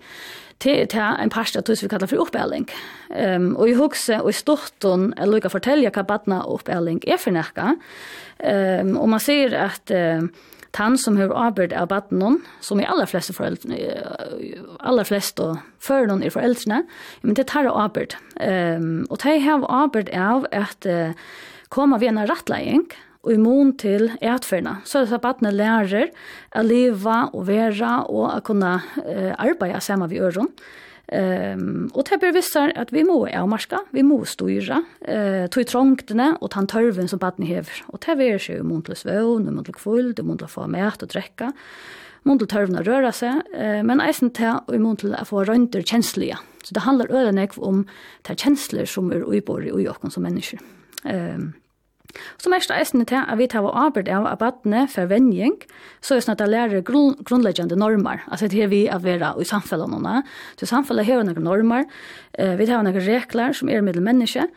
det 0.64 0.92
til 0.94 1.02
en 1.02 1.32
parst 1.34 1.58
av 1.58 1.66
tusen 1.68 1.88
vi 1.88 1.92
kallar 1.94 2.10
for 2.12 2.24
oppæling. 2.24 2.68
Um, 3.10 3.52
og 3.56 3.70
jag 3.70 3.80
hugse 3.80 4.22
og 4.22 4.32
i 4.32 4.38
stortun 4.38 5.12
er 5.18 5.30
lukka 5.30 5.52
fortelja 5.52 5.92
hva 5.96 6.06
badna 6.08 6.42
oppæling 6.48 7.02
er 7.08 7.20
for 7.22 7.36
nekka. 7.36 7.76
Um, 8.40 8.96
og 8.98 9.10
man 9.14 9.24
sier 9.24 9.56
at 9.58 9.94
uh, 9.94 10.26
tann 10.76 10.98
som 10.98 11.18
har 11.20 11.34
arbeid 11.36 11.74
av 11.76 11.90
badnon, 11.92 12.40
som 12.64 12.80
i 12.80 12.88
aller 12.88 13.10
fleste 13.10 13.36
foreldrene, 13.36 13.78
aller 14.80 15.08
flest 15.08 15.40
og 15.44 15.60
fører 15.84 16.10
noen 16.10 16.24
er 16.24 16.34
foreldrene, 16.34 16.84
men 17.22 17.38
det 17.38 17.50
tar 17.52 17.70
arbeid. 17.70 18.16
Um, 18.40 19.06
og 19.10 19.22
det 19.24 19.42
har 19.46 19.68
arbeid 19.68 20.12
av 20.16 20.48
at 20.56 20.88
uh, 20.88 21.16
koma 21.72 22.00
vi 22.02 22.10
en 22.12 22.24
rettlegging, 22.24 22.88
og 23.22 23.34
immun 23.34 23.76
til 23.78 24.10
ætferna. 24.22 24.80
Så 24.86 25.06
det 25.06 25.14
er 25.14 25.28
at 25.30 25.42
lærer 25.54 26.10
å 26.58 26.64
leva 26.66 27.18
og 27.34 27.48
være 27.48 27.98
og 28.10 28.24
å 28.30 28.40
kunne 28.46 28.78
uh, 28.82 29.34
arbeide 29.38 29.82
sammen 29.82 30.10
med 30.10 30.22
øren. 30.22 30.50
Um, 31.12 31.90
og 31.92 32.06
det 32.08 32.22
blir 32.22 32.32
vissar 32.32 32.72
at 32.80 32.94
vi 32.96 33.02
må 33.04 33.26
avmarska, 33.28 33.82
vi 33.92 34.00
må 34.06 34.22
styra 34.24 34.78
eh 35.04 35.44
uh, 35.44 35.48
tog 35.52 35.66
trångtene 35.68 36.38
og 36.40 36.52
tan 36.54 36.68
tørven 36.68 37.10
som 37.12 37.20
barnet 37.20 37.50
hever. 37.50 37.82
Og 37.92 38.00
det 38.00 38.16
blir 38.16 38.40
seg 38.40 38.62
immun 38.62 38.82
til 38.82 38.96
svøvn, 38.96 39.48
immun 39.48 39.66
til 39.66 39.76
kvull, 39.76 40.14
immun 40.18 40.38
til 40.38 40.48
å 40.48 40.54
få 40.54 40.68
mat 40.72 41.04
og 41.04 41.12
drekka, 41.12 41.52
immun 42.24 42.40
til 42.40 42.48
tørven 42.48 42.80
å 42.80 42.86
røre 42.88 43.12
seg, 43.12 43.44
uh, 43.52 43.84
men 43.84 44.00
eisen 44.00 44.32
til 44.32 44.64
og 44.66 44.74
immun 44.74 44.96
til 44.96 45.12
å 45.14 45.26
få 45.28 45.44
rønter 45.44 45.84
kjenslige. 45.84 46.40
Så 46.64 46.74
det 46.74 46.86
handler 46.88 47.12
øyne 47.12 47.50
om 47.58 47.86
det 48.24 48.40
kjensler 48.40 48.86
som 48.86 49.12
er 49.12 49.28
uibor 49.28 49.66
i 49.68 49.88
okken 49.88 50.12
som 50.12 50.24
mennesker. 50.24 50.64
Um, 51.04 51.52
Så 52.42 52.52
mest 52.52 52.72
eisen 52.74 53.06
til 53.06 53.22
at 53.22 53.38
vi 53.40 53.48
tar 53.52 53.68
arbeid 53.68 54.10
av 54.12 54.28
at 54.30 54.42
badene 54.42 54.86
for 54.92 55.10
vending, 55.12 55.58
så 56.02 56.16
er 56.16 56.24
det 56.24 56.36
at 56.36 56.44
jeg 56.46 56.54
lærer 56.54 56.86
grun 56.88 57.16
grunnleggende 57.24 57.78
normer. 57.80 58.24
Altså 58.32 58.50
det 58.52 58.64
er 58.64 58.72
vi 58.72 58.84
å 58.92 59.00
være 59.02 59.34
i 59.42 59.48
samfunnet 59.48 59.92
noen. 59.92 60.24
Så 60.60 60.70
samfunnet 60.70 61.08
har 61.08 61.24
noen 61.28 61.46
normer, 61.46 61.86
vi 62.38 62.68
tar 62.70 62.84
noen 62.84 63.02
regler 63.02 63.54
som 63.58 63.70
er 63.70 63.84
mellom 63.86 64.08
mennesker, 64.08 64.50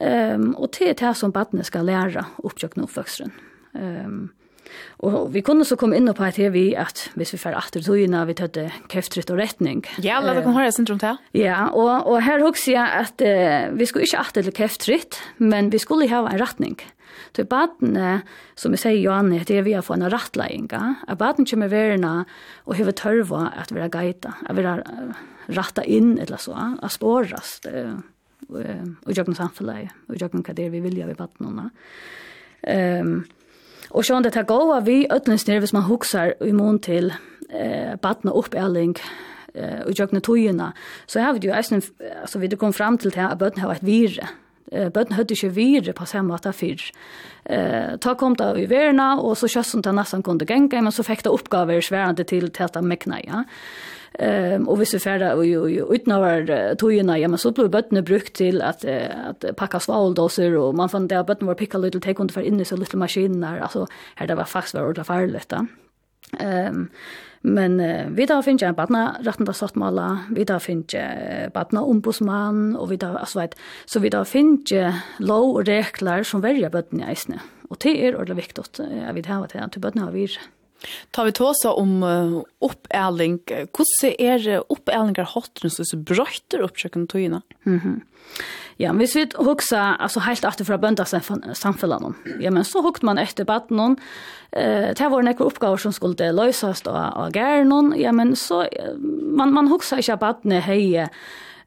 um, 0.00 0.54
og 0.56 0.72
det 0.76 0.90
er 0.92 0.98
det 1.02 1.12
som 1.18 1.34
badene 1.34 1.66
skal 1.66 1.86
lære 1.88 2.26
oppkjøkken 2.44 2.84
og 2.84 2.90
oppvøksteren. 2.90 3.36
Um, 3.76 4.26
Og 4.98 5.28
vi 5.30 5.42
kunne 5.46 5.64
så 5.64 5.76
komme 5.78 5.96
inn 5.98 6.10
på 6.10 6.24
at 6.26 6.38
vi 6.52 6.74
at 6.74 7.04
hvis 7.14 7.34
vi 7.34 7.38
får 7.38 7.54
atter 7.54 7.84
togene, 7.84 8.24
vi 8.26 8.34
tøtte 8.34 8.64
kreftritt 8.90 9.30
og 9.30 9.38
retning. 9.38 9.84
Ja, 10.02 10.18
la 10.20 10.34
dere 10.34 10.52
høre 10.56 10.72
sin 10.72 10.82
syndrom 10.82 10.98
til. 11.02 11.20
Ja, 11.38 11.68
og, 11.70 12.08
og 12.08 12.18
her 12.24 12.42
husker 12.42 12.72
jeg 12.72 13.04
at 13.04 13.22
uh, 13.22 13.76
vi 13.78 13.86
skulle 13.86 14.08
ikke 14.08 14.24
atter 14.24 14.42
til 14.42 14.56
kreftritt, 14.56 15.20
men 15.38 15.70
vi 15.72 15.78
skulle 15.78 16.08
ha 16.10 16.24
en 16.26 16.40
retning. 16.42 16.78
Så 17.36 17.44
badene, 17.48 18.22
som 18.58 18.74
jeg 18.74 18.82
sier 18.82 19.00
Johanne, 19.00 19.42
det 19.44 19.60
er 19.60 19.66
vi 19.66 19.76
har 19.76 19.84
fått 19.86 20.00
en 20.00 20.10
rattlegging. 20.12 20.68
At 20.72 21.18
baden 21.20 21.48
kommer 21.48 21.72
verna 21.72 22.24
og 22.66 22.76
har 22.78 22.92
tørva 22.96 23.48
at 23.56 23.72
vi 23.74 23.82
har 23.82 23.92
gaita, 23.92 24.36
at 24.46 24.56
vi 24.56 24.66
har 24.66 24.84
ratta 25.46 25.84
inn 25.84 26.16
eller 26.18 26.40
så, 26.42 26.56
at 26.82 26.94
spårast 26.94 27.68
og 28.46 29.10
jøkken 29.10 29.34
samfunnet, 29.34 29.94
og 30.10 30.20
jøkken 30.20 30.44
hva 30.46 30.54
det 30.54 30.68
vi 30.74 30.82
vilja 30.84 31.08
vi 31.08 31.16
badene. 31.18 31.70
Um, 32.66 33.18
og 33.94 34.06
sånn, 34.06 34.24
det 34.26 34.34
tar 34.34 34.46
gåa 34.48 34.80
vi 34.86 35.04
ødlensnir 35.12 35.62
hvis 35.62 35.74
man 35.76 35.86
huksar 35.86 36.34
i 36.42 36.52
mån 36.56 36.80
til 36.82 37.12
eh, 37.48 37.94
badene 38.02 38.34
oppeling, 38.34 38.96
eh, 39.54 39.84
og 39.86 39.94
jøkken 39.94 40.22
tøyina, 40.24 40.72
så 41.06 41.22
har 41.22 41.36
vi 41.36 41.46
jo 41.46 41.54
eisen, 41.54 41.84
altså 42.22 42.42
vi 42.42 42.50
kom 42.58 42.74
fram 42.74 42.98
til 42.98 43.14
det 43.14 43.22
at 43.22 43.38
bøtten 43.38 43.62
har 43.62 43.70
vært 43.70 43.86
vire, 43.86 44.30
Eh 44.72 44.88
bøtten 44.90 45.14
hadde 45.14 45.34
ikke 45.34 45.54
vire 45.54 45.92
på 45.92 46.06
samme 46.06 46.34
måte 46.34 46.52
før. 46.52 46.82
Eh 47.46 47.96
ta 48.02 48.14
kom 48.14 48.34
da 48.34 48.52
i 48.58 48.66
verna 48.66 49.16
og 49.20 49.36
så 49.36 49.46
kjøssen 49.46 49.82
til 49.82 49.94
nesten 49.94 50.22
kunne 50.22 50.46
genga, 50.46 50.80
men 50.82 50.92
så 50.92 51.02
fikk 51.02 51.22
det 51.24 51.32
oppgaver 51.32 51.80
sværende 51.80 52.24
til 52.24 52.50
til 52.50 52.64
at 52.64 52.84
mekna, 52.84 53.20
ja. 53.24 53.44
Ehm 54.18 54.68
och 54.68 54.80
vi 54.80 54.86
så 54.86 54.98
färda 54.98 55.34
och 55.34 55.44
var 56.06 56.74
tojorna 56.74 57.18
ja 57.18 57.28
men 57.28 57.38
så 57.38 57.50
blev 57.50 57.70
bötterna 57.70 58.02
brukt 58.02 58.34
till 58.34 58.62
att 58.62 58.84
att 58.84 59.56
packa 59.56 59.80
svaldoser 59.80 60.56
och 60.56 60.74
man 60.74 60.88
fann 60.88 61.08
där 61.08 61.24
bötterna 61.24 61.46
var 61.46 61.54
picka 61.54 61.78
little 61.78 62.00
take 62.00 62.20
under 62.20 62.34
för 62.34 62.40
in 62.40 62.64
så 62.64 62.76
little 62.76 62.98
maskiner 62.98 63.60
alltså 63.60 63.86
här 64.14 64.26
det 64.26 64.34
var 64.34 64.44
faktiskt 64.44 64.74
var 64.74 64.82
ordentligt 64.82 65.06
farligt 65.06 65.52
Ehm 66.40 66.88
Men 67.46 67.78
uh, 67.80 68.08
vi 68.16 68.26
da 68.28 68.40
finner 68.44 68.70
en 68.70 68.78
badna 68.78 69.04
retten 69.26 69.46
til 69.48 69.56
sattmala, 69.56 70.08
vi 70.34 70.46
da 70.48 70.58
finner 70.62 71.52
badna 71.54 71.84
ombudsmann, 71.86 72.74
og 72.74 72.90
vi 72.90 72.98
da, 73.02 73.14
altså 73.22 73.44
vet, 73.44 73.56
så 73.86 74.02
vi 74.02 74.12
da 74.12 74.24
finner 74.26 75.00
lov 75.22 75.62
og 75.62 75.70
regler 75.70 76.26
som 76.26 76.44
verger 76.44 76.74
bøtten 76.74 77.04
i 77.04 77.08
eisene. 77.12 77.40
Og 77.70 77.80
det 77.82 77.96
er 77.98 78.14
ordentlig 78.14 78.44
viktig 78.44 78.62
at 78.62 78.82
vi 79.16 79.24
har 79.26 79.48
til 79.50 79.64
at 79.64 79.80
bøttene 79.82 80.06
har 80.06 80.14
vir. 80.14 80.36
Ta 81.14 81.24
vi 81.26 81.32
tåsa 81.34 81.72
om 81.74 82.02
uh, 82.04 82.36
oppæling. 82.62 83.40
Hvordan 83.46 84.14
er 84.20 84.60
oppælinger 84.70 85.32
hattene 85.32 85.72
som 85.72 86.04
brøyter 86.06 86.66
oppsøkende 86.66 87.10
togene? 87.14 87.42
Mhm. 87.64 87.98
Mm 87.98 88.46
Ja, 88.78 88.92
men 88.92 88.98
hvis 88.98 89.16
vi 89.16 89.26
hugsa, 89.34 89.80
alltså 89.80 90.20
helt 90.20 90.44
efter 90.44 90.64
från 90.64 90.80
böndasamfällan. 90.80 92.14
Ja, 92.40 92.50
men 92.50 92.64
så 92.64 92.82
hukt 92.82 93.02
man 93.02 93.18
efter 93.18 93.44
batten 93.44 93.96
eh 94.52 94.94
det 94.96 95.08
var 95.08 95.22
några 95.22 95.44
uppgifter 95.44 95.76
som 95.76 95.92
skulle 95.92 96.32
lösas 96.32 96.82
då 96.82 96.90
av 96.90 97.36
gärnon. 97.36 97.94
Ja, 97.96 98.12
men 98.12 98.36
så 98.36 98.66
man 99.22 99.52
man 99.52 99.68
huxar 99.68 99.96
inte 99.96 100.16
batten 100.16 100.52
hej 100.52 101.08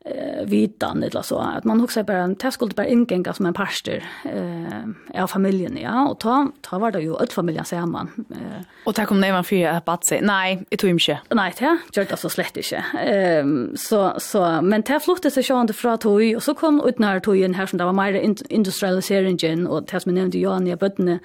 eh 0.06 0.46
vitan 0.46 1.04
eller 1.04 1.22
så 1.22 1.40
att 1.40 1.64
man 1.64 1.82
också 1.84 2.04
bara 2.04 2.18
en 2.18 2.36
testkult 2.36 2.76
bara 2.76 2.88
ingänga 2.88 3.34
som 3.34 3.46
en 3.46 3.54
pastor 3.54 4.04
eh 4.24 5.24
av 5.24 5.28
familjen 5.28 5.78
ja. 5.78 6.08
Och 6.08 6.20
ta 6.20 6.52
ta 6.62 6.80
var 6.80 6.92
det 6.92 7.02
ju 7.02 7.16
ett 7.24 7.34
familjen 7.34 7.66
säger 7.66 7.86
man 7.86 8.26
eh. 8.32 8.66
Och 8.86 8.96
ta 8.96 9.06
kom 9.06 9.22
näman 9.22 9.44
för 9.44 9.68
att 9.68 9.86
bad 9.86 10.06
sig. 10.06 10.22
Nej 10.22 10.66
det 10.70 10.78
tog 10.78 10.90
inte. 10.90 11.20
Nej 11.30 11.54
det 11.60 11.78
gör 11.94 12.06
det 12.06 12.18
så 12.18 12.30
slett 12.30 12.58
inte. 12.58 12.84
Ehm 13.00 13.76
så 13.78 14.14
så 14.18 14.62
men 14.62 14.82
det 14.82 15.00
flutte 15.00 15.32
sig 15.32 15.44
sjön 15.44 15.74
från 15.74 15.98
tog 15.98 16.36
och 16.36 16.44
så 16.44 16.54
kom 16.54 16.82
ut 16.86 17.00
när 17.00 17.20
tog 17.20 17.56
här 17.56 17.66
som 17.66 17.78
det 17.78 17.86
var 17.86 17.94
mer 17.94 18.14
industrialiseringen 18.50 19.68
och 19.68 19.84
det 19.84 20.00
som 20.00 20.16
nämnde 20.16 20.38
Johan 20.38 20.68
i 20.68 20.76
bötterna 20.76 21.20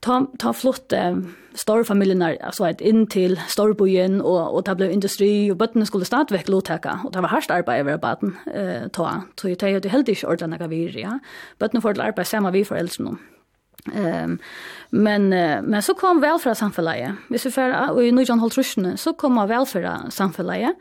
ta 0.00 0.26
ta 0.38 0.52
flott 0.52 0.92
stor 1.54 1.84
familjerna 1.84 2.36
alltså 2.40 2.68
ett 2.68 2.80
in 2.80 3.06
till 3.06 3.40
storbojen 3.48 4.20
och 4.20 4.54
och 4.54 4.62
det 4.62 4.74
blev 4.74 4.90
industri 4.90 5.50
och 5.50 5.56
bötterna 5.56 5.86
skulle 5.86 6.04
starta 6.04 6.34
veck 6.34 6.48
låtaka 6.48 7.00
och 7.04 7.12
det 7.12 7.20
var 7.20 7.28
hardt 7.28 7.50
arbete 7.50 7.80
över 7.80 7.98
baden 7.98 8.36
eh 8.54 8.88
ta 8.88 9.22
så 9.36 9.48
det 9.48 9.62
är 9.62 9.88
helt 9.88 10.08
inte 10.08 10.26
ordna 10.26 10.46
några 10.46 10.74
ja 10.74 11.18
bötterna 11.58 11.80
får 11.80 12.00
arbeta 12.00 12.24
samma 12.24 12.50
vi 12.50 12.64
för 12.64 12.74
äldre 12.76 13.16
Ehm 13.94 14.38
men 14.90 15.28
men 15.64 15.82
så 15.82 15.94
kom 15.94 16.20
välfärd 16.20 16.56
samhället. 16.56 17.12
Vi 17.28 17.38
så 17.38 17.50
för 17.50 17.90
och 17.90 18.04
i 18.04 18.12
Norge 18.12 18.32
håll 18.32 18.50
truschen 18.50 18.96
så 18.96 19.12
kom 19.12 19.48
välfärd 19.48 20.12
samhället. 20.12 20.76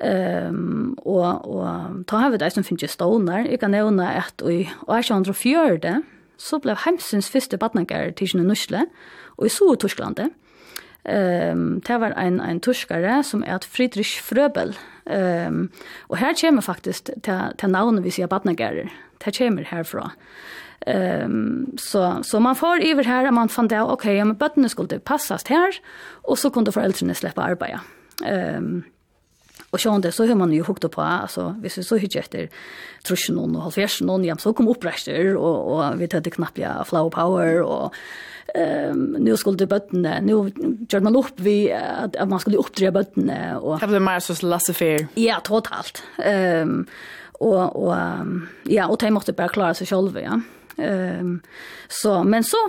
Ehm 0.00 0.96
och 0.98 1.56
och 1.56 2.06
ta 2.06 2.16
har 2.16 2.30
vi 2.30 2.36
det 2.36 2.50
som 2.50 2.64
finns 2.64 2.92
stonar. 2.92 3.38
Jag 3.50 3.60
kan 3.60 3.70
nämna 3.70 4.10
att 4.10 4.42
i 4.42 4.60
1804 4.60 6.02
så 6.36 6.58
blev 6.58 6.76
Hemsens 6.76 7.28
första 7.28 7.56
barnagar 7.56 8.10
till 8.10 8.28
sin 8.28 8.48
nusle 8.48 8.86
Og 9.40 9.48
i 9.48 9.52
så 9.52 9.74
Tyskland. 9.80 10.20
Um, 11.00 11.80
det 11.80 11.96
var 12.00 12.12
en, 12.20 12.40
en 12.44 12.60
tyskare 12.60 13.22
som 13.24 13.42
er 13.46 13.64
Friedrich 13.64 14.20
Fröbel. 14.20 14.74
Um, 15.08 15.70
og 16.08 16.20
her 16.20 16.36
kommer 16.36 16.62
faktisk 16.62 17.08
til, 17.24 17.56
til 17.58 17.72
navnet 17.72 18.04
vi 18.04 18.12
sier 18.12 18.28
Badnager. 18.28 18.90
Det 19.24 19.34
kommer 19.38 19.64
herfra. 19.64 20.10
Um, 20.86 21.72
så, 21.80 22.20
så 22.22 22.40
man 22.40 22.56
får 22.56 22.84
iver 22.84 23.08
her 23.08 23.28
og 23.28 23.34
man 23.36 23.52
fann 23.52 23.68
det, 23.68 23.80
ok, 23.80 24.06
ja, 24.12 24.24
men 24.24 24.36
bøttene 24.36 24.68
skulle 24.68 25.00
passast 25.00 25.48
her, 25.48 25.76
og 26.24 26.38
så 26.38 26.48
kunne 26.52 26.72
foreldrene 26.72 27.16
slippe 27.16 27.42
arbeidet. 27.44 27.80
Um, 28.20 28.84
Og 29.70 29.78
sjån 29.78 30.02
det, 30.02 30.10
så 30.14 30.26
har 30.26 30.34
man 30.34 30.50
jo 30.50 30.64
hukt 30.66 30.82
på, 30.90 31.02
altså, 31.02 31.52
hvis 31.62 31.78
vi 31.78 31.82
så 31.86 31.98
hittir 32.02 32.24
etter 32.24 32.48
trusjonen 33.06 33.54
og 33.54 33.68
halvfjersen, 33.68 34.10
ja, 34.26 34.34
så 34.38 34.52
kom 34.52 34.68
upprester 34.70 35.36
og, 35.36 35.68
og 35.70 36.00
vi 36.00 36.08
tøtte 36.10 36.32
knappja 36.34 36.80
flow 36.88 37.10
power, 37.14 37.62
og 37.62 37.94
um, 38.54 39.00
nu 39.22 39.32
skulle 39.38 39.68
bøttene, 39.70 40.18
nu 40.24 40.50
gjør 40.90 41.06
man 41.06 41.18
opp 41.20 41.40
vi 41.44 41.70
at, 41.74 42.16
at 42.16 42.28
man 42.30 42.42
skulle 42.42 42.60
oppdre 42.60 42.92
bøttene. 42.94 43.40
Og, 43.60 43.78
det 43.82 43.90
ble 43.90 44.02
mer 44.04 44.22
sånn 44.24 44.48
lassefær? 44.50 45.08
Ja, 45.20 45.40
totalt. 45.46 46.02
Um, 46.18 46.84
og, 47.40 47.76
og, 47.76 47.92
ja, 48.68 48.88
og 48.88 48.98
de 49.00 49.12
måtte 49.14 49.36
bare 49.36 49.52
klare 49.52 49.78
seg 49.78 49.88
selv, 49.90 50.18
ja. 50.20 50.38
Um, 50.80 51.38
så, 51.92 52.20
men 52.24 52.44
så, 52.46 52.60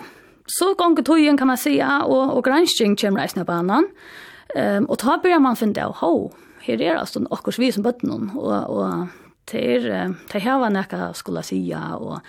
så 0.49 0.73
ganger 0.79 1.05
tøyen 1.07 1.39
kan 1.39 1.49
man 1.51 1.59
si, 1.59 1.77
og, 1.79 2.37
og 2.37 2.43
gransking 2.47 2.97
kommer 2.99 3.23
reisende 3.23 3.47
på 3.47 3.57
annen. 3.59 3.89
Um, 4.55 4.87
og 4.91 4.97
da 5.03 5.17
blir 5.23 5.39
man 5.43 5.59
finne 5.59 5.83
av, 5.85 5.97
ho, 6.01 6.31
her 6.65 6.81
er 6.83 6.99
altså 6.99 7.23
akkurat 7.31 7.59
vi 7.61 7.71
som 7.73 7.85
bøttene, 7.85 8.31
og, 8.35 8.55
og 8.71 9.30
det 9.51 9.61
er, 9.75 10.13
det 10.31 10.41
her 10.41 10.59
var 10.61 10.71
nekka 10.73 11.11
skulle 11.17 11.43
sija, 11.43 11.81
og, 11.97 12.21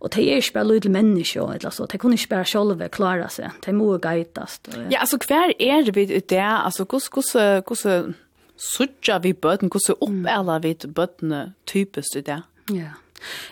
og 0.00 0.12
det 0.14 0.24
er 0.24 0.42
ikke 0.42 0.56
bare 0.58 0.68
lyd 0.68 0.80
til 0.86 0.94
menneske, 0.94 1.40
eller 1.40 1.74
så, 1.74 1.86
det 1.90 2.00
kunne 2.00 2.18
ikke 2.18 2.34
bare 2.36 2.46
selv 2.46 2.86
klare 2.94 3.28
seg, 3.32 3.58
det 3.64 3.74
må 3.74 3.90
gaitast. 4.02 4.70
Ja, 4.90 5.02
altså, 5.02 5.18
hver 5.26 5.54
er 5.58 5.90
vi 5.92 6.06
det, 6.06 6.38
altså, 6.38 6.84
hvordan, 6.84 7.62
hvordan, 7.66 8.14
sutja 8.58 9.18
vi 9.22 9.32
bøtten, 9.32 9.70
hvordan 9.70 10.00
oppæla 10.02 10.58
vi 10.62 10.74
bøttene 10.94 11.42
typisk 11.66 12.16
i 12.16 12.26
det? 12.26 12.42
Ja. 12.70 12.74
Yeah. 12.74 12.96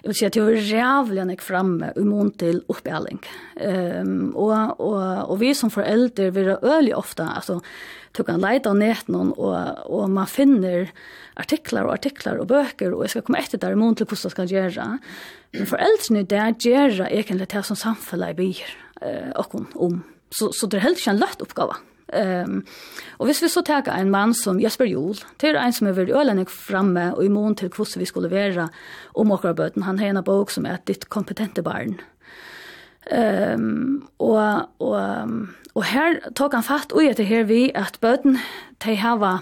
Jeg 0.02 0.10
vil 0.10 0.18
si 0.18 0.26
at 0.28 0.36
det 0.36 0.44
var 0.44 0.56
rævlig 0.70 1.22
enn 1.22 1.32
jeg 1.34 1.44
fremme 1.44 1.92
i 1.96 2.04
mån 2.06 2.32
til 2.40 2.62
oppgjelling. 2.72 3.20
Um, 3.60 4.32
og, 4.34 4.80
og, 4.80 4.98
og 5.26 5.38
vi 5.42 5.52
som 5.56 5.72
foreldre 5.72 6.30
vil 6.34 6.54
øyelig 6.56 6.94
ofte, 6.96 7.26
altså, 7.26 7.60
du 8.16 8.22
kan 8.24 8.40
leite 8.40 8.70
av 8.70 8.78
netten 8.80 9.16
og, 9.20 9.56
og 9.92 10.06
man 10.12 10.28
finner 10.30 10.88
artiklar 11.36 11.84
og 11.84 11.98
artiklar 11.98 12.40
og 12.40 12.48
bøker, 12.48 12.94
og 12.94 13.04
jeg 13.04 13.12
skal 13.12 13.26
komme 13.26 13.42
etter 13.42 13.60
der 13.60 13.76
i 13.76 13.80
mån 13.80 13.98
til 13.98 14.08
hvordan 14.08 14.24
jeg 14.24 14.36
skal 14.36 14.54
gjøre. 14.54 14.86
Men 15.56 15.70
foreldrene 15.72 16.22
i 16.24 16.30
det 16.30 16.46
gjør 16.64 17.02
egentlig 17.10 17.50
det 17.52 17.64
som 17.68 17.78
samfunnet 17.78 18.38
blir 18.38 18.62
uh, 19.02 19.44
om. 19.74 20.00
Så, 20.32 20.50
så 20.56 20.66
det 20.66 20.80
er 20.80 20.88
helt 20.88 21.02
ikke 21.02 21.14
en 21.14 21.22
løtt 21.22 21.44
oppgave. 21.44 21.76
Ehm 22.12 22.50
um, 22.50 22.64
och 23.18 23.26
hvis 23.26 23.42
vi 23.42 23.48
så 23.48 23.62
tar 23.62 23.82
en 23.88 24.10
man 24.10 24.34
som 24.34 24.60
Jesper 24.60 24.84
Jol, 24.84 25.16
det 25.36 25.48
är 25.48 25.54
en 25.54 25.72
som 25.72 25.86
är 25.86 25.92
väl 25.92 26.10
ölen 26.10 26.46
framme 26.46 27.12
och 27.12 27.24
i 27.24 27.28
mån 27.28 27.54
till 27.54 27.70
hur 27.76 27.98
vi 27.98 28.06
skulle 28.06 28.28
vara 28.28 28.68
om 29.14 29.30
och 29.30 29.54
böten 29.54 29.82
han 29.82 29.98
har 29.98 30.06
en 30.06 30.22
bok 30.22 30.50
som 30.50 30.66
är 30.66 30.78
ditt 30.84 31.04
kompetente 31.04 31.62
barn. 31.62 32.00
Ehm 33.10 33.60
um, 33.60 34.06
och 34.16 34.80
och 34.80 35.00
och 35.72 35.84
här 35.84 36.20
tog 36.34 36.54
han 36.54 36.62
fatt 36.62 36.92
och 36.92 37.02
det 37.02 37.24
här 37.24 37.44
vi 37.44 37.74
att 37.74 38.00
böten 38.00 38.38
de 38.78 38.94
hava 38.94 39.40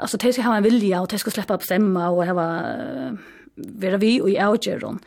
alltså 0.00 0.16
de 0.16 0.32
ska 0.32 0.42
ha 0.42 0.56
en 0.56 0.62
vilja 0.62 1.00
och 1.00 1.08
de 1.08 1.18
ska 1.18 1.30
släppa 1.30 1.56
bestämma 1.56 2.10
och 2.10 2.26
hava 2.26 2.60
uh, 2.60 3.12
vara 3.56 3.96
vi 3.96 4.20
och 4.20 4.30
i 4.30 4.44
outgeron. 4.44 4.98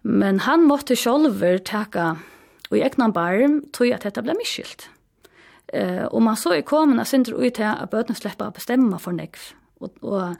Men 0.00 0.40
han 0.40 0.62
måste 0.62 0.96
själv 0.96 1.58
ta 1.58 2.16
och 2.70 2.76
egna 2.76 3.08
barn 3.08 3.64
tog 3.72 3.92
att 3.92 4.00
detta 4.00 4.22
blir 4.22 4.34
misskilt. 4.34 4.88
Mm 4.88 5.01
Eh, 5.72 6.04
och 6.04 6.22
man 6.22 6.36
så 6.36 6.52
är 6.52 6.62
komen 6.62 7.00
att 7.00 7.08
sindru 7.08 7.46
ut 7.46 7.56
här 7.56 7.82
att 7.82 7.90
bøtene 7.90 8.14
släppa 8.14 8.44
att 8.44 8.54
bestämma 8.54 8.98
för 8.98 9.12
nekv. 9.12 9.40
Och 9.78 9.92
och 10.00 10.36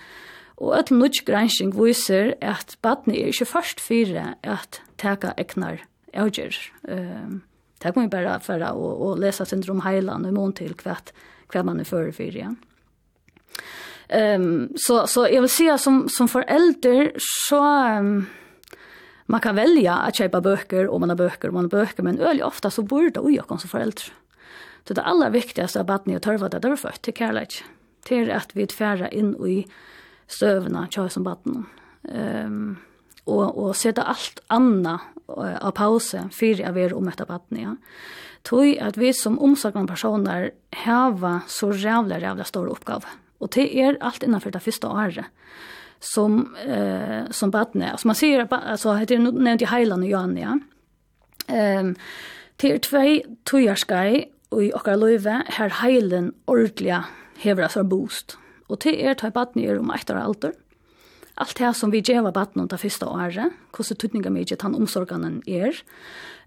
och 0.55 0.79
ett 0.79 0.91
nutch 0.91 1.23
granskning 1.25 1.85
visar 1.85 2.35
att 2.41 2.79
barnet 2.83 3.17
är 3.17 3.41
ju 3.41 3.45
först 3.45 3.81
fyra 3.81 4.35
att 4.43 4.81
teka 4.97 5.35
egnar 5.37 5.85
avgjør. 6.15 6.55
Ehm 6.89 7.41
det 7.79 7.93
kan 7.93 8.09
bara 8.09 8.41
för 8.41 8.61
att 8.61 8.73
och, 8.73 9.07
och 9.07 9.19
läsa 9.19 9.45
syndrom 9.45 9.77
om 9.77 9.81
heiland 9.81 10.33
mån 10.33 10.53
till 10.53 10.75
hva, 10.85 10.97
hva 11.53 11.63
man 11.63 11.81
är 11.81 11.85
för 11.85 12.13
fyra. 12.13 12.29
igjen. 12.29 12.57
Ehm 14.09 14.69
så, 14.77 15.07
så 15.07 15.27
jag 15.31 15.41
vill 15.41 15.51
säga 15.51 15.79
som, 15.79 16.09
som 16.09 16.29
förälder 16.29 17.13
så 17.17 17.59
um, 17.99 18.27
man 19.27 19.41
kan 19.41 19.57
välja 19.57 19.95
att 19.95 20.17
köpa 20.17 20.41
böcker 20.41 20.89
om 20.89 21.01
man 21.01 21.09
har 21.09 21.17
böcker 21.17 21.49
om 21.49 21.55
man 21.55 21.65
har 21.65 21.71
böcker 21.71 22.03
men 22.03 22.19
öl 22.21 22.43
ofta 22.43 22.71
så 22.71 22.83
borde 22.83 23.11
det 23.11 23.33
ju 23.33 23.41
också 23.41 23.59
som 23.59 23.69
förälder. 23.69 24.13
Så 24.89 24.95
det 24.95 25.05
aller 25.07 25.31
viktigaste 25.31 25.81
av 25.81 25.87
badni 25.87 26.17
og 26.17 26.25
tørva 26.25 26.51
det 26.51 26.65
er 26.65 26.77
født 26.77 27.03
til 27.07 27.15
kærleik. 27.15 27.61
Til 28.07 28.31
at 28.35 28.55
vi 28.57 28.67
tfæra 28.67 29.11
inn 29.15 29.35
i 29.47 29.63
støvna 30.27 30.89
tjøy 30.91 31.11
som 31.13 31.27
badni. 31.27 31.63
Um, 32.03 32.79
og, 33.27 33.45
og 33.55 33.77
sette 33.79 34.03
alt 34.03 34.41
anna 34.51 34.97
av 35.29 35.71
pause 35.79 36.25
fyrir 36.35 36.67
av 36.67 36.79
er 36.79 36.95
om 36.97 37.09
etter 37.09 37.29
badni. 37.29 37.63
Ja. 37.63 37.77
Tøy 38.43 38.75
at 38.83 38.99
vi 38.99 39.13
som 39.15 39.39
omsakna 39.39 39.87
personer 39.87 40.51
hava 40.83 41.41
så 41.47 41.71
rævla, 41.71 42.19
rævla 42.19 42.47
stor 42.49 42.73
oppgave. 42.73 43.07
Og 43.43 43.53
det 43.55 43.69
er 43.79 44.01
alt 44.03 44.27
innanfor 44.27 44.51
det 44.51 44.65
første 44.65 44.91
året 44.91 45.31
som 46.03 46.57
eh 46.67 47.31
som 47.31 47.51
barnet 47.51 47.93
alltså 47.93 48.09
man 48.09 48.15
ser 48.15 48.49
alltså 48.51 48.93
heter 48.93 49.17
det 49.17 49.35
nevnt 49.35 49.63
i 49.63 49.67
Highland 49.67 50.03
og 50.03 50.11
Johanna 50.11 50.41
ja. 50.41 50.59
Ehm 51.49 51.97
till 52.57 52.81
två 52.81 53.23
tojarskai 53.45 54.25
i 54.61 54.73
okkar 54.77 55.01
løyve 55.01 55.43
her 55.57 55.79
heilen 55.81 56.33
ordelig 56.51 57.03
hever 57.43 57.69
seg 57.73 57.89
boost. 57.89 58.37
Og 58.69 58.81
til 58.85 58.99
er 59.01 59.17
ta 59.19 59.31
baden 59.33 59.63
er 59.65 59.81
om 59.81 59.93
eitt 59.95 60.11
år 60.13 60.21
alder. 60.21 60.53
Alt 61.41 61.57
det 61.59 61.73
som 61.77 61.93
vi 61.93 62.03
gjeva 62.05 62.31
badni 62.33 62.63
om 62.63 62.69
det 62.69 62.81
første 62.81 63.09
året, 63.09 63.55
hvordan 63.73 63.99
tydninga 63.99 64.31
mye 64.33 64.57
tann 64.57 64.77
omsorganen 64.77 65.41
er. 65.49 65.79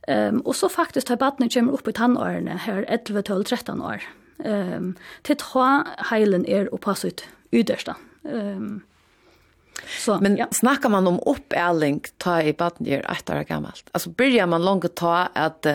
Um, 0.08 0.44
og 0.46 0.54
så 0.56 0.70
faktisk 0.70 1.10
ta 1.10 1.18
baden 1.18 1.50
kommer 1.50 1.74
opp 1.74 1.88
i 1.90 1.96
tannårene 1.98 2.60
her 2.68 2.86
11, 2.86 3.24
12, 3.26 3.46
13 3.46 3.82
år. 3.82 4.06
Um, 4.46 4.92
til 5.26 5.40
ta 5.42 5.70
heilen 6.12 6.46
er 6.46 6.70
oppa 6.76 6.94
sitt 6.98 7.26
yttersta. 7.52 7.98
Um, 8.24 8.84
Så, 10.06 10.18
Men 10.22 10.38
ja. 10.38 10.48
snackar 10.52 10.90
man 10.90 11.08
om 11.08 11.20
uppälling 11.26 12.00
ta 12.18 12.42
i 12.42 12.54
badnier 12.54 13.12
ett 13.12 13.30
år 13.30 13.44
gammalt. 13.44 13.90
Alltså 13.92 14.10
börjar 14.10 14.48
man 14.48 14.66
långt 14.66 14.96
ta 14.96 15.28
att 15.34 15.68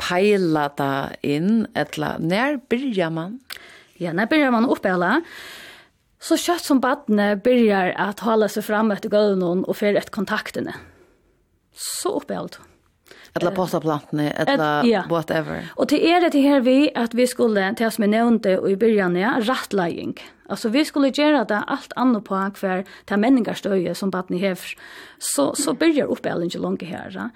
peila 0.00 0.68
da 0.78 1.10
inn, 1.26 1.66
etla, 1.78 2.16
nær 2.18 2.60
byrja 2.70 3.10
man? 3.12 3.38
Ja, 3.98 4.14
nær 4.14 4.30
byrja 4.30 4.52
man 4.54 4.68
oppeila. 4.70 5.18
Så 6.22 6.38
kjøtt 6.40 6.66
som 6.66 6.80
badne 6.82 7.34
byrjar 7.42 7.92
at 7.98 8.24
hala 8.26 8.48
seg 8.50 8.66
fram 8.66 8.90
etter 8.94 9.12
gulvnån 9.12 9.66
og 9.68 9.78
fer 9.78 9.98
ett 9.98 10.10
kontaktene. 10.14 10.74
Så 11.78 12.16
oppeila 12.18 12.50
du. 12.50 12.58
Etla 13.36 13.52
postaplantene, 13.54 14.30
etla 14.40 14.68
Et, 14.82 14.88
ja. 14.90 15.04
whatever. 15.10 15.68
Og 15.76 15.90
til 15.92 16.02
er 16.02 16.24
det 16.24 16.40
her 16.42 16.64
vi 16.64 16.88
at 16.96 17.14
vi 17.14 17.26
skulle, 17.28 17.62
til 17.76 17.86
oss 17.86 18.00
med 18.02 18.10
nevnte 18.14 18.56
og 18.58 18.70
i 18.72 18.76
början 18.76 19.16
ja, 19.18 19.36
rattleying. 19.44 20.16
Altså 20.48 20.72
vi 20.72 20.82
skulle 20.84 21.12
gjøre 21.12 21.44
det 21.48 21.60
alt 21.68 21.92
annet 21.96 22.24
på 22.24 22.34
hver 22.34 22.84
til 23.06 23.20
menningarstøye 23.20 23.94
som 23.94 24.10
badne 24.10 24.40
hever. 24.40 24.74
Så, 25.18 25.52
så 25.54 25.74
byrjar 25.76 26.10
oppeila 26.10 26.48
ikke 26.48 26.62
langt 26.64 26.82
her. 26.82 27.12
Ja. 27.14 27.28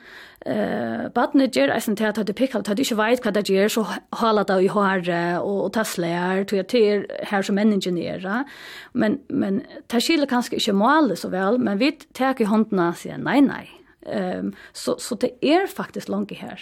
Eh, 0.47 1.09
badne 1.15 1.47
ger 1.55 1.71
eisen 1.71 1.95
til 1.97 2.09
at 2.09 2.19
det 2.27 2.35
pikkalt, 2.35 2.69
at 2.69 2.77
det 2.77 2.83
ikke 2.83 2.99
vet 2.99 3.23
hva 3.23 3.31
det 3.31 3.45
gjør, 3.47 3.69
så 3.71 3.83
haler 4.19 4.43
det 4.43 4.65
i 4.65 4.69
och 4.69 5.09
og, 5.45 5.65
og 5.65 5.73
tasler, 5.73 6.45
tog 6.45 6.57
jeg 6.57 6.67
til 6.67 7.07
her 7.23 7.43
som 7.43 7.59
en. 7.59 7.83
Men, 8.93 9.21
men 9.31 9.63
det 9.91 10.03
skiller 10.03 10.27
kanskje 10.27 10.57
ikke 10.57 10.73
målet 10.73 11.19
så 11.19 11.29
vel, 11.29 11.61
men 11.61 11.79
vi 11.79 11.93
tar 12.15 12.35
i 12.41 12.45
handen 12.45 12.79
og 12.79 12.97
sier 12.97 13.19
nei, 13.19 13.41
nei. 13.41 13.69
Um, 14.07 14.53
så, 14.73 14.97
så 14.99 15.15
det 15.15 15.31
er 15.43 15.67
faktisk 15.67 16.09
langt 16.09 16.33
her. 16.33 16.59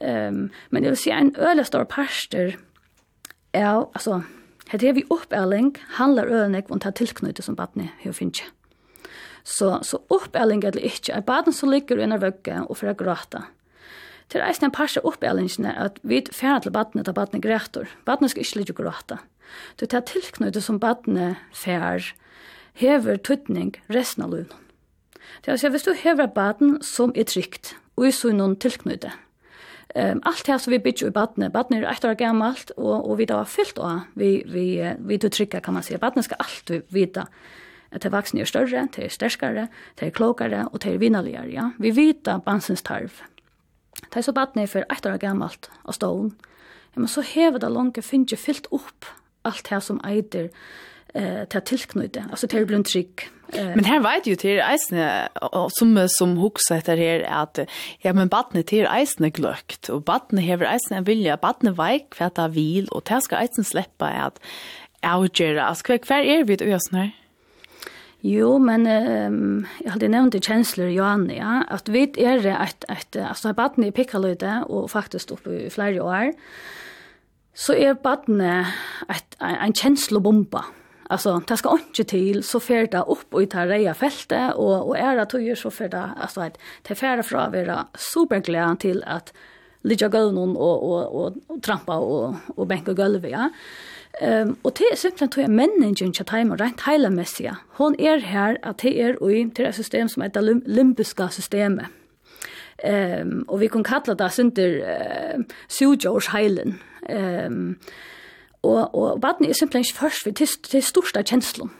Um, 0.00 0.50
men 0.70 0.82
det 0.82 0.90
vil 0.90 0.96
si 0.96 1.10
en 1.10 1.34
øle 1.38 1.64
stor 1.64 1.84
pastor 1.84 2.52
alltså 3.54 3.90
altså, 3.94 4.22
Hetta 4.68 4.86
hevur 4.86 5.02
uppelling 5.10 5.76
handlar 5.96 6.28
øðnek 6.28 6.68
vont 6.68 6.82
ta 6.82 6.90
tilknøti 6.90 7.42
sum 7.42 7.56
barni 7.56 7.88
hevur 8.02 8.12
finnja. 8.12 8.44
Så, 9.48 9.78
så 9.82 10.02
oppeling 10.12 10.60
eller 10.64 10.84
inte 10.84 11.12
är 11.12 11.20
barnen 11.20 11.52
som 11.52 11.70
ligger 11.70 11.98
under 11.98 12.18
vøgge 12.18 12.60
och 12.68 12.78
för 12.78 12.86
att 12.86 12.98
gråta. 12.98 13.42
Til 14.28 14.44
eisen 14.44 14.66
en 14.68 14.74
parse 14.76 15.00
oppelingene 15.00 15.70
er 15.72 15.86
at 15.88 16.00
vi 16.04 16.20
fjerner 16.20 16.66
til 16.66 16.74
badene 16.74 17.04
til 17.04 17.16
badene 17.16 17.40
græter. 17.40 17.88
Badene 18.04 18.28
skal 18.28 18.44
ikke 18.44 18.58
ligge 18.60 18.74
gråta. 18.76 19.16
Du 19.80 19.86
tar 19.86 20.04
tilknyttet 20.04 20.64
som 20.64 20.80
badene 20.80 21.36
fjer, 21.56 22.10
hever 22.76 23.16
tøtning 23.16 23.72
resten 23.88 24.26
av 24.26 24.34
lønnen. 24.34 24.66
Det 25.40 25.48
er 25.48 25.56
altså, 25.56 25.70
hvis 25.72 25.86
du 25.86 25.94
hever 25.96 26.26
baden 26.26 26.76
som 26.84 27.12
er 27.16 27.24
trygt, 27.24 27.72
og 27.96 28.08
i 28.08 28.12
så 28.12 28.34
noen 28.36 28.56
tilknyttet, 28.60 29.16
um, 29.96 30.20
allt 30.28 30.44
det 30.46 30.60
som 30.60 30.72
vi 30.72 30.82
bygger 30.82 31.08
i 31.08 31.14
badene, 31.16 31.48
badene 31.50 31.80
er 31.80 31.88
ett 31.88 32.04
år 32.04 32.18
gammalt 32.20 32.74
og, 32.76 33.08
og 33.08 33.18
vi 33.18 33.28
da 33.28 33.40
har 33.40 33.48
fyllt 33.48 33.80
av 33.80 34.04
vi 34.14 34.42
vi 34.44 34.66
vi 34.98 35.16
du 35.16 35.28
trycka 35.28 35.60
kan 35.60 35.74
man 35.74 35.82
säga. 35.82 35.98
Badene 35.98 36.22
skal 36.22 36.36
alltid 36.38 36.82
vita 36.88 37.26
at 37.92 38.02
det 38.02 38.12
vaksne 38.12 38.40
er 38.40 38.50
større, 38.50 38.88
det 38.96 39.04
er 39.04 39.12
sterskare, 39.12 39.68
det 40.00 40.06
er 40.06 40.14
klokare 40.14 40.66
og 40.72 40.82
det 40.82 40.94
er 40.94 40.98
vinnaligare, 40.98 41.50
ja. 41.52 41.70
Vi 41.78 41.90
vita 41.90 42.38
bansens 42.38 42.82
tarv. 42.82 43.22
De 44.14 44.22
så 44.22 44.32
badne 44.32 44.62
er 44.62 44.70
for 44.70 44.84
ett 44.92 45.06
år 45.06 45.18
gammalt 45.18 45.70
av 45.84 45.96
stålen. 45.96 46.34
Ja, 46.94 47.00
men 47.00 47.08
så 47.08 47.22
hever 47.22 47.58
det 47.58 47.72
langt 47.72 48.04
finner 48.04 48.28
ikke 48.28 48.44
fyllt 48.44 48.68
opp 48.72 49.08
alt 49.46 49.70
det 49.70 49.82
som 49.82 50.00
eider 50.04 50.50
eh 51.14 51.44
ta 51.48 51.60
tillknyte 51.60 52.24
alltså 52.30 52.48
till 52.48 52.66
blund 52.66 52.84
trick 52.84 53.28
men 53.52 53.84
här 53.84 54.00
vet 54.00 54.26
ju 54.26 54.36
till 54.36 54.60
eisne 54.60 55.28
som 55.70 56.08
som 56.08 56.36
huxa 56.36 56.74
heter 56.74 56.96
här 56.96 57.42
att 57.42 57.58
ja 57.98 58.12
men 58.12 58.28
barnet 58.28 58.66
till 58.66 58.86
eisne 58.86 59.30
glökt 59.30 59.88
och 59.88 60.02
barnet 60.02 60.44
hever 60.44 60.66
eisne 60.66 60.96
en 60.96 61.04
vilja 61.04 61.36
barnet 61.36 61.78
veik 61.78 62.10
kvarta 62.10 62.48
vil 62.48 62.88
och 62.88 63.04
tärska 63.04 63.36
eisen 63.36 63.64
släppa 63.64 64.06
att 64.06 64.40
Augera, 65.00 65.64
alltså 65.64 65.98
kvar 65.98 66.16
är 66.16 66.44
vi 66.44 66.52
ut 66.52 66.62
ösnar? 66.62 67.10
Jo, 68.22 68.56
men 68.58 68.82
um, 68.86 69.66
jeg 69.78 69.92
hadde 69.94 70.08
nevnt 70.10 70.34
i 70.34 70.40
kjensler 70.42 70.88
i 70.90 70.96
Johanne, 70.96 71.36
ja, 71.36 71.60
at 71.70 71.86
vi 71.86 72.02
er 72.18 72.42
et, 72.50 72.86
et, 72.90 73.18
altså 73.22 73.52
har 73.52 73.58
badene 73.60 73.92
i 73.92 73.94
pikkaløyde, 73.94 74.64
og 74.66 74.90
faktisk 74.90 75.36
oppe 75.36 75.54
i 75.54 75.70
flere 75.70 76.02
år, 76.02 76.32
så 77.54 77.76
er 77.78 77.94
badene 78.02 78.64
et, 79.06 79.38
en, 79.38 79.54
en 79.68 79.74
kjenslebomba. 79.74 80.64
Alltså, 81.10 81.40
det 81.48 81.56
ska 81.56 81.70
inte 81.72 82.04
till 82.04 82.42
så 82.44 82.60
fer 82.60 82.86
det 82.86 82.98
upp 82.98 83.34
och 83.34 83.42
i 83.42 83.46
det 83.46 83.66
reja 83.66 83.94
fältet 83.94 84.54
och, 84.54 84.88
och 84.88 84.98
är 84.98 85.16
det 85.16 85.26
tog 85.26 85.58
så 85.58 85.70
fer 85.70 85.88
det, 85.88 86.10
alltså 86.20 86.40
att 86.40 86.58
det 86.82 86.94
färra 86.94 87.22
fra 87.22 87.48
vara 87.48 87.86
superglad 87.94 88.80
till 88.80 89.04
att 89.06 89.32
ligga 89.82 90.08
gulvnån 90.08 90.56
och, 90.56 90.90
och, 90.90 91.24
och, 91.24 91.36
och 91.46 91.62
trampa 91.62 91.96
och, 91.96 92.34
och 92.56 92.66
bänka 92.66 92.92
golvet 92.92 93.30
ja. 93.30 93.50
Ehm 94.22 94.48
um, 94.48 94.58
og 94.64 94.78
det 94.78 94.86
er 94.92 94.96
simpelthen 94.96 95.30
tog 95.30 95.42
jeg 95.42 95.50
menningen 95.50 96.12
til 96.12 96.26
time 96.26 96.54
og 96.54 96.60
rent 96.60 96.82
heilemessig. 96.86 97.52
Hon 97.78 97.94
er 97.98 98.18
her 98.18 98.56
at 98.62 98.82
det 98.82 99.00
er 99.00 99.14
ui 99.22 99.50
til 99.54 99.66
et 99.66 99.74
system 99.74 100.08
som 100.08 100.22
heter 100.22 100.40
lim 100.40 100.62
limbiska 100.66 101.28
systemet. 101.30 101.86
Ehm 102.84 103.28
um, 103.28 103.44
og 103.48 103.60
vi 103.60 103.68
kan 103.68 103.84
kalla 103.84 104.14
det 104.14 104.32
synder 104.32 104.80
uh, 104.82 105.44
sujors 105.68 106.26
heilen. 106.26 106.80
Ehm 107.08 107.52
um, 107.52 107.78
og, 108.62 108.94
og 108.94 109.20
baden 109.20 109.46
er 109.46 109.52
simpelthen 109.52 109.80
ikke 109.80 109.98
først 109.98 110.22
for 110.22 110.30
til, 110.30 110.48
til 110.62 110.82
største 110.82 111.22
kjenslen. 111.22 111.70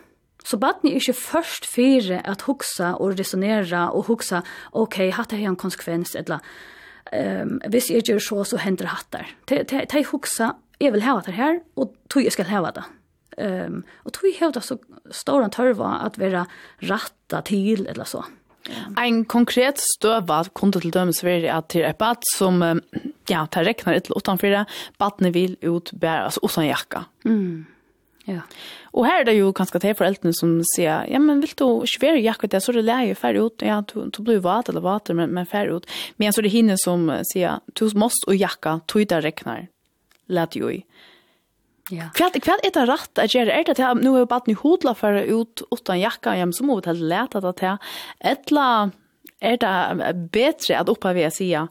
Så 0.44 0.56
baden 0.56 0.88
er 0.88 0.94
ikke 0.94 1.12
først 1.12 1.66
for 1.66 2.30
at 2.30 2.42
huksa 2.42 2.92
og 2.92 3.18
resonera 3.18 3.90
og 3.90 4.04
huksa 4.04 4.40
ok, 4.72 5.10
hatt 5.12 5.32
er 5.32 5.48
en 5.48 5.56
konsekvens, 5.56 6.14
eller 6.14 6.38
um, 7.12 7.60
hvis 7.68 7.90
jeg 7.90 8.02
gjør 8.02 8.18
så, 8.18 8.44
så 8.44 8.56
hender 8.56 8.86
hattar. 8.86 9.26
Det 9.48 9.72
er 9.72 10.10
huksa 10.10 10.50
jeg 10.80 10.94
vil 10.94 11.04
hava 11.04 11.22
det 11.26 11.34
her, 11.34 11.60
og 11.76 11.94
tog 12.10 12.26
jeg 12.26 12.34
skal 12.34 12.50
hava 12.50 12.72
det. 12.76 12.86
Um, 13.38 13.84
og 14.04 14.14
tog 14.16 14.26
jeg 14.30 14.54
det 14.54 14.64
så 14.66 14.78
stor 15.14 15.44
en 15.44 15.54
tørva 15.54 15.98
at 16.06 16.18
være 16.18 16.46
rattet 16.88 17.50
til, 17.50 17.86
eller 17.86 18.08
så. 18.08 18.24
En 19.00 19.22
konkret 19.24 19.80
støva 19.80 20.42
kunne 20.56 20.76
til 20.76 20.92
dømes 20.92 21.22
være 21.24 21.48
at 21.54 21.70
til 21.72 21.86
et 21.88 21.98
bad 22.00 22.26
som, 22.34 22.60
ja, 23.30 23.46
tar 23.46 23.64
rekner 23.64 23.96
et 23.96 24.08
eller 24.08 24.20
utenfor 24.20 24.52
det, 24.52 24.64
badene 25.00 25.32
vil 25.32 25.56
ut 25.64 25.92
bære, 25.94 26.28
altså 26.28 26.42
uten 26.44 26.68
jakka. 26.68 27.04
Mm. 27.24 27.66
Ja. 28.28 28.42
Og 28.92 29.06
her 29.08 29.22
er 29.22 29.28
det 29.30 29.38
jo 29.38 29.54
kanskje 29.56 29.80
til 29.80 29.96
foreldrene 29.96 30.34
som 30.36 30.58
sier, 30.74 31.06
ja, 31.08 31.20
men 31.22 31.40
vil 31.40 31.54
du 31.56 31.64
ikke 31.86 32.02
være 32.02 32.20
jakka 32.20 32.50
det, 32.52 32.60
så 32.60 32.74
er 32.74 32.80
det 32.80 32.88
leie 32.90 33.16
ferdig 33.16 33.46
ut, 33.46 33.64
ja, 33.64 33.80
du, 33.88 34.10
du 34.12 34.20
blir 34.26 34.42
vat 34.44 34.68
eller 34.68 34.84
vater, 34.84 35.16
men, 35.16 35.32
men 35.32 35.48
ferdig 35.48 35.78
ut. 35.78 35.88
Men 36.20 36.34
så 36.34 36.42
er 36.42 36.48
det 36.48 36.52
henne 36.58 36.76
som 36.82 37.08
sier, 37.30 37.62
du 37.72 37.86
måste 37.96 38.28
og 38.28 38.36
jakka, 38.36 38.80
tog 38.90 39.08
det 39.08 39.22
rekner, 39.24 39.68
lät 40.28 40.56
ju 40.56 40.72
i. 40.72 40.84
Ja. 41.90 42.04
Kvart 42.14 42.42
kvart 42.42 42.60
är 42.62 42.70
det 42.70 42.92
rätt 42.92 43.18
att 43.18 43.34
göra 43.34 43.62
det 43.62 43.90
att 43.90 44.02
nu 44.02 44.20
är 44.20 44.26
bara 44.26 44.42
ni 44.46 44.52
hodla 44.52 44.94
för 44.94 45.12
ut 45.12 45.62
utan 45.70 46.00
jacka 46.00 46.30
hem 46.30 46.52
så 46.52 46.64
måste 46.64 46.92
det 46.92 46.98
lätta 46.98 47.38
att 47.38 47.56
det 47.56 47.78
ettla 48.20 48.90
är 49.40 49.56
det 49.56 50.14
bättre 50.14 50.78
att 50.78 50.88
uppa 50.88 51.12
vi 51.12 51.30
säga 51.30 51.68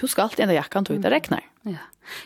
du 0.00 0.08
ska 0.08 0.22
alltid 0.22 0.40
ändra 0.40 0.54
jackan 0.54 0.84
då 0.84 0.94
det 0.94 1.10
räknar. 1.10 1.40
Ja. 1.62 1.76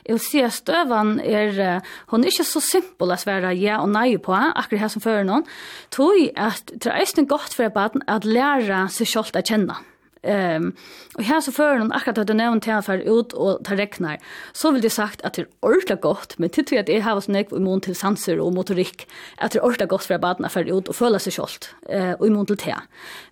Jag 0.03 0.21
ser 0.21 0.49
stövan 0.49 1.21
är 1.21 1.83
hon 2.07 2.21
är 2.21 2.27
inte 2.27 2.45
så 2.45 2.61
simpel 2.61 3.11
att 3.11 3.21
svära 3.21 3.53
ja 3.53 3.81
och 3.81 3.89
nej 3.89 4.19
på 4.19 4.33
akkurat 4.33 4.81
här 4.81 4.89
som 4.89 5.01
för 5.01 5.25
någon. 5.25 5.45
Tog 5.89 6.31
att 6.37 6.71
det 6.75 6.91
är 6.91 7.23
gott 7.23 7.55
för 7.55 7.69
barn 7.69 8.03
att 8.07 8.25
lära 8.25 8.89
sig 8.89 9.07
själv 9.07 9.25
att 9.33 9.47
känna. 9.47 9.77
Mm 9.77 9.95
Ehm 10.27 10.62
um, 10.62 10.73
och 11.15 11.23
här 11.23 11.40
så 11.40 11.53
för 11.53 11.78
någon 11.78 11.93
akkurat 11.93 12.19
att 12.19 12.27
du 12.27 12.35
nämnt 12.35 12.65
till 12.65 12.82
för 12.82 12.98
ut 12.98 13.32
och 13.32 13.65
ta 13.65 13.74
räknar 13.74 14.19
så 14.53 14.70
vill 14.70 14.82
det 14.82 14.90
sagt 14.90 15.23
att 15.23 15.35
det 15.35 15.43
är 15.43 15.48
ordentligt 15.61 16.01
gott 16.01 16.39
men 16.39 16.51
det 16.55 16.62
tror 16.62 16.77
jag 16.77 16.81
att 16.81 16.86
det 16.86 17.01
har 17.01 17.15
var 17.15 17.20
så 17.20 17.32
näck 17.32 17.48
till 17.82 17.97
sanser 17.97 18.40
och 18.40 18.53
motorik 18.53 19.09
att 19.36 19.53
det 19.53 19.59
är 19.59 19.65
ordentligt 19.65 19.89
gott 19.89 20.05
för 20.05 20.19
barnen 20.19 20.51
för 20.51 20.78
ut 20.78 20.89
och 20.89 20.97
följa 20.97 21.19
sig 21.19 21.32
självt 21.32 21.74
eh 21.89 22.12
och 22.12 22.27
immun 22.27 22.47
till 22.47 22.57
te. 22.57 22.74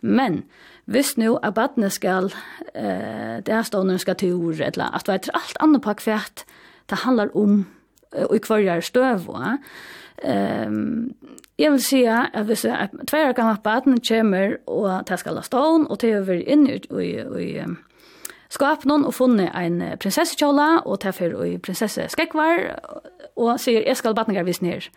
Men 0.00 0.42
Visst 0.86 1.16
nu 1.16 1.38
at 1.42 1.54
badene 1.54 1.90
skal, 1.90 2.34
eh 2.74 3.40
där 3.46 3.62
står 3.62 3.84
nu 3.84 3.98
ska 3.98 4.14
til 4.14 4.34
ord 4.34 4.60
eller 4.60 4.94
att 4.94 5.08
er 5.08 5.30
allt 5.34 5.56
annat 5.60 5.82
på 5.82 5.92
kvært, 5.92 6.44
det 6.90 6.98
handlar 6.98 7.28
om 7.36 7.66
og 8.12 8.36
i 8.36 8.38
kvarjar 8.38 8.80
støv, 8.80 9.26
va. 9.26 9.58
Ehm 10.24 11.14
Jeg 11.58 11.70
vil 11.70 11.82
si 11.82 12.02
at 12.10 12.46
hvis 12.48 12.64
et 12.66 12.94
tvær 13.06 13.32
gammelt 13.32 13.62
baden 13.62 14.00
kommer 14.08 14.56
og 14.66 15.06
det 15.08 15.18
skal 15.20 15.36
la 15.38 15.42
stån, 15.42 15.86
og 15.90 16.00
det 16.00 16.14
över 16.16 16.42
in 16.46 16.66
i 16.66 16.80
i, 17.00 17.10
i, 17.40 17.58
i 17.58 17.64
skapen 18.50 19.04
og 19.04 19.14
funne 19.14 19.50
en 19.54 19.82
prinsessekjola, 19.98 20.82
og 20.84 21.02
det 21.02 21.20
er 21.20 21.44
i 21.44 21.58
prinsesseskekvar, 21.58 22.80
og 23.36 23.60
sier, 23.60 23.82
jeg 23.86 23.96
skal 23.96 24.14
baden 24.14 24.46
vis 24.46 24.62
ned. 24.62 24.90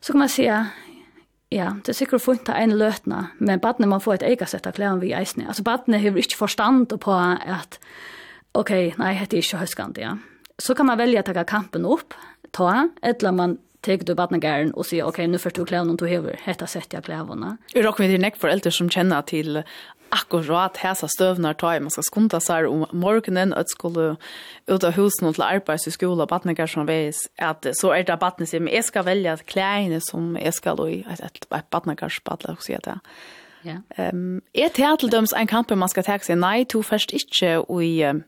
Så 0.00 0.12
kan 0.12 0.18
man 0.18 0.28
si, 0.28 0.44
ja, 0.44 1.72
det 1.82 1.88
er 1.88 1.92
sikkert 1.92 2.22
funnet 2.22 2.48
en 2.48 2.78
løtna, 2.78 3.26
men 3.38 3.60
baden 3.60 3.88
må 3.88 3.98
få 3.98 4.12
et 4.12 4.22
eget 4.22 4.48
sett 4.48 4.66
av 4.66 4.76
klærne 4.76 5.00
vi 5.00 5.12
eisene. 5.12 5.48
Altså 5.48 5.62
baden 5.62 5.94
har 5.94 6.16
ikke 6.16 6.36
forstand 6.36 6.86
på 7.00 7.12
at, 7.12 7.78
ok, 8.54 8.70
nei, 8.98 9.14
det 9.24 9.32
er 9.32 9.42
ikke 9.42 9.62
høyskant, 9.64 9.98
ja. 9.98 10.16
Så 10.58 10.74
kan 10.74 10.86
man 10.86 10.98
velge 10.98 11.20
å 11.20 11.22
ta 11.22 11.44
kampen 11.44 11.86
opp, 11.86 12.14
ta, 12.52 12.88
eller 13.02 13.32
man 13.32 13.58
tek 13.80 14.06
du 14.06 14.14
badnagaren 14.14 14.70
och 14.74 14.86
säga 14.86 15.04
okej 15.04 15.12
okay, 15.12 15.26
nu 15.26 15.38
får 15.38 15.50
du 15.50 15.64
kläderna 15.64 15.94
du 15.94 16.04
behöver 16.04 16.40
hetta 16.42 16.66
sätt 16.66 16.92
jag 16.92 17.04
kläderna. 17.04 17.56
Jag 17.72 17.84
rockar 17.84 18.04
med 18.04 18.20
näck 18.20 18.36
för 18.36 18.48
äldre 18.48 18.70
som 18.70 18.90
känner 18.90 19.22
till 19.22 19.62
akkurat 20.08 20.76
hesa 20.76 21.08
stövnar 21.08 21.54
ta 21.54 21.80
man 21.80 21.90
ska 21.90 22.02
skunta 22.02 22.40
sig 22.40 22.66
om 22.66 22.86
morgonen 22.92 23.52
att 23.52 23.70
skulle 23.70 24.16
ut 24.66 24.84
av 24.84 24.90
husen 24.90 25.28
och 25.28 25.34
till 25.34 25.42
arbets 25.42 25.86
i 25.86 25.90
skola 25.90 26.26
badnagar 26.26 26.66
som 26.66 26.86
vis 26.86 27.30
att 27.36 27.66
så 27.72 27.92
är 27.92 28.04
det 28.04 28.16
badnet 28.16 28.48
som 28.48 28.68
är 28.68 28.82
ska 28.82 29.02
välja 29.02 29.36
kläderna 29.36 30.00
som 30.00 30.36
är 30.36 30.50
ska 30.50 30.74
då 30.74 30.88
i 30.88 31.06
ett 31.50 31.70
badnagarsbadla 31.70 32.52
och 32.52 32.62
säga 32.62 32.80
det. 32.82 32.98
Ja. 33.62 33.76
Ehm, 33.96 34.16
um, 34.16 34.40
är 34.52 34.70
det 34.76 35.36
en 35.36 35.46
kamp 35.46 35.70
man 35.70 35.88
ska 35.88 36.02
ta 36.02 36.18
sig 36.18 36.36
nej, 36.36 36.64
to 36.64 36.82
först 36.82 37.12
inte 37.12 37.58
och 37.58 37.84
i 37.84 38.22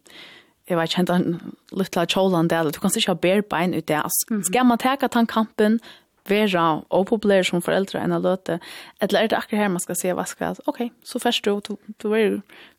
jeg 0.70 0.78
vet 0.78 0.92
ikke, 0.92 1.06
den 1.10 1.56
lilla 1.74 2.04
kjolan 2.06 2.50
der, 2.50 2.70
du 2.70 2.78
kan 2.80 2.92
ikke 2.94 3.12
ha 3.12 3.18
bare 3.18 3.42
bein 3.42 3.74
ut 3.74 3.88
det. 3.90 4.00
Skal 4.46 4.66
man 4.66 4.78
teka 4.78 5.10
den 5.10 5.28
kampen, 5.30 5.80
vera 6.28 6.82
opopulær 6.94 7.42
som 7.46 7.62
foreldre 7.64 8.00
enn 8.02 8.14
å 8.14 8.20
løte, 8.22 8.58
eller 9.02 9.24
er 9.24 9.30
det 9.32 9.38
akkurat 9.38 9.64
her 9.64 9.72
man 9.72 9.82
skal 9.82 9.98
se 9.98 10.12
hva 10.14 10.26
skal, 10.28 10.58
ok, 10.70 10.82
så 11.06 11.20
først 11.22 11.46
du, 11.46 11.58
du, 11.66 11.94
du 12.02 12.12
er 12.14 12.36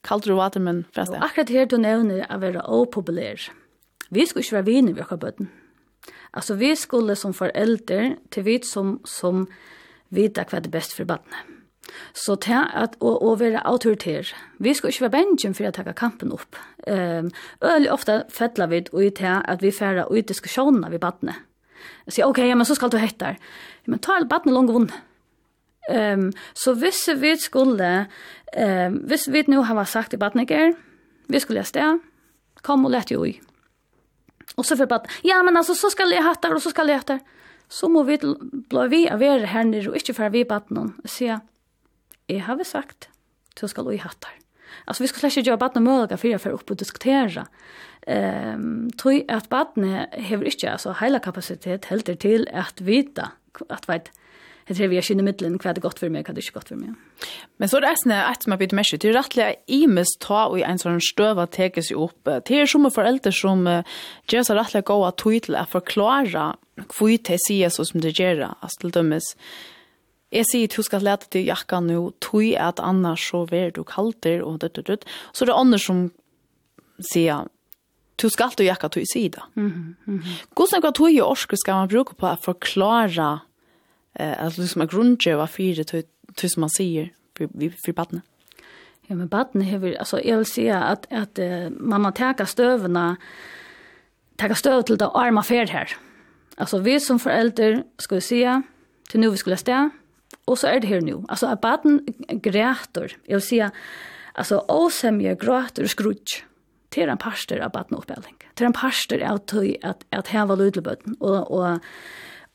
kaldere 0.08 0.38
vater, 0.40 0.64
men 0.64 0.86
først 0.96 1.16
det. 1.16 1.24
Akkurat 1.26 1.52
her 1.52 1.68
du 1.68 1.78
nevner 1.82 2.24
å 2.30 2.40
være 2.42 2.64
opopulær. 2.70 3.50
Vi 4.12 4.28
skulle 4.28 4.46
ikke 4.46 4.60
være 4.60 4.70
viner 4.70 4.96
ved 4.96 5.06
akkurat 5.06 5.26
bøtten. 5.26 5.52
Altså, 6.32 6.56
vi 6.56 6.72
skulle 6.80 7.16
som 7.20 7.34
foreldre, 7.36 8.16
til 8.32 8.48
vi 8.48 8.60
som, 8.64 9.00
som 9.08 9.48
vite 10.16 10.46
hva 10.48 10.62
det 10.62 10.72
er 10.72 10.78
best 10.78 10.96
for 10.96 11.10
bøttene. 11.10 11.44
Så 12.14 12.36
det 12.44 12.58
at 12.58 12.98
å, 13.00 13.14
å 13.28 13.36
være 13.40 13.64
autoritær. 13.68 14.32
Vi 14.60 14.74
skal 14.78 14.92
ikke 14.92 15.06
være 15.08 15.16
bensjen 15.18 15.56
for 15.58 15.68
å 15.68 15.74
ta 15.76 15.86
kampen 15.98 16.34
opp. 16.36 16.60
Um, 16.88 17.32
øyelig 17.64 17.92
ofte 17.94 18.18
fettler 18.34 18.72
vi 18.72 18.84
ut 18.92 19.16
til 19.20 19.38
at 19.40 19.64
vi 19.64 19.74
færre 19.76 20.08
ut 20.10 20.28
diskusjonene 20.28 20.92
ved 20.92 21.04
badene. 21.04 21.38
Jeg 22.08 22.18
sier, 22.18 22.28
ok, 22.30 22.44
ja, 22.46 22.58
men 22.58 22.68
så 22.68 22.78
skal 22.78 22.92
du 22.94 23.00
hette 23.02 23.34
her. 23.34 23.40
Men 23.90 24.02
ta 24.04 24.18
alle 24.18 24.30
badene 24.30 24.56
langt 24.56 24.74
vunnet. 24.74 24.98
Um, 25.90 26.30
så 26.54 26.76
hvis 26.78 27.08
vi 27.18 27.34
skulle, 27.42 27.92
um, 28.54 29.00
hvis 29.10 29.28
vi 29.34 29.44
nå 29.50 29.64
har 29.66 29.86
sagt 29.90 30.14
i 30.14 30.22
badene 30.22 30.46
ikke, 30.46 30.74
vi 31.32 31.42
skulle 31.42 31.64
ha 31.64 31.68
sted, 31.68 32.02
kom 32.66 32.86
og 32.86 32.94
lette 32.94 33.16
jo 33.16 33.26
i. 33.26 33.36
Og 34.60 34.66
så 34.68 34.76
for 34.78 34.90
badene, 34.90 35.22
ja, 35.26 35.40
men 35.46 35.58
altså, 35.58 35.76
så 35.78 35.90
skal 35.94 36.12
jeg 36.14 36.26
hette 36.26 36.50
her, 36.50 36.58
og 36.58 36.64
så 36.64 36.74
skal 36.74 36.92
jeg 36.92 37.02
hette 37.02 37.20
her. 37.20 37.40
Så 37.72 37.88
må 37.88 38.04
vi 38.04 38.18
bli 38.20 38.88
vi 38.92 39.06
av 39.08 39.22
være 39.22 39.48
her 39.48 39.64
nere, 39.64 39.90
og 39.90 39.98
ikke 39.98 40.16
færre 40.18 40.34
vi 40.34 40.44
badene, 40.48 40.90
og 40.92 41.12
sier, 41.12 41.40
jeg 42.30 42.44
har 42.44 42.64
sagt, 42.64 43.10
så 43.58 43.68
skal 43.68 43.86
du 43.86 43.92
i 43.92 43.98
hattar. 43.98 44.34
Alltså 44.88 45.04
vi 45.04 45.08
skal 45.08 45.20
slett 45.20 45.38
ikke 45.38 45.52
gjøre 45.52 45.82
möjliga 45.82 46.18
mulig 46.18 46.40
for 46.40 46.52
å 46.52 46.56
upp 46.56 46.72
opp 46.72 46.82
og 46.82 47.48
Ehm 48.08 48.54
um, 48.56 48.92
tror 48.92 49.24
att 49.28 49.50
barnet 49.50 50.10
har 50.14 50.44
inte 50.44 50.72
alltså 50.72 50.96
hela 51.02 51.20
kapacitet 51.20 51.86
helt 51.86 52.20
till 52.20 52.50
att 52.54 52.82
vita 52.82 53.32
att 53.70 53.90
vet 53.90 54.12
Det 54.68 54.76
tror 54.76 54.88
vi 54.88 54.98
är 54.98 55.02
skynda 55.02 55.24
mittlen, 55.24 55.60
vad 55.64 55.76
det 55.76 55.82
gott 55.82 56.00
för 56.00 56.10
mig, 56.10 56.24
vad 56.28 56.36
det 56.36 56.42
inte 56.42 56.52
gott 56.52 56.68
för 56.68 56.76
mig. 56.76 56.94
Men 57.58 57.70
så 57.70 57.78
är 57.78 57.82
det 57.82 57.88
ästna 57.88 58.26
att 58.26 58.48
man 58.48 58.58
byter 58.58 58.76
med 58.76 58.86
sig. 58.86 59.00
Det 59.00 59.10
är 59.10 59.14
rättliga 59.14 59.56
imes 59.68 60.08
ta 60.20 60.46
och 60.46 60.60
i 60.60 60.62
en 60.62 60.80
sån 60.80 61.02
støv 61.02 61.40
at 61.40 61.52
teke 61.52 61.84
seg 61.84 61.98
upp. 61.98 62.24
Det 62.46 62.52
er 62.52 62.66
som 62.66 62.92
foreldre 62.92 63.32
som 63.32 63.84
gör 64.32 64.44
så 64.44 64.54
rettelig 64.54 64.86
gå 64.86 65.06
att 65.06 65.18
tog 65.18 65.42
til 65.42 65.56
å 65.56 65.66
förklara 65.66 66.56
hva 66.78 67.18
det 67.18 67.38
sier 67.48 67.70
så 67.70 67.86
som 67.86 68.02
det 68.02 68.20
gör. 68.20 68.56
Alltså 68.62 68.80
till 68.80 68.92
dömes 68.92 69.36
Jeg 70.32 70.48
sier 70.48 70.70
at 70.70 70.76
du 70.78 70.84
skal 70.88 71.04
lete 71.04 71.28
til 71.34 71.48
jakka 71.50 71.82
nå, 71.84 72.00
tog 72.24 72.54
at 72.56 72.80
annars 72.80 73.26
så 73.32 73.44
ver 73.50 73.74
du 73.76 73.84
kalter, 73.84 74.44
og 74.46 74.62
det, 74.64 74.76
det, 74.76 74.86
det. 74.88 75.04
Så 75.36 75.46
det 75.46 75.52
er 75.52 75.60
andre 75.60 75.80
som 75.80 76.06
sier, 77.12 77.50
du 78.22 78.30
skal 78.30 78.52
alltid 78.52 78.70
jakka 78.70 78.90
tog 78.90 79.04
i 79.04 79.12
sida. 79.12 79.42
Mm 79.56 79.96
-hmm. 80.06 80.20
Hvordan 80.56 80.94
tog 80.94 81.12
i 81.12 81.22
orske 81.22 81.58
skal 81.58 81.74
man 81.74 81.88
bruke 81.88 82.16
på 82.16 82.28
å 82.28 82.42
forklare 82.44 83.40
eh, 84.20 84.46
at 84.46 84.58
liksom 84.58 84.82
er 84.82 84.86
grunnkjøva 84.86 85.48
fire 85.48 85.84
tog 85.84 86.04
som 86.50 86.62
man 86.62 86.70
sier 86.70 87.10
for, 87.38 87.48
för 87.86 87.94
badene? 87.94 88.22
Ja, 89.10 89.16
men 89.16 89.30
badene 89.30 89.64
hever, 89.64 89.98
altså 90.00 90.22
jeg 90.24 90.38
vil 90.38 90.46
si 90.46 90.68
at, 90.68 91.08
at 91.10 91.40
uh, 91.40 91.72
man 91.80 92.02
må 92.02 92.12
teka 92.12 92.46
støvene, 92.46 93.18
teka 94.38 94.54
støv 94.54 94.84
til 94.84 95.00
det 95.00 95.10
arma 95.14 95.42
fer 95.42 95.68
her. 95.72 95.98
Altså 96.58 96.80
vi 96.80 97.00
som 97.00 97.20
foreldre 97.20 97.84
skal 98.00 98.16
vi 98.16 98.22
si, 98.22 98.46
til 99.10 99.20
nu 99.20 99.32
vi 99.32 99.38
skulle 99.38 99.58
sted, 99.58 99.90
Og 100.52 100.60
så 100.60 100.68
er 100.68 100.80
det 100.84 100.92
her 100.92 101.02
nu. 101.02 101.22
Altså, 101.30 101.52
at 101.52 101.62
baden 101.64 102.02
græter, 102.44 103.16
jeg 103.28 103.40
vil 103.40 103.42
sige, 103.42 103.70
altså, 104.36 104.62
åsemje 104.68 105.36
græter 105.40 105.88
skrutsk 105.88 106.46
til 106.92 107.10
en 107.10 107.18
parster 107.18 107.62
av 107.64 107.72
baden 107.72 107.96
oppbelling. 107.98 108.36
Til 108.60 108.68
en 108.68 108.76
parster 108.76 109.24
av 109.24 109.40
tøy 109.48 109.78
at, 109.82 110.04
at 110.12 110.34
var 110.34 110.60
lydelbøtten, 110.60 111.16
og, 111.22 111.52
og 111.52 111.80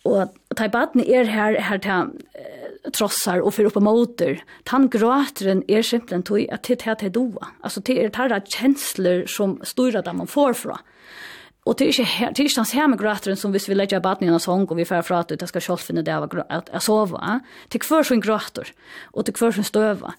og 0.06 0.34
ta 0.56 0.68
badne 0.72 1.04
er 1.06 1.30
her 1.30 1.58
her 1.68 1.82
ta 1.82 1.98
trossar 2.94 3.42
og 3.42 3.54
fyrir 3.56 3.72
upp 3.72 3.80
motor 3.82 4.38
tan 4.68 4.88
gråtren 4.92 5.64
er 5.68 5.82
simpelthen 5.82 6.22
tog 6.26 6.46
at 6.52 6.62
tit 6.68 6.86
hat 6.86 7.02
doa 7.14 7.50
altså 7.64 7.80
det 7.80 7.98
er 7.98 8.12
tarra 8.14 8.38
kjensler 8.40 9.26
som 9.26 9.58
styrer 9.64 10.04
dem 10.06 10.22
man 10.22 10.30
får 10.30 10.54
fra 10.60 10.78
Och 11.66 11.74
det 11.78 11.84
är 11.84 12.00
inte 12.00 12.42
det 12.42 12.44
är 12.44 12.56
hans 12.56 12.72
här 12.72 12.88
med 12.88 12.98
gråtren 12.98 13.36
som 13.36 13.52
hvis 13.52 13.68
vi 13.68 13.74
lägger 13.74 14.22
i 14.22 14.26
en 14.26 14.40
sång 14.40 14.66
og 14.70 14.76
vi 14.76 14.84
får 14.84 15.02
prata 15.02 15.34
ut 15.34 15.40
det 15.40 15.46
ska 15.46 15.60
själv 15.60 15.76
finna 15.76 16.02
det 16.02 16.14
av 16.14 16.22
at 16.48 16.68
jeg 16.72 16.82
sova. 16.82 17.40
Det 17.68 17.78
kvar 17.78 18.02
så 18.02 18.14
en 18.14 18.20
gråter 18.20 18.72
och 19.12 19.24
det 19.24 19.32
kvar 19.32 19.52
så 19.52 19.62
stöva. 19.62 20.14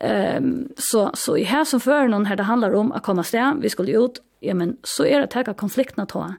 Ehm 0.00 0.44
um, 0.44 0.68
så 0.76 1.10
så 1.14 1.36
i 1.36 1.44
här 1.44 1.64
som 1.64 1.80
för 1.80 2.08
någon 2.08 2.26
här 2.26 2.36
det 2.36 2.42
handlar 2.42 2.74
om 2.74 2.92
att 2.92 3.02
komma 3.02 3.24
sted, 3.24 3.56
Vi 3.60 3.68
skulle 3.68 3.92
ut 3.92 4.22
ja 4.40 4.54
men 4.54 4.76
så 4.82 5.04
är 5.04 5.18
det 5.18 5.24
att 5.24 5.46
ta 5.46 5.54
konflikterna 5.54 6.06
ta. 6.06 6.34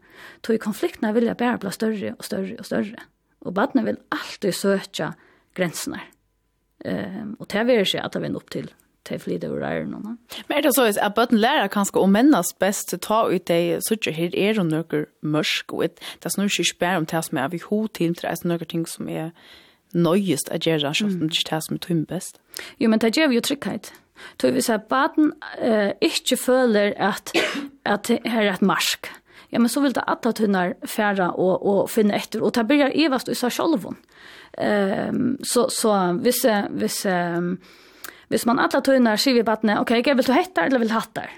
i 0.49 0.57
konflikterna 0.57 1.13
vill 1.13 1.25
jag 1.25 1.37
bara 1.37 1.57
bli 1.57 1.71
större 1.71 2.13
och 2.13 2.25
större 2.25 2.55
och 2.57 2.65
större. 2.65 2.99
Och 3.39 3.53
badene 3.53 3.85
vill 3.85 3.97
alltid 4.09 4.55
søke 4.55 5.13
grensene. 5.53 6.01
Ehm 6.85 7.21
um, 7.21 7.33
och 7.39 7.47
det 7.47 7.63
vill 7.63 7.79
ikke 7.79 8.01
att 8.01 8.11
det 8.11 8.19
vil 8.19 8.35
upp 8.35 8.49
till 8.49 8.71
til 9.07 9.19
flytta 9.19 9.49
ur 9.49 9.63
æren. 9.65 9.95
Men 10.47 10.57
er 10.57 10.61
det 10.61 10.75
så 10.75 10.85
at 10.91 11.15
bøten 11.15 11.41
lærer 11.41 11.71
kanskje 11.71 12.01
å 12.01 12.09
mennes 12.09 12.53
best 12.59 12.89
til 12.89 12.99
å 12.99 13.05
ta 13.07 13.19
ut 13.31 13.47
det 13.47 13.59
de 13.61 13.79
suttje 13.87 14.13
her 14.13 14.35
er 14.37 14.59
og 14.61 14.69
noe 14.69 15.05
mørk, 15.21 15.73
og 15.73 15.97
det 15.97 16.29
er 16.29 16.35
snur 16.35 16.51
ikke 16.51 16.79
bare 16.79 17.01
om 17.01 17.09
det 17.09 17.23
som 17.25 17.37
er 17.37 17.49
vi 17.53 17.61
ho 17.65 17.87
til, 17.87 18.13
det 18.13 18.29
er 18.29 18.45
noen 18.45 18.69
ting 18.69 18.85
som 18.89 19.09
er 19.09 19.31
nøyest 19.93 20.51
å 20.51 20.59
gjøre, 20.61 20.93
så 20.95 21.07
om 21.07 21.17
det 21.27 21.33
ikke 21.35 21.49
er 21.49 21.57
det 21.57 21.65
som 21.67 21.75
er 21.75 21.83
tøyme 21.85 22.05
best. 22.07 22.39
Jo, 22.79 22.89
men 22.89 23.01
det 23.01 23.15
gjør 23.17 23.31
vi 23.31 23.39
jo 23.39 23.47
trygghet. 23.49 23.91
Tøy 24.37 24.51
hvis 24.53 24.69
at 24.69 24.85
bøtten 24.91 25.33
eh, 25.57 25.97
ikke 26.05 26.37
føler 26.37 26.93
at, 27.01 27.33
at 27.85 28.11
her 28.11 28.45
er 28.45 28.53
et 28.53 28.61
marsk, 28.65 29.09
ja, 29.51 29.59
men 29.59 29.67
så 29.67 29.81
vil 29.83 29.95
det 29.95 30.03
at 30.07 30.27
tunnar 30.35 30.77
fære 30.87 31.33
og, 31.35 31.65
og 31.67 31.89
finne 31.91 32.15
etter, 32.15 32.43
og 32.43 32.53
det 32.55 32.63
blir 32.69 32.91
evast 32.95 33.27
i 33.27 33.35
seg 33.35 33.51
selv. 33.51 33.89
Um, 34.61 35.37
så, 35.43 35.67
så 35.71 35.95
hvis, 36.23 36.45
hvis 36.69 37.05
um, 37.05 37.57
Hvis 38.31 38.47
man 38.47 38.61
alla 38.63 38.79
tøyner 38.83 39.19
sier 39.19 39.35
vi 39.35 39.45
badne, 39.45 39.79
ok, 39.81 39.97
jeg 39.99 40.15
vil 40.17 40.27
du 40.27 40.33
hettar 40.35 40.69
eller 40.69 40.79
vil 40.79 40.93
hattar? 40.95 41.31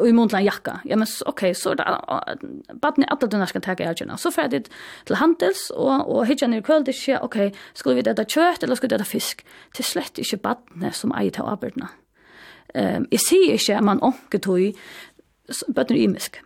Og 0.00 0.08
i 0.08 0.14
månedla 0.16 0.40
en 0.40 0.46
jakka. 0.46 0.74
Ja, 0.88 0.96
men 0.96 1.06
ok, 1.28 1.42
så 1.54 1.74
er 1.74 1.80
det 1.80 2.76
badne 2.82 3.06
alle 3.12 3.28
tøyner 3.28 3.50
skal 3.50 3.62
teka 3.62 3.86
ergjørna. 3.86 4.16
Så 4.18 4.32
fer 4.34 4.48
det 4.50 4.64
til 5.06 5.20
handels, 5.20 5.68
og, 5.76 6.08
og 6.08 6.26
hittar 6.26 6.50
ned 6.50 6.62
i 6.62 6.66
kveld, 6.66 6.86
det 6.88 6.96
skjer, 6.98 7.22
ok, 7.22 7.52
skulle 7.78 8.00
vi 8.00 8.06
dette 8.08 8.24
kjøtt 8.24 8.64
eller 8.64 8.78
skulle 8.78 8.90
vi 8.90 8.96
dette 8.96 9.10
fisk? 9.10 9.44
Til 9.76 9.86
slett 9.86 10.18
ikke 10.18 10.40
badne 10.48 10.94
som 10.96 11.14
eier 11.14 11.34
til 11.36 11.46
arbeidene. 11.46 11.92
Um, 12.72 13.04
jeg 13.12 13.20
sier 13.20 13.58
ikke 13.58 13.76
at 13.76 13.84
man 13.84 14.00
onker 14.02 14.40
tøy, 14.40 14.72
bøtner 15.68 15.98
er 15.98 16.06
imisk. 16.06 16.40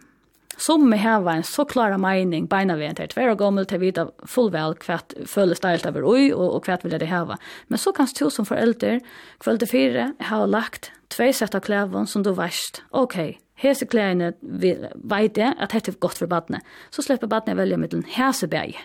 Som 0.56 0.90
vi 0.90 0.96
har 0.96 1.26
en 1.28 1.44
så 1.44 1.64
klara 1.68 1.98
mening 2.00 2.46
beina 2.48 2.78
vi 2.80 2.88
til 2.96 3.10
tvær 3.12 3.34
og 3.34 3.38
gommel 3.38 3.66
til 3.68 3.82
vita 3.82 4.06
fullvel 4.24 4.78
hva 4.86 4.98
føles 5.28 5.60
deilt 5.60 5.86
over 5.88 6.06
ui 6.08 6.30
og, 6.32 6.56
og 6.56 6.64
hva 6.64 6.78
vil 6.82 6.96
det 6.96 7.10
hava. 7.10 7.36
Men 7.68 7.80
så 7.80 7.92
kan 7.92 8.08
du 8.08 8.30
som 8.30 8.48
forelder 8.48 9.02
kvöld 9.44 9.60
til 9.60 9.68
fire 9.68 10.06
har 10.30 10.46
lagt 10.48 10.92
tvei 11.12 11.32
sett 11.36 11.54
av 11.54 11.60
klæven 11.66 12.08
som 12.08 12.24
du 12.24 12.32
varst. 12.32 12.82
Ok, 12.90 13.36
hese 13.60 13.86
klæene 13.86 14.32
veit 14.40 15.36
jeg 15.36 15.52
at 15.60 15.76
dette 15.76 15.92
er 15.92 16.00
godt 16.00 16.24
for 16.24 16.30
badne. 16.30 16.62
Så 16.90 17.04
slipper 17.04 17.28
badne 17.28 17.56
velja 17.56 17.76
middelen 17.76 18.08
hese 18.16 18.48
bæg. 18.48 18.78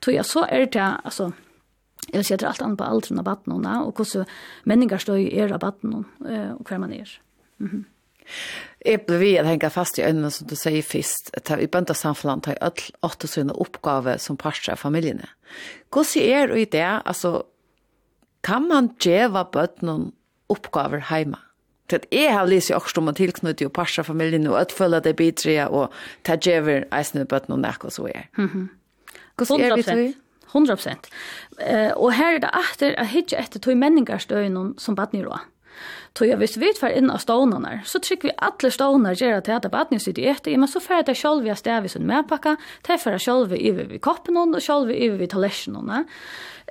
Tror 0.00 0.14
jeg 0.14 0.24
så 0.24 0.46
er 0.48 0.66
det, 0.70 0.90
altså, 1.04 1.32
Jeg 2.10 2.18
vil 2.18 2.24
si 2.24 2.34
at 2.34 2.42
alt 2.42 2.62
annet 2.62 2.78
på 2.78 2.84
alderen 2.84 3.18
av 3.20 3.24
badnene, 3.24 3.72
og 3.84 3.92
hvordan 3.94 4.26
menninger 4.64 4.98
står 4.98 5.18
i 5.20 5.38
er 5.38 5.52
av 5.52 5.60
badnene, 5.60 6.04
og 6.56 6.66
hver 6.66 6.78
man 6.78 6.92
er. 6.92 7.20
Mm 7.58 7.68
-hmm. 7.68 7.84
Jeg 8.86 9.02
ble 9.04 9.18
vi 9.20 9.34
at 9.36 9.48
henge 9.48 9.68
fast 9.72 9.98
i 10.00 10.04
øynene 10.06 10.30
som 10.32 10.48
du 10.48 10.56
sier 10.56 10.84
først, 10.86 11.32
at 11.36 11.52
vi 11.60 11.68
bønte 11.68 11.96
samfunnet 11.96 12.48
har 12.48 12.60
alle 12.64 12.86
åtte 13.04 13.28
sine 13.28 13.52
oppgave 13.52 14.16
som 14.22 14.38
parter 14.40 14.72
av 14.72 14.80
familiene. 14.80 15.28
Hvordan 15.92 16.24
er 16.24 16.48
det 16.48 16.62
i 16.62 16.70
det, 16.76 16.88
altså, 17.04 17.42
kan 18.46 18.68
man 18.70 18.94
gjøre 19.02 19.44
bøttene 19.52 20.12
oppgaver 20.48 21.04
hjemme? 21.10 21.42
Til 21.90 21.98
at 21.98 22.06
jeg 22.14 22.32
har 22.32 22.46
lyst 22.46 22.70
i 22.70 22.74
også 22.76 23.02
om 23.02 23.10
å 23.10 23.16
tilknytte 23.18 23.66
og 23.66 23.74
parter 23.76 24.04
av 24.04 24.08
familiene, 24.08 24.48
og 24.52 24.60
at 24.62 25.04
det 25.04 25.16
bidrar, 25.18 25.68
og 25.68 25.92
ta 26.24 26.38
gjøre 26.38 26.86
eisene 26.94 27.26
nek 27.26 27.84
og 27.84 27.92
så 27.92 28.06
er. 28.08 28.30
Hvordan 29.36 29.60
er 29.60 29.76
vi 29.76 30.08
i 30.08 30.14
100 30.50 30.76
prosent. 30.76 31.08
Uh, 31.60 31.92
og 31.96 32.12
her 32.16 32.36
er 32.36 32.42
det 32.42 32.50
etter 32.58 32.96
at 32.98 33.12
hitje 33.12 33.38
etter 33.38 33.62
tog 33.62 33.78
menningarstøyene 33.78 34.74
som 34.82 34.98
badnir 34.98 35.28
også. 35.30 35.46
Tog 36.18 36.26
jeg 36.26 36.40
hvis 36.40 36.56
vi 36.58 36.72
tar 36.74 36.94
inn 36.98 37.10
av 37.12 37.22
stånene, 37.22 37.80
så 37.86 38.00
trykker 38.02 38.30
vi 38.30 38.36
alle 38.42 38.70
stånene 38.74 39.14
gjør 39.14 39.44
til 39.46 39.56
at 39.56 39.66
det 39.66 39.70
badene 39.70 40.02
sitter 40.02 40.24
i 40.24 40.30
etter, 40.32 40.56
men 40.58 40.70
så 40.70 40.82
får 40.82 41.06
det 41.06 41.16
selv 41.20 41.44
vi 41.44 41.52
har 41.52 41.58
stedet 41.60 41.92
sin 41.92 42.08
medpakka, 42.08 42.56
det 42.86 42.98
får 43.02 43.20
selv 43.22 43.52
vi 43.54 43.60
iver 43.70 43.86
vi 43.92 44.00
koppen 44.02 44.38
og 44.40 44.58
selv 44.64 44.90
vi 44.90 44.98
iver 45.06 45.20
vi 45.22 45.30
talesjonene. 45.30 46.04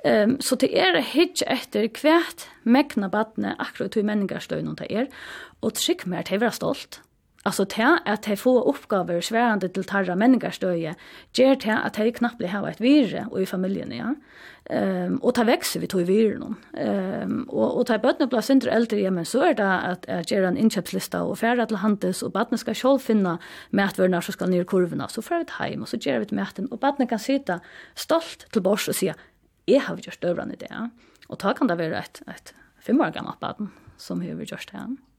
Um, 0.00 0.38
så 0.40 0.56
det 0.60 0.70
er 0.80 0.96
hitt 1.04 1.42
etter 1.44 1.88
hvert 2.00 2.46
mekna 2.64 3.10
badne 3.12 3.52
akkurat 3.60 3.92
til 3.96 4.06
menningarstøyene 4.08 4.76
det 4.78 4.88
er, 4.88 5.08
og 5.60 5.76
trykk 5.76 6.06
mer 6.08 6.24
til 6.28 6.40
å 6.40 6.44
være 6.46 6.56
stolt. 6.56 7.00
Alltså 7.44 7.64
til 7.64 7.96
at 8.06 8.26
de 8.26 8.36
får 8.36 8.66
uppgifter 8.68 9.20
sværende 9.20 9.68
till 9.68 9.84
tarra 9.84 10.14
menningarstøye, 10.14 10.94
ger 11.32 11.54
til 11.54 11.70
att 11.70 11.96
de 11.96 12.12
knappt 12.12 12.46
har 12.46 12.66
et 12.68 12.80
virre 12.80 13.28
i 13.40 13.46
familjen, 13.46 13.92
ja. 13.92 14.14
Um, 14.70 15.18
och 15.22 15.34
ta 15.34 15.44
växer 15.44 15.80
vi 15.80 15.86
tog 15.86 16.00
i 16.00 16.04
virren. 16.04 16.56
Ehm 16.74 17.22
um, 17.22 17.46
och 17.48 17.78
och 17.78 17.86
ta 17.86 17.96
bøtene 17.96 18.28
blir 18.28 18.40
sindre 18.40 18.70
äldre, 18.70 19.00
ja 19.00 19.10
men 19.10 19.24
så 19.24 19.40
är 19.42 19.54
det 19.54 19.80
att 19.82 20.06
jeg 20.08 20.26
gjør 20.26 20.48
en 20.48 20.56
inköpslista 20.56 21.22
och 21.22 21.38
færre 21.38 21.66
til 21.66 21.76
handels 21.76 22.22
och 22.22 22.32
barnen 22.32 22.58
ska 22.58 22.74
själv 22.74 22.98
finna 22.98 23.38
mätvärden 23.70 24.22
som 24.22 24.32
ska 24.32 24.44
i 24.52 24.64
kurvene, 24.64 25.08
så 25.08 25.22
för 25.22 25.40
ett 25.40 25.50
hem 25.50 25.82
och 25.82 25.88
så 25.88 25.96
ger 25.96 26.18
vi 26.18 26.22
ett 26.22 26.32
mäten 26.32 26.68
og 26.70 26.80
barnen 26.80 27.08
kan 27.08 27.18
sitta 27.18 27.60
stolt 27.94 28.46
till 28.52 28.62
bors 28.62 28.88
och 28.88 28.94
säga 28.94 29.14
jag 29.64 29.80
har 29.80 29.96
gjort 29.96 30.24
övrande 30.24 30.56
det. 30.56 30.90
Och 31.26 31.38
ta 31.38 31.54
kan 31.54 31.66
det 31.66 31.74
vara 31.74 31.98
ett 31.98 32.22
et 32.26 32.54
fem 32.80 33.00
år 33.00 33.10
gammelt 33.10 33.40
barn 33.40 33.68
som 33.96 34.20
hur 34.20 34.34
vi 34.34 34.44
görs 34.44 34.66
det. 34.66 34.78
ja. 34.78 35.09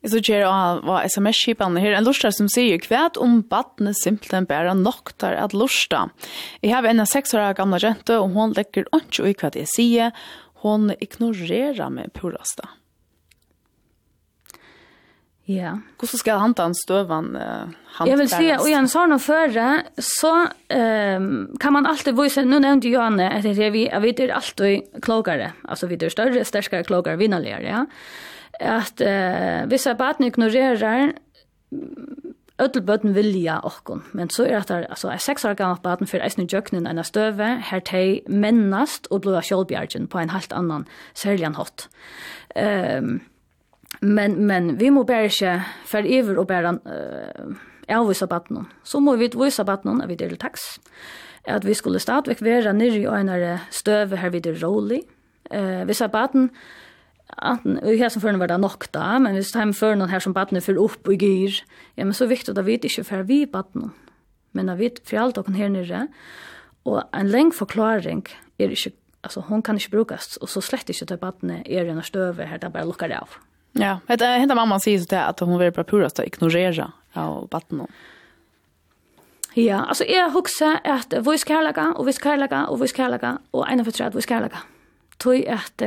Jeg 0.00 0.12
så 0.12 0.22
gjør 0.24 0.42
jeg 0.44 0.82
hva 0.88 0.98
sms-skipene 1.08 1.82
her, 1.82 1.96
en 1.98 2.06
lortar 2.06 2.34
som 2.36 2.48
sier 2.52 2.80
kvært 2.82 3.20
om 3.20 3.40
badene 3.50 3.94
simpelthen 3.96 4.48
bare 4.50 4.74
noktar 4.78 5.36
at 5.38 5.56
lorsta. 5.56 6.06
Jeg 6.64 6.74
har 6.74 6.88
en 6.88 7.04
av 7.04 7.10
seks 7.10 7.36
år 7.36 7.56
gamle 7.58 7.80
jente, 7.82 8.18
og 8.18 8.34
hun 8.36 8.56
legger 8.56 8.88
ikke 8.96 9.30
i 9.30 9.36
hva 9.36 9.54
jeg 9.54 9.72
sier. 9.72 10.20
Hun 10.64 10.92
ignorerer 11.00 11.88
meg 11.92 12.12
purasta. 12.16 12.74
Ja. 15.50 15.72
Hvordan 15.98 16.20
skal 16.20 16.38
han 16.38 16.52
ta 16.54 16.68
en 16.68 16.76
støvan? 16.78 17.32
Uh, 17.34 17.72
jeg 18.06 18.18
vil 18.20 18.28
si, 18.30 18.50
og 18.54 18.68
igjen, 18.68 18.88
så 18.90 19.02
har 19.02 19.22
føre, 19.22 19.66
så 19.98 20.32
um, 20.46 21.30
kan 21.60 21.74
man 21.74 21.88
alltid 21.90 22.14
vise, 22.18 22.44
nå 22.46 22.60
nevnte 22.62 22.92
Johanne, 22.92 23.26
at 23.40 23.48
jeg 23.48 23.72
vet 23.74 24.22
er 24.22 24.34
alltid 24.36 25.00
klokere, 25.02 25.52
altså 25.66 25.88
vi 25.90 25.98
er 25.98 26.12
større, 26.12 26.44
sterkere, 26.46 26.86
klokere, 26.86 27.18
vinnerligere, 27.18 27.66
ja 27.66 27.82
at 28.60 29.00
eh, 29.00 29.66
hvis 29.68 29.86
jeg 29.86 29.96
baden 29.96 30.26
ignorerer 30.28 31.14
ödel 32.60 32.82
bøtten 32.84 33.14
vilja 33.16 33.58
okkon, 33.64 34.02
men 34.12 34.30
så 34.30 34.44
er 34.44 34.60
at 34.60 34.68
det, 34.68 34.86
altså, 34.92 35.08
er 35.08 35.22
seks 35.22 35.44
år 35.48 35.56
gammalt 35.56 35.82
baden 35.82 36.08
for 36.10 36.20
eisen 36.20 36.44
i 36.44 36.48
enn 36.86 37.00
støve, 37.06 37.48
her 37.70 37.80
tei 37.80 38.20
mennast 38.28 39.08
og 39.10 39.22
blod 39.24 39.40
av 39.40 39.46
på 40.08 40.20
en 40.20 40.32
helt 40.34 40.52
annan, 40.52 40.86
særlig 41.14 41.48
enn 41.48 41.56
hot. 41.56 41.88
Um, 42.54 43.20
men, 44.02 44.36
men 44.46 44.74
vi 44.80 44.90
må 44.90 45.04
bare 45.08 45.30
ikke 45.30 45.56
fer 45.88 46.04
iver 46.04 46.38
og 46.38 46.48
bare 46.48 46.74
uh, 46.84 47.56
avvisa 47.88 48.26
baden. 48.26 48.66
Så 48.84 49.00
må 49.00 49.16
vi 49.16 49.30
vise 49.32 49.64
baden 49.64 50.02
at 50.02 50.08
vi 50.08 50.18
deler 50.20 50.36
taks, 50.36 50.78
at 51.44 51.64
vi 51.64 51.74
skulle 51.74 51.98
stadigvæk 51.98 52.42
være 52.42 52.74
nirri 52.76 53.06
og 53.06 53.20
enere 53.20 53.58
støve 53.70 54.20
her 54.20 54.30
videre 54.30 54.60
rolig. 54.66 55.02
Uh, 55.50 55.84
hvis 55.88 56.02
baden, 56.12 56.50
uh, 56.50 56.89
Anten, 57.38 57.78
i 57.86 57.98
som 58.10 58.22
førne 58.22 58.40
var 58.40 58.50
det 58.50 58.60
nok 58.60 58.88
da, 58.94 59.18
men 59.22 59.36
hvis 59.38 59.52
de 59.54 59.66
førne 59.76 60.08
her 60.10 60.22
som 60.22 60.34
badene 60.34 60.62
fyrer 60.64 60.80
opp 60.82 61.08
og 61.08 61.22
gyr, 61.22 61.60
ja, 61.96 62.04
men 62.04 62.14
så 62.16 62.26
er 62.26 62.34
viktig 62.34 62.54
at 62.56 62.64
vi 62.66 62.78
ikke 62.78 63.04
fyrer 63.06 63.28
vi 63.28 63.44
badene, 63.46 63.92
men 64.52 64.72
at 64.72 64.80
vi 64.80 64.90
fyrer 65.06 65.28
alt 65.28 65.38
dere 65.38 65.56
her 65.56 65.70
nere. 65.70 66.06
Og 66.88 67.02
en 67.14 67.30
lengre 67.30 67.58
forklaring 67.60 68.24
er 68.58 68.72
ikke, 68.74 68.92
altså 69.22 69.44
hun 69.46 69.62
kan 69.62 69.78
ikke 69.78 69.94
brukes, 69.94 70.36
og 70.40 70.48
så 70.48 70.62
slett 70.64 70.90
ikke 70.90 71.06
til 71.06 71.20
badene 71.20 71.60
er 71.66 71.90
en 71.90 72.02
støver 72.02 72.50
her, 72.50 72.58
det 72.58 72.72
bare 72.72 72.88
lukker 72.88 73.08
det 73.08 73.20
av. 73.20 73.36
Ja, 73.78 73.98
det 74.08 74.26
er 74.26 74.40
hendt 74.42 74.56
mamma 74.58 74.80
sier 74.82 75.04
til 75.06 75.20
at 75.20 75.40
hun 75.44 75.60
vil 75.60 75.70
bare 75.70 75.86
pura 75.86 76.08
å 76.10 76.26
ignorere 76.26 76.90
av 77.14 77.46
badene. 77.52 77.86
Ja, 79.58 79.84
altså 79.86 80.06
jeg 80.06 80.30
husker 80.30 80.78
at 80.86 81.14
vi 81.26 81.38
skal 81.38 81.66
og 81.74 82.04
vi 82.06 82.12
skal 82.14 82.42
og 82.46 82.80
vi 82.80 82.86
skal 82.86 83.16
og 83.52 83.64
en 83.66 83.80
av 83.80 83.84
for 83.84 83.90
vi 83.90 83.96
ska 83.96 84.10
vi 84.14 84.22
skal 84.22 84.79
tog 85.20 85.44
at 85.46 85.82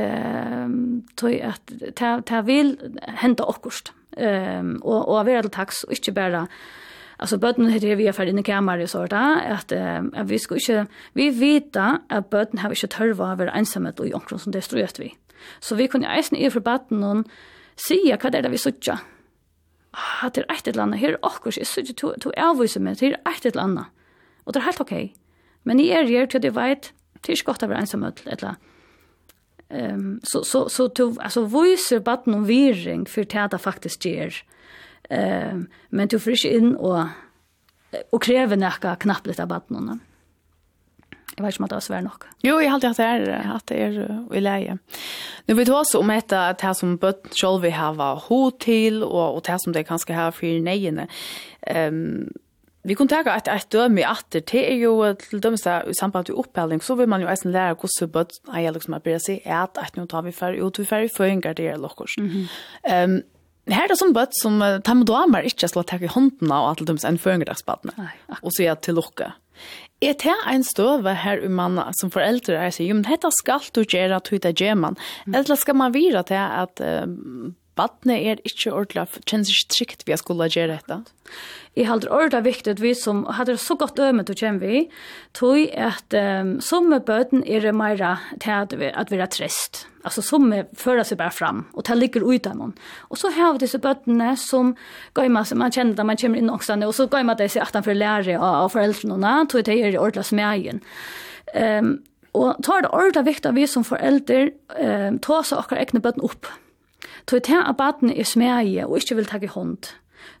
tog 1.16 1.32
at 1.32 1.72
ta 1.96 2.20
ta 2.20 2.40
vil 2.40 2.78
henta 3.22 3.44
okkurst. 3.44 3.92
Ehm 4.16 4.80
og 4.82 5.08
og 5.08 5.26
vera 5.26 5.42
til 5.42 5.50
taks 5.50 5.84
og 5.84 5.92
ikkje 5.92 6.14
berre 6.14 6.46
Alltså 7.18 7.38
bötten 7.38 7.68
heter 7.68 7.96
vi 7.96 8.08
affär 8.08 8.26
inne 8.26 8.40
i 8.40 8.42
kammaren 8.42 8.88
så 8.88 9.06
där 9.06 9.52
att 9.52 9.72
att 9.72 10.30
vi 10.30 10.38
ska 10.38 10.54
inte 10.54 10.86
vi 11.12 11.30
vita 11.30 12.00
att 12.08 12.30
bötten 12.30 12.58
har 12.58 12.70
inte 12.70 12.86
törva 12.86 13.32
över 13.32 13.46
ensamhet 13.46 14.00
och 14.00 14.08
jonkron 14.08 14.38
som 14.38 14.52
det 14.52 14.62
ströt 14.62 14.98
vi. 14.98 15.14
Så 15.60 15.74
vi 15.74 15.88
kunde 15.88 16.06
eisen 16.06 16.38
i 16.38 16.50
för 16.50 16.60
bötten 16.60 17.04
och 17.04 17.26
se 17.76 18.18
vad 18.22 18.32
det 18.32 18.38
är 18.38 18.48
vi 18.48 18.58
söker. 18.58 18.98
Ah, 19.90 20.30
det 20.34 20.40
är 20.40 20.52
ett 20.52 20.68
eller 20.68 20.82
annat 20.82 21.00
här 21.00 21.24
och 21.24 21.42
kanske 21.42 21.64
så 21.64 21.80
du 21.80 21.92
till 21.92 22.32
avvisa 22.36 22.80
mig 22.80 22.96
till 22.96 23.14
ett 23.14 23.46
eller 23.46 23.62
annat. 23.62 23.86
Och 24.44 24.52
det 24.52 24.58
är 24.58 24.62
helt 24.62 24.80
okej. 24.80 25.14
Men 25.62 25.80
i 25.80 25.88
er 25.88 26.02
gör 26.02 26.26
till 26.26 26.40
det 26.40 26.50
vet 26.50 26.92
gott 27.44 27.62
att 27.62 27.68
vara 27.68 27.78
ensamhet 27.78 28.22
eller 28.26 28.54
Ehm 29.68 30.20
så 30.22 30.44
så 30.44 30.68
så 30.68 30.88
to 30.88 31.14
alltså 31.20 31.44
voice 31.44 31.90
button 31.90 32.32
någon 32.32 32.44
viring 32.44 33.06
för 33.06 33.24
det 33.24 33.54
att 33.54 33.62
faktiskt 33.62 34.04
ger. 34.04 34.34
Ehm 35.10 35.66
men 35.88 36.08
du 36.08 36.20
frisch 36.20 36.46
in 36.46 36.76
och 36.76 37.04
och 38.10 38.22
kräver 38.22 38.56
näka 38.56 38.96
knappt 38.96 39.26
lite 39.26 39.46
button. 39.46 40.00
Jag 41.36 41.44
vet 41.44 41.54
inte 41.54 41.62
om 41.62 41.68
det 41.68 41.76
är 41.76 41.80
svär 41.80 42.02
nog. 42.02 42.12
Jo, 42.42 42.60
jag 42.60 42.68
har 42.68 42.74
alltid 42.74 42.88
haft 42.88 42.96
det 42.96 43.02
här, 43.02 43.52
att 43.54 43.66
det 43.66 43.74
är 43.74 44.34
i 44.34 44.40
läge. 44.40 44.78
Nu 45.46 45.54
vet 45.54 45.68
vi 45.68 45.72
också 45.72 45.98
om 45.98 46.10
ett 46.10 46.32
att 46.32 46.58
det 46.58 46.66
här 46.66 46.74
som 46.74 46.96
bött 46.96 47.34
själv 47.34 47.60
vi 47.60 47.70
har 47.70 48.28
hot 48.28 48.60
till 48.60 49.02
och, 49.02 49.34
och 49.34 49.42
det 49.44 49.50
här 49.50 49.58
som 49.58 49.72
det 49.72 49.84
kanske 49.84 50.12
har 50.12 50.30
för 50.30 50.60
nejerna. 50.60 51.06
Um, 51.76 52.32
Vi 52.84 52.94
kunne 52.94 53.08
tenke 53.08 53.32
at 53.32 53.48
et 53.48 53.70
døme 53.72 54.02
i 54.02 54.04
atter, 54.04 54.42
det 54.44 54.60
er 54.60 54.74
jo 54.82 54.96
til 55.16 55.40
dømes 55.40 55.62
der 55.64 55.86
i 55.88 55.94
samband 55.96 56.28
med 56.28 56.36
opphelding, 56.42 56.82
så 56.84 56.96
vil 56.98 57.08
man 57.08 57.22
jo 57.24 57.30
eisen 57.32 57.54
lære 57.54 57.78
hvordan 57.80 58.10
bøtt 58.12 58.36
er 58.52 58.66
jeg 58.66 58.74
liksom 58.76 58.98
bare 58.98 59.20
si, 59.24 59.38
at 59.44 59.80
et 59.80 59.96
nå 59.96 60.04
tar 60.10 60.26
vi 60.26 60.34
færre 60.36 60.60
ut, 60.60 60.78
vi 60.78 60.84
færre 60.88 61.08
føringer 61.16 61.56
det 61.56 61.70
er 61.72 61.80
lukkurs. 61.80 62.18
Mm 62.18 62.28
-hmm. 62.28 63.04
um, 63.04 63.22
her 63.72 63.84
er 63.84 63.88
det 63.88 63.96
sånn 63.98 64.12
bøtt 64.12 64.36
som 64.36 64.60
uh, 64.60 64.80
tar 64.84 64.94
med 64.94 65.06
damer 65.06 65.46
ikke 65.48 65.68
skal 65.68 65.84
ta 65.84 65.96
i 65.96 66.06
hånden 66.06 66.52
av 66.52 66.70
at 66.70 66.78
til 66.78 66.90
er 66.90 67.08
en 67.08 67.18
føringerdagsbadene, 67.18 68.10
og 68.42 68.52
sier 68.52 68.70
er 68.70 68.74
til 68.74 68.94
lukke. 68.94 69.32
Er 70.02 70.12
det 70.12 70.36
en 70.52 70.64
støve 70.64 71.14
her 71.14 71.40
i 71.40 71.48
manna 71.48 71.90
som 72.00 72.10
foreldre 72.10 72.54
er 72.54 72.70
sier, 72.70 72.88
jo, 72.88 72.94
men 72.94 73.04
dette 73.08 73.30
skal 73.32 73.60
du 73.72 73.80
gjøre 73.80 74.16
at 74.16 74.28
du 74.28 74.36
ikke 74.36 74.52
gjør 74.52 74.74
man, 74.74 74.96
mm. 75.26 75.34
eller 75.34 75.56
skal 75.56 75.74
man 75.74 75.94
vire 75.94 76.22
til 76.22 76.34
at 76.34 76.80
uh, 76.80 77.06
badene 77.74 78.20
er 78.20 78.36
ikke 78.44 78.72
ordentlig, 78.72 79.08
kjennes 79.24 79.48
ikke 79.48 79.74
trygt 79.74 80.06
vi 80.06 80.12
har 80.12 80.18
skulle 80.18 80.48
gjøre 80.52 80.76
dette? 80.76 81.00
Ja. 81.00 81.63
Jeg 81.74 81.88
halder 81.88 82.12
ordet 82.14 82.44
viktig 82.44 82.70
at 82.70 82.80
vi 82.82 82.92
som 82.94 83.24
hadde 83.34 83.56
så 83.58 83.74
godt 83.74 83.98
øme 83.98 84.22
til 84.22 84.36
å 84.36 84.38
kjenne 84.38 84.62
vi, 84.62 84.82
tog 85.34 85.58
at 85.74 86.14
um, 86.14 86.52
som 86.62 86.86
med 86.86 87.02
bøten 87.08 87.42
er 87.50 87.64
det 87.66 87.72
mer 87.74 87.98
til 87.98 88.52
at 88.54 88.76
vi, 88.78 88.92
at 88.94 89.10
vi 89.10 89.18
er 89.18 89.30
trist. 89.32 89.82
Altså 90.06 90.22
som 90.22 90.46
med 90.46 90.70
fører 90.78 91.02
seg 91.02 91.18
bare 91.18 91.34
fram, 91.34 91.64
og 91.74 91.86
det 91.88 91.96
ligger 91.98 92.26
ut 92.28 92.46
av 92.46 92.60
noen. 92.60 92.76
Og 93.10 93.18
så 93.18 93.32
har 93.34 93.56
vi 93.56 93.64
disse 93.64 93.80
bøtene 93.82 94.36
som 94.38 94.76
går 95.18 95.32
med, 95.34 95.50
seg, 95.50 95.58
man 95.58 95.74
kjenner 95.74 95.98
det, 95.98 96.06
man 96.06 96.20
kommer 96.20 96.38
inn 96.38 96.52
også, 96.52 96.78
og 96.78 96.94
så 96.94 97.08
går 97.10 97.26
med 97.26 97.42
det 97.42 97.50
seg 97.56 97.66
at 97.66 97.74
han 97.74 97.86
får 97.86 97.98
lære 97.98 98.38
av, 98.38 98.60
av 98.62 98.70
foreldrene, 98.76 99.34
tog 99.50 99.66
det 99.66 99.78
er 99.80 99.96
i 99.96 100.00
ordet 100.00 100.26
som 100.28 100.44
jeg 100.44 100.62
igjen. 100.62 100.82
Um, 101.58 101.92
og 102.38 102.62
tar 102.66 102.86
det 102.86 102.94
ordet 102.94 103.26
viktig 103.26 103.50
at 103.50 103.58
vi 103.58 103.66
som 103.70 103.86
foreldre, 103.86 104.46
um, 104.78 105.18
tar 105.18 105.42
seg 105.42 105.58
akkurat 105.58 105.88
egne 105.88 106.06
bøten 106.06 106.22
opp. 106.30 106.46
Tog 107.26 107.42
det 107.50 107.58
at 107.58 107.76
bøtene 107.82 108.14
er 108.14 108.30
smæge 108.30 108.86
og 108.86 109.00
ikke 109.00 109.18
vil 109.18 109.26
ta 109.26 109.42
i 109.42 109.50
hånd 109.50 109.90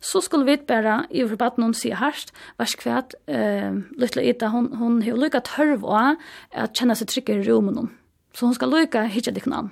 så 0.00 0.20
skulle 0.20 0.44
vi 0.44 0.56
bara 0.56 1.06
i 1.10 1.28
för 1.28 1.36
barnen 1.36 1.62
hon 1.62 1.74
se 1.74 1.94
harst 1.94 2.32
vars 2.58 2.74
kvært, 2.74 3.14
eh 3.26 3.72
lilla 3.96 4.22
Ida 4.22 4.48
hon 4.48 4.72
hon 4.72 5.02
har 5.02 5.16
lika 5.16 5.40
törv 5.40 5.84
och 5.84 6.16
at 6.52 6.74
kjenne 6.74 6.94
seg 6.94 7.08
trygg 7.08 7.28
i 7.30 7.42
rummen 7.42 7.90
så 8.34 8.46
hon 8.46 8.54
ska 8.54 8.66
lika 8.66 9.02
hitta 9.02 9.30
det 9.30 9.46
namn. 9.46 9.70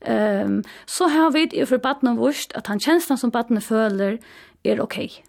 Ehm 0.00 0.46
um, 0.46 0.64
så 0.86 1.08
har 1.08 1.30
vi 1.30 1.48
i 1.52 1.66
för 1.66 1.78
barnen 1.78 2.16
vurst 2.16 2.52
att 2.52 2.66
han 2.66 2.80
känslan 2.80 3.18
som 3.18 3.30
battene 3.30 3.60
føler 3.60 4.18
är 4.62 4.80
okej. 4.80 5.24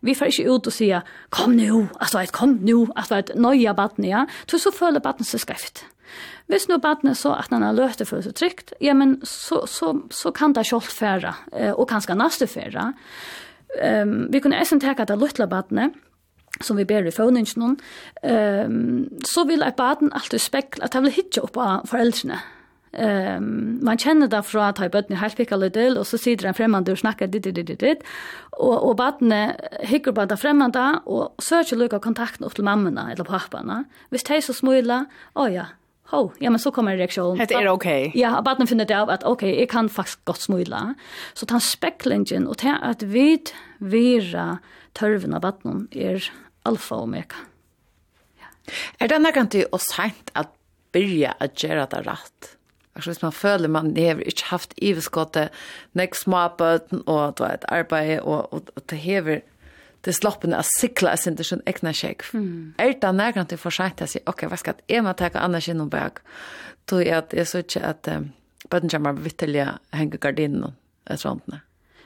Vi 0.00 0.14
får 0.14 0.26
inte 0.26 0.42
ut 0.42 0.66
och 0.66 0.72
sier, 0.72 1.02
kom 1.28 1.56
nu, 1.56 1.88
alltså 2.00 2.18
kom 2.32 2.52
nu, 2.62 2.86
altså, 2.96 3.14
ett 3.14 3.76
battene, 3.76 4.08
ja. 4.08 4.26
Så 4.46 4.58
så 4.58 4.70
battene 5.00 5.24
seg 5.24 5.40
skreft. 5.40 5.84
Hvis 6.50 6.68
nå 6.70 6.78
badene 6.82 7.14
så 7.18 7.34
at 7.38 7.50
han 7.54 7.64
har 7.66 7.76
løte 7.76 8.06
for 8.08 8.24
seg 8.24 8.36
trygt, 8.38 8.72
ja, 8.80 8.94
men 8.94 9.18
så, 9.26 9.64
så, 9.70 9.94
så 10.14 10.32
kan 10.34 10.54
det 10.56 10.66
selv 10.68 10.86
fære, 10.86 11.34
og 11.74 11.88
kanskje 11.90 12.18
neste 12.18 12.48
fære. 12.50 12.92
Um, 13.82 14.32
vi 14.32 14.40
kunne 14.40 14.58
eisen 14.58 14.80
teka 14.80 15.04
det 15.04 15.18
løtla 15.20 15.46
badene, 15.50 15.90
som 16.64 16.78
vi 16.78 16.86
ber 16.88 17.04
i 17.04 17.12
føvningen 17.12 17.76
um, 18.24 19.08
så 19.26 19.44
vil 19.44 19.62
et 19.62 19.76
baden 19.76 20.12
alltid 20.16 20.40
spekla, 20.40 20.86
at 20.86 20.94
han 20.94 21.04
vil 21.04 21.16
hitje 21.18 21.42
opp 21.44 21.58
av 21.60 21.88
foreldrene. 21.90 22.38
Um, 22.96 23.76
man 23.84 24.00
kjenner 24.00 24.30
det 24.32 24.40
fra 24.48 24.70
at 24.70 24.80
jeg 24.80 24.94
bøttene 24.94 25.20
helt 25.20 25.36
pikket 25.36 25.60
litt 25.60 25.74
til, 25.76 25.98
og 26.00 26.06
så 26.08 26.16
sitter 26.16 26.48
en 26.48 26.56
fremmede 26.56 26.94
og 26.94 27.02
snakker 27.02 27.28
ditt, 27.28 27.44
ditt, 27.44 27.66
ditt, 27.68 27.82
ditt. 27.82 28.06
Og, 28.56 28.72
og 28.72 28.94
badene 28.96 29.40
hikker 29.84 30.16
på 30.16 30.24
det 30.30 30.38
fremmede, 30.40 30.86
og 31.04 31.34
søker 31.42 31.76
lukka 31.76 32.00
kontakten 32.00 32.46
opp 32.48 32.56
til 32.56 32.64
mammene 32.64 33.10
eller 33.12 33.28
pappene. 33.28 33.82
Hvis 34.08 34.24
de 34.30 34.40
så 34.40 34.56
smuler, 34.56 35.10
å 35.36 35.50
ja, 35.52 35.68
Ho, 36.10 36.32
ja 36.38 36.50
men 36.50 36.58
så 36.58 36.70
kommer 36.70 36.92
en 36.92 36.98
reaktion. 36.98 37.38
Det 37.38 37.54
är 37.54 37.68
okej. 37.68 38.12
Ja, 38.14 38.36
Ja, 38.36 38.42
barnen 38.42 38.66
finner 38.66 38.84
det 38.84 39.00
av 39.00 39.10
att 39.10 39.24
okej, 39.24 39.50
okay, 39.50 39.60
jag 39.60 39.70
kan 39.70 39.88
faktiskt 39.88 40.24
gott 40.24 40.40
smula. 40.40 40.94
Så 41.34 41.46
tan 41.46 41.60
specklingen 41.60 42.46
och 42.46 42.56
det 42.56 42.78
att 42.82 43.02
vi 43.02 43.42
vira 43.78 44.58
törven 44.92 45.34
av 45.34 45.40
barnen 45.40 45.88
är 45.90 46.32
alfa 46.62 46.94
och 46.94 47.02
omega. 47.02 47.36
Ja. 48.40 48.46
Är 48.98 49.08
det 49.08 49.32
kan 49.32 49.46
du 49.46 49.64
och 49.64 49.80
sent 49.80 50.30
att 50.32 50.52
börja 50.92 51.34
att 51.38 51.62
göra 51.62 51.86
det 51.86 52.00
rätt? 52.00 52.56
Alltså 52.96 53.10
hvis 53.10 53.22
man 53.22 53.32
føler 53.32 53.68
man 53.68 53.96
har 53.96 54.20
ikke 54.20 54.44
haft 54.44 54.74
iveskottet, 54.76 55.48
nek 55.92 56.14
småbøten 56.14 57.02
og 57.06 57.34
du 57.36 57.42
vet, 57.44 57.64
arbeid 57.68 58.20
og, 58.22 58.52
og, 58.52 58.70
og 58.76 58.82
det 58.90 58.98
hever 58.98 59.40
det 60.06 60.14
sloppen 60.14 60.54
att 60.54 60.66
sikla 60.66 61.12
er 61.12 61.28
inte 61.28 61.44
sån 61.44 61.62
egna 61.66 61.92
check. 61.92 62.22
Mm. 62.34 62.74
Älta 62.78 63.12
när 63.12 63.44
till 63.44 63.58
försökt 63.58 64.02
att 64.02 64.10
säga 64.10 64.22
okej, 64.26 64.48
hva 64.48 64.56
skal 64.56 64.74
jeg 64.88 65.02
må 65.04 65.12
ta 65.12 65.30
annars 65.34 65.68
inom 65.68 65.88
bak. 65.88 66.18
Då 66.90 67.02
är 67.02 67.16
at 67.16 67.34
jeg 67.34 67.48
så 67.48 67.58
att 67.80 68.08
um, 68.08 68.32
bara 68.70 68.88
kommer 68.88 69.12
vittelja 69.12 69.78
henge 69.90 70.16
gardinen 70.16 70.64
och 70.64 71.18
sånt. 71.18 71.42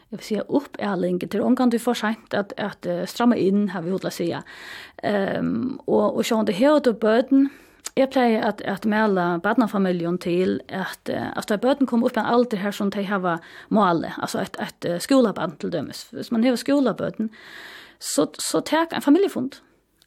Jag 0.09 0.19
vill 0.19 0.27
säga 0.27 0.41
upp 0.41 0.77
är 0.79 0.97
länge 0.97 1.29
till 1.29 1.41
om 1.41 1.57
kan 1.57 1.71
du 1.71 1.79
få 1.79 1.95
sent 1.95 2.35
att 2.35 2.53
att 2.59 2.87
stramma 3.07 3.37
in 3.37 3.69
har 3.69 3.83
vi 3.83 3.91
hotla 3.91 4.11
säga. 4.11 4.43
Ehm 5.03 5.81
och 5.87 6.17
och 6.17 6.27
så 6.27 6.43
det 6.43 6.53
här 6.53 6.81
då 6.81 6.93
böden 6.93 7.49
Jag 7.95 8.11
plejer 8.11 8.43
att 8.43 8.63
att 8.63 8.85
mäla 8.85 9.39
barnfamiljen 9.39 10.19
till 10.19 10.63
att 10.69 11.11
att 11.37 11.49
da 11.49 11.57
bøten 11.57 11.87
kommer 11.87 12.07
upp 12.07 12.17
en 12.17 12.25
alder 12.25 12.57
här 12.57 12.73
som 12.73 12.91
de 12.91 13.05
har 13.05 13.39
mål 13.69 14.07
alltså 14.17 14.39
ett 14.39 14.57
ett 14.57 15.03
skolebarn 15.03 15.57
til 15.57 15.73
dømes. 15.73 16.09
Hvis 16.13 16.31
man 16.31 16.45
har 16.45 16.57
skolebøten, 16.57 17.31
så, 18.01 18.27
så 18.41 18.61
tar 18.65 18.91
en 18.97 19.05
familjefond. 19.05 19.61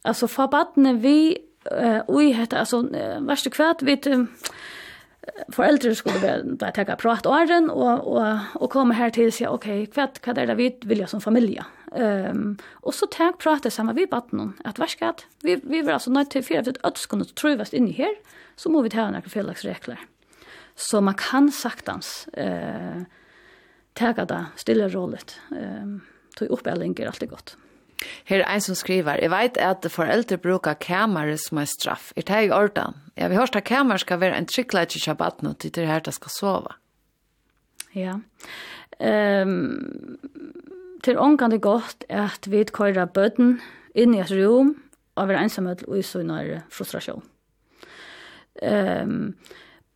Altså, 0.04 0.28
fra 0.28 0.48
badene 0.50 0.96
vi, 1.00 1.36
uh, 1.70 2.00
ui, 2.10 2.32
heter 2.36 2.60
altså, 2.60 2.82
uh, 2.84 3.20
verste 3.24 3.52
kvært, 3.54 3.84
vi, 3.86 3.96
uh, 4.10 4.26
foreldre 5.54 5.94
skulle 5.96 6.20
være, 6.22 6.56
da 6.60 6.72
ta 6.74 6.84
prat 7.00 7.26
åren, 7.26 7.70
og, 7.70 8.04
og, 8.08 8.50
og 8.60 8.70
komme 8.70 8.98
her 8.98 9.14
til 9.14 9.30
og 9.30 9.36
si, 9.36 9.46
ok, 9.48 9.68
hva, 9.94 10.08
hva 10.20 10.36
er 10.36 10.50
det 10.50 10.58
vi 10.58 10.68
vil 10.90 11.06
som 11.08 11.22
familie? 11.24 11.64
Um, 11.94 12.56
og 12.82 12.94
så 12.96 13.06
tek 13.06 13.38
prate 13.38 13.70
sammen 13.70 13.94
vi 13.94 14.06
att 14.10 14.30
at 14.64 14.78
verskatt, 14.78 15.26
vi, 15.42 15.60
vi 15.62 15.82
var 15.82 15.92
altså 15.92 16.10
nødt 16.10 16.30
til 16.30 16.42
fire, 16.42 16.64
for 16.64 16.70
at 16.70 16.78
ødskene 16.86 17.24
in 17.24 17.66
inni 17.72 17.92
her, 17.92 18.14
så 18.56 18.68
må 18.68 18.82
vi 18.82 18.88
ta 18.88 19.10
noen 19.10 19.22
fellegsregler. 19.22 19.98
Så 20.76 21.00
man 21.00 21.14
kan 21.14 21.52
saktans 21.52 22.28
eh, 22.32 22.98
uh, 22.98 23.02
tega 23.94 24.24
det 24.24 24.46
stille 24.56 24.88
rollet. 24.88 25.40
Um, 25.50 26.02
tog 26.36 26.50
oppelling 26.50 26.98
er 26.98 27.06
alltid 27.06 27.28
godt. 27.28 27.56
Her 28.28 28.42
er 28.42 28.54
en 28.54 28.64
som 28.64 28.76
skriver, 28.76 29.20
jeg 29.22 29.30
vet 29.32 29.58
at 29.62 29.86
foreldre 29.92 30.38
bruker 30.40 30.76
kamere 30.80 31.36
som 31.40 31.60
er 31.62 31.68
straff. 31.70 32.12
Er 32.16 32.26
det 32.28 32.40
i 32.48 32.52
orden? 32.52 32.98
Ja, 33.16 33.28
vi 33.28 33.38
hørte 33.38 33.60
at 33.62 33.68
kamere 33.68 33.98
skal 34.02 34.20
være 34.20 34.38
en 34.38 34.48
tryggleid 34.50 34.96
i 34.96 35.00
shabbaten 35.00 35.54
til 35.54 35.74
det 35.74 35.86
her 35.86 36.04
det 36.04 36.14
skal 36.14 36.34
sove. 36.34 36.74
Ja. 37.94 38.18
Um, 38.98 40.18
til 41.04 41.18
ångan 41.18 41.50
det 41.50 41.62
godt 41.62 42.04
at 42.08 42.50
vi 42.50 42.64
kører 42.64 43.06
bøten 43.06 43.60
inn 43.94 44.14
i 44.14 44.22
et 44.22 44.32
rom 44.32 44.74
og 45.14 45.28
være 45.28 45.46
ensamhet 45.46 45.84
og 45.86 45.98
usunner 45.98 46.64
frustrasjon. 46.70 47.22
Um, 48.62 49.34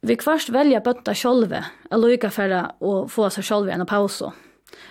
vi 0.02 0.14
kvarst 0.14 0.52
velger 0.54 0.82
bøtta 0.84 1.14
sjolve, 1.14 1.64
eller 1.90 2.14
lykke 2.14 2.30
for 2.30 2.54
å 2.78 2.92
få 3.10 3.30
seg 3.34 3.46
sjolve 3.46 3.74
en 3.74 3.86
pause. 3.86 4.30
Ja 4.30 4.47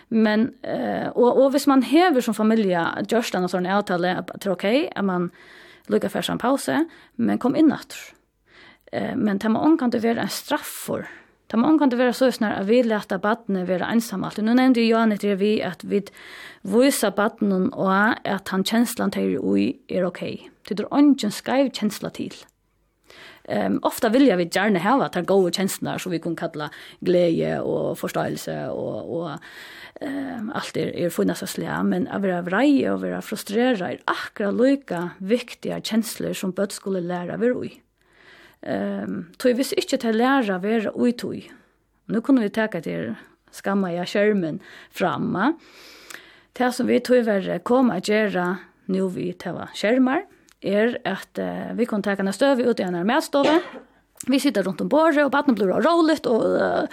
Men 0.08 0.54
eh 0.62 1.08
och 1.08 1.44
och 1.44 1.52
hvis 1.52 1.68
man 1.68 1.82
häver 1.82 2.22
som 2.22 2.34
familj 2.34 2.78
just 3.10 3.34
den 3.34 3.50
sån 3.50 3.66
avtale 3.66 4.16
att 4.18 4.28
det 4.42 4.46
är 4.46 4.52
okej 4.52 4.92
att 4.96 5.06
man 5.06 5.30
lukar 5.88 6.10
för 6.10 6.32
en 6.32 6.38
paus 6.38 6.70
men 7.16 7.38
kom 7.38 7.56
in 7.56 7.72
åter. 7.72 7.98
Eh 8.92 9.16
men 9.16 9.40
tema 9.40 9.64
man 9.64 9.78
kan 9.78 9.90
det 9.90 10.00
vara 10.00 10.22
en 10.22 10.30
straff 10.30 10.84
för. 10.88 11.08
Tema 11.48 11.68
man 11.68 11.80
kan 11.80 11.90
det 11.90 11.96
vara 11.96 12.14
så 12.14 12.32
snär 12.32 12.62
att 12.62 12.68
vi 12.68 12.84
lätta 12.84 13.18
barnet 13.18 13.70
vara 13.70 13.86
allt 13.86 14.38
Nu 14.38 14.54
nämnde 14.54 14.82
ju 14.82 14.88
Johan 14.88 15.10
det 15.10 15.36
vi 15.36 15.64
att 15.64 15.84
vi 15.84 16.04
voisa 16.62 17.12
barnen 17.12 17.74
och 17.74 17.94
att 18.24 18.48
han 18.48 18.64
känslan 18.64 19.12
till 19.12 19.40
oj 19.40 19.80
är 19.88 20.06
okej. 20.06 20.52
Det 20.68 20.80
är 20.80 21.00
ingen 21.00 21.32
skaiv 21.32 21.72
känsla 21.72 22.10
till 22.10 22.34
um, 23.48 23.80
ofta 23.82 24.10
vill 24.10 24.28
jag 24.28 24.38
vi 24.38 24.80
ha 24.80 25.06
att 25.06 25.26
gå 25.26 25.36
och 25.36 25.54
kjenslene 25.54 26.00
som 26.00 26.12
vi 26.12 26.20
kan 26.20 26.36
kalla 26.36 26.70
glädje 27.00 27.60
och 27.60 28.00
forståelse 28.00 28.68
och 28.70 29.18
och 29.18 29.32
um, 30.02 30.52
allt 30.56 30.78
är 30.78 30.96
er 30.96 31.10
funnet 31.10 31.38
seg 31.38 31.50
slä 31.50 31.84
men 31.84 32.08
att 32.08 32.22
vara 32.22 32.42
vrei 32.42 32.90
och 32.90 33.02
vara 33.02 33.22
frustrerad 33.22 33.82
är 33.82 34.00
akkurat 34.06 34.54
lika 34.54 35.10
viktiga 35.18 35.82
känslor 35.82 36.34
som 36.34 36.52
bøtt 36.52 36.72
skulle 36.72 37.02
lära 37.02 37.38
vi 37.38 37.48
ui. 37.48 37.82
Um, 38.62 39.26
tog 39.38 39.56
vi 39.58 39.64
inte 39.78 39.98
til 39.98 40.16
lära 40.16 40.58
vi 40.58 40.90
ui 40.96 41.12
toj. 41.12 41.52
nu 42.08 42.22
kunde 42.22 42.42
vi 42.42 42.50
ta 42.50 42.68
till 42.68 43.16
skamma 43.52 43.94
jag 43.94 44.08
skärmen 44.08 44.60
framma, 44.92 45.54
det 46.54 46.72
som 46.72 46.88
vi 46.88 47.00
tror 47.00 47.22
vi 47.22 47.60
kommer 47.60 47.98
att 47.98 48.08
göra 48.08 48.58
nu 48.86 49.10
vi 49.10 49.34
teva 49.34 49.70
skärmar 49.74 50.26
er 50.68 50.98
at 51.06 51.40
uh, 51.40 51.72
vi 51.78 51.86
kan 51.86 52.04
ta 52.04 52.16
en 52.20 52.34
støv 52.34 52.62
ut 52.66 52.80
i 52.80 52.84
en 52.84 53.00
medstove. 53.08 53.62
Vi 54.28 54.40
sitter 54.40 54.64
rundt 54.66 54.82
om 54.82 54.90
bordet, 54.90 55.24
og 55.24 55.32
baden 55.32 55.56
blir 55.56 55.72
roligt, 55.72 56.28
og 56.28 56.46
uh, 56.58 56.88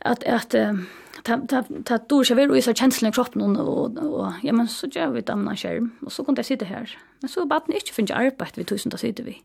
at, 0.00 0.24
at 0.24 0.54
uh, 0.54 0.78
ta 1.24 1.38
ta 1.48 1.62
ta 1.86 1.98
dår 1.98 2.24
seg 2.24 2.36
ved, 2.36 2.48
väl 2.48 2.56
visa 2.56 2.74
känslan 2.74 3.08
i 3.08 3.12
kroppen 3.12 3.56
och 3.56 3.98
och 3.98 4.32
ja 4.42 4.52
men 4.52 4.68
så 4.68 4.86
gör 4.86 5.10
vi 5.10 5.20
damna 5.20 5.56
skjerm, 5.56 5.90
och 6.02 6.12
så 6.12 6.24
kan 6.24 6.36
jeg 6.36 6.44
sitte 6.44 6.64
här. 6.64 6.98
Men 7.20 7.28
så 7.28 7.46
baden 7.46 7.74
inte 7.74 7.92
finns 7.92 8.10
arbeid, 8.10 8.52
vi 8.56 8.64
tusen 8.64 8.90
där 8.90 8.98
sitter 8.98 9.24
vi. 9.24 9.42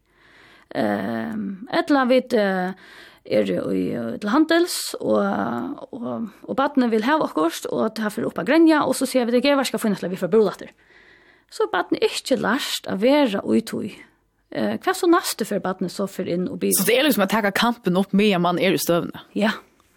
Ehm 0.75 1.67
annet 1.69 2.33
uh, 2.33 2.73
er 3.25 3.71
i 3.73 4.17
til 4.19 4.29
handels 4.29 4.95
og 4.99 5.17
og 5.91 6.29
og 6.43 6.55
barnet 6.55 6.91
vil 6.91 7.03
ha 7.03 7.17
akkurat, 7.23 7.65
og 7.65 7.95
ta 7.95 8.09
for 8.09 8.25
oppa 8.25 8.43
grenja 8.43 8.83
og 8.85 8.95
så 8.95 9.05
ser 9.05 9.25
vi 9.25 9.31
det 9.31 9.43
geværska 9.43 9.77
funnatla 9.77 10.09
vi 10.09 10.15
for 10.15 10.27
brolatter 10.27 10.67
så 11.51 11.65
er 11.65 11.71
baden 11.73 12.01
ikke 12.03 12.37
lærst 12.41 12.89
å 12.91 12.97
være 13.01 13.43
utøy. 13.45 13.93
Eh, 14.55 14.75
hva 14.81 14.93
så 14.95 15.09
næste 15.09 15.47
for 15.47 15.63
baden 15.63 15.91
så 15.91 16.07
for 16.09 16.27
inn 16.29 16.47
og 16.49 16.59
bygge? 16.61 16.81
Så 16.81 16.89
det 16.89 16.97
er 16.97 17.07
liksom 17.07 17.25
å 17.25 17.31
ta 17.31 17.43
kampen 17.51 17.99
opp 17.99 18.13
med 18.15 18.37
man 18.43 18.59
er 18.61 18.75
i 18.75 18.81
støvende? 18.81 19.23
Ja, 19.37 19.55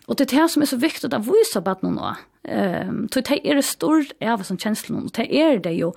og 0.09 0.17
det 0.17 0.29
er 0.29 0.35
det 0.39 0.51
som 0.53 0.65
er 0.65 0.71
så 0.71 0.81
viktig 0.81 1.11
å 1.13 1.25
vise 1.27 1.63
baden 1.65 1.99
nå. 1.99 2.15
Um, 2.49 3.03
så 3.13 3.21
det 3.21 3.43
er 3.45 3.59
det 3.59 3.67
stort 3.69 4.15
av 4.25 4.43
som 4.47 4.57
kjenslen, 4.57 5.05
og 5.05 5.13
det 5.19 5.27
er 5.29 5.61
det 5.61 5.75
jo 5.77 5.93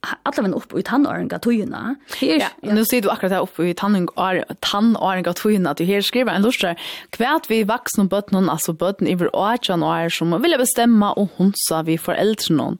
alla 0.00 0.42
vem 0.42 0.54
upp 0.54 0.78
i 0.78 0.82
tannåringa 0.82 1.38
tojuna. 1.38 1.94
Ja, 2.20 2.48
ja. 2.62 2.74
nu 2.74 2.84
ser 2.84 3.02
du 3.02 3.10
akkurat 3.10 3.32
här 3.32 3.42
uppe 3.42 3.62
i 3.62 3.74
tannåringa 3.74 4.44
tannåringa 4.60 5.32
tojuna 5.32 5.70
att 5.70 5.76
du 5.76 5.84
här 5.84 6.00
skriver 6.00 6.32
en 6.32 6.42
lustre 6.42 6.76
kvärt 7.10 7.50
vi 7.50 7.64
vuxna 7.64 8.02
och 8.02 8.08
bötn 8.08 8.48
alltså 8.48 8.72
bötnen 8.72 9.10
i 9.10 9.14
vår 9.14 9.36
åtjan 9.36 9.82
och 9.82 9.96
är 9.96 10.08
som 10.08 10.42
vill 10.42 10.54
bestämma 10.58 11.12
och 11.12 11.30
hunsa 11.36 11.82
vi 11.82 11.98
föräldrar 11.98 12.76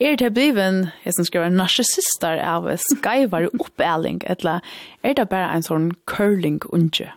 Er 0.00 0.16
det 0.16 0.34
bliven, 0.34 0.90
jeg 1.04 1.14
som 1.14 1.24
skriver, 1.24 1.48
narcissister 1.48 2.36
av 2.44 2.68
skyvar 3.02 3.48
oppæling, 3.60 4.20
eller 4.30 4.60
er 5.02 5.14
det 5.14 5.28
bare 5.28 5.54
en 5.56 5.62
sånn 5.62 5.92
curling 6.04 6.60
unge? 6.68 7.08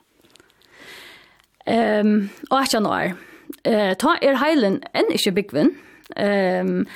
Um, 1.68 2.30
og 2.50 2.62
18 2.62 2.86
år. 2.88 3.18
Uh, 3.68 3.92
ta 4.00 4.16
er 4.24 4.40
heilen 4.40 4.80
enn 4.96 5.12
ikke 5.12 5.36
byggvinn. 5.36 5.74
Um, 6.16 6.88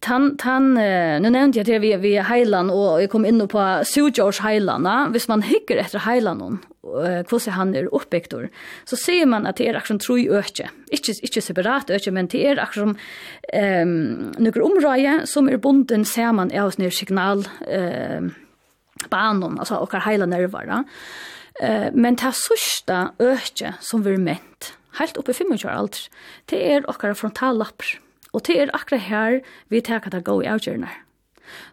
Tan 0.00 0.36
tan 0.36 0.74
nu 0.74 1.30
nämnde 1.30 1.58
jag 1.58 1.66
det 1.66 1.78
vi 1.78 1.96
vi 1.96 2.20
Highland 2.20 2.70
och 2.70 3.02
jag 3.02 3.10
kom 3.10 3.24
in 3.26 3.48
på 3.48 3.82
Sujors 3.84 4.40
Heilanda. 4.40 5.08
Hvis 5.10 5.28
man 5.28 5.42
hickar 5.42 5.76
efter 5.76 5.98
Heilandon 5.98 6.58
hur 7.30 7.38
ser 7.38 7.50
han 7.50 7.74
är 7.74 7.94
uppbyggt 7.94 8.34
så 8.84 8.96
ser 8.96 9.26
man 9.26 9.46
att 9.46 9.56
det 9.56 9.68
är 9.68 9.74
action 9.74 9.98
tror 9.98 10.18
öke. 10.18 10.70
Inte 10.90 11.12
inte 11.22 11.40
separat 11.40 11.90
öke 11.90 12.10
men 12.10 12.26
det 12.26 12.46
är 12.46 12.58
action 12.58 12.98
ehm 13.52 14.32
några 14.38 14.64
områden 14.64 15.26
som 15.26 15.48
är 15.48 15.56
bunden 15.56 16.04
ser 16.04 16.32
man 16.32 16.50
är 16.50 16.60
hos 16.60 16.78
ner 16.78 16.90
signal 16.90 17.48
ehm 17.68 18.34
banan 19.08 19.58
alltså 19.58 19.74
och 19.74 19.94
Heiland 19.94 20.30
nervar. 20.30 20.84
Eh 21.62 21.92
men 21.92 22.16
ta 22.16 22.32
sista 22.32 23.10
öke 23.18 23.74
som 23.80 24.02
vi 24.02 24.16
ment. 24.16 24.72
Helt 24.92 25.16
uppe 25.16 25.30
i 25.30 25.34
25 25.34 25.52
år. 25.52 25.90
Det 26.44 26.72
är 26.72 26.90
och 26.90 27.18
frontallappar 27.18 28.05
Og 28.36 28.44
det 28.44 28.58
er 28.60 28.72
akkurat 28.76 29.08
her 29.08 29.40
vi 29.72 29.80
tar 29.80 30.04
det 30.12 30.24
gode 30.26 30.48
avgjørende. 30.50 30.92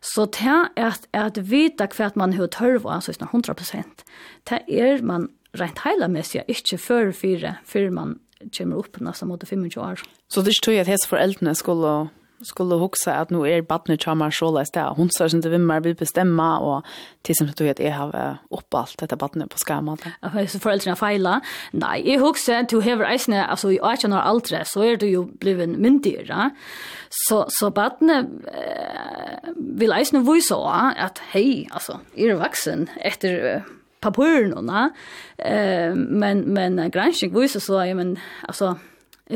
Så 0.02 0.26
det 0.31 0.48
er 0.48 0.69
at, 0.77 1.07
at 1.14 1.40
vita 1.49 1.90
hva 1.91 2.11
man 2.15 2.35
har 2.38 2.48
tørv 2.53 2.85
av, 2.85 3.02
altså 3.02 3.14
100%, 3.26 4.03
det 4.49 4.60
er 4.69 5.02
man 5.03 5.27
rent 5.60 5.81
heilamessig 5.84 6.44
ikke 6.48 6.77
før 6.77 7.11
fire, 7.11 7.57
før 7.65 7.90
man 7.94 8.19
kommer 8.56 8.80
opp 8.80 8.99
nesten 9.02 9.30
mot 9.31 9.44
25 9.44 9.81
år. 9.81 10.03
Så 10.30 10.41
det 10.41 10.53
er 10.53 10.57
ikke 10.57 10.68
tog 10.69 10.80
at 10.81 10.91
hese 10.91 11.10
foreldrene 11.10 11.56
skulle 11.57 11.94
skulle 12.43 12.75
huxa 12.75 13.13
att 13.13 13.29
nu 13.29 13.37
är 13.37 13.57
er 13.57 13.61
barnet 13.61 14.03
charmar 14.03 14.31
så 14.31 14.51
läst 14.51 14.73
där. 14.73 14.93
Hon 14.95 15.09
sa 15.09 15.25
inte 15.25 15.49
vem 15.49 15.81
vi 15.83 15.93
bestämma 15.93 16.59
och 16.59 16.85
tills 17.21 17.37
som 17.37 17.47
du 17.47 17.63
vet 17.63 17.79
jag 17.79 17.91
har 17.91 18.37
upp 18.49 18.73
allt 18.73 18.97
detta 18.97 19.15
barnet 19.15 19.49
på 19.49 19.57
skärmen. 19.57 19.97
Alltså 20.19 20.47
så 20.47 20.59
föräldrarna 20.59 20.95
fejla. 20.95 21.41
Nej, 21.71 22.13
jag 22.13 22.19
huxa, 22.19 22.57
att 22.57 22.69
du 22.69 22.81
har 22.81 23.13
isne 23.13 23.45
alltså 23.45 23.71
i 23.71 23.79
18 23.79 24.13
år 24.13 24.29
äldre 24.29 24.65
så 24.65 24.81
är 24.81 24.97
du 24.97 25.07
ju 25.07 25.25
bliven 25.25 25.81
myndig, 25.81 26.25
va? 26.29 26.49
Så 27.09 27.45
så 27.49 27.71
barnet 27.71 28.25
eh, 28.47 29.49
vill 29.55 29.93
isne 30.01 30.19
visa 30.19 30.55
att 30.97 31.19
hej, 31.19 31.67
alltså 31.71 31.99
är 32.15 32.27
er 32.27 32.35
vuxen 32.35 32.89
efter 32.95 33.63
papuren 34.03 34.53
och 34.53 34.91
eh 35.37 35.95
men 35.95 36.39
men 36.53 36.91
granskning 36.91 37.39
visar 37.39 37.59
så 37.59 37.73
ja 37.85 37.95
men 37.95 38.19
alltså 38.47 38.75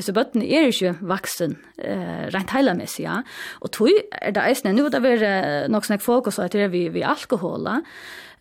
Så 0.01 0.13
bøttene 0.13 0.45
er 0.45 0.69
ikke 0.69 0.95
vaksen, 1.01 1.57
eh, 1.77 2.27
rent 2.33 2.53
heilamessig, 2.55 3.05
ja. 3.05 3.21
Og 3.61 3.71
tog 3.71 3.89
er 4.21 4.31
det 4.35 4.43
eisne, 4.43 4.73
nå 4.73 4.89
det 4.93 5.03
vært 5.03 5.69
nok 5.69 5.85
snakk 5.85 6.01
fokus 6.01 6.39
at 6.39 6.51
det 6.51 6.67
er 6.67 6.73
vi, 6.73 6.87
vi 6.93 7.01
alkohola, 7.01 7.81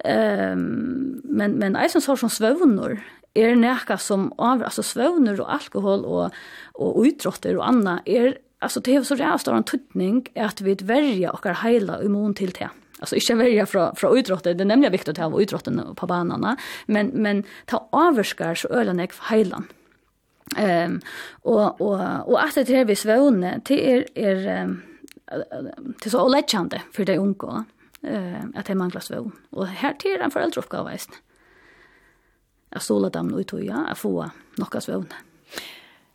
um, 0.05 0.65
men, 1.24 1.59
men 1.59 1.77
eisne 1.77 2.03
så 2.05 2.16
som 2.16 2.33
svøvner 2.33 2.99
er 3.37 3.57
nekka 3.59 3.99
som 4.01 4.31
av, 4.39 4.65
altså 4.65 4.85
svøvner 4.85 5.41
og 5.43 5.53
alkohol 5.59 6.05
og, 6.09 6.41
og 6.74 6.99
utrotter 7.05 7.59
og 7.59 7.66
anna, 7.69 7.99
er, 8.07 8.39
altså 8.65 8.81
det 8.81 8.97
er 8.97 9.07
så 9.07 9.19
rævstar 9.20 9.57
en 9.57 9.69
tuttning 9.69 10.24
at 10.37 10.62
vi 10.65 10.77
verja 10.83 11.35
okkar 11.37 11.62
heila 11.62 12.01
immun 12.05 12.35
til 12.37 12.55
det. 12.57 12.70
Alltså 12.99 13.16
inte 13.16 13.35
välja 13.35 13.66
från 13.66 13.97
från 13.97 14.19
utrotten. 14.19 14.57
Det 14.57 14.65
nämner 14.65 14.87
jag 14.87 14.91
viktigt 14.91 15.19
att 15.19 15.33
ha 15.33 15.41
utrotten 15.41 15.95
på 15.97 16.07
banorna, 16.07 16.57
men 16.87 17.07
men 17.07 17.45
ta 17.66 17.89
avskar 17.93 18.55
så 18.55 18.69
ölen 18.69 19.01
är 19.01 19.11
heilan. 19.20 19.66
Ehm 20.56 20.93
um, 20.93 21.01
och 21.43 21.81
och 21.81 22.28
och 22.28 22.44
att 22.44 22.55
det 22.55 22.68
är 22.70 22.85
vi 22.85 22.97
svåne 22.97 23.60
till 23.64 23.78
är 23.78 24.05
är 24.14 24.62
um, 24.62 24.82
till 26.01 26.10
så 26.10 26.28
lättande 26.28 26.81
för 26.93 27.05
det 27.05 27.18
unga 27.18 27.64
eh 28.02 28.44
att 28.55 28.66
det 28.66 28.74
manglar 28.74 29.01
svån 29.01 29.32
och 29.51 29.66
här 29.66 29.94
till 29.94 30.18
den 30.18 30.31
föräldrauppgåva 30.31 30.90
visst. 30.93 31.10
Jag 32.70 32.82
såla 32.82 33.10
dem 33.10 33.39
ut 33.39 33.52
och 33.52 33.64
jag 33.64 33.86
att 33.90 33.98
få 33.98 34.31
några 34.56 34.81
svån. 34.81 35.06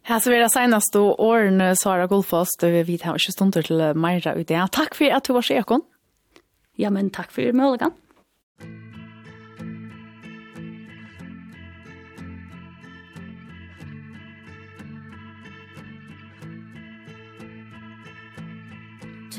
Här 0.03 0.19
så 0.19 0.31
är 0.31 0.39
det 0.39 0.49
senast 0.49 0.93
då 0.93 1.15
åren 1.15 1.75
Sara 1.75 2.07
Golfost 2.07 2.63
över 2.63 2.83
vet 2.83 3.01
här 3.01 3.17
20 3.17 3.31
stunder 3.31 3.61
till 3.61 3.93
ut 3.95 4.35
ute. 4.35 4.67
Tack 4.71 4.95
för 4.95 5.11
att 5.11 5.23
du 5.23 5.33
var 5.33 5.41
så 5.41 5.53
Ja 6.75 6.89
men 6.89 7.09
tack 7.09 7.31
för 7.31 7.53
möjligheten. 7.53 7.91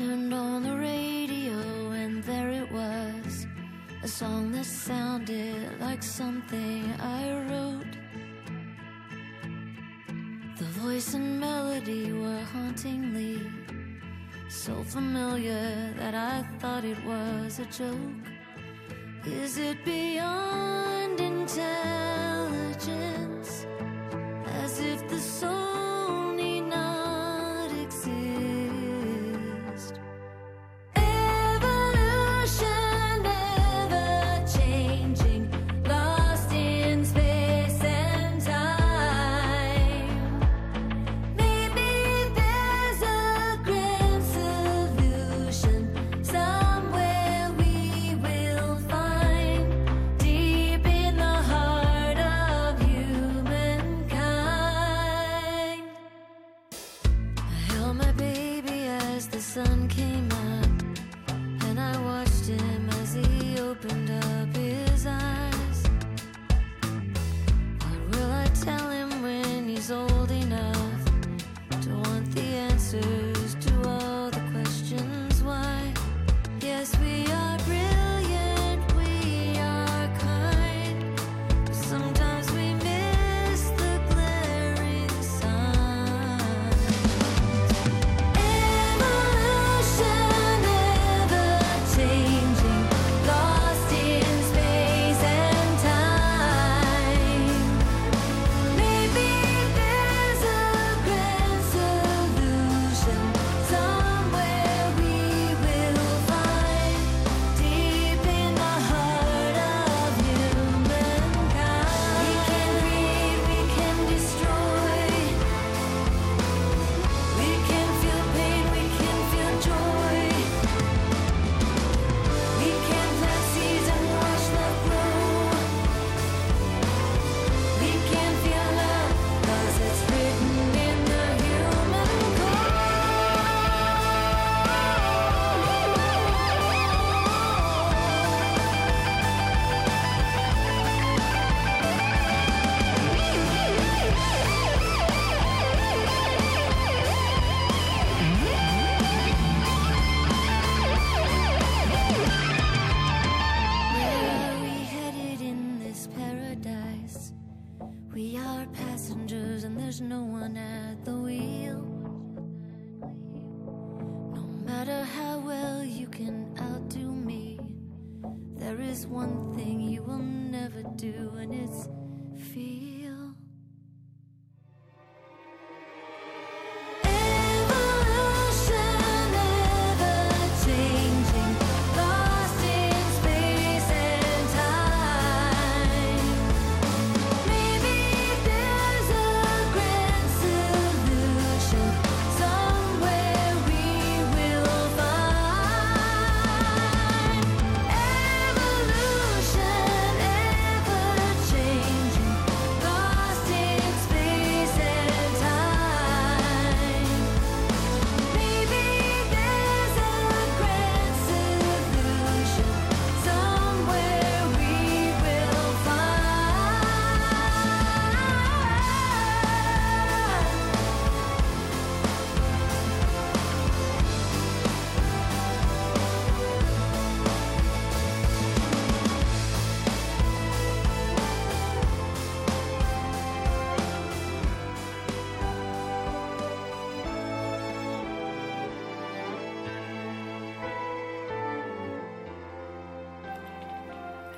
turned 0.03 0.33
on 0.33 0.63
the 0.63 0.75
radio 0.75 1.91
and 1.91 2.23
there 2.23 2.49
it 2.49 2.69
was. 2.71 3.45
A 4.03 4.07
song 4.07 4.51
that 4.51 4.65
sounded 4.65 5.79
like 5.79 6.01
something 6.03 6.91
I 6.99 7.31
wrote. 7.47 7.95
The 10.57 10.65
voice 10.81 11.13
and 11.13 11.39
melody 11.39 12.11
were 12.11 12.43
hauntingly 12.53 13.39
So 14.49 14.83
familiar 14.83 15.93
that 15.97 16.15
I 16.15 16.43
thought 16.59 16.83
it 16.83 17.01
was 17.05 17.59
a 17.59 17.65
joke. 17.65 18.27
Is 19.25 19.57
it 19.57 19.85
beyond 19.85 21.19
intelligence? 21.19 23.65
As 24.61 24.79
if 24.79 25.07
the 25.09 25.19
soul 25.19 25.92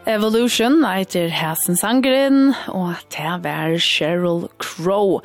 Evolution 0.06 0.84
eitir 0.86 1.32
Hasen 1.34 1.74
Sangren, 1.80 2.52
og 2.70 2.94
det 3.10 3.32
var 3.42 3.74
Sheryl 3.82 4.44
Crow. 4.62 5.16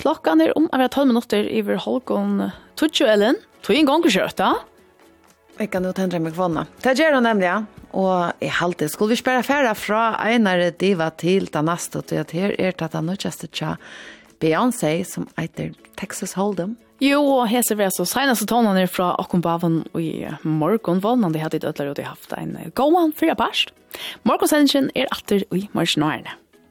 Klokkan 0.00 0.40
er 0.40 0.54
om 0.56 0.64
av 0.72 0.86
12 0.86 1.10
minutter 1.10 1.44
iver 1.44 1.76
Holgon 1.84 2.46
Tutsjo 2.80 3.04
Ellen. 3.04 3.36
Tog 3.60 3.76
en 3.76 3.90
gang 3.90 4.06
kjørt, 4.08 4.38
da? 4.40 4.54
Jeg 5.60 5.68
kan 5.74 5.84
jo 5.84 5.92
tendre 5.92 6.22
meg 6.24 6.32
kvanna. 6.32 6.64
Det 6.80 6.96
gjør 6.96 7.18
hun 7.18 7.28
nemlig, 7.28 7.50
ja. 7.50 7.58
Og 7.92 8.40
i 8.40 8.48
halte, 8.48 8.88
skulle 8.88 9.12
vi 9.12 9.20
spørre 9.20 9.44
færre 9.44 9.74
fra 9.76 10.14
Einar 10.24 10.62
diva 10.80 11.10
til 11.20 11.50
den 11.52 11.68
neste, 11.68 12.00
og 12.00 12.08
til 12.08 12.22
at 12.22 12.32
her 12.32 12.56
er 12.56 12.72
det 12.72 12.92
den 12.94 13.10
nødgjeste 13.12 13.50
tja 13.52 13.74
Beyoncé 14.40 15.04
som 15.04 15.28
heter 15.38 15.74
Texas 16.00 16.34
Hold'em. 16.38 16.76
Jo, 17.00 17.20
og 17.24 17.46
hese 17.48 17.76
vi 17.76 17.84
er 17.86 17.92
seneste 17.92 18.44
tonene 18.48 18.84
er 18.84 18.90
fra 18.92 19.14
Akkumbavn 19.20 19.82
i 19.96 20.26
morgen 20.44 21.00
vånden. 21.00 21.32
De 21.32 21.40
hadde 21.40 21.56
i 21.56 21.64
dødler 21.64 21.92
og 21.92 21.96
de 21.96 22.04
haft 22.04 22.34
en 22.36 22.56
gåan 22.76 23.14
fyra 23.16 23.36
parst. 23.38 23.72
Morgensendingen 24.28 24.90
er 24.94 25.08
atter 25.12 25.46
i 25.56 25.66
morgenårene. 25.72 26.36